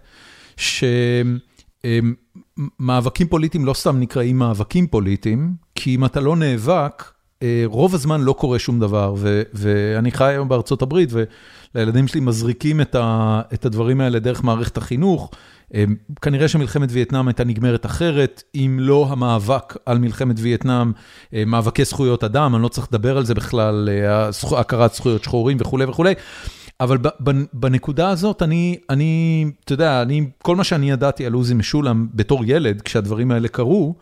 שמאבקים 2.58 3.26
פוליטיים 3.26 3.64
לא 3.64 3.74
סתם 3.74 4.00
נקראים 4.00 4.38
מאבקים 4.38 4.86
פוליטיים, 4.86 5.54
כי 5.74 5.94
אם 5.94 6.04
אתה 6.04 6.20
לא 6.20 6.36
נאבק, 6.36 7.04
אה, 7.42 7.62
רוב 7.66 7.94
הזמן 7.94 8.20
לא 8.20 8.32
קורה 8.32 8.58
שום 8.58 8.80
דבר, 8.80 9.14
ואני 9.54 10.10
חי 10.10 10.24
היום 10.24 10.48
בארצות 10.48 10.82
הברית, 10.82 11.10
ולילדים 11.74 12.08
שלי 12.08 12.20
מזריקים 12.20 12.80
את 13.54 13.66
הדברים 13.66 14.00
האלה 14.00 14.18
דרך 14.18 14.44
מערכת 14.44 14.76
החינוך. 14.76 15.30
אה, 15.74 15.84
כנראה 16.22 16.48
שמלחמת 16.48 16.88
וייטנאם 16.92 17.28
הייתה 17.28 17.44
נגמרת 17.44 17.86
אחרת, 17.86 18.42
אם 18.54 18.78
לא 18.80 19.06
המאבק 19.10 19.76
על 19.86 19.98
מלחמת 19.98 20.36
וייטנאם, 20.38 20.92
אה, 21.34 21.44
מאבקי 21.46 21.84
זכויות 21.84 22.24
אדם, 22.24 22.54
אני 22.54 22.62
לא 22.62 22.68
צריך 22.68 22.86
לדבר 22.90 23.16
על 23.16 23.24
זה 23.24 23.34
בכלל, 23.34 23.88
הכרת 24.56 24.94
זכויות 24.94 25.24
שחורים 25.24 25.56
וכולי 25.60 25.84
וכולי. 25.84 26.14
אבל 26.80 26.98
בנקודה 27.52 28.08
הזאת, 28.08 28.42
אני, 28.42 28.78
אני, 28.90 29.44
אתה 29.64 29.72
יודע, 29.72 30.02
אני, 30.02 30.26
כל 30.42 30.56
מה 30.56 30.64
שאני 30.64 30.90
ידעתי 30.90 31.26
על 31.26 31.32
עוזי 31.32 31.54
משולם 31.54 32.06
בתור 32.14 32.42
ילד, 32.46 32.82
כשהדברים 32.82 33.30
האלה 33.30 33.48
קרו, 33.48 33.94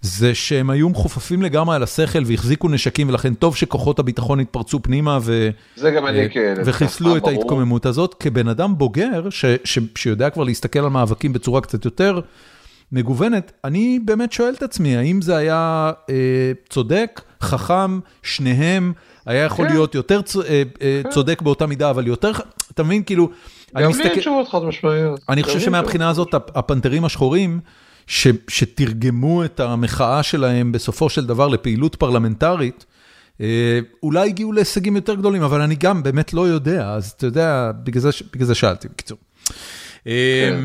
זה 0.00 0.34
שהם 0.34 0.70
היו 0.70 0.88
מחופפים 0.88 1.42
לגמרי 1.42 1.76
על 1.76 1.82
השכל 1.82 2.22
והחזיקו 2.26 2.68
נשקים, 2.68 3.08
ולכן 3.08 3.34
טוב 3.34 3.56
שכוחות 3.56 3.98
הביטחון 3.98 4.40
התפרצו 4.40 4.82
פנימה 4.82 5.18
ו... 5.22 5.50
זה 5.76 5.90
גם 5.90 6.06
אני, 6.06 6.30
כן. 6.30 6.54
וחיסלו 6.64 7.16
את 7.16 7.26
ההתקוממות 7.26 7.86
הזאת. 7.86 8.14
כבן 8.20 8.48
אדם 8.48 8.78
בוגר, 8.78 9.30
ש, 9.30 9.44
ש, 9.64 9.78
שיודע 9.94 10.30
כבר 10.30 10.44
להסתכל 10.44 10.78
על 10.78 10.88
מאבקים 10.88 11.32
בצורה 11.32 11.60
קצת 11.60 11.84
יותר 11.84 12.20
מגוונת, 12.92 13.52
אני 13.64 13.98
באמת 14.04 14.32
שואל 14.32 14.54
את 14.54 14.62
עצמי, 14.62 14.96
האם 14.96 15.22
זה 15.22 15.36
היה 15.36 15.92
אה, 16.10 16.52
צודק, 16.68 17.20
חכם, 17.40 18.00
שניהם, 18.22 18.92
היה 19.26 19.44
יכול 19.44 19.66
כן. 19.66 19.72
להיות 19.72 19.94
יותר 19.94 20.22
צ, 20.22 20.36
אה, 20.36 20.42
אה, 20.82 21.00
כן. 21.02 21.10
צודק 21.10 21.42
באותה 21.42 21.66
מידה, 21.66 21.90
אבל 21.90 22.06
יותר, 22.06 22.32
אתה 22.70 22.82
מבין, 22.82 23.02
כאילו... 23.02 23.28
גם 23.74 23.90
לי 23.98 24.20
תשובות 24.20 24.48
חד 24.48 24.62
משמעיות. 24.62 25.20
אני 25.28 25.42
חושב 25.42 25.60
שמבחינה 25.60 26.08
הזאת, 26.08 26.34
הפנתרים 26.34 27.04
השחורים, 27.04 27.60
ש, 28.06 28.26
שתרגמו 28.48 29.44
את 29.44 29.60
המחאה 29.60 30.22
שלהם 30.22 30.72
בסופו 30.72 31.08
של 31.08 31.26
דבר 31.26 31.48
לפעילות 31.48 31.94
פרלמנטרית, 31.94 32.86
אה, 33.40 33.78
אולי 34.02 34.28
הגיעו 34.28 34.52
להישגים 34.52 34.96
יותר 34.96 35.14
גדולים, 35.14 35.42
אבל 35.42 35.60
אני 35.60 35.74
גם 35.74 36.02
באמת 36.02 36.34
לא 36.34 36.48
יודע, 36.48 36.90
אז 36.90 37.14
אתה 37.16 37.26
יודע, 37.26 37.70
בגלל 37.84 38.00
זה, 38.02 38.10
בגלל 38.32 38.46
זה 38.46 38.54
שאלתי, 38.54 38.88
בקיצור. 38.88 39.18
כן. 40.04 40.60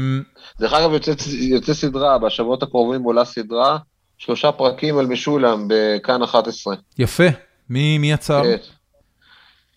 דרך 0.59 0.73
אגב, 0.73 0.91
יוצא, 0.91 1.11
יוצא 1.29 1.73
סדרה, 1.73 2.17
בשבועות 2.19 2.63
הקרובים 2.63 3.03
עולה 3.03 3.25
סדרה, 3.25 3.77
שלושה 4.17 4.51
פרקים 4.51 4.97
על 4.97 5.05
משולם 5.05 5.67
בכאן 5.67 6.23
11. 6.23 6.75
יפה, 6.99 7.23
מי, 7.71 7.97
מי 7.97 8.11
יצר? 8.11 8.43
כן. 8.43 8.57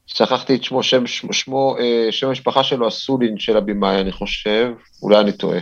שכחתי 0.07 0.55
את 0.55 0.65
שמו, 0.65 0.83
שם, 0.83 1.07
שמו, 1.07 1.33
שמו, 1.33 1.77
אה, 1.79 2.09
שם 2.11 2.29
המשפחה 2.29 2.65
שלו, 2.65 2.87
הסולין 2.87 3.39
של 3.39 3.57
הבמאי, 3.57 4.01
אני 4.01 4.13
חושב, 4.13 4.69
אולי 5.03 5.21
אני 5.21 5.33
טועה, 5.33 5.59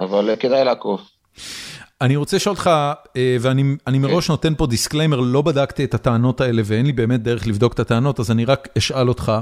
אבל 0.00 0.30
אה, 0.30 0.36
כדאי 0.36 0.64
לעקוב. 0.64 1.00
אני 2.00 2.16
רוצה 2.16 2.36
לשאול 2.36 2.52
אותך, 2.52 2.70
אה, 3.16 3.36
ואני 3.40 3.98
מראש 3.98 4.30
נותן 4.30 4.54
פה 4.54 4.66
disclaimer, 4.66 5.20
לא 5.20 5.42
בדקתי 5.42 5.84
את 5.84 5.94
הטענות 5.94 6.40
האלה 6.40 6.62
ואין 6.64 6.86
לי 6.86 6.92
באמת 6.92 7.22
דרך 7.22 7.46
לבדוק 7.46 7.72
את 7.72 7.80
הטענות, 7.80 8.20
אז 8.20 8.30
אני 8.30 8.44
רק 8.44 8.68
אשאל 8.78 9.08
אותך. 9.08 9.32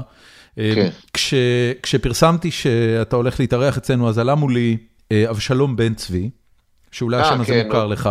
אה, 0.59 0.71
כן. 0.75 0.89
כש, 1.13 1.33
כשפרסמתי 1.83 2.51
שאתה 2.51 3.15
הולך 3.15 3.39
להתארח 3.39 3.77
אצלנו, 3.77 4.09
אז 4.09 4.17
עלה 4.17 4.35
מולי 4.35 4.77
אה, 5.11 5.29
אבשלום 5.29 5.75
בן 5.75 5.93
צבי, 5.93 6.29
שאולי 6.91 7.21
השם 7.21 7.41
הזה 7.41 7.53
כן, 7.53 7.65
מוכר 7.65 7.87
לך, 7.87 8.09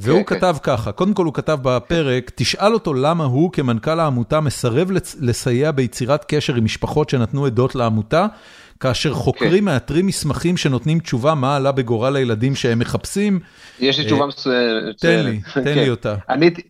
והוא 0.00 0.24
כן, 0.24 0.36
כתב 0.36 0.56
כן. 0.62 0.76
ככה, 0.76 0.92
קודם 0.92 1.14
כל 1.14 1.24
הוא 1.24 1.34
כתב 1.34 1.58
בפרק, 1.62 2.30
תשאל 2.34 2.74
אותו 2.74 2.94
למה 2.94 3.24
הוא 3.24 3.52
כמנכ"ל 3.52 4.00
העמותה 4.00 4.40
מסרב 4.40 4.90
לסייע 5.20 5.70
ביצירת 5.70 6.24
קשר 6.28 6.54
עם 6.54 6.64
משפחות 6.64 7.10
שנתנו 7.10 7.46
עדות 7.46 7.74
לעמותה, 7.74 8.26
כאשר 8.80 9.14
חוקרים 9.14 9.64
מאתרים 9.64 10.06
מסמכים 10.06 10.56
שנותנים 10.56 10.98
תשובה 10.98 11.34
מה 11.34 11.56
עלה 11.56 11.72
בגורל 11.72 12.16
הילדים 12.16 12.54
שהם 12.54 12.78
מחפשים. 12.78 13.40
יש 13.80 13.98
לי 13.98 14.04
תשובה 14.04 14.22
אה, 14.22 14.28
מצוינת. 14.28 14.98
תן 14.98 15.24
לי, 15.24 15.40
תן 15.54 15.78
לי 15.78 15.90
אותה. 15.90 16.14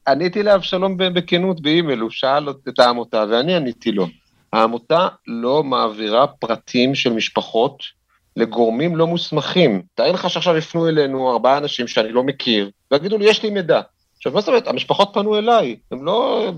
עניתי 0.09 0.43
לאבשלום 0.43 0.97
בכנות 0.97 1.63
באימייל, 1.63 2.01
הוא 2.01 2.11
שאל 2.11 2.49
את 2.69 2.79
העמותה 2.79 3.25
ואני 3.31 3.57
עניתי 3.57 3.93
לו. 3.93 4.09
העמותה 4.53 5.09
לא 5.27 5.65
מעבירה 5.65 6.27
פרטים 6.27 6.95
של 6.95 7.13
משפחות 7.13 7.96
לגורמים 8.37 8.97
לא 8.97 9.07
מוסמכים. 9.07 9.83
תאר 9.95 10.13
לך 10.13 10.31
שעכשיו 10.31 10.57
יפנו 10.57 10.89
אלינו 10.89 11.31
ארבעה 11.33 11.59
אנשים 11.59 11.89
שאני 11.89 12.13
לא 12.13 12.23
מכיר, 12.23 12.71
ויגידו 12.91 13.19
לי, 13.19 13.31
יש 13.31 13.43
לי 13.43 13.51
מידע. 13.51 13.81
עכשיו, 14.17 14.33
מה 14.33 14.41
זאת 14.41 14.49
אומרת? 14.49 14.69
המשפחות 14.69 15.11
פנו 15.13 15.39
אליי, 15.39 15.77
הן 15.91 15.99
לא 16.01 16.53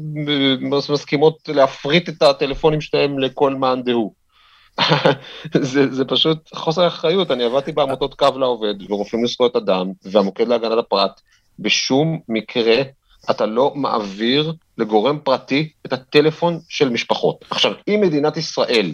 מסכימות 0.91 1.49
להפריט 1.49 2.09
את 2.09 2.23
הטלפונים 2.23 2.81
שלהם 2.81 3.19
לכל 3.19 3.55
מאן 3.55 3.83
דהוא. 3.83 4.13
זה, 5.61 5.91
זה 5.91 6.05
פשוט 6.05 6.55
חוסר 6.55 6.87
אחריות, 6.87 7.31
אני 7.31 7.45
עבדתי 7.45 7.73
בעמותות 7.73 8.15
קו 8.15 8.39
לעובד 8.39 8.91
ורופאים 8.91 9.25
לזכויות 9.25 9.57
אדם 9.57 9.87
והמוקד 10.05 10.49
להגנת 10.49 10.79
הפרט, 10.79 11.21
בשום 11.59 12.21
מקרה 12.29 12.83
אתה 13.31 13.47
לא 13.47 13.73
מעביר 13.75 14.53
לגורם 14.79 15.19
פרטי 15.25 15.69
את 15.87 15.93
הטלפון 15.93 16.61
של 16.69 16.89
משפחות. 16.89 17.45
עכשיו, 17.51 17.73
אם 17.89 18.01
מדינת 18.03 18.37
ישראל, 18.37 18.93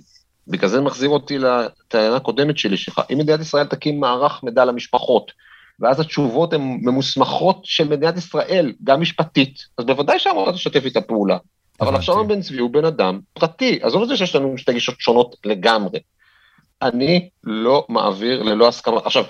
בגלל 0.49 0.71
זה 0.71 0.81
מחזיר 0.81 1.09
אותי 1.09 1.39
לטענה 1.39 2.17
הקודמת 2.17 2.59
שלי 2.59 2.77
שלך, 2.77 3.01
אם 3.13 3.19
מדינת 3.19 3.41
ישראל 3.41 3.67
תקים 3.67 4.01
מערך 4.01 4.43
מידע 4.43 4.65
למשפחות, 4.65 5.33
ואז 5.81 6.01
התשובות 6.01 6.53
הן 6.53 6.79
ממוסמכות 6.83 7.61
של 7.65 7.89
מדינת 7.89 8.17
ישראל, 8.17 8.73
גם 8.85 9.01
משפטית, 9.01 9.59
אז 9.79 9.85
בוודאי 9.85 10.19
שהעמותה 10.19 10.53
תשתף 10.53 10.85
איתה 10.85 11.01
פעולה. 11.01 11.39
אבל 11.81 11.95
עכשיו 11.95 12.29
בן 12.29 12.41
צבי 12.41 12.59
הוא 12.59 12.71
בן 12.71 12.85
אדם 12.85 13.21
פרטי, 13.33 13.79
עזוב 13.83 14.03
את 14.03 14.09
זה 14.09 14.17
שיש 14.17 14.35
לנו 14.35 14.59
שתי 14.59 14.73
גישות 14.73 15.01
שונות 15.01 15.37
לגמרי. 15.45 15.99
אני 16.83 17.29
לא 17.45 17.87
מעביר 17.89 18.43
ללא 18.43 18.69
הסכמה. 18.69 19.01
עכשיו, 19.05 19.25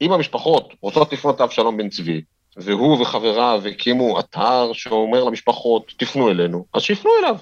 אם 0.00 0.12
המשפחות 0.12 0.72
רוצות 0.80 1.12
לפנות 1.12 1.40
לאבשלום 1.40 1.76
בן 1.76 1.88
צבי, 1.88 2.22
והוא 2.56 3.02
וחבריו 3.02 3.62
הקימו 3.70 4.20
אתר 4.20 4.70
שאומר 4.72 5.24
למשפחות, 5.24 5.92
תפנו 5.96 6.30
אלינו, 6.30 6.64
אז 6.74 6.82
שיפנו 6.82 7.10
אליו. 7.20 7.36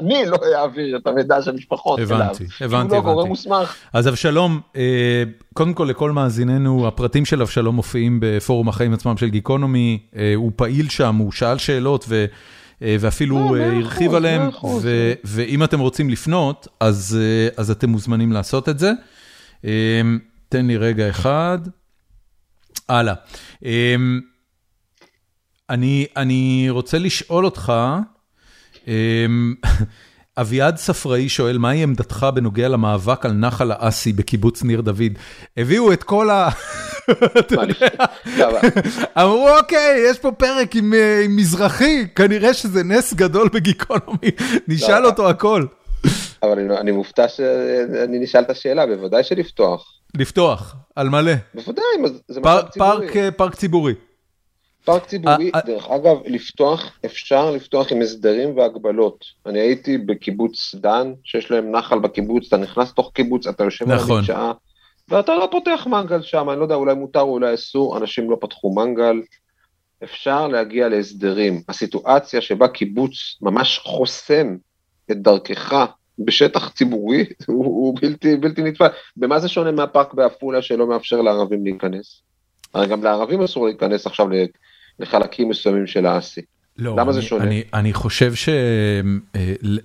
אני 0.00 0.26
לא 0.26 0.38
אעביר 0.56 0.96
את 0.96 1.06
המידע 1.06 1.42
של 1.42 1.52
משפחות 1.52 1.98
אליו. 1.98 2.16
הבנתי, 2.16 2.44
הבנתי, 2.60 2.96
הוא 2.96 3.04
לא 3.04 3.12
גורם 3.12 3.28
מוסמך. 3.28 3.76
אז 3.92 4.08
אבשלום, 4.08 4.60
אה, 4.76 5.22
קודם 5.54 5.74
כל 5.74 5.84
לכל 5.90 6.12
מאזיננו, 6.12 6.88
הפרטים 6.88 7.24
של 7.24 7.42
אבשלום 7.42 7.76
מופיעים 7.76 8.18
בפורום 8.22 8.68
החיים 8.68 8.94
עצמם 8.94 9.16
של 9.16 9.28
גיקונומי, 9.28 9.98
אה, 10.16 10.32
הוא 10.34 10.52
פעיל 10.56 10.88
שם, 10.88 11.16
הוא 11.16 11.32
שאל 11.32 11.58
שאלות 11.58 12.04
ו... 12.08 12.24
אה, 12.82 12.96
ואפילו 13.00 13.56
הרחיב 13.56 14.14
עליהם, 14.14 14.50
ואם 15.24 15.64
אתם 15.64 15.80
רוצים 15.80 16.10
לפנות, 16.10 16.68
אז 16.80 17.70
אתם 17.72 17.90
מוזמנים 17.90 18.32
לעשות 18.32 18.68
את 18.68 18.78
זה. 18.78 18.92
תן 20.48 20.66
לי 20.66 20.76
רגע 20.76 21.10
אחד. 21.10 21.58
הלאה. 22.88 23.14
אני, 25.70 26.06
אני 26.16 26.66
רוצה 26.70 26.98
לשאול 26.98 27.44
אותך, 27.44 27.72
אביעד 30.40 30.76
ספראי 30.76 31.28
שואל, 31.28 31.58
מהי 31.58 31.82
עמדתך 31.82 32.26
בנוגע 32.34 32.68
למאבק 32.68 33.26
על 33.26 33.32
נחל 33.32 33.72
האסי 33.72 34.12
בקיבוץ 34.12 34.62
ניר 34.62 34.80
דוד? 34.80 35.12
הביאו 35.56 35.92
את 35.92 36.02
כל 36.02 36.30
ה... 36.30 36.48
אמרו, 39.22 39.48
אוקיי, 39.58 40.02
יש 40.10 40.18
פה 40.18 40.32
פרק 40.32 40.76
עם 40.76 40.94
עם 41.24 41.36
מזרחי, 41.36 42.06
כנראה 42.14 42.54
שזה 42.54 42.84
נס 42.84 43.14
גדול 43.14 43.48
בגיקונומי, 43.48 44.30
נשאל 44.68 45.02
לא. 45.02 45.08
אותו 45.08 45.28
הכל. 45.28 45.66
אבל 46.42 46.58
אני 46.58 46.78
אני 46.78 46.90
מופתע 46.90 47.28
שאני 47.28 48.18
נשאל 48.18 48.40
את 48.40 48.50
השאלה, 48.50 48.86
בוודאי 48.86 49.24
שלפתוח. 49.24 49.92
לפתוח, 50.14 50.76
על 50.96 51.08
מלא. 51.08 51.32
בוודאי, 51.54 51.84
זה 52.28 52.40
פארק 52.40 52.70
ציבורי. 52.70 53.30
פארק 53.36 53.54
ציבורי. 53.54 53.94
פארק 54.84 55.06
ציבורי, 55.06 55.50
דרך 55.66 55.90
אגב, 55.90 56.16
לפתוח, 56.26 56.98
אפשר 57.04 57.50
לפתוח 57.50 57.92
עם 57.92 58.02
הסדרים 58.02 58.56
והגבלות. 58.56 59.24
אני 59.46 59.60
הייתי 59.60 59.98
בקיבוץ 59.98 60.74
דן, 60.74 61.12
שיש 61.24 61.50
להם 61.50 61.70
נחל 61.70 61.98
בקיבוץ, 61.98 62.46
אתה 62.46 62.56
נכנס 62.56 62.90
לתוך 62.90 63.10
קיבוץ, 63.14 63.46
אתה 63.46 63.64
יושב 63.64 63.88
נכון. 63.88 64.10
על 64.10 64.16
המדשאה, 64.16 64.52
ואתה 65.08 65.34
לא 65.34 65.48
פותח 65.50 65.86
מנגל 65.90 66.22
שם, 66.22 66.50
אני 66.50 66.58
לא 66.58 66.64
יודע, 66.64 66.74
אולי 66.74 66.94
מותר 66.94 67.20
או 67.20 67.32
אולי 67.32 67.54
אסור, 67.54 67.98
אנשים 67.98 68.30
לא 68.30 68.36
פתחו 68.40 68.74
מנגל. 68.74 69.22
אפשר 70.04 70.48
להגיע 70.48 70.88
להסדרים. 70.88 71.62
הסיטואציה 71.68 72.40
שבה 72.40 72.68
קיבוץ 72.68 73.12
ממש 73.42 73.78
חוסם 73.78 74.56
את 75.10 75.22
דרכך 75.22 75.86
בשטח 76.18 76.68
ציבורי, 76.68 77.24
הוא, 77.46 77.64
הוא 77.64 77.96
בלתי, 78.00 78.36
בלתי 78.36 78.62
נתפס. 78.62 78.86
במה 79.16 79.38
זה 79.38 79.48
שונה 79.48 79.72
מהפארק 79.72 80.14
בעפולה 80.14 80.62
שלא 80.62 80.86
מאפשר 80.86 81.20
לערבים 81.20 81.64
להיכנס? 81.64 82.22
הרי 82.74 82.86
גם 82.86 83.04
לערבים 83.04 83.42
אסור 83.42 83.66
להיכנס 83.66 84.06
עכשיו 84.06 84.28
לחלקים 84.98 85.48
מסוימים 85.48 85.86
של 85.86 86.06
האסי. 86.06 86.40
לא, 86.78 86.92
למה 86.92 87.02
אני, 87.02 87.12
זה 87.12 87.22
שונה? 87.22 87.44
אני, 87.44 87.62
אני 87.74 87.92
חושב 87.92 88.32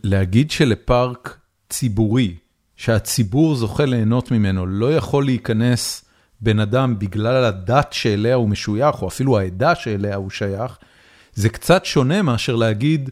שלהגיד 0.04 0.52
שלפארק 0.52 1.38
ציבורי, 1.70 2.36
שהציבור 2.76 3.56
זוכה 3.56 3.86
ליהנות 3.86 4.32
ממנו, 4.32 4.66
לא 4.66 4.94
יכול 4.94 5.26
להיכנס 5.26 6.06
בן 6.42 6.60
אדם 6.60 7.00
בגלל 7.00 7.44
הדת 7.44 7.94
שאליה 7.94 8.36
הוא 8.36 8.50
משוייך, 8.50 9.02
או 9.02 9.08
אפילו 9.08 9.40
העדה 9.40 9.76
שאליה 9.76 10.16
הוא 10.16 10.30
שייך, 10.30 10.78
זה 11.34 11.50
קצת 11.50 11.86
שונה 11.86 12.22
מאשר 12.22 12.56
להגיד, 12.56 13.10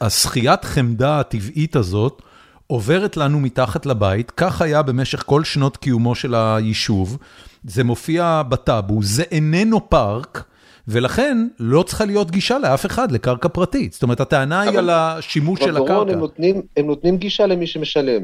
השחיית 0.00 0.64
חמדה 0.64 1.20
הטבעית 1.20 1.76
הזאת 1.76 2.22
עוברת 2.66 3.16
לנו 3.16 3.40
מתחת 3.40 3.86
לבית, 3.86 4.30
כך 4.30 4.62
היה 4.62 4.82
במשך 4.82 5.22
כל 5.26 5.44
שנות 5.44 5.76
קיומו 5.76 6.14
של 6.14 6.34
היישוב, 6.34 7.18
זה 7.64 7.84
מופיע 7.84 8.42
בטאבו, 8.48 9.02
זה 9.02 9.22
איננו 9.22 9.90
פארק, 9.90 10.44
ולכן 10.88 11.48
לא 11.58 11.82
צריכה 11.82 12.04
להיות 12.04 12.30
גישה 12.30 12.58
לאף 12.58 12.86
אחד 12.86 13.12
לקרקע 13.12 13.48
פרטית. 13.48 13.92
זאת 13.92 14.02
אומרת, 14.02 14.20
הטענה 14.20 14.60
היא 14.60 14.78
על 14.78 14.90
השימוש 14.90 15.60
של 15.60 15.76
הקרקע. 15.76 16.12
הם 16.12 16.18
נותנים, 16.18 16.62
הם 16.76 16.86
נותנים 16.86 17.16
גישה 17.16 17.46
למי 17.46 17.66
שמשלם. 17.66 18.22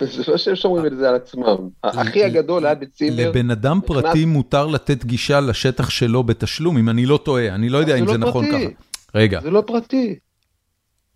זה 0.00 0.22
לא 0.28 0.36
שהם 0.38 0.56
שומרים 0.56 0.86
את 0.86 0.96
זה 0.98 1.08
על 1.08 1.14
עצמם. 1.14 1.68
האחי 1.84 2.24
הגדול 2.24 2.66
היה 2.66 2.74
בצימר. 2.74 3.28
לבן 3.28 3.50
אדם 3.50 3.80
פרטי 3.86 4.24
מותר 4.24 4.66
לתת 4.66 5.04
גישה 5.04 5.40
לשטח 5.40 5.90
שלו 5.90 6.22
בתשלום, 6.22 6.78
אם 6.78 6.88
אני 6.88 7.06
לא 7.06 7.20
טועה, 7.24 7.54
אני 7.54 7.68
לא 7.68 7.78
יודע 7.78 7.96
אם 7.96 8.08
זה 8.08 8.18
נכון 8.18 8.46
ככה. 8.46 8.66
רגע. 9.14 9.40
זה 9.40 9.50
לא 9.50 9.62
פרטי. 9.66 10.18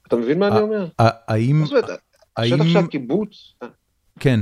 אתה 0.08 0.16
מבין 0.16 0.38
מה 0.38 0.48
אני 0.48 0.60
אומר? 0.60 0.86
האם... 0.98 1.64
השטח 2.36 2.64
של 2.72 2.78
הקיבוץ... 2.78 3.54
כן. 4.20 4.40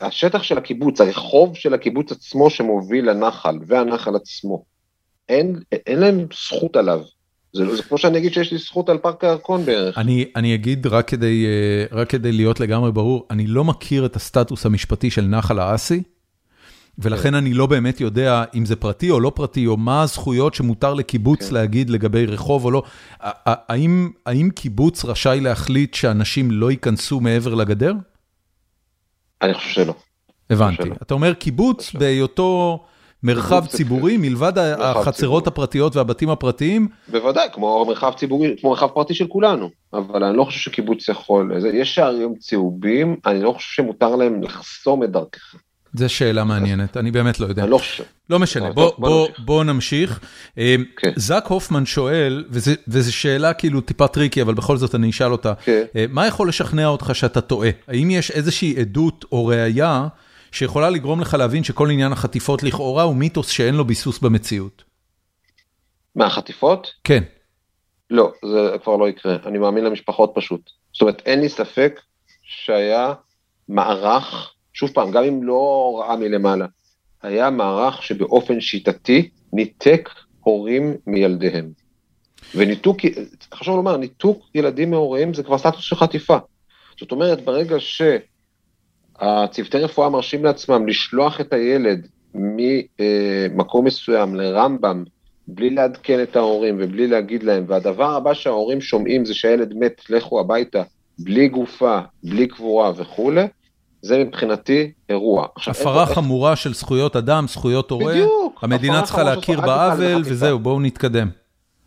השטח 0.00 0.42
של 0.42 0.58
הקיבוץ, 0.58 1.00
הרחוב 1.00 1.56
של 1.56 1.74
הקיבוץ 1.74 2.12
עצמו 2.12 2.50
שמוביל 2.50 3.10
לנחל, 3.10 3.58
והנחל 3.66 4.16
עצמו, 4.16 4.64
אין, 5.28 5.56
אין 5.72 5.98
להם 5.98 6.26
זכות 6.32 6.76
עליו. 6.76 7.00
זה, 7.52 7.76
זה 7.76 7.82
כמו 7.82 7.98
שאני 7.98 8.18
אגיד 8.18 8.32
שיש 8.32 8.52
לי 8.52 8.58
זכות 8.58 8.88
על 8.88 8.98
פארק 8.98 9.24
הירקון 9.24 9.64
בערך. 9.64 9.98
אני, 9.98 10.24
אני 10.36 10.54
אגיד 10.54 10.86
רק 10.86 11.08
כדי, 11.08 11.46
רק 11.92 12.10
כדי 12.10 12.32
להיות 12.32 12.60
לגמרי 12.60 12.92
ברור, 12.92 13.26
אני 13.30 13.46
לא 13.46 13.64
מכיר 13.64 14.06
את 14.06 14.16
הסטטוס 14.16 14.66
המשפטי 14.66 15.10
של 15.10 15.22
נחל 15.22 15.58
האסי, 15.58 16.02
ולכן 16.98 17.34
אני 17.34 17.54
לא 17.54 17.66
באמת 17.66 18.00
יודע 18.00 18.44
אם 18.54 18.66
זה 18.66 18.76
פרטי 18.76 19.10
או 19.10 19.20
לא 19.20 19.32
פרטי, 19.34 19.66
או 19.66 19.76
מה 19.76 20.02
הזכויות 20.02 20.54
שמותר 20.54 20.94
לקיבוץ 20.94 21.52
להגיד 21.52 21.90
לגבי 21.90 22.26
רחוב 22.26 22.64
או 22.64 22.70
לא. 22.70 22.82
האם, 23.20 24.10
האם 24.26 24.50
קיבוץ 24.50 25.04
רשאי 25.04 25.40
להחליט 25.40 25.94
שאנשים 25.94 26.50
לא 26.50 26.70
ייכנסו 26.70 27.20
מעבר 27.20 27.54
לגדר? 27.54 27.92
אני 29.42 29.54
חושב 29.54 29.70
שלא. 29.70 29.94
הבנתי. 30.50 30.82
אתה 31.02 31.14
אומר 31.14 31.34
קיבוץ 31.34 31.92
בהיותו 31.92 32.84
מרחב 33.22 33.66
ציבורי, 33.66 34.16
מלבד 34.16 34.52
החצרות 34.58 35.46
הפרטיות 35.46 35.96
והבתים 35.96 36.30
הפרטיים? 36.30 36.88
בוודאי, 37.08 37.48
כמו 37.52 37.84
מרחב 37.88 38.12
ציבורי, 38.16 38.56
כמו 38.60 38.70
מרחב 38.70 38.86
פרטי 38.86 39.14
של 39.14 39.26
כולנו. 39.26 39.70
אבל 39.92 40.24
אני 40.24 40.36
לא 40.36 40.44
חושב 40.44 40.58
שקיבוץ 40.58 41.08
יכול, 41.08 41.52
יש 41.74 41.94
שערים 41.94 42.34
צהובים, 42.38 43.16
אני 43.26 43.42
לא 43.42 43.52
חושב 43.52 43.82
שמותר 43.82 44.16
להם 44.16 44.42
לחסום 44.42 45.02
את 45.02 45.10
דרכך. 45.10 45.54
זו 45.94 46.08
שאלה 46.08 46.44
מעניינת, 46.44 46.96
אני 46.96 47.10
באמת 47.10 47.40
לא 47.40 47.46
יודע. 47.46 47.62
אני 47.62 47.70
לא 47.70 47.78
חושב. 47.78 48.04
לא 48.30 48.38
משנה, 48.38 48.68
בוא 49.38 49.64
נמשיך. 49.64 50.20
זק 51.16 51.44
הופמן 51.48 51.86
שואל, 51.86 52.44
וזו 52.88 53.12
שאלה 53.12 53.52
כאילו 53.52 53.80
טיפה 53.80 54.08
tricky, 54.08 54.42
אבל 54.42 54.54
בכל 54.54 54.76
זאת 54.76 54.94
אני 54.94 55.10
אשאל 55.10 55.32
אותה, 55.32 55.52
מה 56.08 56.26
יכול 56.26 56.48
לשכנע 56.48 56.86
אותך 56.86 57.10
שאתה 57.14 57.40
טועה? 57.40 57.70
האם 57.88 58.10
יש 58.10 58.30
איזושהי 58.30 58.80
עדות 58.80 59.24
או 59.32 59.46
ראייה 59.46 60.08
שיכולה 60.52 60.90
לגרום 60.90 61.20
לך 61.20 61.34
להבין 61.34 61.64
שכל 61.64 61.90
עניין 61.90 62.12
החטיפות 62.12 62.62
לכאורה 62.62 63.02
הוא 63.02 63.16
מיתוס 63.16 63.48
שאין 63.48 63.74
לו 63.74 63.84
ביסוס 63.84 64.18
במציאות? 64.18 64.84
מהחטיפות? 66.16 66.92
כן. 67.04 67.22
לא, 68.10 68.32
זה 68.44 68.78
כבר 68.84 68.96
לא 68.96 69.08
יקרה, 69.08 69.36
אני 69.46 69.58
מאמין 69.58 69.84
למשפחות 69.84 70.32
פשוט. 70.34 70.70
זאת 70.92 71.00
אומרת, 71.00 71.22
אין 71.26 71.40
לי 71.40 71.48
ספק 71.48 72.00
שהיה 72.42 73.12
מערך, 73.68 74.52
שוב 74.78 74.90
פעם, 74.90 75.10
גם 75.10 75.24
אם 75.24 75.42
לא 75.42 75.96
רעה 76.00 76.16
מלמעלה, 76.16 76.66
היה 77.22 77.50
מערך 77.50 78.02
שבאופן 78.02 78.60
שיטתי 78.60 79.28
ניתק 79.52 80.08
הורים 80.40 80.96
מילדיהם. 81.06 81.70
וניתוק, 82.54 82.96
חשוב 83.54 83.76
לומר, 83.76 83.96
ניתוק 83.96 84.46
ילדים 84.54 84.90
מהוריהם 84.90 85.34
זה 85.34 85.42
כבר 85.42 85.58
סטטוס 85.58 85.80
של 85.80 85.96
חטיפה. 85.96 86.36
זאת 87.00 87.12
אומרת, 87.12 87.44
ברגע 87.44 87.76
שהצוותי 89.18 89.78
רפואה 89.78 90.08
מרשים 90.08 90.44
לעצמם 90.44 90.88
לשלוח 90.88 91.40
את 91.40 91.52
הילד 91.52 92.06
ממקום 92.34 93.84
מסוים 93.84 94.34
לרמב"ם, 94.34 95.04
בלי 95.48 95.70
לעדכן 95.70 96.22
את 96.22 96.36
ההורים 96.36 96.76
ובלי 96.80 97.06
להגיד 97.06 97.42
להם, 97.42 97.64
והדבר 97.68 98.10
הבא 98.14 98.34
שההורים 98.34 98.80
שומעים 98.80 99.24
זה 99.24 99.34
שהילד 99.34 99.74
מת, 99.74 100.02
לכו 100.10 100.40
הביתה, 100.40 100.82
בלי 101.18 101.48
גופה, 101.48 102.00
בלי 102.22 102.46
קבורה 102.46 102.92
וכולי, 102.96 103.44
זה 104.02 104.18
מבחינתי 104.18 104.92
אירוע. 105.08 105.46
הפרה 105.66 106.06
חמורה 106.06 106.56
של 106.56 106.74
זכויות 106.74 107.16
אדם, 107.16 107.46
זכויות 107.48 107.90
הורה, 107.90 108.12
בדיוק, 108.12 108.58
המדינה 108.62 109.02
צריכה 109.02 109.22
להכיר 109.22 109.60
בעוול 109.60 110.22
וזהו, 110.24 110.58
בואו 110.58 110.80
נתקדם. 110.80 111.28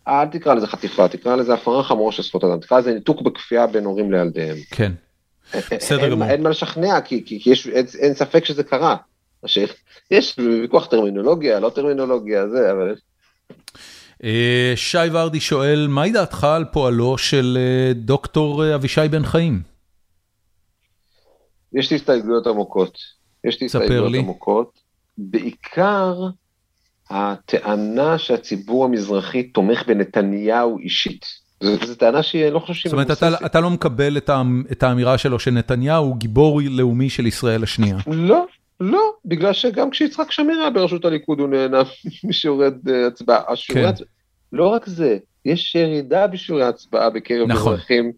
אל 0.08 0.26
תקרא 0.26 0.54
לזה 0.54 0.68
חטיפה, 0.68 1.08
תקרא 1.08 1.36
לזה 1.36 1.54
הפרה 1.54 1.84
חמורה 1.84 2.12
של 2.12 2.24
זכויות 2.24 2.44
אדם, 2.44 2.60
תקרא 2.60 2.80
לזה 2.80 2.94
ניתוק 2.94 3.22
בכפייה 3.22 3.68
בין 3.68 3.86
הורים 3.86 4.12
לילדיהם. 4.12 4.58
כן, 4.72 4.92
בסדר 5.54 6.10
גמור. 6.10 6.28
אין 6.28 6.44
מה 6.44 6.50
לשכנע, 6.50 7.02
כי 7.02 7.42
אין 8.00 8.14
ספק 8.14 8.46
שזה 8.46 8.64
קרה. 8.64 8.96
יש 10.12 10.40
ויכוח 10.40 10.86
טרמינולוגיה, 10.86 11.60
לא 11.60 11.70
טרמינולוגיה, 11.70 12.48
זה, 12.48 12.72
אבל... 12.72 12.96
שי 14.76 14.98
ורדי 15.12 15.40
שואל, 15.40 15.88
מהי 15.90 16.12
דעתך 16.12 16.44
על 16.44 16.66
פועלו 16.72 17.18
של 17.18 17.58
דוקטור 17.96 18.76
אבישי 18.76 19.08
בן 19.12 19.26
חיים? 19.26 19.71
יש 21.74 21.92
לי 21.92 21.96
הסתייגויות 21.96 22.48
עמוקות. 22.48 22.98
יש 23.44 23.62
לי 23.62 23.66
הסתייגויות 23.66 24.14
עמוקות. 24.16 24.80
בעיקר 25.18 26.16
הטענה 27.10 28.18
שהציבור 28.18 28.86
המזרחי 28.86 29.44
תומך 29.44 29.88
בנתניהו 29.88 30.78
אישית. 30.78 31.26
זו 31.64 31.96
טענה 31.96 32.24
שהיא 32.24 32.50
לא 32.50 32.60
חושב 32.60 32.74
שהיא 32.74 32.94
מבוססת. 32.94 33.14
זאת 33.14 33.24
אומרת, 33.24 33.46
אתה 33.46 33.60
לא 33.60 33.70
מקבל 33.70 34.18
את 34.72 34.84
האמירה 34.84 35.18
שלו 35.18 35.40
שנתניהו 35.40 36.06
הוא 36.06 36.18
גיבור 36.18 36.62
לאומי 36.70 37.10
של 37.10 37.28
ישראל 37.28 37.64
השנייה. 37.64 37.98
לא, 38.08 38.46
לא, 38.80 39.14
בגלל 39.26 39.54
שגם 39.54 39.90
כשיצחק 39.90 40.32
שמיר 40.32 40.60
היה 40.60 40.70
בראשות 40.70 41.06
הליכוד 41.06 41.40
הוא 41.40 41.48
נהנה 41.48 41.82
משיעורי 42.30 42.68
הצבעה. 43.08 43.42
כן. 43.68 43.92
לא 44.54 44.68
רק 44.68 44.86
זה, 44.86 45.18
יש 45.46 45.76
ירידה 45.76 46.28
בשיעורי 46.28 46.64
ההצבעה 46.64 47.10
בקרב 47.10 47.48
נכון. 47.48 47.74
אזרחים 47.74 48.12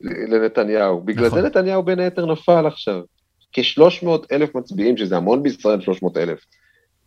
לנתניהו. 0.00 1.00
בגלל 1.00 1.26
נכון. 1.26 1.40
זה 1.40 1.46
נתניהו 1.46 1.82
בין 1.82 1.98
היתר 1.98 2.26
נפל 2.26 2.66
עכשיו. 2.66 3.00
כ-300 3.52 4.08
אלף 4.32 4.54
מצביעים, 4.54 4.96
שזה 4.96 5.16
המון 5.16 5.42
בישראל 5.42 5.80
300 5.80 6.16
אלף, 6.16 6.40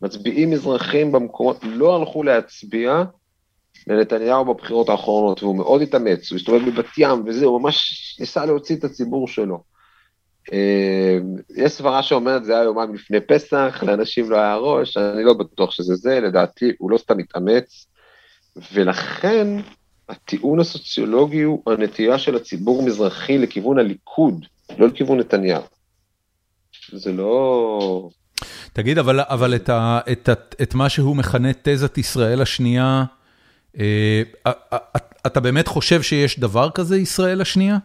מצביעים 0.02 0.54
אזרחים 0.54 1.12
במקומות, 1.12 1.58
לא 1.64 1.96
הלכו 1.96 2.24
להצביע 2.24 3.04
לנתניהו 3.88 4.46
בבחירות 4.46 4.90
האחרונות, 4.90 5.44
והוא 5.44 5.56
מאוד 5.56 5.82
התאמץ, 5.82 6.32
הוא 6.32 6.38
הסתובב 6.38 6.70
בבת 6.70 6.98
ים 6.98 7.24
וזה, 7.26 7.46
הוא 7.46 7.62
ממש 7.62 8.18
ניסה 8.20 8.46
להוציא 8.46 8.76
את 8.76 8.84
הציבור 8.84 9.28
שלו. 9.28 9.64
יש 11.56 11.72
סברה 11.72 12.04
שאומרת 12.04 12.46
זה 12.46 12.54
היה 12.56 12.64
יומיים 12.64 12.96
לפני 12.96 13.22
פסח, 13.22 13.84
לאנשים 13.88 14.32
לא 14.32 14.38
היה 14.38 14.56
ראש, 14.56 14.98
אני 14.98 15.24
לא 15.24 15.34
בטוח 15.34 15.72
שזה 15.72 15.96
זה, 15.96 16.20
לדעתי 16.20 16.72
הוא 16.78 16.92
לא 16.92 16.98
סתם 16.98 17.20
התאמץ, 17.20 17.88
ולכן 18.74 19.48
הטיעון 20.10 20.60
הסוציולוגי 20.60 21.42
הוא 21.42 21.62
הנטייה 21.68 22.18
של 22.18 22.36
הציבור 22.36 22.82
המזרחי 22.82 23.38
לכיוון 23.38 23.80
הליכוד, 23.80 24.46
לא 24.78 24.88
לכיוון 24.88 25.20
נתניהו. 25.20 25.64
זה 26.92 27.12
לא... 27.12 28.10
תגיד, 28.74 28.98
אבל, 28.98 29.20
אבל 29.20 29.56
את, 29.56 29.70
ה, 29.70 30.00
את, 30.12 30.30
את, 30.30 30.56
את 30.62 30.74
מה 30.74 30.90
שהוא 30.90 31.16
מכנה 31.16 31.50
תזת 31.64 31.98
ישראל 31.98 32.42
השנייה, 32.42 33.04
אה, 33.80 34.22
אתה 35.28 35.40
באמת 35.40 35.68
חושב 35.68 36.02
שיש 36.02 36.40
דבר 36.40 36.70
כזה 36.70 36.98
ישראל 36.98 37.42
השנייה? 37.42 37.78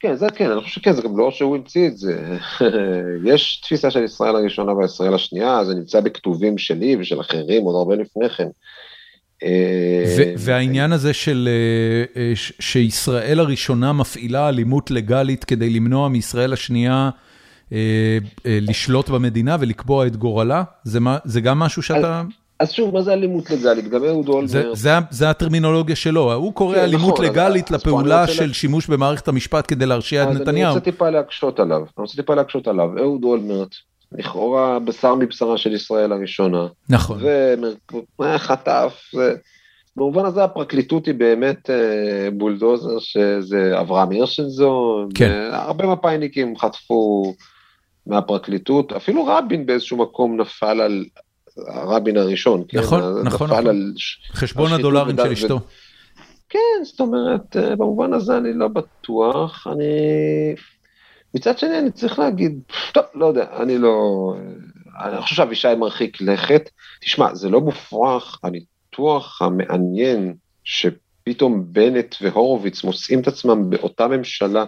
כן, 0.00 0.16
זה 0.16 0.26
כן, 0.34 0.50
אני 0.50 0.60
חושב 0.60 0.80
שכן, 0.80 0.92
זה 0.92 1.02
גם 1.02 1.18
לא 1.18 1.30
שהוא 1.30 1.56
המציא 1.56 1.88
את 1.88 1.96
זה. 1.96 2.38
יש 3.32 3.60
תפיסה 3.60 3.90
של 3.90 4.04
ישראל 4.04 4.36
הראשונה 4.36 4.72
וישראל 4.72 5.14
השנייה, 5.14 5.64
זה 5.64 5.74
נמצא 5.74 6.00
בכתובים 6.00 6.58
שלי 6.58 6.96
ושל 6.96 7.20
אחרים 7.20 7.62
עוד 7.62 7.74
הרבה 7.76 8.02
לפני 8.02 8.28
כן. 8.28 8.48
אה, 9.44 10.34
והעניין 10.38 10.92
הזה 10.92 11.12
של 11.12 11.48
אה, 12.16 12.32
שישראל 12.60 13.40
הראשונה 13.40 13.92
מפעילה 13.92 14.48
אלימות 14.48 14.90
לגלית 14.90 15.44
כדי 15.44 15.70
למנוע 15.70 16.08
מישראל 16.08 16.52
השנייה 16.52 17.10
לשלוט 18.44 19.08
במדינה 19.08 19.56
ולקבוע 19.60 20.06
את 20.06 20.16
גורלה, 20.16 20.62
זה 21.24 21.40
גם 21.40 21.58
משהו 21.58 21.82
שאתה... 21.82 22.22
אז 22.60 22.70
שוב, 22.70 22.94
מה 22.94 23.02
זה 23.02 23.12
אלימות 23.12 23.50
לגלית? 23.50 23.88
גם 23.88 24.04
אהוד 24.04 24.28
אולמרט... 24.28 24.78
זה 25.10 25.30
הטרמינולוגיה 25.30 25.96
שלו, 25.96 26.32
הוא 26.32 26.54
קורא 26.54 26.74
כן, 26.74 26.80
אלימות 26.80 27.14
נכון, 27.14 27.24
לגלית 27.24 27.70
לפעולה 27.70 28.26
של 28.26 28.52
שימוש 28.52 28.86
במערכת 28.86 29.28
המשפט 29.28 29.64
כדי 29.68 29.86
להרשיע 29.86 30.22
את 30.22 30.28
נתניהו. 30.28 30.66
אני 30.66 30.78
רוצה 30.78 30.80
טיפה 30.80 31.10
להקשות 31.10 31.60
עליו, 31.60 31.76
אני 31.76 31.86
רוצה 31.96 32.16
טיפה 32.16 32.34
להקשות 32.34 32.68
עליו. 32.68 32.98
אהוד 32.98 33.24
אולמרט, 33.24 33.74
לכאורה 34.12 34.78
בשר 34.78 35.14
מבשרה 35.14 35.58
של 35.58 35.72
ישראל 35.72 36.12
הראשונה. 36.12 36.66
נכון. 36.88 37.20
וחטף, 38.20 39.10
במובן 39.96 40.24
הזה 40.24 40.44
הפרקליטות 40.44 41.06
היא 41.06 41.14
באמת 41.14 41.70
אה, 41.70 42.28
בולדוזר 42.32 42.98
שזה 42.98 43.80
אברהם 43.80 44.10
הירשנזון, 44.10 45.08
כן. 45.14 45.48
הרבה 45.52 45.86
מפאיניקים 45.86 46.58
חטפו 46.58 47.34
מהפרקליטות, 48.06 48.92
אפילו 48.92 49.26
רבין 49.26 49.66
באיזשהו 49.66 49.96
מקום 49.96 50.40
נפל 50.40 50.80
על... 50.80 51.04
רבין 51.68 52.16
הראשון, 52.16 52.64
כן? 52.68 52.78
נכון, 52.78 53.00
נכון, 53.24 53.50
נכון. 53.50 53.66
על... 53.66 53.92
חשבון 54.32 54.72
הדולרים 54.72 55.16
של 55.16 55.32
אשתו. 55.32 55.54
ו... 55.54 55.58
כן, 56.48 56.84
זאת 56.84 57.00
אומרת, 57.00 57.56
אה, 57.56 57.76
במובן 57.76 58.12
הזה 58.12 58.36
אני 58.36 58.52
לא 58.52 58.68
בטוח, 58.68 59.66
אני... 59.66 59.84
מצד 61.34 61.58
שני 61.58 61.78
אני 61.78 61.90
צריך 61.90 62.18
להגיד, 62.18 62.60
טוב, 62.92 63.04
לא 63.14 63.26
יודע, 63.26 63.46
אני 63.62 63.78
לא... 63.78 63.94
אני 65.04 65.22
חושב 65.22 65.36
שאבישי 65.36 65.74
מרחיק 65.78 66.20
לכת. 66.20 66.70
תשמע, 67.00 67.34
זה 67.34 67.48
לא 67.48 67.60
מופרך, 67.60 68.40
הניתוח 68.42 69.42
המעניין 69.42 70.34
שפתאום 70.64 71.64
בנט 71.66 72.14
והורוביץ 72.20 72.84
מוצאים 72.84 73.20
את 73.20 73.28
עצמם 73.28 73.70
באותה 73.70 74.08
ממשלה, 74.08 74.64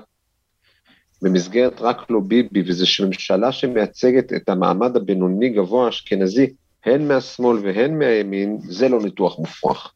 במסגרת 1.22 1.80
רק 1.80 2.10
לא 2.10 2.20
ביבי, 2.20 2.62
וזו 2.66 3.06
ממשלה 3.06 3.52
שמייצגת 3.52 4.32
את 4.32 4.48
המעמד 4.48 4.97
הבינוני 4.97 5.48
גבוה 5.48 5.89
אשכנזי, 5.89 6.52
הן 6.84 7.09
מהשמאל 7.09 7.59
והן 7.59 7.98
מהימין, 7.98 8.59
זה 8.62 8.89
לא 8.89 9.02
ניתוח 9.02 9.39
מופרך. 9.39 9.93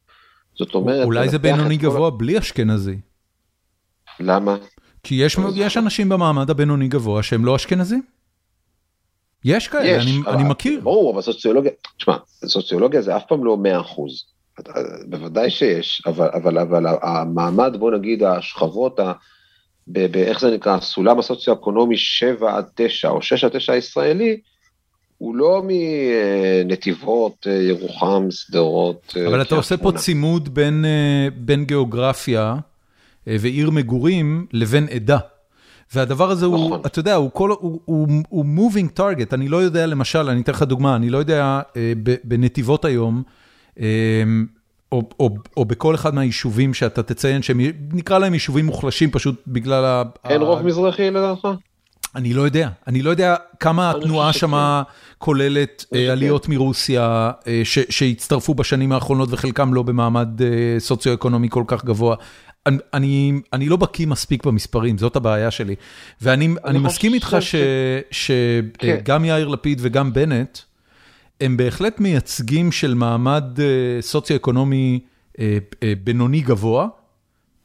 זאת 0.58 0.74
אומרת... 0.74 1.04
אולי 1.04 1.28
זה 1.28 1.38
בינוני 1.38 1.76
גבוה 1.76 2.10
בלי 2.10 2.38
אשכנזי. 2.38 2.98
למה? 4.20 4.56
כי 5.06 5.14
יש, 5.14 5.36
יש 5.54 5.76
אנשים 5.76 6.08
במעמד 6.08 6.50
הבינוני 6.50 6.88
גבוה 6.88 7.22
שהם 7.22 7.44
לא 7.44 7.56
אשכנזים. 7.56 8.02
יש 9.44 9.68
כאלה, 9.68 9.86
יש, 9.86 10.04
אני, 10.04 10.20
אבל, 10.24 10.32
אני 10.32 10.44
מכיר. 10.44 10.80
ברור, 10.82 11.14
אבל 11.14 11.22
סוציולוגיה, 11.22 11.70
תשמע, 11.98 12.16
סוציולוגיה 12.44 13.02
זה 13.02 13.16
אף 13.16 13.22
פעם 13.28 13.44
לא 13.44 13.56
100 13.56 13.80
אחוז. 13.80 14.24
בוודאי 15.06 15.50
שיש, 15.50 16.02
אבל, 16.06 16.28
אבל, 16.34 16.58
אבל 16.58 16.86
המעמד, 17.02 17.76
בוא 17.78 17.90
נגיד, 17.90 18.22
השכבות, 18.22 19.00
ה, 19.00 19.12
ב, 19.88 20.06
ב, 20.12 20.16
איך 20.16 20.40
זה 20.40 20.50
נקרא, 20.54 20.74
הסולם 20.74 21.18
הסוציו-אקונומי 21.18 21.96
7 21.96 22.56
עד 22.56 22.64
9 22.74 23.08
או 23.08 23.22
6 23.22 23.44
עד 23.44 23.50
9 23.56 23.72
הישראלי, 23.72 24.40
הוא 25.18 25.36
לא 25.36 25.62
מנתיבות, 25.64 27.46
ירוחם, 27.46 28.26
שדרות. 28.30 29.16
אבל 29.28 29.42
אתה 29.42 29.54
עושה 29.54 29.76
פה 29.76 29.92
צימוד 29.92 30.54
בין, 30.54 30.84
בין 31.36 31.64
גיאוגרפיה 31.64 32.56
ועיר 33.26 33.70
מגורים 33.70 34.46
לבין 34.52 34.86
עדה. 34.90 35.18
והדבר 35.94 36.30
הזה 36.30 36.46
נכון. 36.46 36.60
הוא, 36.60 36.76
אתה 36.86 36.98
יודע, 36.98 37.14
הוא, 37.14 37.30
כל, 37.32 37.50
הוא, 37.50 37.80
הוא, 37.84 38.08
הוא 38.28 38.44
moving 38.56 38.98
target, 38.98 39.28
אני 39.32 39.48
לא 39.48 39.56
יודע, 39.56 39.86
למשל, 39.86 40.28
אני 40.28 40.40
אתן 40.40 40.52
לך 40.52 40.62
דוגמה, 40.62 40.96
אני 40.96 41.10
לא 41.10 41.18
יודע, 41.18 41.60
בנתיבות 42.24 42.84
היום, 42.84 43.22
או, 44.92 45.02
או, 45.20 45.30
או 45.56 45.64
בכל 45.64 45.94
אחד 45.94 46.14
מהיישובים 46.14 46.74
שאתה 46.74 47.02
תציין, 47.02 47.42
שנקרא 47.42 48.18
להם 48.18 48.34
יישובים 48.34 48.66
מוחלשים 48.66 49.10
פשוט 49.10 49.42
בגלל 49.46 49.84
ה... 49.84 50.02
אין 50.24 50.42
רוב 50.42 50.62
מזרחי 50.62 51.10
לדעתך? 51.10 51.48
אני 52.16 52.34
לא 52.34 52.42
יודע, 52.42 52.68
אני 52.86 53.02
לא 53.02 53.10
יודע 53.10 53.34
כמה 53.60 53.90
התנועה 53.90 54.32
שמה 54.32 54.82
כוללת 55.18 55.84
אה, 55.94 56.12
עליות 56.12 56.48
מרוסיה 56.48 57.30
אה, 57.46 57.62
שהצטרפו 57.64 58.54
בשנים 58.54 58.92
האחרונות 58.92 59.28
וחלקם 59.32 59.74
לא 59.74 59.82
במעמד 59.82 60.42
אה, 60.42 60.48
סוציו-אקונומי 60.78 61.48
כל 61.50 61.64
כך 61.66 61.84
גבוה. 61.84 62.16
אני, 62.94 63.32
אני 63.52 63.68
לא 63.68 63.76
בקיא 63.76 64.06
מספיק 64.06 64.46
במספרים, 64.46 64.98
זאת 64.98 65.16
הבעיה 65.16 65.50
שלי. 65.50 65.74
ואני 66.22 66.48
מסכים 66.74 67.14
איתך 67.14 67.36
שגם 68.10 68.68
כן. 69.04 69.24
יאיר 69.24 69.48
לפיד 69.48 69.78
וגם 69.82 70.12
בנט, 70.12 70.58
הם 71.40 71.56
בהחלט 71.56 72.00
מייצגים 72.00 72.72
של 72.72 72.94
מעמד 72.94 73.44
סוציו-אקונומי 74.00 75.00
בינוני 76.04 76.40
גבוה. 76.40 76.88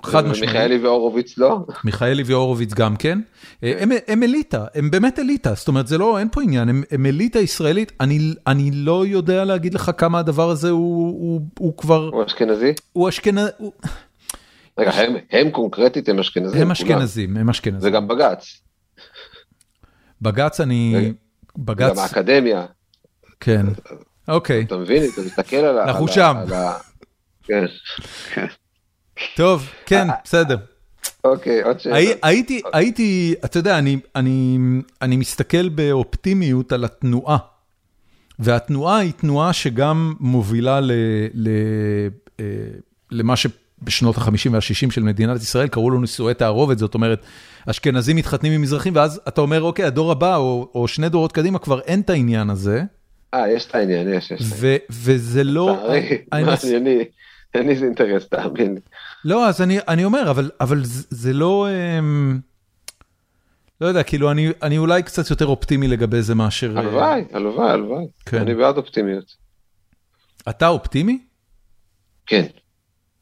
חד 0.04 0.28
משמעית. 0.28 0.52
מיכאלי 0.54 0.78
והורוביץ 0.78 1.38
לא? 1.38 1.60
מיכאלי 1.84 2.24
והורוביץ 2.24 2.74
גם 2.74 2.96
כן. 2.96 3.20
אה, 3.64 3.74
הם, 3.80 3.92
הם 4.08 4.24
אליטה, 4.24 4.66
הם 4.76 4.92
באמת 4.92 5.20
אליטה, 5.20 5.54
זאת 5.54 5.68
אומרת, 5.68 5.88
זה 5.88 5.98
לא, 5.98 6.20
אין 6.20 6.28
פה 6.32 6.42
עניין, 6.42 6.70
הם, 6.70 6.84
הם 6.92 7.06
אליטה 7.06 7.40
ישראלית. 7.40 7.92
אני, 8.00 8.34
אני 8.48 8.72
לא 8.72 9.06
יודע 9.06 9.46
להגיד 9.46 9.74
לך 9.74 9.92
כמה 9.98 10.20
הדבר 10.20 10.50
הזה 10.50 10.70
הוא, 10.70 11.08
הוא, 11.08 11.42
הוא 11.60 11.78
כבר... 11.78 12.10
הוא 12.14 12.26
אשכנזי? 12.26 12.74
הוא 12.94 13.10
אשכנזי. 13.10 13.52
רגע, 14.82 14.92
הם, 14.92 15.16
הם 15.32 15.52
קונקרטית 15.52 16.10
הם 16.10 16.20
אשכנזים? 16.20 16.62
הם 16.62 16.72
אשכנזים, 16.72 17.38
הם 17.38 17.50
אשכנזים. 17.50 17.80
זה 17.80 17.90
גם 17.90 18.08
בג"ץ. 18.08 18.62
בג"ץ 20.22 20.60
אני... 20.60 21.14
בג"ץ... 21.58 21.92
גם 21.92 22.00
האקדמיה. 22.00 22.66
כן, 23.40 23.66
אוקיי. 24.28 24.64
אתה 24.64 24.78
מבין? 24.78 25.04
אתה 25.14 25.22
מסתכל 25.22 25.56
על 25.56 25.80
ה... 25.80 25.84
אנחנו 25.84 26.08
שם. 26.08 26.36
כן. 27.44 27.66
טוב, 29.36 29.70
כן, 29.86 30.10
אה, 30.10 30.16
בסדר. 30.24 30.58
אוקיי, 31.24 31.64
עוד 31.64 31.80
שאלה. 31.80 31.96
הייתי, 32.24 32.62
הייתי, 32.74 33.36
אתה 33.46 33.58
יודע, 33.58 33.78
אני, 33.78 34.00
אני, 34.16 34.58
אני 35.02 35.18
מסתכל 35.18 35.70
באופטימיות 35.70 36.72
על 36.72 36.86
התנועה, 36.86 37.38
והתנועה 38.40 38.98
היא 38.98 39.12
תנועה 39.12 39.54
שגם 39.54 40.14
מובילה 40.20 40.80
ל, 40.80 40.92
ל, 41.34 41.50
אה, 42.40 42.46
למה 43.12 43.36
שבשנות 43.82 44.18
ה-50 44.18 44.50
וה-60 44.52 44.92
של 44.92 45.04
מדינת 45.04 45.42
ישראל 45.42 45.68
קראו 45.68 45.90
לו 45.90 46.00
נישואי 46.00 46.34
תערובת, 46.34 46.78
זאת 46.78 46.94
אומרת, 46.94 47.26
אשכנזים 47.66 48.16
מתחתנים 48.16 48.54
עם 48.54 48.62
מזרחים, 48.62 48.96
ואז 48.96 49.22
אתה 49.28 49.42
אומר, 49.42 49.62
אוקיי, 49.62 49.86
הדור 49.86 50.12
הבא, 50.12 50.36
או, 50.36 50.72
או 50.76 50.88
שני 50.88 51.10
דורות 51.10 51.32
קדימה, 51.32 51.60
כבר 51.60 51.80
אין 51.80 52.02
את 52.02 52.10
העניין 52.10 52.50
הזה. 52.50 52.84
אה, 53.34 53.50
יש 53.50 53.66
את 53.66 53.76
העניין, 53.76 54.14
יש, 54.14 54.32
יש. 54.32 54.42
וזה 54.90 55.44
לא... 55.44 55.88
מענייני. 56.32 57.04
אין 57.54 57.66
לי 57.66 57.72
איזה 57.72 57.86
אינטרס, 57.86 58.28
תאמין. 58.28 58.78
לא, 59.26 59.48
אז 59.48 59.62
אני, 59.62 59.80
אני 59.88 60.06
אומר, 60.06 60.32
אבל, 60.32 60.52
אבל 60.60 60.86
זה, 60.86 61.04
זה 61.10 61.34
לא... 61.34 61.68
אמ, 62.00 62.40
לא 63.82 63.88
יודע, 63.88 64.04
כאילו, 64.04 64.32
אני, 64.32 64.50
אני 64.62 64.78
אולי 64.78 65.04
קצת 65.04 65.30
יותר 65.30 65.46
אופטימי 65.46 65.88
לגבי 65.88 66.22
זה 66.22 66.36
מאשר... 66.36 66.74
אה, 66.76 66.82
הלוואי, 66.82 67.24
הלוואי, 67.34 67.70
הלוואי. 67.70 68.06
כן. 68.26 68.38
אני 68.38 68.56
בעד 68.56 68.78
אופטימיות. 68.78 69.36
אתה 70.50 70.68
אופטימי? 70.68 71.20
כן, 72.26 72.46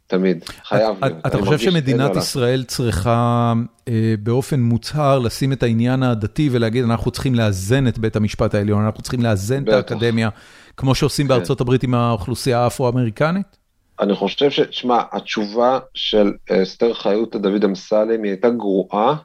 תמיד, 0.10 0.44
חייב 0.64 0.96
להיות. 1.02 1.26
אתה 1.28 1.38
חושב 1.38 1.58
שמדינת 1.58 2.16
ישראל 2.16 2.64
צריכה 2.64 3.54
אה, 3.88 4.14
באופן 4.20 4.60
מוצהר 4.60 5.20
לשים 5.20 5.54
את 5.54 5.64
העניין 5.64 6.04
הדתי 6.04 6.50
ולהגיד, 6.52 6.84
אנחנו 6.84 7.12
צריכים 7.12 7.36
לאזן 7.36 7.88
את 7.88 7.98
בית 7.98 8.16
המשפט 8.16 8.56
העליון, 8.56 8.86
אנחנו 8.86 9.02
צריכים 9.02 9.22
לאזן. 9.22 9.64
את 9.64 9.70
האקדמיה, 9.70 10.30
כמו 10.78 10.96
שעושים 10.96 11.26
כן. 11.26 11.30
בארצות 11.30 11.62
הברית 11.62 11.84
עם 11.84 11.94
האוכלוסייה 11.94 12.60
האפרו-אמריקנית? 12.60 13.58
אני 14.00 14.16
חושב 14.16 14.50
ש... 14.50 14.60
שמע, 14.72 15.02
התשובה 15.12 15.80
של 15.94 16.34
אה, 16.52 16.64
אסתר 16.64 16.94
חיות 16.94 17.36
לדוד 17.36 17.64
אמסלם 17.64 18.24
היא 18.24 18.32
הייתה 18.32 18.50
גרועה, 18.50 19.16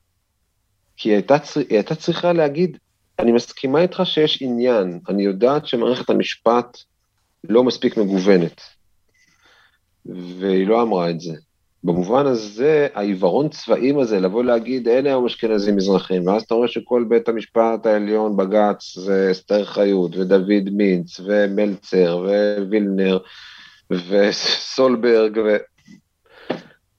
כי 0.97 1.09
היא 1.09 1.15
הייתה, 1.15 1.39
צר... 1.39 1.61
היא 1.61 1.79
הייתה 1.79 1.95
צריכה 1.95 2.33
להגיד, 2.33 2.77
אני 3.19 3.33
מסכימה 3.33 3.81
איתך 3.81 4.03
שיש 4.05 4.43
עניין, 4.43 4.99
אני 5.09 5.23
יודעת 5.23 5.67
שמערכת 5.67 6.11
המשפט 6.11 6.79
לא 7.45 7.65
מספיק 7.65 7.97
מגוונת, 7.97 8.61
והיא 10.07 10.67
לא 10.67 10.83
אמרה 10.83 11.11
את 11.11 11.21
זה. 11.21 11.35
במובן 11.85 12.27
הזה, 12.27 12.87
העיוורון 12.95 13.49
צבעים 13.49 13.99
הזה, 13.99 14.21
לבוא 14.21 14.45
להגיד, 14.45 14.89
אלה 14.89 15.09
היום 15.09 15.27
אשכנזים 15.27 15.77
מזרחים, 15.77 16.27
ואז 16.27 16.43
אתה 16.43 16.55
רואה 16.55 16.69
שכל 16.69 17.05
בית 17.09 17.29
המשפט 17.29 17.87
העליון, 17.87 18.37
בג"ץ, 18.37 18.99
זה 18.99 19.29
אסתר 19.31 19.65
חיות, 19.65 20.17
ודוד 20.17 20.71
מינץ, 20.73 21.21
ומלצר, 21.21 22.27
ווילנר, 22.69 23.19
וסולברג, 23.91 25.39
ו... 25.45 25.57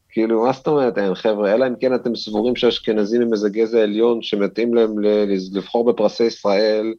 כאילו, 0.09 0.43
מה 0.43 0.51
זאת 0.51 0.67
אומרת, 0.67 0.97
אין 0.97 1.15
חבר'ה, 1.15 1.53
אלא 1.53 1.67
אם 1.67 1.73
כן 1.79 1.95
אתם 1.95 2.15
סבורים 2.15 2.55
שהאשכנזים 2.55 3.21
הם 3.21 3.33
איזה 3.33 3.49
גזע 3.49 3.79
עליון 3.79 4.21
שמתאים 4.21 4.73
להם 4.73 4.99
לבחור 5.53 5.85
בפרסי 5.85 6.23
ישראל 6.23 6.93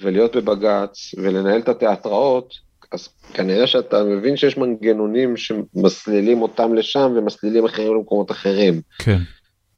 ולהיות 0.00 0.36
בבג"ץ 0.36 1.14
ולנהל 1.18 1.60
את 1.60 1.68
התיאטראות, 1.68 2.54
אז 2.92 3.08
כנראה 3.34 3.66
שאתה 3.66 4.04
מבין 4.04 4.36
שיש 4.36 4.56
מנגנונים 4.56 5.36
שמסלילים 5.36 6.42
אותם 6.42 6.74
לשם 6.74 7.12
ומסלילים 7.16 7.64
אחרים 7.64 7.94
למקומות 7.94 8.30
אחרים. 8.30 8.80
כן. 8.98 9.18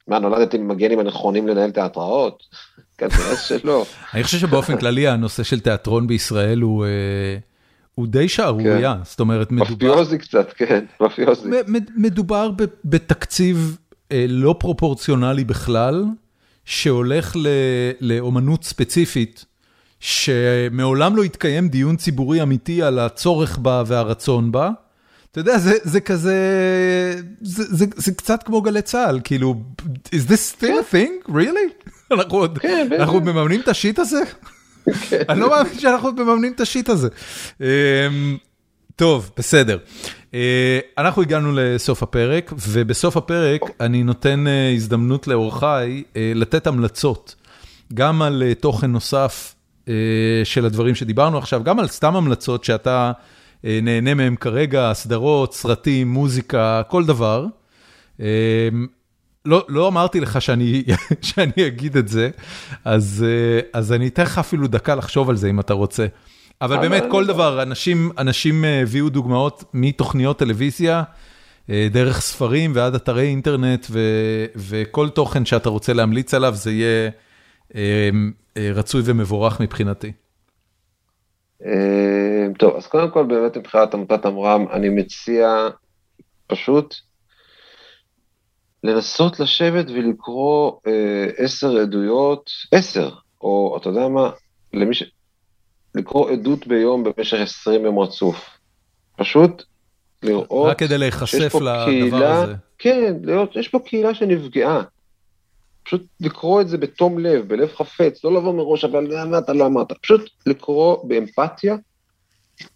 מה, 0.09 0.19
נולדתי 0.19 0.57
עם 0.57 0.71
הגנים 0.71 0.99
הנכונים 0.99 1.49
לנהל 1.49 1.71
תיאטראות? 1.71 2.43
כנראה 2.99 3.37
שלא. 3.37 3.85
אני 4.15 4.25
חושב 4.25 4.39
שבאופן 4.39 4.79
כללי 4.79 5.09
הנושא 5.09 5.43
של 5.43 5.61
תיאטרון 5.61 6.07
בישראל 6.07 6.61
הוא... 6.61 6.87
הוא 7.95 8.07
די 8.07 8.29
שערורייה, 8.29 8.97
זאת 9.03 9.21
אומרת, 9.21 9.53
מדובר... 9.53 9.75
מפיוזי 9.75 10.19
קצת, 10.19 10.53
כן, 10.53 10.85
מפיוזי. 11.01 11.49
מדובר 11.97 12.51
בתקציב 12.85 13.79
לא 14.29 14.57
פרופורציונלי 14.59 15.45
בכלל, 15.45 16.05
שהולך 16.65 17.37
לאומנות 18.01 18.65
ספציפית, 18.65 19.45
שמעולם 20.05 21.17
לא 21.17 21.23
התקיים 21.23 21.69
דיון 21.69 21.97
ציבורי 21.97 22.43
אמיתי 22.43 22.83
על 22.83 22.99
הצורך 22.99 23.59
בה 23.59 23.83
והרצון 23.87 24.53
בה. 24.53 24.71
אתה 25.31 25.41
יודע, 25.41 25.59
זה, 25.59 25.75
זה 25.83 26.01
כזה, 26.01 26.37
זה, 27.41 27.65
זה, 27.65 27.87
זה 27.97 28.13
קצת 28.13 28.43
כמו 28.43 28.63
גלי 28.63 28.83
צה"ל, 28.83 29.21
כאילו, 29.25 29.55
is 30.07 30.29
this 30.29 30.61
still 30.61 30.65
a 30.65 30.95
thing? 30.95 31.31
really? 31.31 31.89
אנחנו 32.13 32.39
עוד, 32.39 32.59
כן, 32.59 32.89
אנחנו 32.99 33.15
עוד 33.15 33.25
מממנים 33.25 33.61
את 33.61 33.69
השיט 33.69 33.99
הזה? 33.99 34.23
כן. 35.09 35.23
אני 35.29 35.41
לא 35.41 35.51
מאמין 35.51 35.79
שאנחנו 35.79 36.09
עוד 36.09 36.21
מממנים 36.21 36.53
את 36.53 36.61
השיט 36.61 36.89
הזה. 36.89 37.09
אמ, 37.61 37.67
טוב, 38.97 39.31
בסדר. 39.37 39.79
אה, 40.35 40.79
אנחנו 40.99 41.23
הגענו 41.23 41.53
לסוף 41.55 42.03
הפרק, 42.03 42.53
ובסוף 42.69 43.17
הפרק 43.17 43.61
אני 43.81 44.03
נותן 44.03 44.47
אה, 44.47 44.73
הזדמנות 44.75 45.27
לאורחי 45.27 46.03
אה, 46.17 46.33
לתת 46.35 46.67
המלצות, 46.67 47.35
גם 47.95 48.23
על 48.23 48.43
תוכן 48.61 48.91
נוסף 48.91 49.54
של 50.45 50.67
הדברים 50.67 50.95
שדיברנו 50.95 51.39
עכשיו, 51.39 51.65
גם 51.65 51.79
על 51.79 51.89
סתם 51.89 52.17
המלצות 52.17 52.65
שאתה 52.65 53.13
נהנה 53.65 54.15
מהם 54.15 54.37
כרגע, 54.37 54.91
סדרות, 54.95 55.55
סרטים, 55.55 56.09
מוזיקה, 56.09 56.83
כל 56.89 57.05
דבר. 57.05 57.47
לא, 59.47 59.65
לא 59.69 59.89
אמרתי 59.89 60.21
לך 60.21 60.43
שאני, 60.43 60.85
שאני 61.23 61.67
אגיד 61.67 61.97
את 61.97 62.09
זה, 62.09 62.31
אז, 62.85 63.25
אז 63.73 63.93
אני 63.93 64.09
אתן 64.09 64.23
לך 64.23 64.39
אפילו 64.39 64.67
דקה 64.67 64.95
לחשוב 64.95 65.31
על 65.31 65.37
זה 65.37 65.51
אם 65.51 65.61
אתה 65.61 65.75
רוצה. 65.75 66.07
אבל 66.61 66.77
באמת, 66.77 67.05
כל 67.11 67.27
דבר, 67.27 67.63
אנשים 67.63 68.11
אנשים 68.19 68.65
אה, 68.65 68.83
הביאו 68.83 69.09
דוגמאות 69.09 69.65
מתוכניות 69.75 70.39
טלוויזיה, 70.39 71.03
אה, 71.71 71.89
דרך 71.91 72.21
ספרים 72.21 72.73
ועד 72.75 72.95
אתרי 72.95 73.27
אינטרנט, 73.27 73.87
ו, 73.91 74.01
וכל 74.57 75.09
תוכן 75.09 75.45
שאתה 75.45 75.69
רוצה 75.69 75.93
להמליץ 75.93 76.35
עליו, 76.35 76.55
זה 76.55 76.73
יהיה 76.73 77.07
אה, 77.07 77.09
רצוי 78.57 79.03
ומבורך 79.05 79.61
מבחינתי. 79.61 80.13
טוב, 82.59 82.77
אז 82.77 82.87
קודם 82.87 83.11
כל, 83.11 83.27
באמת 83.27 83.57
מבחינת 83.57 83.95
עמותת 83.95 84.27
עמרם, 84.27 84.67
אני 84.73 84.89
מציע 84.89 85.69
פשוט 86.47 86.95
לנסות 88.85 89.41
לשבת 89.41 89.91
ולקרוא 89.91 90.73
עשר 91.37 91.77
עדויות, 91.77 92.51
עשר, 92.73 93.11
או 93.41 93.77
אתה 93.81 93.89
יודע 93.89 94.09
מה, 94.09 94.31
למי 94.73 94.95
ש... 94.95 95.03
לקרוא 95.95 96.31
עדות 96.31 96.67
ביום 96.67 97.05
במשך 97.05 97.37
20 97.41 97.85
יום 97.85 97.99
רצוף. 97.99 98.51
פשוט 99.17 99.63
לראות 100.23 100.71
רק 100.71 100.79
כדי 100.79 100.99
להיחשף 100.99 101.55
לדבר 101.55 101.85
קהילה, 101.85 102.43
הזה. 102.43 102.55
כן, 102.79 103.15
לראות, 103.23 103.57
יש 103.57 103.69
פה 103.69 103.79
קהילה 103.79 104.15
שנפגעה. 104.15 104.83
פשוט 105.85 106.03
לקרוא 106.21 106.61
את 106.61 106.69
זה 106.69 106.79
בתום 106.79 107.19
לב, 107.19 107.49
בלב 107.49 107.69
חפץ, 107.69 108.25
לא 108.25 108.35
לבוא 108.35 108.55
מראש, 108.55 108.85
אבל 108.85 109.27
מה 109.27 109.39
אתה 109.39 109.53
לא 109.53 109.67
אמרת, 109.67 109.93
פשוט 110.03 110.31
לקרוא 110.47 111.09
באמפתיה 111.09 111.77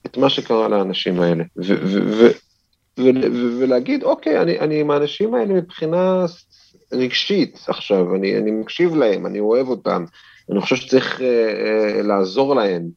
את 0.06 0.16
מה 0.16 0.30
שקרה 0.30 0.68
לאנשים 0.68 1.20
האלה. 1.20 1.44
ולהגיד, 3.58 4.02
אוקיי, 4.02 4.42
אני, 4.42 4.58
אני 4.58 4.80
עם 4.80 4.90
האנשים 4.90 5.34
האלה 5.34 5.54
מבחינה 5.54 6.26
רגשית 6.92 7.64
עכשיו, 7.68 8.14
אני, 8.14 8.38
אני 8.38 8.50
מקשיב 8.50 8.94
להם, 8.94 9.26
אני 9.26 9.40
אוהב 9.40 9.68
אותם, 9.68 10.04
אני 10.50 10.60
חושב 10.60 10.76
שצריך 10.76 11.20
אה, 11.20 11.26
אה, 11.26 12.02
לעזור 12.02 12.54
להם. 12.54 12.88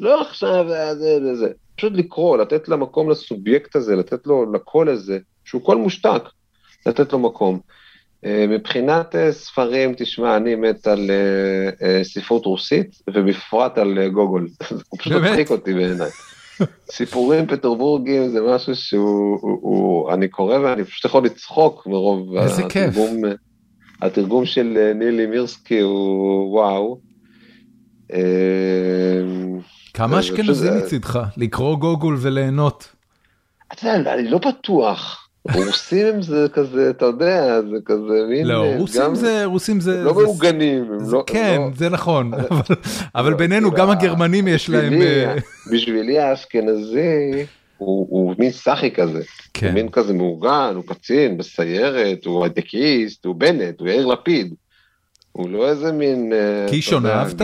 לא 0.00 0.20
עכשיו, 0.20 0.66
זה 0.94 1.18
וזה, 1.22 1.48
פשוט 1.76 1.92
לקרוא, 1.92 2.36
לתת 2.36 2.68
למקום 2.68 3.10
לסובייקט 3.10 3.76
הזה, 3.76 3.96
לתת 3.96 4.26
לו, 4.26 4.52
לקול 4.52 4.88
הזה, 4.88 5.18
שהוא 5.44 5.62
קול 5.62 5.76
מושתק, 5.76 6.22
לתת 6.86 7.12
לו 7.12 7.18
מקום. 7.18 7.60
אה, 8.24 8.46
מבחינת 8.48 9.14
אה, 9.14 9.32
ספרים, 9.32 9.94
תשמע, 9.96 10.36
אני 10.36 10.54
מת 10.54 10.86
על 10.86 11.10
אה, 11.82 12.04
ספרות 12.04 12.46
רוסית, 12.46 13.02
ובפרט 13.14 13.78
על 13.78 14.08
גוגול. 14.08 14.48
הוא 14.88 14.98
פשוט 14.98 15.12
מצחיק 15.12 15.50
אותי 15.50 15.74
בעיניי. 15.74 16.10
סיפורים 16.90 17.46
פטרבורגים 17.46 18.28
זה 18.28 18.40
משהו 18.40 18.74
שהוא, 18.74 19.38
הוא, 19.40 19.58
הוא, 19.62 20.12
אני 20.12 20.28
קורא 20.28 20.58
ואני 20.58 20.84
פשוט 20.84 21.04
יכול 21.04 21.24
לצחוק 21.24 21.86
מרוב 21.86 22.36
התרגום, 22.36 23.22
התרגום 24.02 24.46
של 24.46 24.92
נילי 24.94 25.26
מירסקי 25.26 25.80
הוא 25.80 26.54
וואו. 26.54 27.00
כמה 29.94 30.20
אשכנזי 30.20 30.70
מצידך, 30.70 31.20
לקרוא 31.36 31.76
גוגול 31.76 32.16
וליהנות. 32.20 32.92
אתה 33.72 33.88
יודע, 33.88 34.14
אני 34.14 34.28
לא 34.28 34.38
בטוח. 34.38 35.21
רוסים 35.54 36.22
זה 36.22 36.46
כזה, 36.52 36.90
אתה 36.90 37.06
יודע, 37.06 37.60
זה 37.70 37.76
כזה 37.84 38.26
מין... 38.28 38.46
לא, 38.46 38.64
רוסים 38.78 39.14
זה, 39.14 39.44
רוסים 39.44 39.80
זה... 39.80 40.02
לא 40.02 40.14
מעוגנים. 40.14 40.84
לא- 41.10 41.24
כן, 41.26 41.60
זה 41.74 41.88
נכון, 41.88 42.30
אבל 43.14 43.30
לא, 43.30 43.36
בינינו, 43.36 43.70
גם 43.70 43.90
הגרמנים 43.90 44.48
יש 44.48 44.70
להם... 44.70 45.02
אה, 45.02 45.34
בשבילי 45.72 46.18
האשכנזי 46.18 47.46
הוא 47.78 48.34
מין 48.38 48.50
סאחי 48.50 48.90
כזה. 48.90 49.18
הוא 49.18 49.24
כן. 49.54 49.74
מין 49.74 49.88
כזה 49.88 50.12
מעוגן, 50.12 50.72
הוא 50.74 50.84
קצין 50.86 51.38
בסיירת, 51.38 52.24
הוא 52.24 52.44
הייטקיסט, 52.44 53.24
הוא 53.24 53.34
בנט, 53.34 53.80
הוא 53.80 53.88
יאיר 53.88 54.06
לפיד. 54.06 54.54
הוא 55.32 55.50
לא 55.50 55.68
איזה 55.68 55.92
מין... 55.92 56.32
אה, 56.32 56.66
קישון 56.70 57.06
אהבת? 57.06 57.42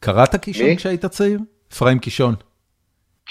קראת 0.00 0.36
קישון 0.36 0.76
כשהיית 0.76 1.06
צעיר? 1.06 1.38
אפרים 1.72 1.98
קישון. 1.98 2.34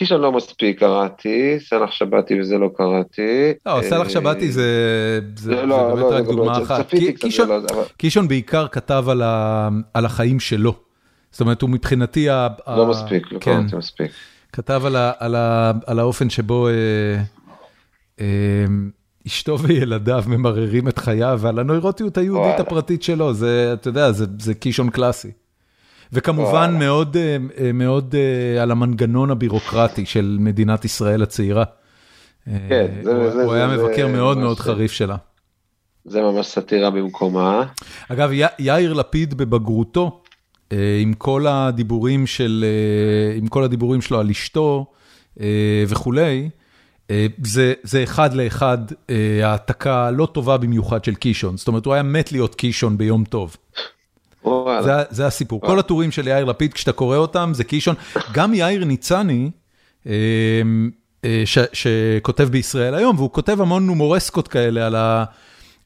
קישון 0.02 0.22
לא 0.22 0.32
מספיק 0.32 0.80
קראתי, 0.80 1.58
סלח 1.60 1.92
שבתי 1.92 2.40
וזה 2.40 2.58
לא 2.58 2.70
קראתי. 2.76 3.54
לא, 3.66 3.80
סלח 3.82 4.10
שבתי 4.10 4.52
זה 4.52 4.66
לא, 5.46 5.68
לא, 5.68 5.96
באמת 5.96 6.06
רק 6.12 6.26
דוגמה 6.26 6.58
אחת. 6.64 6.94
קישון 7.98 8.28
בעיקר 8.28 8.68
כתב 8.68 9.06
על 9.94 10.06
החיים 10.06 10.40
שלו. 10.40 10.76
זאת 11.32 11.42
אומרת, 11.42 11.62
הוא 11.62 11.70
מבחינתי... 11.70 12.28
לא 12.68 12.88
מספיק, 12.90 13.32
לא 13.32 13.40
כן. 13.40 13.62
קראתי 13.62 13.76
מספיק. 13.76 14.12
כתב 14.54 14.82
על 15.86 16.00
האופן 16.00 16.30
שבו 16.30 16.68
אה, 16.68 16.74
אה, 18.20 18.26
אשתו 19.28 19.60
וילדיו 19.60 20.24
ממררים 20.28 20.88
את 20.88 20.98
חייו, 20.98 21.40
ועל 21.42 21.60
הנוירוטיות 21.60 22.18
היהודית 22.18 22.60
הפרטית 22.60 23.04
שלו, 23.04 23.34
זה, 23.34 23.74
אתה 23.74 23.90
יודע, 23.90 24.12
זה 24.40 24.54
קישון 24.54 24.90
קלאסי. 24.90 25.32
וכמובן 26.14 26.76
מאוד 26.80 27.18
אה, 27.18 27.38
אה, 27.58 27.72
מאוד 27.72 28.16
אה, 28.16 28.64
על 28.64 28.72
המנגנון 28.72 29.32
הבירוקרטי 29.32 30.06
של 30.06 30.38
מדינת 30.40 30.86
ישראל 30.86 31.24
הצעירה. 31.24 31.64
כן, 32.46 32.88
הוא 33.44 33.54
היה 33.54 33.68
מבקר 33.68 34.08
מאוד 34.08 34.38
מאוד 34.38 34.60
חריף 34.60 34.92
שלה. 34.92 35.16
זה 36.06 36.22
ממש 36.22 36.48
סאטירה 36.48 36.90
במקומה. 36.90 37.64
אגב, 38.10 38.30
יאיר 38.60 38.94
לפיד 38.94 39.34
בבגרותו, 39.34 40.22
עם 41.02 41.14
כל 41.18 41.48
הדיבורים 41.48 42.28
של, 42.28 42.66
עם 43.38 43.48
כל 43.48 43.64
הדיבורים 43.64 44.02
שלו 44.02 44.20
על 44.20 44.30
אשתו 44.30 44.86
וכולי, 45.88 46.50
זה, 47.44 47.74
זה 47.84 48.04
אחד 48.04 48.34
לאחד 48.34 48.78
העתקה 49.44 50.12
לא 50.12 50.26
טובה 50.26 50.58
במיוחד 50.58 51.04
של 51.04 51.16
קישון. 51.16 51.58
זאת 51.58 51.68
אומרת, 51.68 51.86
הוא 51.86 51.94
היה 51.94 52.04
מת 52.04 52.32
להיות 52.32 52.56
קישון 52.56 52.98
ביום 52.98 53.24
טוב. 53.24 53.58
זה, 54.84 54.92
זה 55.10 55.26
הסיפור. 55.26 55.62
כל 55.62 55.80
הטורים 55.80 56.12
של 56.12 56.28
יאיר 56.28 56.46
לפיד, 56.46 56.74
כשאתה 56.74 56.92
קורא 56.92 57.18
אותם, 57.18 57.52
זה 57.54 57.64
קישון. 57.64 57.96
גם 58.34 58.54
יאיר 58.54 58.86
ניצני, 58.86 59.52
אה, 60.08 60.62
אה, 61.26 61.42
ש, 61.46 61.58
שכותב 61.74 62.44
בישראל 62.44 62.96
היום, 62.96 63.16
והוא 63.16 63.32
כותב 63.32 63.62
המון 63.62 63.86
נומורסקות 63.86 64.48
כאלה 64.48 64.88
על, 64.88 64.96
ה, 64.96 65.26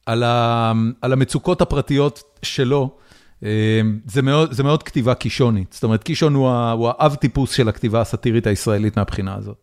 על, 0.06 0.22
ה, 0.22 0.72
על 1.02 1.12
המצוקות 1.12 1.60
הפרטיות 1.60 2.22
שלו. 2.42 2.96
אה, 3.44 3.80
זה 4.06 4.22
מאוד, 4.22 4.52
זה 4.52 4.62
מאוד 4.62 4.82
כתיבה 4.82 5.14
קישונית. 5.14 5.72
זאת 5.72 5.84
אומרת, 5.84 6.02
קישון 6.02 6.34
הוא, 6.34 6.48
הוא 6.50 6.88
האב 6.88 7.14
טיפוס 7.14 7.52
של 7.52 7.68
הכתיבה 7.68 8.00
הסאטירית 8.00 8.46
הישראלית 8.46 8.96
מהבחינה 8.96 9.34
הזאת. 9.34 9.56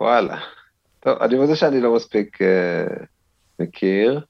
וואלה. 0.00 0.38
טוב, 1.00 1.18
אני 1.22 1.36
מודה 1.36 1.56
שאני 1.56 1.80
לא 1.80 1.94
מספיק 1.94 2.38
uh, 2.42 3.04
מכיר. 3.60 4.20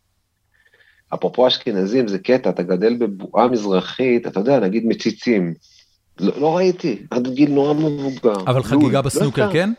אפרופו 1.14 1.46
אשכנזים, 1.46 2.08
זה 2.08 2.18
קטע, 2.18 2.50
אתה 2.50 2.62
גדל 2.62 2.96
בבועה 2.96 3.48
מזרחית, 3.48 4.26
אתה 4.26 4.40
יודע, 4.40 4.60
נגיד 4.60 4.86
מציצים. 4.86 5.54
לא, 6.20 6.32
לא 6.40 6.56
ראיתי, 6.56 7.02
עד 7.10 7.28
גיל 7.28 7.50
נורא 7.50 7.74
מבוגר. 7.74 8.36
אבל 8.46 8.62
חגיגה 8.62 8.98
לא 8.98 9.00
בסנוקר, 9.00 9.52
כן? 9.52 9.72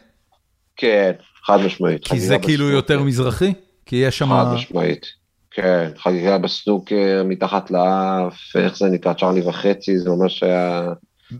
כן, 0.75 1.11
חד 1.45 1.57
משמעית. 1.65 2.05
כי 2.05 2.19
זה 2.19 2.37
כאילו 2.39 2.69
יותר 2.69 3.03
מזרחי? 3.03 3.53
כי 3.85 3.95
יש 3.95 4.17
שם... 4.17 4.29
חד 4.29 4.53
משמעית. 4.53 5.05
כן, 5.51 5.89
חגיגה 5.97 6.37
בסנוקר, 6.37 7.23
מתחת 7.25 7.71
לאף, 7.71 8.55
איך 8.55 8.77
זה 8.77 8.85
נקרא, 8.85 9.13
צ'רלי 9.13 9.41
וחצי, 9.41 9.99
זה 9.99 10.09
ממש 10.09 10.43
היה... 10.43 10.93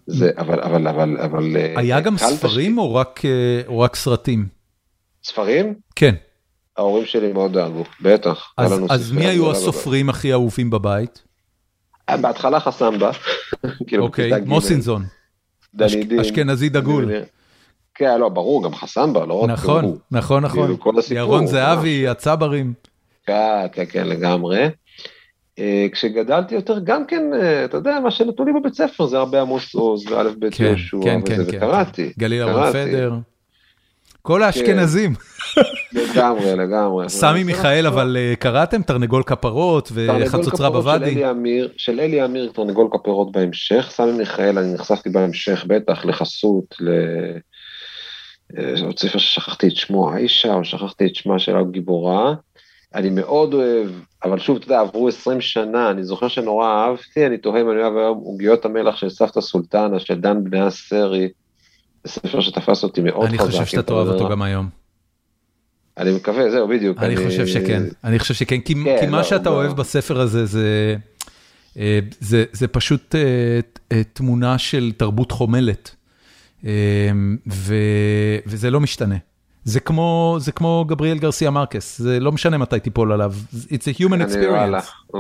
זה, 0.07 0.30
אבל, 0.38 0.61
אבל, 0.61 0.88
אבל, 0.88 1.17
אבל... 1.17 1.43
היה 1.76 1.99
גם 1.99 2.17
ספרים 2.17 2.77
או 2.77 2.95
רק, 2.95 3.22
אה, 3.26 3.61
או 3.67 3.80
רק 3.80 3.95
סרטים? 3.95 4.47
ספרים? 5.23 5.73
כן. 5.95 6.15
ההורים 6.77 7.06
שלי 7.06 7.34
מאוד 7.34 7.53
דאגו, 7.53 7.84
בטח. 8.02 8.53
אז 8.57 8.81
אז 8.89 9.11
מי 9.11 9.26
היו 9.26 9.52
הסופרים 9.52 10.10
הכי 10.10 10.34
אהובים 10.34 10.69
בבית? 10.69 11.22
בבית. 12.10 12.22
בהתחלה 12.22 12.60
חסמבה. 12.60 13.11
כאילו, 13.88 14.03
אוקיי, 14.03 14.31
מוסינזון. 14.45 15.03
אשכנזי 16.22 16.69
דגול. 16.69 17.11
כן, 17.95 18.19
לא, 18.19 18.30
ברור, 18.30 18.64
גם 18.64 18.76
חסמבה, 18.76 19.26
לא 19.26 19.34
רק 19.34 19.49
נכון. 19.49 19.97
נכון, 20.11 20.43
נכון. 20.43 20.77
כאילו. 20.77 21.02
ירון 21.11 21.47
זהבי, 21.47 22.07
הצברים. 22.07 22.73
כן, 23.26 23.65
כן, 23.72 23.84
כן, 23.89 24.07
לגמרי. 24.07 24.69
אה, 25.60 25.88
כשגדלתי 25.91 26.56
יותר, 26.56 26.80
גם 26.80 27.06
כן, 27.06 27.23
אה, 27.34 27.65
אתה 27.65 27.77
יודע, 27.77 27.99
מה 27.99 28.11
שנתנו 28.11 28.45
לי 28.45 28.52
בבית 28.60 28.73
ספר 28.73 29.06
זה 29.06 29.18
הרבה 29.18 29.41
עמוס 29.41 29.76
עוז 29.76 30.11
וא' 30.11 30.23
ב' 30.39 30.49
כן, 30.49 30.64
יהושע, 30.64 30.97
כן, 31.03 31.19
וזה. 31.39 31.57
וקראתי. 31.57 32.14
גליל 32.19 32.45
קראתי. 32.45 32.77
פדר. 32.91 33.14
כל 34.26 34.43
האשכנזים. 34.43 35.14
לגמרי, 35.93 36.56
לגמרי. 36.56 37.10
סמי 37.10 37.43
מיכאל, 37.43 37.88
נכון. 37.88 37.99
אבל 37.99 38.18
אה, 38.19 38.34
קראתם 38.39 38.81
תרנגול 38.81 39.23
כפרות 39.23 39.88
תרנגול 39.88 40.23
וחצוצרה 40.23 40.69
כפרות 40.69 40.73
בוואדי? 40.73 41.06
אלי 41.06 41.30
אמיר, 41.30 41.69
של 41.77 41.99
אלי 41.99 42.26
אמיר, 42.26 42.52
תרנגול 42.53 42.88
כפרות 42.91 43.31
בהמשך, 43.31 43.88
סמי 43.89 44.11
מיכאל, 44.11 44.57
אני 44.57 44.73
נחשפתי 44.73 45.10
בהמשך, 45.10 45.65
בטח, 45.68 46.06
לחסות, 46.06 46.76
ל... 46.80 46.89
אה, 48.57 48.85
עוד 48.85 48.99
ספר 48.99 49.18
ששכחתי 49.18 49.68
את 49.68 49.76
שמו, 49.76 50.11
האישה, 50.11 50.53
או 50.53 50.65
שכחתי 50.65 51.06
את 51.06 51.15
שמה 51.15 51.39
של 51.39 51.57
הגיבורה. 51.57 52.34
אני 52.95 53.10
מאוד 53.10 53.53
אוהב, 53.53 53.88
אבל 54.23 54.39
שוב, 54.39 54.57
אתה 54.57 54.65
יודע, 54.65 54.80
עברו 54.80 55.07
20 55.07 55.41
שנה, 55.41 55.89
אני 55.89 56.03
זוכר 56.03 56.27
שנורא 56.27 56.68
אהבתי, 56.68 57.26
אני 57.26 57.38
תוהה 57.38 57.61
אם 57.61 57.72
אני 57.72 57.81
אוהב 57.81 57.97
היום 57.97 58.18
עוגיות 58.18 58.65
המלח 58.65 58.95
של 58.95 59.10
סבתא 59.10 59.41
סולטנה, 59.41 59.99
של 59.99 60.22
דן 60.22 60.43
בני 60.43 60.61
הסרי, 60.61 61.30
ספר 62.06 62.41
שתפס 62.41 62.84
אותי 62.84 63.02
מאוד 63.02 63.26
אני 63.27 63.38
חזק. 63.38 63.48
חושב 63.48 63.60
אם 63.60 63.65
שאתה 63.65 63.80
אתה 63.80 63.88
תאהב. 63.88 64.07
אותו 64.07 64.30
גם 64.30 64.41
היום. 64.41 64.69
אני 65.98 66.11
מקווה, 66.15 66.52
זהו, 66.52 66.68
בדיוק. 66.68 66.98
אני 66.98 67.18
חושב 67.18 67.48
שכן, 67.48 67.84
אני 68.03 68.19
חושב 68.19 68.34
שכן, 68.34 68.60
כי 68.61 68.73
כן, 68.84 68.98
כי 68.99 69.07
מה 69.07 69.18
לא, 69.18 69.23
שאתה 69.23 69.49
לא. 69.49 69.56
אוהב 69.56 69.72
בספר 69.77 70.19
הזה 70.19 70.45
זה- 70.45 70.95
אה, 71.80 71.99
זה 72.19 72.44
זה 72.52 72.68
פשוט 72.68 73.15
אה, 73.15 73.60
אה, 73.91 74.02
תמונה 74.14 74.57
של 74.57 74.91
תרבות 74.98 75.32
חומלת, 75.32 75.95
ו- 77.48 78.38
וזה 78.45 78.72
לא 78.72 78.80
משתנה. 78.80 79.15
זה 79.64 79.80
כמו 79.80 80.38
זה 80.40 80.52
כמו 80.52 80.86
גבריאל 80.88 81.18
גרסיה 81.18 81.49
מרקס, 81.49 81.98
זה 82.02 82.19
לא 82.19 82.32
משנה 82.32 82.57
מתי 82.57 82.80
תיפול 82.80 83.11
עליו, 83.11 83.34
it's 83.53 83.95
a 83.98 84.02
human 84.02 84.14
אני- 84.14 84.23
experience. 84.23 85.15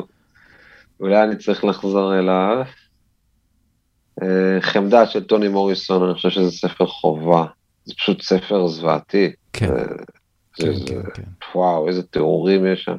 אולי 0.99 1.23
אני 1.23 1.35
צריך 1.37 1.63
לחזור 1.65 2.19
אליו. 2.19 2.63
אה, 4.23 4.27
חמדה 4.61 5.05
של 5.07 5.23
טוני 5.23 5.47
מוריסון, 5.47 6.03
אני 6.03 6.13
חושב 6.13 6.29
שזה 6.29 6.51
ספר 6.51 6.85
חובה. 6.87 7.45
זה 7.85 7.93
פשוט 7.97 8.21
ספר 8.21 8.67
זוועתי. 8.67 9.31
כן, 9.53 9.67
זה- 9.67 9.85
כן, 10.67 10.73
כן, 10.85 11.01
כן. 11.13 11.23
וואו, 11.55 11.87
איזה 11.87 12.03
תיאורים 12.03 12.65
יש 12.73 12.83
שם. 12.83 12.95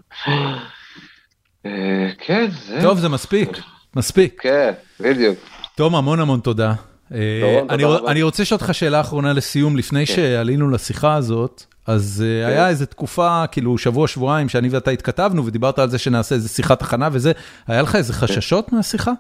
אה, 1.67 2.09
כן, 2.19 2.47
זה... 2.67 2.79
טוב, 2.83 2.99
זה 2.99 3.09
מספיק, 3.09 3.49
מספיק. 3.97 4.41
כן, 4.43 4.73
בדיוק. 5.01 5.39
תום, 5.75 5.95
המון 5.95 6.21
המון 6.21 6.41
תודה. 6.41 6.75
אה, 7.15 7.61
אני 8.09 8.23
רוצה 8.23 8.43
לשאול 8.43 8.59
אותך 8.63 8.75
שאלה 8.75 9.01
אחרונה 9.01 9.33
לסיום, 9.33 9.77
לפני. 9.77 10.07
שעלינו 10.07 10.71
לשיחה 10.71 11.15
הזאת, 11.15 11.65
אז 11.87 12.25
אה, 12.27 12.47
כן. 12.47 12.53
היה 12.53 12.69
איזה 12.69 12.87
תקופה, 12.87 13.45
כאילו 13.53 13.79
שבוע, 13.79 14.09
שבועיים, 14.09 14.49
שאני 14.49 14.69
ואתה 14.69 14.91
התכתבנו 14.91 15.47
ודיברת 15.47 15.79
על 15.79 15.91
זה 15.91 15.99
שנעשה 15.99 16.35
איזה 16.35 16.49
שיחת 16.49 16.83
הכנה 16.83 17.09
וזה, 17.13 17.33
היה 17.67 17.83
לך 17.83 17.97
איזה 17.97 18.13
חששות 18.13 18.73
מהשיחה? 18.73 19.13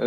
אמ, 0.00 0.06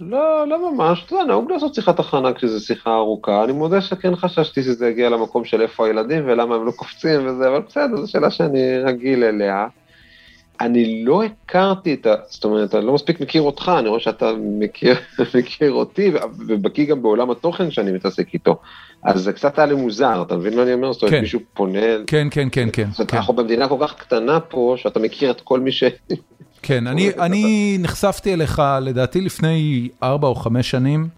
לא, 0.00 0.48
לא 0.48 0.72
ממש, 0.72 1.02
אתה 1.06 1.14
יודע, 1.14 1.24
נהוג 1.24 1.52
לעשות 1.52 1.74
שיחת 1.74 2.00
הכנה 2.00 2.32
כשזו 2.32 2.66
שיחה 2.66 2.94
ארוכה, 2.94 3.44
אני 3.44 3.52
מודה 3.52 3.80
שכן 3.80 4.16
חששתי 4.16 4.62
שזה 4.62 4.88
יגיע 4.88 5.10
למקום 5.10 5.44
של 5.44 5.62
איפה 5.62 5.86
הילדים 5.86 6.22
ולמה 6.26 6.54
הם 6.54 6.66
לא 6.66 6.70
קופצים 6.70 7.26
וזה, 7.26 7.48
אבל 7.48 7.60
בסדר, 7.60 7.96
זו 7.96 8.10
שאלה 8.10 8.30
שאני 8.30 8.78
רגיל 8.78 9.24
אליה. 9.24 9.66
אני 10.60 11.04
לא 11.04 11.22
הכרתי 11.24 11.94
את 11.94 12.06
ה... 12.06 12.14
זאת 12.28 12.44
אומרת, 12.44 12.74
אני 12.74 12.86
לא 12.86 12.94
מספיק 12.94 13.20
מכיר 13.20 13.42
אותך, 13.42 13.72
אני 13.78 13.88
רואה 13.88 14.00
שאתה 14.00 14.32
מכיר, 14.38 14.96
מכיר 15.38 15.72
אותי, 15.72 16.12
ובקיא 16.48 16.86
גם 16.86 17.02
בעולם 17.02 17.30
התוכן 17.30 17.70
שאני 17.70 17.92
מתעסק 17.92 18.34
איתו. 18.34 18.58
אז 19.02 19.22
זה 19.22 19.32
קצת 19.32 19.58
היה 19.58 19.66
לי 19.66 19.74
מוזר, 19.74 20.22
אתה 20.22 20.36
מבין 20.36 20.56
מה 20.56 20.62
אני 20.62 20.72
אומר? 20.72 20.92
זאת 20.92 21.02
אומרת, 21.02 21.14
כן. 21.14 21.20
מישהו 21.20 21.40
פונה... 21.54 21.80
כן, 22.06 22.28
כן, 22.30 22.48
כן, 22.52 22.68
כן. 22.72 22.90
זאת 22.90 22.98
אומרת, 22.98 23.10
כן. 23.10 23.16
אנחנו 23.16 23.34
במדינה 23.34 23.68
כל 23.68 23.76
כך 23.80 23.94
קטנה 23.94 24.40
פה, 24.40 24.74
שאתה 24.78 25.00
מכיר 25.00 25.30
את 25.30 25.40
כל 25.40 25.60
מי 25.60 25.72
ש... 25.72 25.84
כן, 26.66 26.86
אני, 26.86 27.10
אני 27.18 27.76
נחשפתי 27.80 28.34
אליך 28.34 28.62
לדעתי 28.82 29.20
לפני 29.20 29.88
ארבע 30.02 30.28
או 30.28 30.34
חמש 30.34 30.70
שנים, 30.70 31.08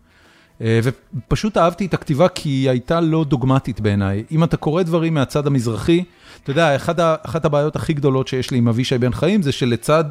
אה, 0.61 0.81
ופשוט 0.83 1.57
אהבתי 1.57 1.87
את 1.87 1.95
הכתיבה 1.95 2.29
כי 2.29 2.49
היא 2.49 2.71
הייתה 2.71 3.01
לא 3.01 3.25
דוגמטית 3.25 3.81
בעיניי. 3.81 4.25
אם 4.33 4.45
אתה 4.45 4.57
קורא 4.57 4.83
דברים 4.83 5.15
מהצד 5.15 5.47
המזרחי, 5.47 6.05
אתה 6.43 6.51
יודע, 6.51 6.77
אחד 6.77 7.01
ה, 7.01 7.15
אחת 7.23 7.45
הבעיות 7.45 7.77
הכי 7.77 7.93
גדולות 7.93 8.29
שיש 8.29 8.51
לי 8.51 8.59
עם 8.59 8.69
אבישי 8.69 8.99
בן 8.99 9.13
חיים 9.13 9.43
זה 9.43 9.53
שלצד 9.53 10.05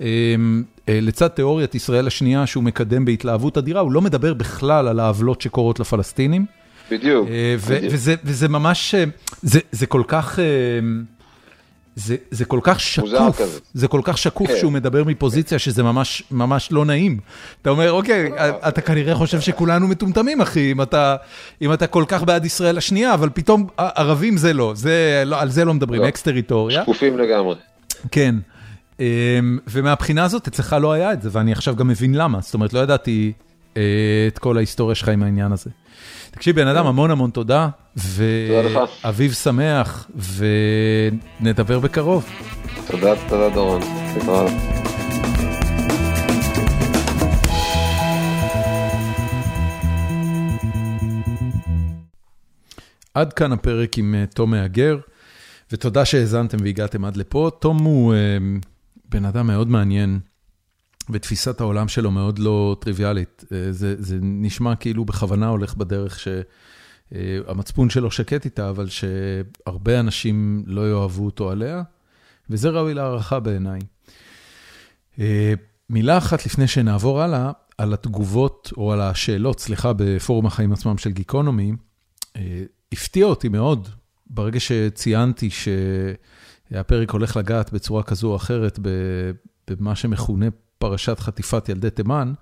אה, 0.00 0.06
אה, 0.88 0.98
לצד 1.02 1.28
תיאוריית 1.28 1.74
ישראל 1.74 2.06
השנייה 2.06 2.46
שהוא 2.46 2.64
מקדם 2.64 3.04
בהתלהבות 3.04 3.58
אדירה, 3.58 3.80
הוא 3.80 3.92
לא 3.92 4.00
מדבר 4.00 4.34
בכלל 4.34 4.88
על 4.88 5.00
העוולות 5.00 5.40
שקורות 5.40 5.80
לפלסטינים. 5.80 6.46
בדיוק. 6.90 7.28
אה, 7.28 7.56
ו- 7.58 7.76
בדיוק. 7.76 7.92
וזה, 7.94 8.14
וזה 8.24 8.48
ממש, 8.48 8.94
זה, 9.42 9.60
זה 9.72 9.86
כל 9.86 10.02
כך, 10.08 10.38
זה, 11.98 12.16
זה 12.30 12.44
כל 12.44 12.60
כך 12.62 12.80
שקוף. 12.80 13.40
זה 13.74 13.88
כל 13.88 14.00
כך 14.04 14.18
שקוף 14.18 14.46
כן. 14.46 14.56
שהוא 14.58 14.72
מדבר 14.72 15.04
מפוזיציה 15.04 15.58
שזה 15.58 15.82
ממש, 15.82 16.22
ממש 16.30 16.72
לא 16.72 16.84
נעים. 16.84 17.18
אתה 17.62 17.70
אומר, 17.70 17.92
אוקיי, 17.92 18.30
אתה 18.68 18.80
כנראה 18.80 19.14
חושב 19.14 19.40
שכולנו 19.40 19.88
מטומטמים, 19.88 20.40
אחי, 20.40 20.72
אם 20.72 20.82
אתה, 20.82 21.16
אם 21.62 21.72
אתה 21.72 21.86
כל 21.86 22.04
כך 22.08 22.22
בעד 22.22 22.44
ישראל 22.44 22.78
השנייה, 22.78 23.14
אבל 23.14 23.28
פתאום 23.34 23.66
ערבים 23.78 24.36
זה 24.36 24.52
לא, 24.52 24.72
זה, 24.76 25.22
לא 25.26 25.40
על 25.40 25.50
זה 25.50 25.64
לא 25.64 25.74
מדברים, 25.74 26.02
לא. 26.02 26.08
אקס 26.08 26.22
טריטוריה. 26.22 26.82
שקופים 26.82 27.18
לגמרי. 27.18 27.54
כן. 28.10 28.34
אמ, 29.00 29.04
ומהבחינה 29.66 30.24
הזאת 30.24 30.46
אצלך 30.46 30.76
לא 30.80 30.92
היה 30.92 31.12
את 31.12 31.22
זה, 31.22 31.28
ואני 31.32 31.52
עכשיו 31.52 31.76
גם 31.76 31.88
מבין 31.88 32.14
למה. 32.14 32.40
זאת 32.40 32.54
אומרת, 32.54 32.72
לא 32.72 32.80
ידעתי 32.80 33.32
את 34.28 34.38
כל 34.38 34.56
ההיסטוריה 34.56 34.94
שלך 34.94 35.08
עם 35.08 35.22
העניין 35.22 35.52
הזה. 35.52 35.70
תקשיב, 36.30 36.56
בן 36.56 36.66
אדם, 36.66 36.86
המון 36.86 37.10
המון 37.10 37.30
תודה, 37.30 37.68
תודה. 37.94 38.84
ואביב 39.04 39.32
שמח, 39.32 40.10
ונדבר 41.40 41.78
בקרוב. 41.80 42.26
תודה, 42.90 43.14
תודה 43.28 43.50
דורון. 43.54 43.80
להתראות. 44.14 44.52
עד 53.14 53.32
כאן 53.32 53.52
הפרק 53.52 53.98
עם 53.98 54.14
אה, 54.14 54.24
תום 54.26 54.50
מהגר, 54.50 54.98
ותודה 55.72 56.04
שהאזנתם 56.04 56.58
והגעתם 56.62 57.04
עד 57.04 57.16
לפה. 57.16 57.50
תום 57.58 57.78
הוא 57.78 58.14
אה, 58.14 58.18
בן 59.08 59.24
אדם 59.24 59.46
מאוד 59.46 59.68
מעניין, 59.68 60.18
ותפיסת 61.10 61.60
העולם 61.60 61.88
שלו 61.88 62.10
מאוד 62.10 62.38
לא 62.38 62.76
טריוויאלית. 62.80 63.44
אה, 63.52 63.72
זה, 63.72 63.94
זה 63.98 64.18
נשמע 64.22 64.76
כאילו 64.76 65.04
בכוונה 65.04 65.48
הולך 65.48 65.74
בדרך 65.74 66.20
שהמצפון 67.12 67.90
שלו 67.90 68.10
שקט 68.10 68.44
איתה, 68.44 68.70
אבל 68.70 68.88
שהרבה 68.88 70.00
אנשים 70.00 70.62
לא 70.66 70.90
יאהבו 70.90 71.24
אותו 71.24 71.50
עליה, 71.50 71.82
וזה 72.50 72.68
ראוי 72.68 72.94
להערכה 72.94 73.40
בעיניי. 73.40 73.80
אה, 75.20 75.54
מילה 75.90 76.18
אחת 76.18 76.46
לפני 76.46 76.66
שנעבור 76.66 77.22
הלאה, 77.22 77.50
על 77.78 77.92
התגובות, 77.94 78.72
או 78.76 78.92
על 78.92 79.00
השאלות, 79.00 79.60
סליחה, 79.60 79.92
בפורום 79.96 80.46
החיים 80.46 80.72
עצמם 80.72 80.98
של 80.98 81.10
גיקונומי, 81.10 81.72
אה, 82.36 82.62
הפתיע 82.92 83.26
אותי 83.26 83.48
מאוד 83.48 83.88
ברגע 84.26 84.60
שציינתי 84.60 85.48
שהפרק 85.50 87.10
הולך 87.10 87.36
לגעת 87.36 87.72
בצורה 87.72 88.02
כזו 88.02 88.30
או 88.30 88.36
אחרת 88.36 88.78
במה 89.70 89.96
שמכונה 89.96 90.46
פרשת 90.78 91.18
חטיפת 91.18 91.68
ילדי 91.68 91.90
תימן, 91.90 92.32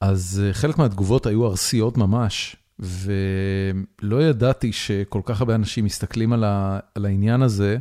אז 0.00 0.42
אה, 0.44 0.52
חלק 0.52 0.78
מהתגובות 0.78 1.26
היו 1.26 1.46
ארסיות 1.46 1.96
ממש, 1.98 2.56
ולא 2.78 4.22
ידעתי 4.22 4.72
שכל 4.72 5.20
כך 5.24 5.40
הרבה 5.40 5.54
אנשים 5.54 5.84
מסתכלים 5.84 6.32
על, 6.32 6.44
ה, 6.44 6.78
על 6.94 7.06
העניין 7.06 7.42
הזה 7.42 7.78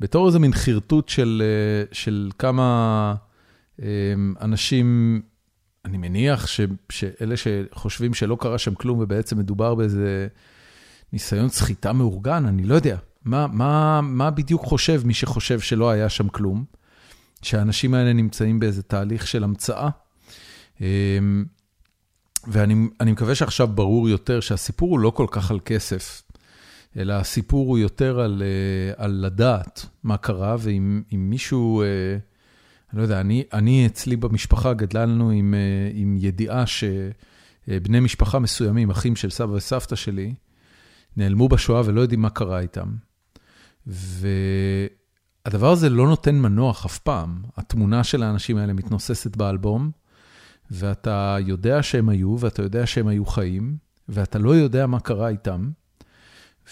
בתור 0.00 0.26
איזה 0.26 0.38
מין 0.38 0.52
חרטוט 0.52 1.08
של, 1.08 1.42
אה, 1.44 1.84
של 1.92 2.30
כמה 2.38 3.14
אה, 3.82 3.86
אנשים, 4.40 5.20
אני 5.84 5.98
מניח 5.98 6.46
ש, 6.46 6.60
שאלה 6.90 7.34
שחושבים 7.36 8.14
שלא 8.14 8.36
קרה 8.40 8.58
שם 8.58 8.74
כלום 8.74 8.98
ובעצם 8.98 9.38
מדובר 9.38 9.74
באיזה 9.74 10.26
ניסיון 11.12 11.48
סחיטה 11.48 11.92
מאורגן, 11.92 12.46
אני 12.46 12.64
לא 12.64 12.74
יודע. 12.74 12.96
מה, 13.24 13.46
מה, 13.46 14.00
מה 14.00 14.30
בדיוק 14.30 14.64
חושב 14.64 15.02
מי 15.04 15.14
שחושב 15.14 15.60
שלא 15.60 15.90
היה 15.90 16.08
שם 16.08 16.28
כלום? 16.28 16.64
שהאנשים 17.44 17.94
האלה 17.94 18.12
נמצאים 18.12 18.58
באיזה 18.58 18.82
תהליך 18.82 19.26
של 19.26 19.44
המצאה. 19.44 19.88
אמ, 20.80 21.44
ואני 22.46 22.74
אני 23.00 23.12
מקווה 23.12 23.34
שעכשיו 23.34 23.68
ברור 23.68 24.08
יותר 24.08 24.40
שהסיפור 24.40 24.90
הוא 24.90 25.00
לא 25.00 25.10
כל 25.10 25.26
כך 25.30 25.50
על 25.50 25.60
כסף, 25.64 26.22
אלא 26.96 27.12
הסיפור 27.12 27.68
הוא 27.68 27.78
יותר 27.78 28.20
על, 28.20 28.42
אה, 28.42 29.04
על 29.04 29.10
לדעת 29.10 29.86
מה 30.02 30.16
קרה, 30.16 30.56
ואם 30.58 31.02
אם 31.12 31.30
מישהו, 31.30 31.82
אה, 31.82 31.86
אני 32.92 32.98
לא 32.98 33.02
יודע, 33.02 33.20
אני, 33.20 33.44
אני 33.52 33.86
אצלי 33.86 34.16
במשפחה 34.16 34.74
גדלנו 34.74 35.30
עם, 35.30 35.54
אה, 35.54 35.90
עם 35.94 36.16
ידיעה 36.20 36.64
שבני 36.66 38.00
משפחה 38.00 38.38
מסוימים, 38.38 38.90
אחים 38.90 39.16
של 39.16 39.30
סבא 39.30 39.52
וסבתא 39.52 39.96
שלי, 39.96 40.34
נעלמו 41.16 41.48
בשואה 41.48 41.82
ולא 41.84 42.00
יודעים 42.00 42.20
מה 42.20 42.30
קרה 42.30 42.60
איתם. 42.60 42.88
והדבר 45.44 45.72
הזה 45.72 45.90
לא 45.90 46.06
נותן 46.06 46.34
מנוח 46.34 46.84
אף 46.86 46.98
פעם. 46.98 47.42
התמונה 47.56 48.04
של 48.04 48.22
האנשים 48.22 48.56
האלה 48.56 48.72
מתנוססת 48.72 49.36
באלבום, 49.36 49.90
ואתה 50.70 51.36
יודע 51.40 51.82
שהם 51.82 52.08
היו, 52.08 52.36
ואתה 52.40 52.62
יודע 52.62 52.86
שהם 52.86 53.08
היו 53.08 53.26
חיים, 53.26 53.76
ואתה 54.08 54.38
לא 54.38 54.50
יודע 54.50 54.86
מה 54.86 55.00
קרה 55.00 55.28
איתם. 55.28 55.70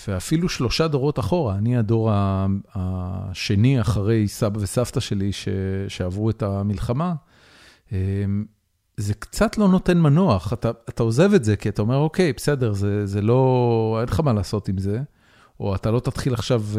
ואפילו 0.08 0.48
שלושה 0.48 0.88
דורות 0.88 1.18
אחורה, 1.18 1.54
אני 1.54 1.76
הדור 1.76 2.10
השני 2.74 3.80
אחרי 3.80 4.28
סבא 4.28 4.58
וסבתא 4.58 5.00
שלי 5.00 5.32
ש, 5.32 5.48
שעברו 5.88 6.30
את 6.30 6.42
המלחמה, 6.42 7.14
אמ, 7.92 8.44
זה 8.96 9.14
קצת 9.14 9.58
לא 9.58 9.68
נותן 9.68 9.98
מנוח, 9.98 10.52
אתה, 10.52 10.70
אתה 10.88 11.02
עוזב 11.02 11.34
את 11.34 11.44
זה 11.44 11.56
כי 11.56 11.68
אתה 11.68 11.82
אומר, 11.82 11.96
אוקיי, 11.96 12.32
בסדר, 12.32 12.72
זה, 12.72 13.06
זה 13.06 13.22
לא, 13.22 13.96
אין 14.00 14.08
לך 14.08 14.20
מה 14.20 14.32
לעשות 14.32 14.68
עם 14.68 14.78
זה, 14.78 15.00
או 15.60 15.74
אתה 15.74 15.90
לא 15.90 16.00
תתחיל 16.00 16.34
עכשיו 16.34 16.62
uh, 16.72 16.78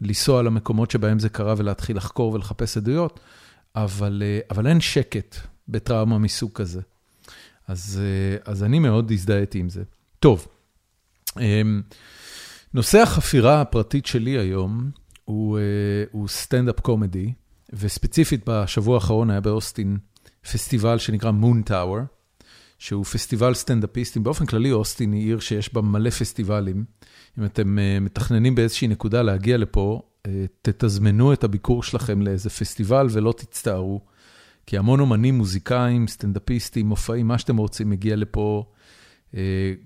לנסוע 0.00 0.42
למקומות 0.42 0.90
שבהם 0.90 1.18
זה 1.18 1.28
קרה 1.28 1.54
ולהתחיל 1.56 1.96
לחקור 1.96 2.32
ולחפש 2.32 2.76
עדויות, 2.76 3.20
אבל, 3.74 4.22
uh, 4.22 4.46
אבל 4.50 4.66
אין 4.66 4.80
שקט 4.80 5.36
בטראומה 5.68 6.18
מסוג 6.18 6.50
כזה. 6.54 6.80
אז, 7.68 8.00
uh, 8.00 8.50
אז 8.50 8.64
אני 8.64 8.78
מאוד 8.78 9.10
הזדהיתי 9.10 9.58
עם 9.58 9.68
זה. 9.68 9.82
טוב, 10.20 10.46
um, 11.30 11.38
נושא 12.74 12.98
החפירה 12.98 13.60
הפרטית 13.60 14.06
שלי 14.06 14.38
היום 14.38 14.90
uh, 14.90 15.30
הוא 16.12 16.28
סטנדאפ 16.28 16.80
קומדי, 16.80 17.32
וספציפית 17.72 18.42
בשבוע 18.46 18.94
האחרון 18.94 19.30
היה 19.30 19.40
באוסטין. 19.40 19.98
פסטיבל 20.52 20.98
שנקרא 20.98 21.30
מון 21.30 21.62
טאוור, 21.62 21.98
שהוא 22.78 23.04
פסטיבל 23.04 23.54
סטנדאפיסטים. 23.54 24.24
באופן 24.24 24.46
כללי, 24.46 24.72
אוסטין 24.72 25.12
היא 25.12 25.22
עיר 25.22 25.40
שיש 25.40 25.74
בה 25.74 25.80
מלא 25.80 26.10
פסטיבלים. 26.10 26.84
אם 27.38 27.44
אתם 27.44 27.78
uh, 27.78 28.00
מתכננים 28.04 28.54
באיזושהי 28.54 28.88
נקודה 28.88 29.22
להגיע 29.22 29.56
לפה, 29.56 30.02
uh, 30.26 30.30
תתזמנו 30.62 31.32
את 31.32 31.44
הביקור 31.44 31.82
שלכם 31.82 32.22
לאיזה 32.22 32.50
פסטיבל 32.50 33.06
ולא 33.10 33.32
תצטערו. 33.36 34.00
כי 34.66 34.78
המון 34.78 35.00
אומנים, 35.00 35.38
מוזיקאים, 35.38 36.08
סטנדאפיסטים, 36.08 36.86
מופעים, 36.86 37.28
מה 37.28 37.38
שאתם 37.38 37.56
רוצים, 37.56 37.90
מגיע 37.90 38.16
לפה 38.16 38.64
uh, 39.32 39.36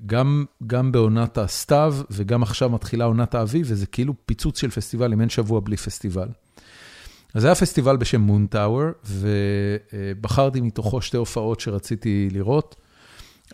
גם, 0.06 0.44
גם 0.66 0.92
בעונת 0.92 1.38
הסתיו 1.38 1.94
וגם 2.10 2.42
עכשיו 2.42 2.70
מתחילה 2.70 3.04
עונת 3.04 3.34
האביב, 3.34 3.66
וזה 3.70 3.86
כאילו 3.86 4.14
פיצוץ 4.26 4.60
של 4.60 4.70
פסטיבלים, 4.70 5.20
אין 5.20 5.28
שבוע 5.28 5.60
בלי 5.60 5.76
פסטיבל. 5.76 6.28
אז 7.34 7.44
היה 7.44 7.54
פסטיבל 7.54 7.96
בשם 7.96 8.20
מון 8.20 8.46
טאוור, 8.46 8.84
ובחרתי 9.04 10.60
מתוכו 10.60 11.02
שתי 11.02 11.16
הופעות 11.16 11.60
שרציתי 11.60 12.28
לראות. 12.32 12.76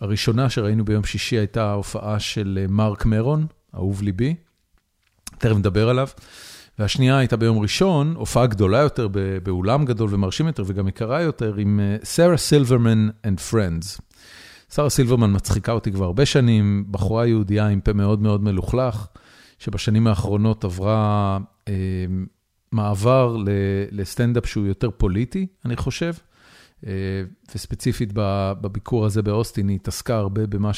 הראשונה 0.01 0.51
שראינו 0.51 0.85
ביום 0.85 1.05
שישי 1.05 1.37
הייתה 1.37 1.71
ההופעה 1.71 2.21
של 2.21 2.59
אה, 2.63 2.67
מרק 2.69 3.05
מרון, 3.05 3.47
אהוב 3.77 4.03
ליבי, 4.03 4.35
תכף 5.39 5.57
נדבר 5.57 5.89
עליו. 5.89 6.09
והשנייה 6.79 7.19
הייתה 7.19 7.37
ביום 7.37 7.59
ראשון, 7.59 8.15
הופעה 8.17 8.47
גדולה 8.47 8.79
יותר, 8.79 9.09
באולם 9.43 9.85
גדול 9.85 10.15
ומרשים 10.15 10.47
יותר 10.47 10.63
וגם 10.67 10.89
יקרה 10.89 11.23
יותר, 11.23 11.55
עם 11.57 11.81
סרה 12.05 12.37
סילברמן 12.37 13.09
and 13.09 13.53
Friends. 13.53 14.01
שרה 14.75 14.91
סילברמן 14.91 15.37
מצחיקה 15.37 15.73
אותי 15.73 15.93
כבר 15.93 16.05
הרבה 16.05 16.27
שנים, 16.27 16.85
בחורה 16.91 17.27
יהודייה 17.27 17.69
עם 17.69 17.81
פה 17.81 17.93
מאוד 17.93 18.23
מאוד 18.23 18.43
מלוכלך, 18.43 19.07
שבשנים 19.59 20.07
האחרונות 20.07 20.65
עברה 20.65 21.39
אה, 21.69 21.75
מעבר 22.73 23.37
לסטנדאפ 23.91 24.47
שהוא 24.47 24.67
יותר 24.67 24.91
פוליטי, 24.91 25.47
אני 25.65 25.77
חושב, 25.77 26.13
אה, 26.87 26.93
וספציפית 27.55 28.11
בביקור 28.15 29.07
הזה 29.07 29.23
באוסטין, 29.23 29.69
היא 29.69 29.77
התעסקה 29.77 30.17
הרבה 30.17 30.47
במה 30.47 30.71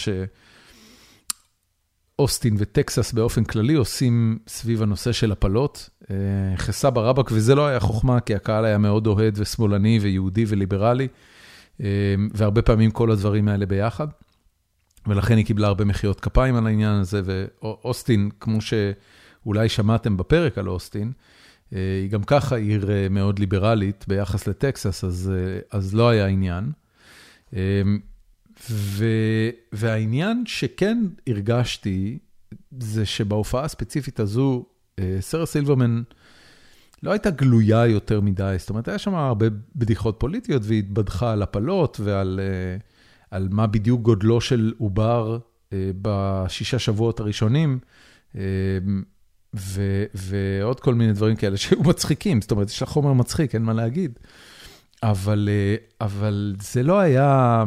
שאוסטין 2.18 2.54
וטקסס 2.58 3.12
באופן 3.12 3.44
כללי 3.44 3.74
עושים 3.74 4.38
סביב 4.48 4.82
הנושא 4.82 5.12
של 5.12 5.32
הפלות. 5.32 5.90
אה, 6.10 6.16
חסה 6.56 6.90
ברבק, 6.90 7.30
וזה 7.32 7.54
לא 7.54 7.66
היה 7.66 7.80
חוכמה, 7.80 8.20
כי 8.20 8.34
הקהל 8.34 8.64
היה 8.64 8.78
מאוד 8.78 9.06
אוהד 9.06 9.34
ושמאלני 9.38 9.98
ויהודי 10.02 10.44
וליברלי, 10.48 11.08
אה, 11.80 11.86
והרבה 12.34 12.62
פעמים 12.62 12.90
כל 12.90 13.10
הדברים 13.10 13.48
האלה 13.48 13.66
ביחד. 13.66 14.06
ולכן 15.06 15.36
היא 15.36 15.44
קיבלה 15.44 15.66
הרבה 15.66 15.84
מחיאות 15.84 16.20
כפיים 16.20 16.56
על 16.56 16.66
העניין 16.66 16.94
הזה, 16.94 17.22
ואוסטין, 17.24 18.30
כמו 18.40 18.58
שאולי 18.60 19.68
שמעתם 19.68 20.16
בפרק 20.16 20.58
על 20.58 20.68
אוסטין, 20.68 21.12
אה, 21.72 21.78
היא 22.02 22.10
גם 22.10 22.22
ככה 22.22 22.56
עיר 22.56 22.88
מאוד 23.10 23.38
ליברלית 23.38 24.04
ביחס 24.08 24.46
לטקסס, 24.48 25.04
אז, 25.04 25.32
אז 25.70 25.94
לא 25.94 26.08
היה 26.08 26.26
עניין. 26.26 26.72
ו, 28.70 29.06
והעניין 29.72 30.44
שכן 30.46 30.98
הרגשתי, 31.26 32.18
זה 32.80 33.06
שבהופעה 33.06 33.64
הספציפית 33.64 34.20
הזו, 34.20 34.66
סרה 35.20 35.46
סילברמן 35.46 36.02
לא 37.02 37.10
הייתה 37.10 37.30
גלויה 37.30 37.86
יותר 37.86 38.20
מדי, 38.20 38.56
זאת 38.58 38.70
אומרת, 38.70 38.88
היה 38.88 38.98
שם 38.98 39.14
הרבה 39.14 39.46
בדיחות 39.76 40.16
פוליטיות, 40.18 40.62
והיא 40.64 40.78
התבדחה 40.78 41.32
על 41.32 41.42
הפלות 41.42 42.00
ועל 42.04 42.40
על 43.30 43.48
מה 43.50 43.66
בדיוק 43.66 44.02
גודלו 44.02 44.40
של 44.40 44.72
עובר 44.78 45.38
בשישה 45.74 46.78
שבועות 46.78 47.20
הראשונים. 47.20 47.78
ו- 49.54 50.04
ועוד 50.14 50.80
כל 50.80 50.94
מיני 50.94 51.12
דברים 51.12 51.36
כאלה 51.36 51.56
שהיו 51.56 51.82
מצחיקים, 51.82 52.40
זאת 52.40 52.50
אומרת, 52.50 52.68
יש 52.68 52.80
לה 52.80 52.86
חומר 52.86 53.12
מצחיק, 53.12 53.54
אין 53.54 53.62
מה 53.62 53.72
להגיד. 53.72 54.18
אבל, 55.02 55.48
אה, 55.52 55.76
אבל 56.00 56.54
זה 56.60 56.82
לא 56.82 56.98
היה, 56.98 57.64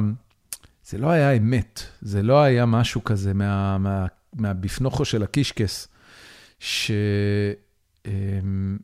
זה 0.92 0.98
לא 0.98 1.10
היה 1.10 1.32
אמת, 1.32 1.84
זה 2.02 2.24
לא 2.24 2.42
היה 2.42 2.66
משהו 2.66 3.04
כזה 3.04 3.34
מה, 3.34 3.78
מה, 3.78 4.06
מהבפנוכו 4.34 5.06
של 5.06 5.24
הקישקס, 5.24 5.88
ש, 6.60 6.92
אמ, 8.06 8.78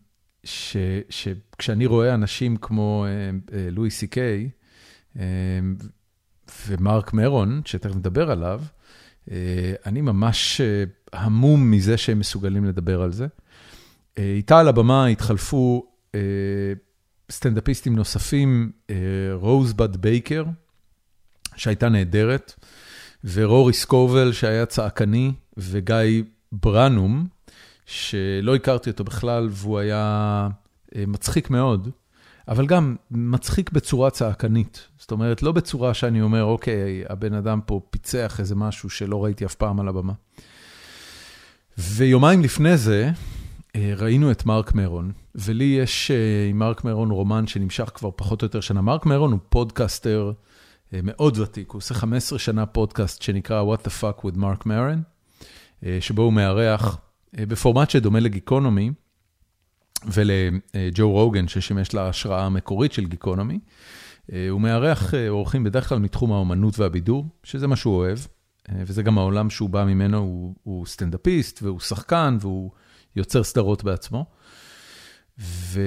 ש, 0.44 0.78
שכשאני 1.10 1.86
רואה 1.86 2.14
אנשים 2.14 2.58
כמו 2.58 3.06
אה, 3.08 3.58
אה, 3.58 3.70
לואי 3.72 3.92
סי 3.92 4.08
קיי 4.08 4.50
ומרק 6.68 7.14
מרון, 7.14 7.62
שתכף 7.66 7.96
נדבר 7.96 8.32
עליו, 8.32 8.62
אני 9.86 10.02
ממש 10.02 10.62
המום 11.14 11.72
מזה 11.72 11.98
שהם 11.98 12.20
מסוגלים 12.20 12.66
לדבר 12.66 13.02
על 13.02 13.12
זה. 13.12 13.28
אה, 14.18 14.34
איתה 14.36 14.60
על 14.60 14.68
הבמה 14.68 15.06
התחלפו 15.06 15.86
אה, 16.16 16.20
סטנדאפיסטים 17.32 17.96
נוספים, 17.96 18.72
רוזבד 19.34 19.96
אה, 19.96 19.98
בייקר, 19.98 20.44
שהייתה 21.58 21.90
נהדרת, 21.90 22.54
ורורי 23.24 23.74
סקובל 23.74 24.34
שהיה 24.34 24.66
צעקני, 24.66 25.32
וגיא 25.58 26.24
ברנום, 26.52 27.28
שלא 27.86 28.56
הכרתי 28.56 28.90
אותו 28.90 29.04
בכלל, 29.04 29.48
והוא 29.52 29.80
היה 29.80 30.50
מצחיק 30.96 31.50
מאוד, 31.50 31.90
אבל 32.48 32.66
גם 32.66 32.96
מצחיק 33.12 33.72
בצורה 33.72 34.10
צעקנית. 34.10 34.88
זאת 35.00 35.12
אומרת, 35.12 35.44
לא 35.44 35.52
בצורה 35.52 35.94
שאני 35.94 36.22
אומר, 36.22 36.44
אוקיי, 36.44 37.04
הבן 37.10 37.34
אדם 37.34 37.60
פה 37.66 37.82
פיצח 37.90 38.40
איזה 38.40 38.56
משהו 38.56 38.90
שלא 38.90 39.24
ראיתי 39.24 39.46
אף 39.46 39.56
פעם 39.56 39.80
על 39.80 39.88
הבמה. 39.88 40.14
ויומיים 41.78 42.42
לפני 42.42 42.78
זה 42.78 43.12
אה, 43.76 43.94
ראינו 43.98 44.32
את 44.32 44.46
מרק 44.46 44.76
מרון, 44.76 45.12
ולי 45.36 45.64
יש 45.64 46.12
אה, 46.12 46.50
עם 46.50 46.60
מרק 46.60 46.84
מרון 46.84 47.12
רומן 47.12 47.48
שנמשך 47.48 47.92
כבר 47.94 48.10
פחות 48.16 48.42
או 48.42 48.46
יותר 48.46 48.62
שנה. 48.62 48.82
מרק 48.82 49.06
מרון 49.06 49.32
הוא 49.32 49.40
פודקאסטר 49.50 50.28
אה, 50.28 50.47
מאוד 51.04 51.38
ותיק, 51.38 51.72
הוא 51.72 51.78
עושה 51.78 51.94
15 51.94 52.40
שנה 52.40 52.66
פודקאסט 52.66 53.22
שנקרא 53.22 53.64
What 53.64 53.88
the 53.88 53.90
fuck 54.02 54.22
with 54.22 54.38
Marc 54.38 54.64
Maron, 54.64 55.00
שבו 56.00 56.22
הוא 56.22 56.34
מארח 56.34 56.98
בפורמט 57.34 57.90
שדומה 57.90 58.20
לגיקונומי 58.20 58.92
ולג'ו 60.06 61.12
רוגן, 61.12 61.48
ששימש 61.48 61.94
להשראה 61.94 62.46
המקורית 62.46 62.94
של 62.94 63.06
גיקונומי. 63.06 63.60
הוא 64.50 64.62
מארח 64.62 65.14
אורחים 65.14 65.64
בדרך 65.64 65.90
כלל 65.90 66.00
מתחום 66.00 66.32
האומנות 66.32 66.80
והבידור, 66.80 67.26
שזה 67.44 67.68
מה 67.68 67.76
שהוא 67.76 67.96
אוהב. 67.96 68.20
אה, 68.70 68.84
וזה 68.86 69.04
גם 69.04 69.18
העולם 69.18 69.50
שהוא 69.50 69.70
בא 69.70 69.84
ממנו, 69.86 70.18
הוא, 70.18 70.56
הוא 70.64 70.86
סטנדאפיסט 70.86 71.64
והוא 71.64 71.80
שחקן 71.80 72.38
והוא 72.42 72.72
יוצר 73.16 73.44
סדרות 73.44 73.84
בעצמו. 73.84 74.26
ו, 75.40 75.82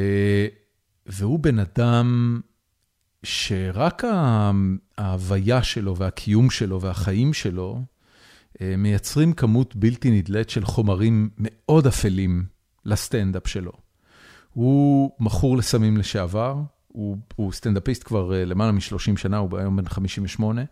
והוא 1.06 1.38
בן 1.38 1.58
אדם 1.58 2.40
שרק 3.22 4.04
ההוויה 5.00 5.62
שלו 5.62 5.96
והקיום 5.96 6.50
שלו 6.50 6.80
והחיים 6.80 7.32
שלו 7.32 7.82
אה, 8.60 8.74
מייצרים 8.78 9.32
כמות 9.32 9.76
בלתי 9.76 10.10
נדלית 10.10 10.50
של 10.50 10.64
חומרים 10.64 11.30
מאוד 11.38 11.86
אפלים 11.86 12.44
לסטנדאפ 12.84 13.46
שלו. 13.46 13.72
הוא 14.52 15.10
מכור 15.20 15.56
לסמים 15.56 15.96
לשעבר, 15.96 16.56
הוא, 16.88 17.16
הוא 17.36 17.52
סטנדאפיסט 17.52 18.04
כבר 18.04 18.34
אה, 18.34 18.44
למעלה 18.44 18.72
מ-30 18.72 19.16
שנה, 19.16 19.38
הוא 19.38 19.58
היום 19.58 19.76
בן 19.76 19.88
58, 19.88 20.62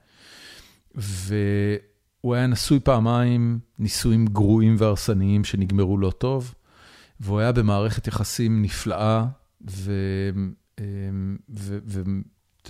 ו... 0.96 1.34
הוא 2.20 2.34
היה 2.34 2.46
נשוי 2.46 2.80
פעמיים, 2.80 3.58
נישואים 3.78 4.26
גרועים 4.26 4.76
והרסניים 4.78 5.44
שנגמרו 5.44 5.98
לא 5.98 6.10
טוב, 6.10 6.54
והוא 7.20 7.40
היה 7.40 7.52
במערכת 7.52 8.06
יחסים 8.06 8.62
נפלאה, 8.62 9.26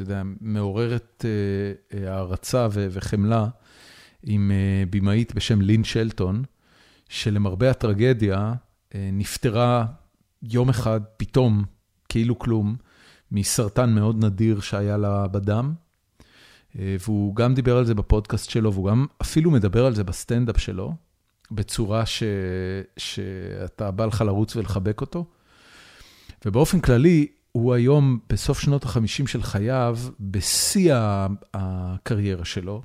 ואתה 0.01 0.13
יודע, 0.13 0.23
מעוררת 0.41 1.25
אה, 1.95 2.13
הערצה 2.13 2.67
וחמלה 2.71 3.47
עם 4.23 4.53
במאית 4.91 5.35
בשם 5.35 5.61
לין 5.61 5.85
שלטון, 5.85 6.45
שלמרבה 7.09 7.71
הטרגדיה 7.71 8.53
נפטרה 8.95 9.87
יום 10.43 10.69
אחד 10.69 11.01
פתאום, 11.17 11.65
כאילו 12.09 12.39
כלום, 12.39 12.77
מסרטן 13.33 13.91
מאוד 13.91 14.25
נדיר 14.25 14.61
שהיה 14.61 14.97
לה 14.97 15.27
בדם. 15.27 15.75
והוא 16.75 17.37
גם 17.37 17.55
דיבר 17.55 17.77
על 17.77 17.85
זה 17.85 17.95
בפודקאסט 17.95 18.51
שלו, 18.51 18.73
והוא 18.73 18.91
גם 18.91 19.07
אפילו 19.23 19.51
מדבר 19.51 19.87
על 19.87 19.95
זה 19.95 20.05
בסטנדאפ 20.05 20.61
שלו, 20.61 20.95
בצורה 21.51 22.07
ש... 22.07 22.23
שאתה 22.97 23.91
בא 23.91 24.07
לך 24.07 24.21
לרוץ 24.21 24.57
ולחבק 24.57 25.01
אותו. 25.01 25.25
ובאופן 26.45 26.81
כללי, 26.81 27.27
הוא 27.53 27.75
היום, 27.75 28.19
בסוף 28.29 28.61
שנות 28.61 28.85
ה-50 28.85 29.27
של 29.27 29.43
חייו, 29.43 29.99
בשיא 30.21 30.95
הקריירה 31.55 32.45
שלו, 32.45 32.83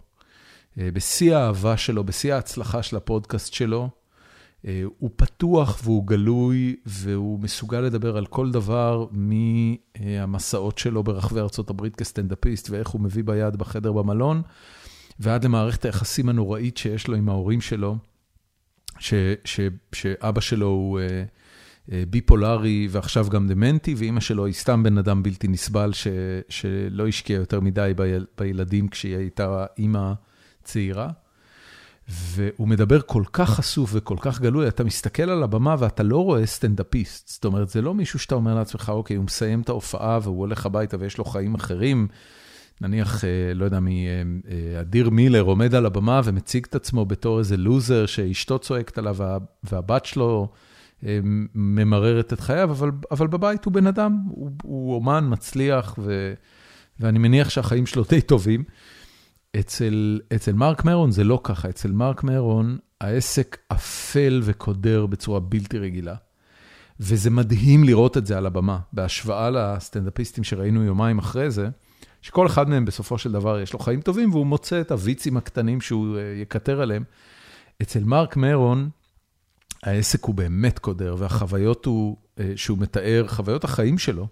אה, 0.79 0.89
בשיא 0.93 1.35
האהבה 1.35 1.77
שלו, 1.77 2.03
בשיא 2.03 2.33
ההצלחה 2.33 2.83
של 2.83 2.97
הפודקאסט 2.97 3.53
שלו. 3.53 3.89
אה, 4.67 4.83
הוא 4.99 5.09
פתוח 5.15 5.79
והוא 5.83 6.07
גלוי, 6.07 6.75
והוא 6.85 7.39
מסוגל 7.39 7.81
לדבר 7.81 8.17
על 8.17 8.25
כל 8.25 8.51
דבר 8.51 9.05
מהמסעות 9.11 10.77
שלו 10.77 11.03
ברחבי 11.03 11.39
ארה"ב 11.39 11.89
כסטנדאפיסט, 11.89 12.69
ואיך 12.69 12.87
הוא 12.87 13.01
מביא 13.01 13.23
ביד 13.23 13.55
בחדר 13.55 13.91
במלון, 13.91 14.41
ועד 15.19 15.45
למערכת 15.45 15.85
היחסים 15.85 16.29
הנוראית 16.29 16.77
שיש 16.77 17.07
לו 17.07 17.15
עם 17.15 17.29
ההורים 17.29 17.61
שלו, 17.61 17.97
ש, 18.99 19.13
ש, 19.45 19.59
שאבא 19.93 20.41
שלו 20.41 20.67
הוא... 20.67 20.99
אה, 20.99 21.05
אה, 21.05 21.23
ביפולרי 21.87 22.87
ועכשיו 22.91 23.27
גם 23.29 23.47
דמנטי, 23.47 23.93
ואימא 23.97 24.19
שלו 24.19 24.45
היא 24.45 24.53
סתם 24.53 24.83
בן 24.83 24.97
אדם 24.97 25.23
בלתי 25.23 25.47
נסבל 25.47 25.93
ש, 25.93 26.07
שלא 26.49 27.07
השקיע 27.07 27.35
יותר 27.35 27.59
מדי 27.59 27.91
ביל, 27.95 28.25
בילדים 28.37 28.87
כשהיא 28.87 29.17
הייתה 29.17 29.65
אימא 29.77 30.13
צעירה. 30.63 31.09
והוא 32.09 32.67
מדבר 32.67 33.01
כל 33.01 33.23
כך 33.33 33.49
חשוף 33.49 33.89
וכל 33.93 34.17
כך 34.19 34.41
גלוי, 34.41 34.67
אתה 34.67 34.83
מסתכל 34.83 35.29
על 35.29 35.43
הבמה 35.43 35.75
ואתה 35.79 36.03
לא 36.03 36.17
רואה 36.17 36.45
סטנדאפיסט. 36.45 37.27
זאת 37.27 37.45
אומרת, 37.45 37.69
זה 37.69 37.81
לא 37.81 37.93
מישהו 37.93 38.19
שאתה 38.19 38.35
אומר 38.35 38.55
לעצמך, 38.55 38.91
אוקיי, 38.95 39.15
הוא 39.15 39.25
מסיים 39.25 39.61
את 39.61 39.69
ההופעה 39.69 40.19
והוא 40.23 40.39
הולך 40.39 40.65
הביתה 40.65 40.97
ויש 40.99 41.17
לו 41.17 41.25
חיים 41.25 41.55
אחרים. 41.55 42.07
נניח, 42.81 43.23
אה, 43.25 43.53
לא 43.53 43.65
יודע 43.65 43.79
מי, 43.79 44.07
אה, 44.07 44.81
אדיר 44.81 45.09
מילר 45.09 45.41
עומד 45.41 45.75
על 45.75 45.85
הבמה 45.85 46.21
ומציג 46.23 46.65
את 46.69 46.75
עצמו 46.75 47.05
בתור 47.05 47.39
איזה 47.39 47.57
לוזר 47.57 48.05
שאשתו 48.05 48.59
צועקת 48.59 48.97
עליו 48.97 49.17
והבת 49.63 50.05
שלו... 50.05 50.47
ממררת 51.55 52.33
את 52.33 52.39
חייו, 52.39 52.71
אבל, 52.71 52.91
אבל 53.11 53.27
בבית 53.27 53.65
הוא 53.65 53.73
בן 53.73 53.87
אדם, 53.87 54.17
הוא, 54.29 54.49
הוא 54.63 54.95
אומן 54.95 55.25
מצליח, 55.29 55.95
ו, 55.97 56.33
ואני 56.99 57.19
מניח 57.19 57.49
שהחיים 57.49 57.85
שלו 57.85 58.03
די 58.09 58.21
טובים. 58.21 58.63
אצל, 59.59 60.19
אצל 60.35 60.53
מרק 60.53 60.85
מרון 60.85 61.11
זה 61.11 61.23
לא 61.23 61.39
ככה, 61.43 61.69
אצל 61.69 61.91
מרק 61.91 62.23
מרון 62.23 62.77
העסק 63.01 63.57
אפל 63.67 64.41
וקודר 64.43 65.05
בצורה 65.05 65.39
בלתי 65.39 65.79
רגילה. 65.79 66.15
וזה 66.99 67.29
מדהים 67.29 67.83
לראות 67.83 68.17
את 68.17 68.25
זה 68.25 68.37
על 68.37 68.45
הבמה, 68.45 68.79
בהשוואה 68.93 69.49
לסטנדאפיסטים 69.49 70.43
שראינו 70.43 70.83
יומיים 70.83 71.19
אחרי 71.19 71.51
זה, 71.51 71.69
שכל 72.21 72.47
אחד 72.47 72.69
מהם 72.69 72.85
בסופו 72.85 73.17
של 73.17 73.31
דבר 73.31 73.59
יש 73.59 73.73
לו 73.73 73.79
חיים 73.79 74.01
טובים, 74.01 74.31
והוא 74.31 74.45
מוצא 74.45 74.81
את 74.81 74.91
הוויצים 74.91 75.37
הקטנים 75.37 75.81
שהוא 75.81 76.17
אה, 76.17 76.21
יקטר 76.41 76.81
עליהם. 76.81 77.03
אצל 77.81 78.03
מרק 78.03 78.37
מרון, 78.37 78.89
העסק 79.83 80.23
הוא 80.23 80.35
באמת 80.35 80.79
קודר, 80.79 81.15
והחוויות 81.17 81.85
הוא, 81.85 82.17
אה, 82.39 82.53
שהוא 82.55 82.77
מתאר, 82.77 83.25
חוויות 83.27 83.63
החיים 83.63 83.97
שלו, 83.97 84.27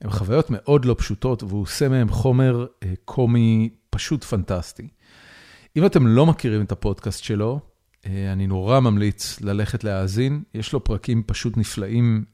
הן 0.00 0.10
חוויות 0.10 0.46
מאוד 0.50 0.84
לא 0.84 0.96
פשוטות, 0.98 1.42
והוא 1.42 1.62
עושה 1.62 1.88
מהן 1.88 2.08
חומר 2.08 2.66
אה, 2.82 2.92
קומי 3.04 3.68
פשוט 3.90 4.24
פנטסטי. 4.24 4.88
אם 5.76 5.86
אתם 5.86 6.06
לא 6.06 6.26
מכירים 6.26 6.62
את 6.62 6.72
הפודקאסט 6.72 7.24
שלו, 7.24 7.60
אה, 8.06 8.32
אני 8.32 8.46
נורא 8.46 8.80
ממליץ 8.80 9.40
ללכת 9.40 9.84
להאזין. 9.84 10.42
יש 10.54 10.72
לו 10.72 10.84
פרקים 10.84 11.22
פשוט 11.26 11.56
נפלאים. 11.56 12.24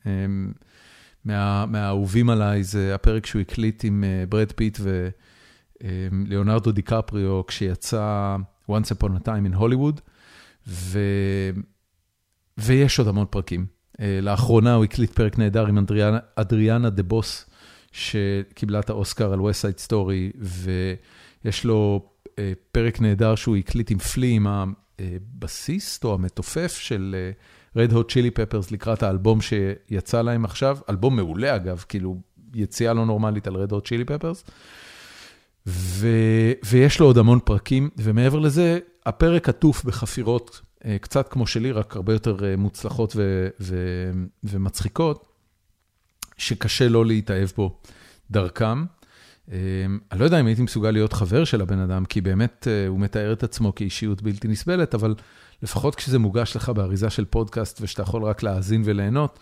מה, 1.24 1.66
מהאהובים 1.66 2.30
עליי 2.30 2.64
זה 2.64 2.94
הפרק 2.94 3.26
שהוא 3.26 3.40
הקליט 3.40 3.84
עם 3.84 4.04
ברד 4.28 4.52
פיט 4.52 4.78
וליאונרדו 5.82 6.72
דיקפריו 6.72 7.46
כשיצא 7.46 8.36
Once 8.70 8.90
Upon 8.98 9.08
a 9.08 9.26
Time 9.26 9.52
in 9.52 9.58
Hollywood. 9.58 10.00
ו... 10.66 10.98
ויש 12.58 12.98
עוד 12.98 13.08
המון 13.08 13.26
פרקים. 13.30 13.66
אה, 14.00 14.18
לאחרונה 14.22 14.74
הוא 14.74 14.84
הקליט 14.84 15.12
פרק 15.12 15.38
נהדר 15.38 15.66
עם 15.66 15.78
אריאנה, 15.78 16.18
אריאנה 16.36 16.90
דה 16.90 17.02
בוז, 17.02 17.46
שקיבלה 17.92 18.80
את 18.80 18.90
האוסקר 18.90 19.32
על 19.32 19.38
West 19.38 19.42
Side 19.42 19.90
Story, 19.90 20.36
ויש 21.44 21.64
לו 21.64 22.08
אה, 22.38 22.52
פרק 22.72 23.00
נהדר 23.00 23.34
שהוא 23.34 23.56
הקליט 23.56 23.90
עם 23.90 23.98
פלי, 23.98 24.30
עם 24.30 24.46
הבסיסט 24.98 26.04
או 26.04 26.14
המתופף 26.14 26.78
של 26.78 27.16
אה, 27.18 27.30
Red 27.76 27.90
Hot 27.90 28.12
Chili 28.12 28.38
Peppers 28.38 28.68
לקראת 28.70 29.02
האלבום 29.02 29.40
שיצא 29.40 30.22
להם 30.22 30.44
עכשיו, 30.44 30.78
אלבום 30.90 31.16
מעולה 31.16 31.56
אגב, 31.56 31.84
כאילו 31.88 32.16
יציאה 32.54 32.92
לא 32.92 33.06
נורמלית 33.06 33.46
על 33.46 33.54
Red 33.54 33.70
Hot 33.70 33.86
Chili 33.86 34.10
Peppers. 34.10 34.50
ו, 35.66 36.08
ויש 36.64 37.00
לו 37.00 37.06
עוד 37.06 37.18
המון 37.18 37.38
פרקים, 37.44 37.90
ומעבר 37.98 38.38
לזה, 38.38 38.78
הפרק 39.06 39.48
עטוף 39.48 39.84
בחפירות 39.84 40.60
קצת 41.00 41.28
כמו 41.28 41.46
שלי, 41.46 41.72
רק 41.72 41.96
הרבה 41.96 42.12
יותר 42.12 42.44
אה, 42.44 42.56
מוצלחות 42.56 43.12
ו- 43.16 43.48
ו- 43.60 44.12
ומצחיקות, 44.44 45.26
שקשה 46.36 46.88
לא 46.88 47.06
להתאהב 47.06 47.48
בו 47.56 47.80
דרכם. 48.30 48.84
אה, 49.52 49.56
אני 50.12 50.20
לא 50.20 50.24
יודע 50.24 50.40
אם 50.40 50.46
הייתי 50.46 50.62
מסוגל 50.62 50.90
להיות 50.90 51.12
חבר 51.12 51.44
של 51.44 51.60
הבן 51.60 51.78
אדם, 51.78 52.04
כי 52.04 52.20
באמת 52.20 52.66
הוא 52.88 53.00
מתאר 53.00 53.32
את 53.32 53.42
עצמו 53.42 53.74
כאישיות 53.74 54.22
בלתי 54.22 54.48
נסבלת, 54.48 54.94
אבל 54.94 55.14
לפחות 55.62 55.94
כשזה 55.94 56.18
מוגש 56.18 56.56
לך 56.56 56.68
באריזה 56.68 57.10
של 57.10 57.24
פודקאסט 57.24 57.78
ושאתה 57.80 58.02
יכול 58.02 58.22
רק 58.22 58.42
להאזין 58.42 58.82
וליהנות, 58.84 59.38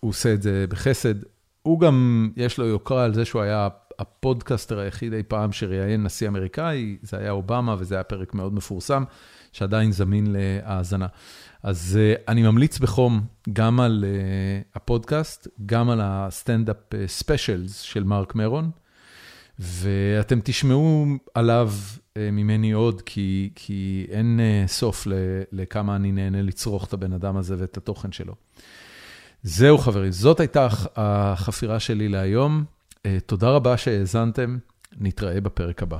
הוא 0.00 0.10
עושה 0.10 0.34
את 0.34 0.42
זה 0.42 0.64
בחסד. 0.68 1.14
הוא 1.62 1.80
גם, 1.80 2.30
יש 2.36 2.58
לו 2.58 2.66
יוקרה 2.66 3.04
על 3.04 3.14
זה 3.14 3.24
שהוא 3.24 3.42
היה 3.42 3.68
הפודקאסטר 3.98 4.78
היחיד 4.78 5.12
אי 5.12 5.22
פעם 5.22 5.52
שראיין 5.52 6.02
נשיא 6.02 6.28
אמריקאי, 6.28 6.96
זה 7.02 7.18
היה 7.18 7.30
אובמה 7.30 7.76
וזה 7.78 7.94
היה 7.94 8.04
פרק 8.04 8.34
מאוד 8.34 8.54
מפורסם. 8.54 9.04
שעדיין 9.56 9.92
זמין 9.92 10.26
להאזנה. 10.28 11.06
אז 11.62 11.98
אה, 11.98 12.22
אני 12.28 12.42
ממליץ 12.42 12.78
בחום 12.78 13.26
גם 13.52 13.80
על 13.80 14.04
אה, 14.04 14.76
הפודקאסט, 14.76 15.48
גם 15.66 15.90
על 15.90 16.00
הסטנדאפ 16.02 16.76
specials 17.06 17.80
של 17.80 18.04
מרק 18.04 18.34
מרון, 18.34 18.70
ואתם 19.58 20.38
תשמעו 20.44 21.06
עליו 21.34 21.72
uh, 21.92 22.18
ממני 22.32 22.72
עוד, 22.72 23.02
כי, 23.02 23.50
כי 23.54 24.06
אין 24.10 24.40
uh, 24.40 24.68
סוף 24.68 25.06
ל, 25.06 25.12
לכמה 25.52 25.96
אני 25.96 26.12
נהנה 26.12 26.42
לצרוך 26.42 26.84
את 26.84 26.92
הבן 26.92 27.12
אדם 27.12 27.36
הזה 27.36 27.54
ואת 27.58 27.76
התוכן 27.76 28.12
שלו. 28.12 28.34
זהו 29.42 29.78
חברים, 29.78 30.12
זאת 30.12 30.40
הייתה 30.40 30.68
החפירה 30.96 31.80
שלי 31.80 32.08
להיום. 32.08 32.64
Uh, 32.94 33.00
תודה 33.26 33.48
רבה 33.48 33.76
שהאזנתם, 33.76 34.58
נתראה 35.00 35.40
בפרק 35.40 35.82
הבא. 35.82 35.98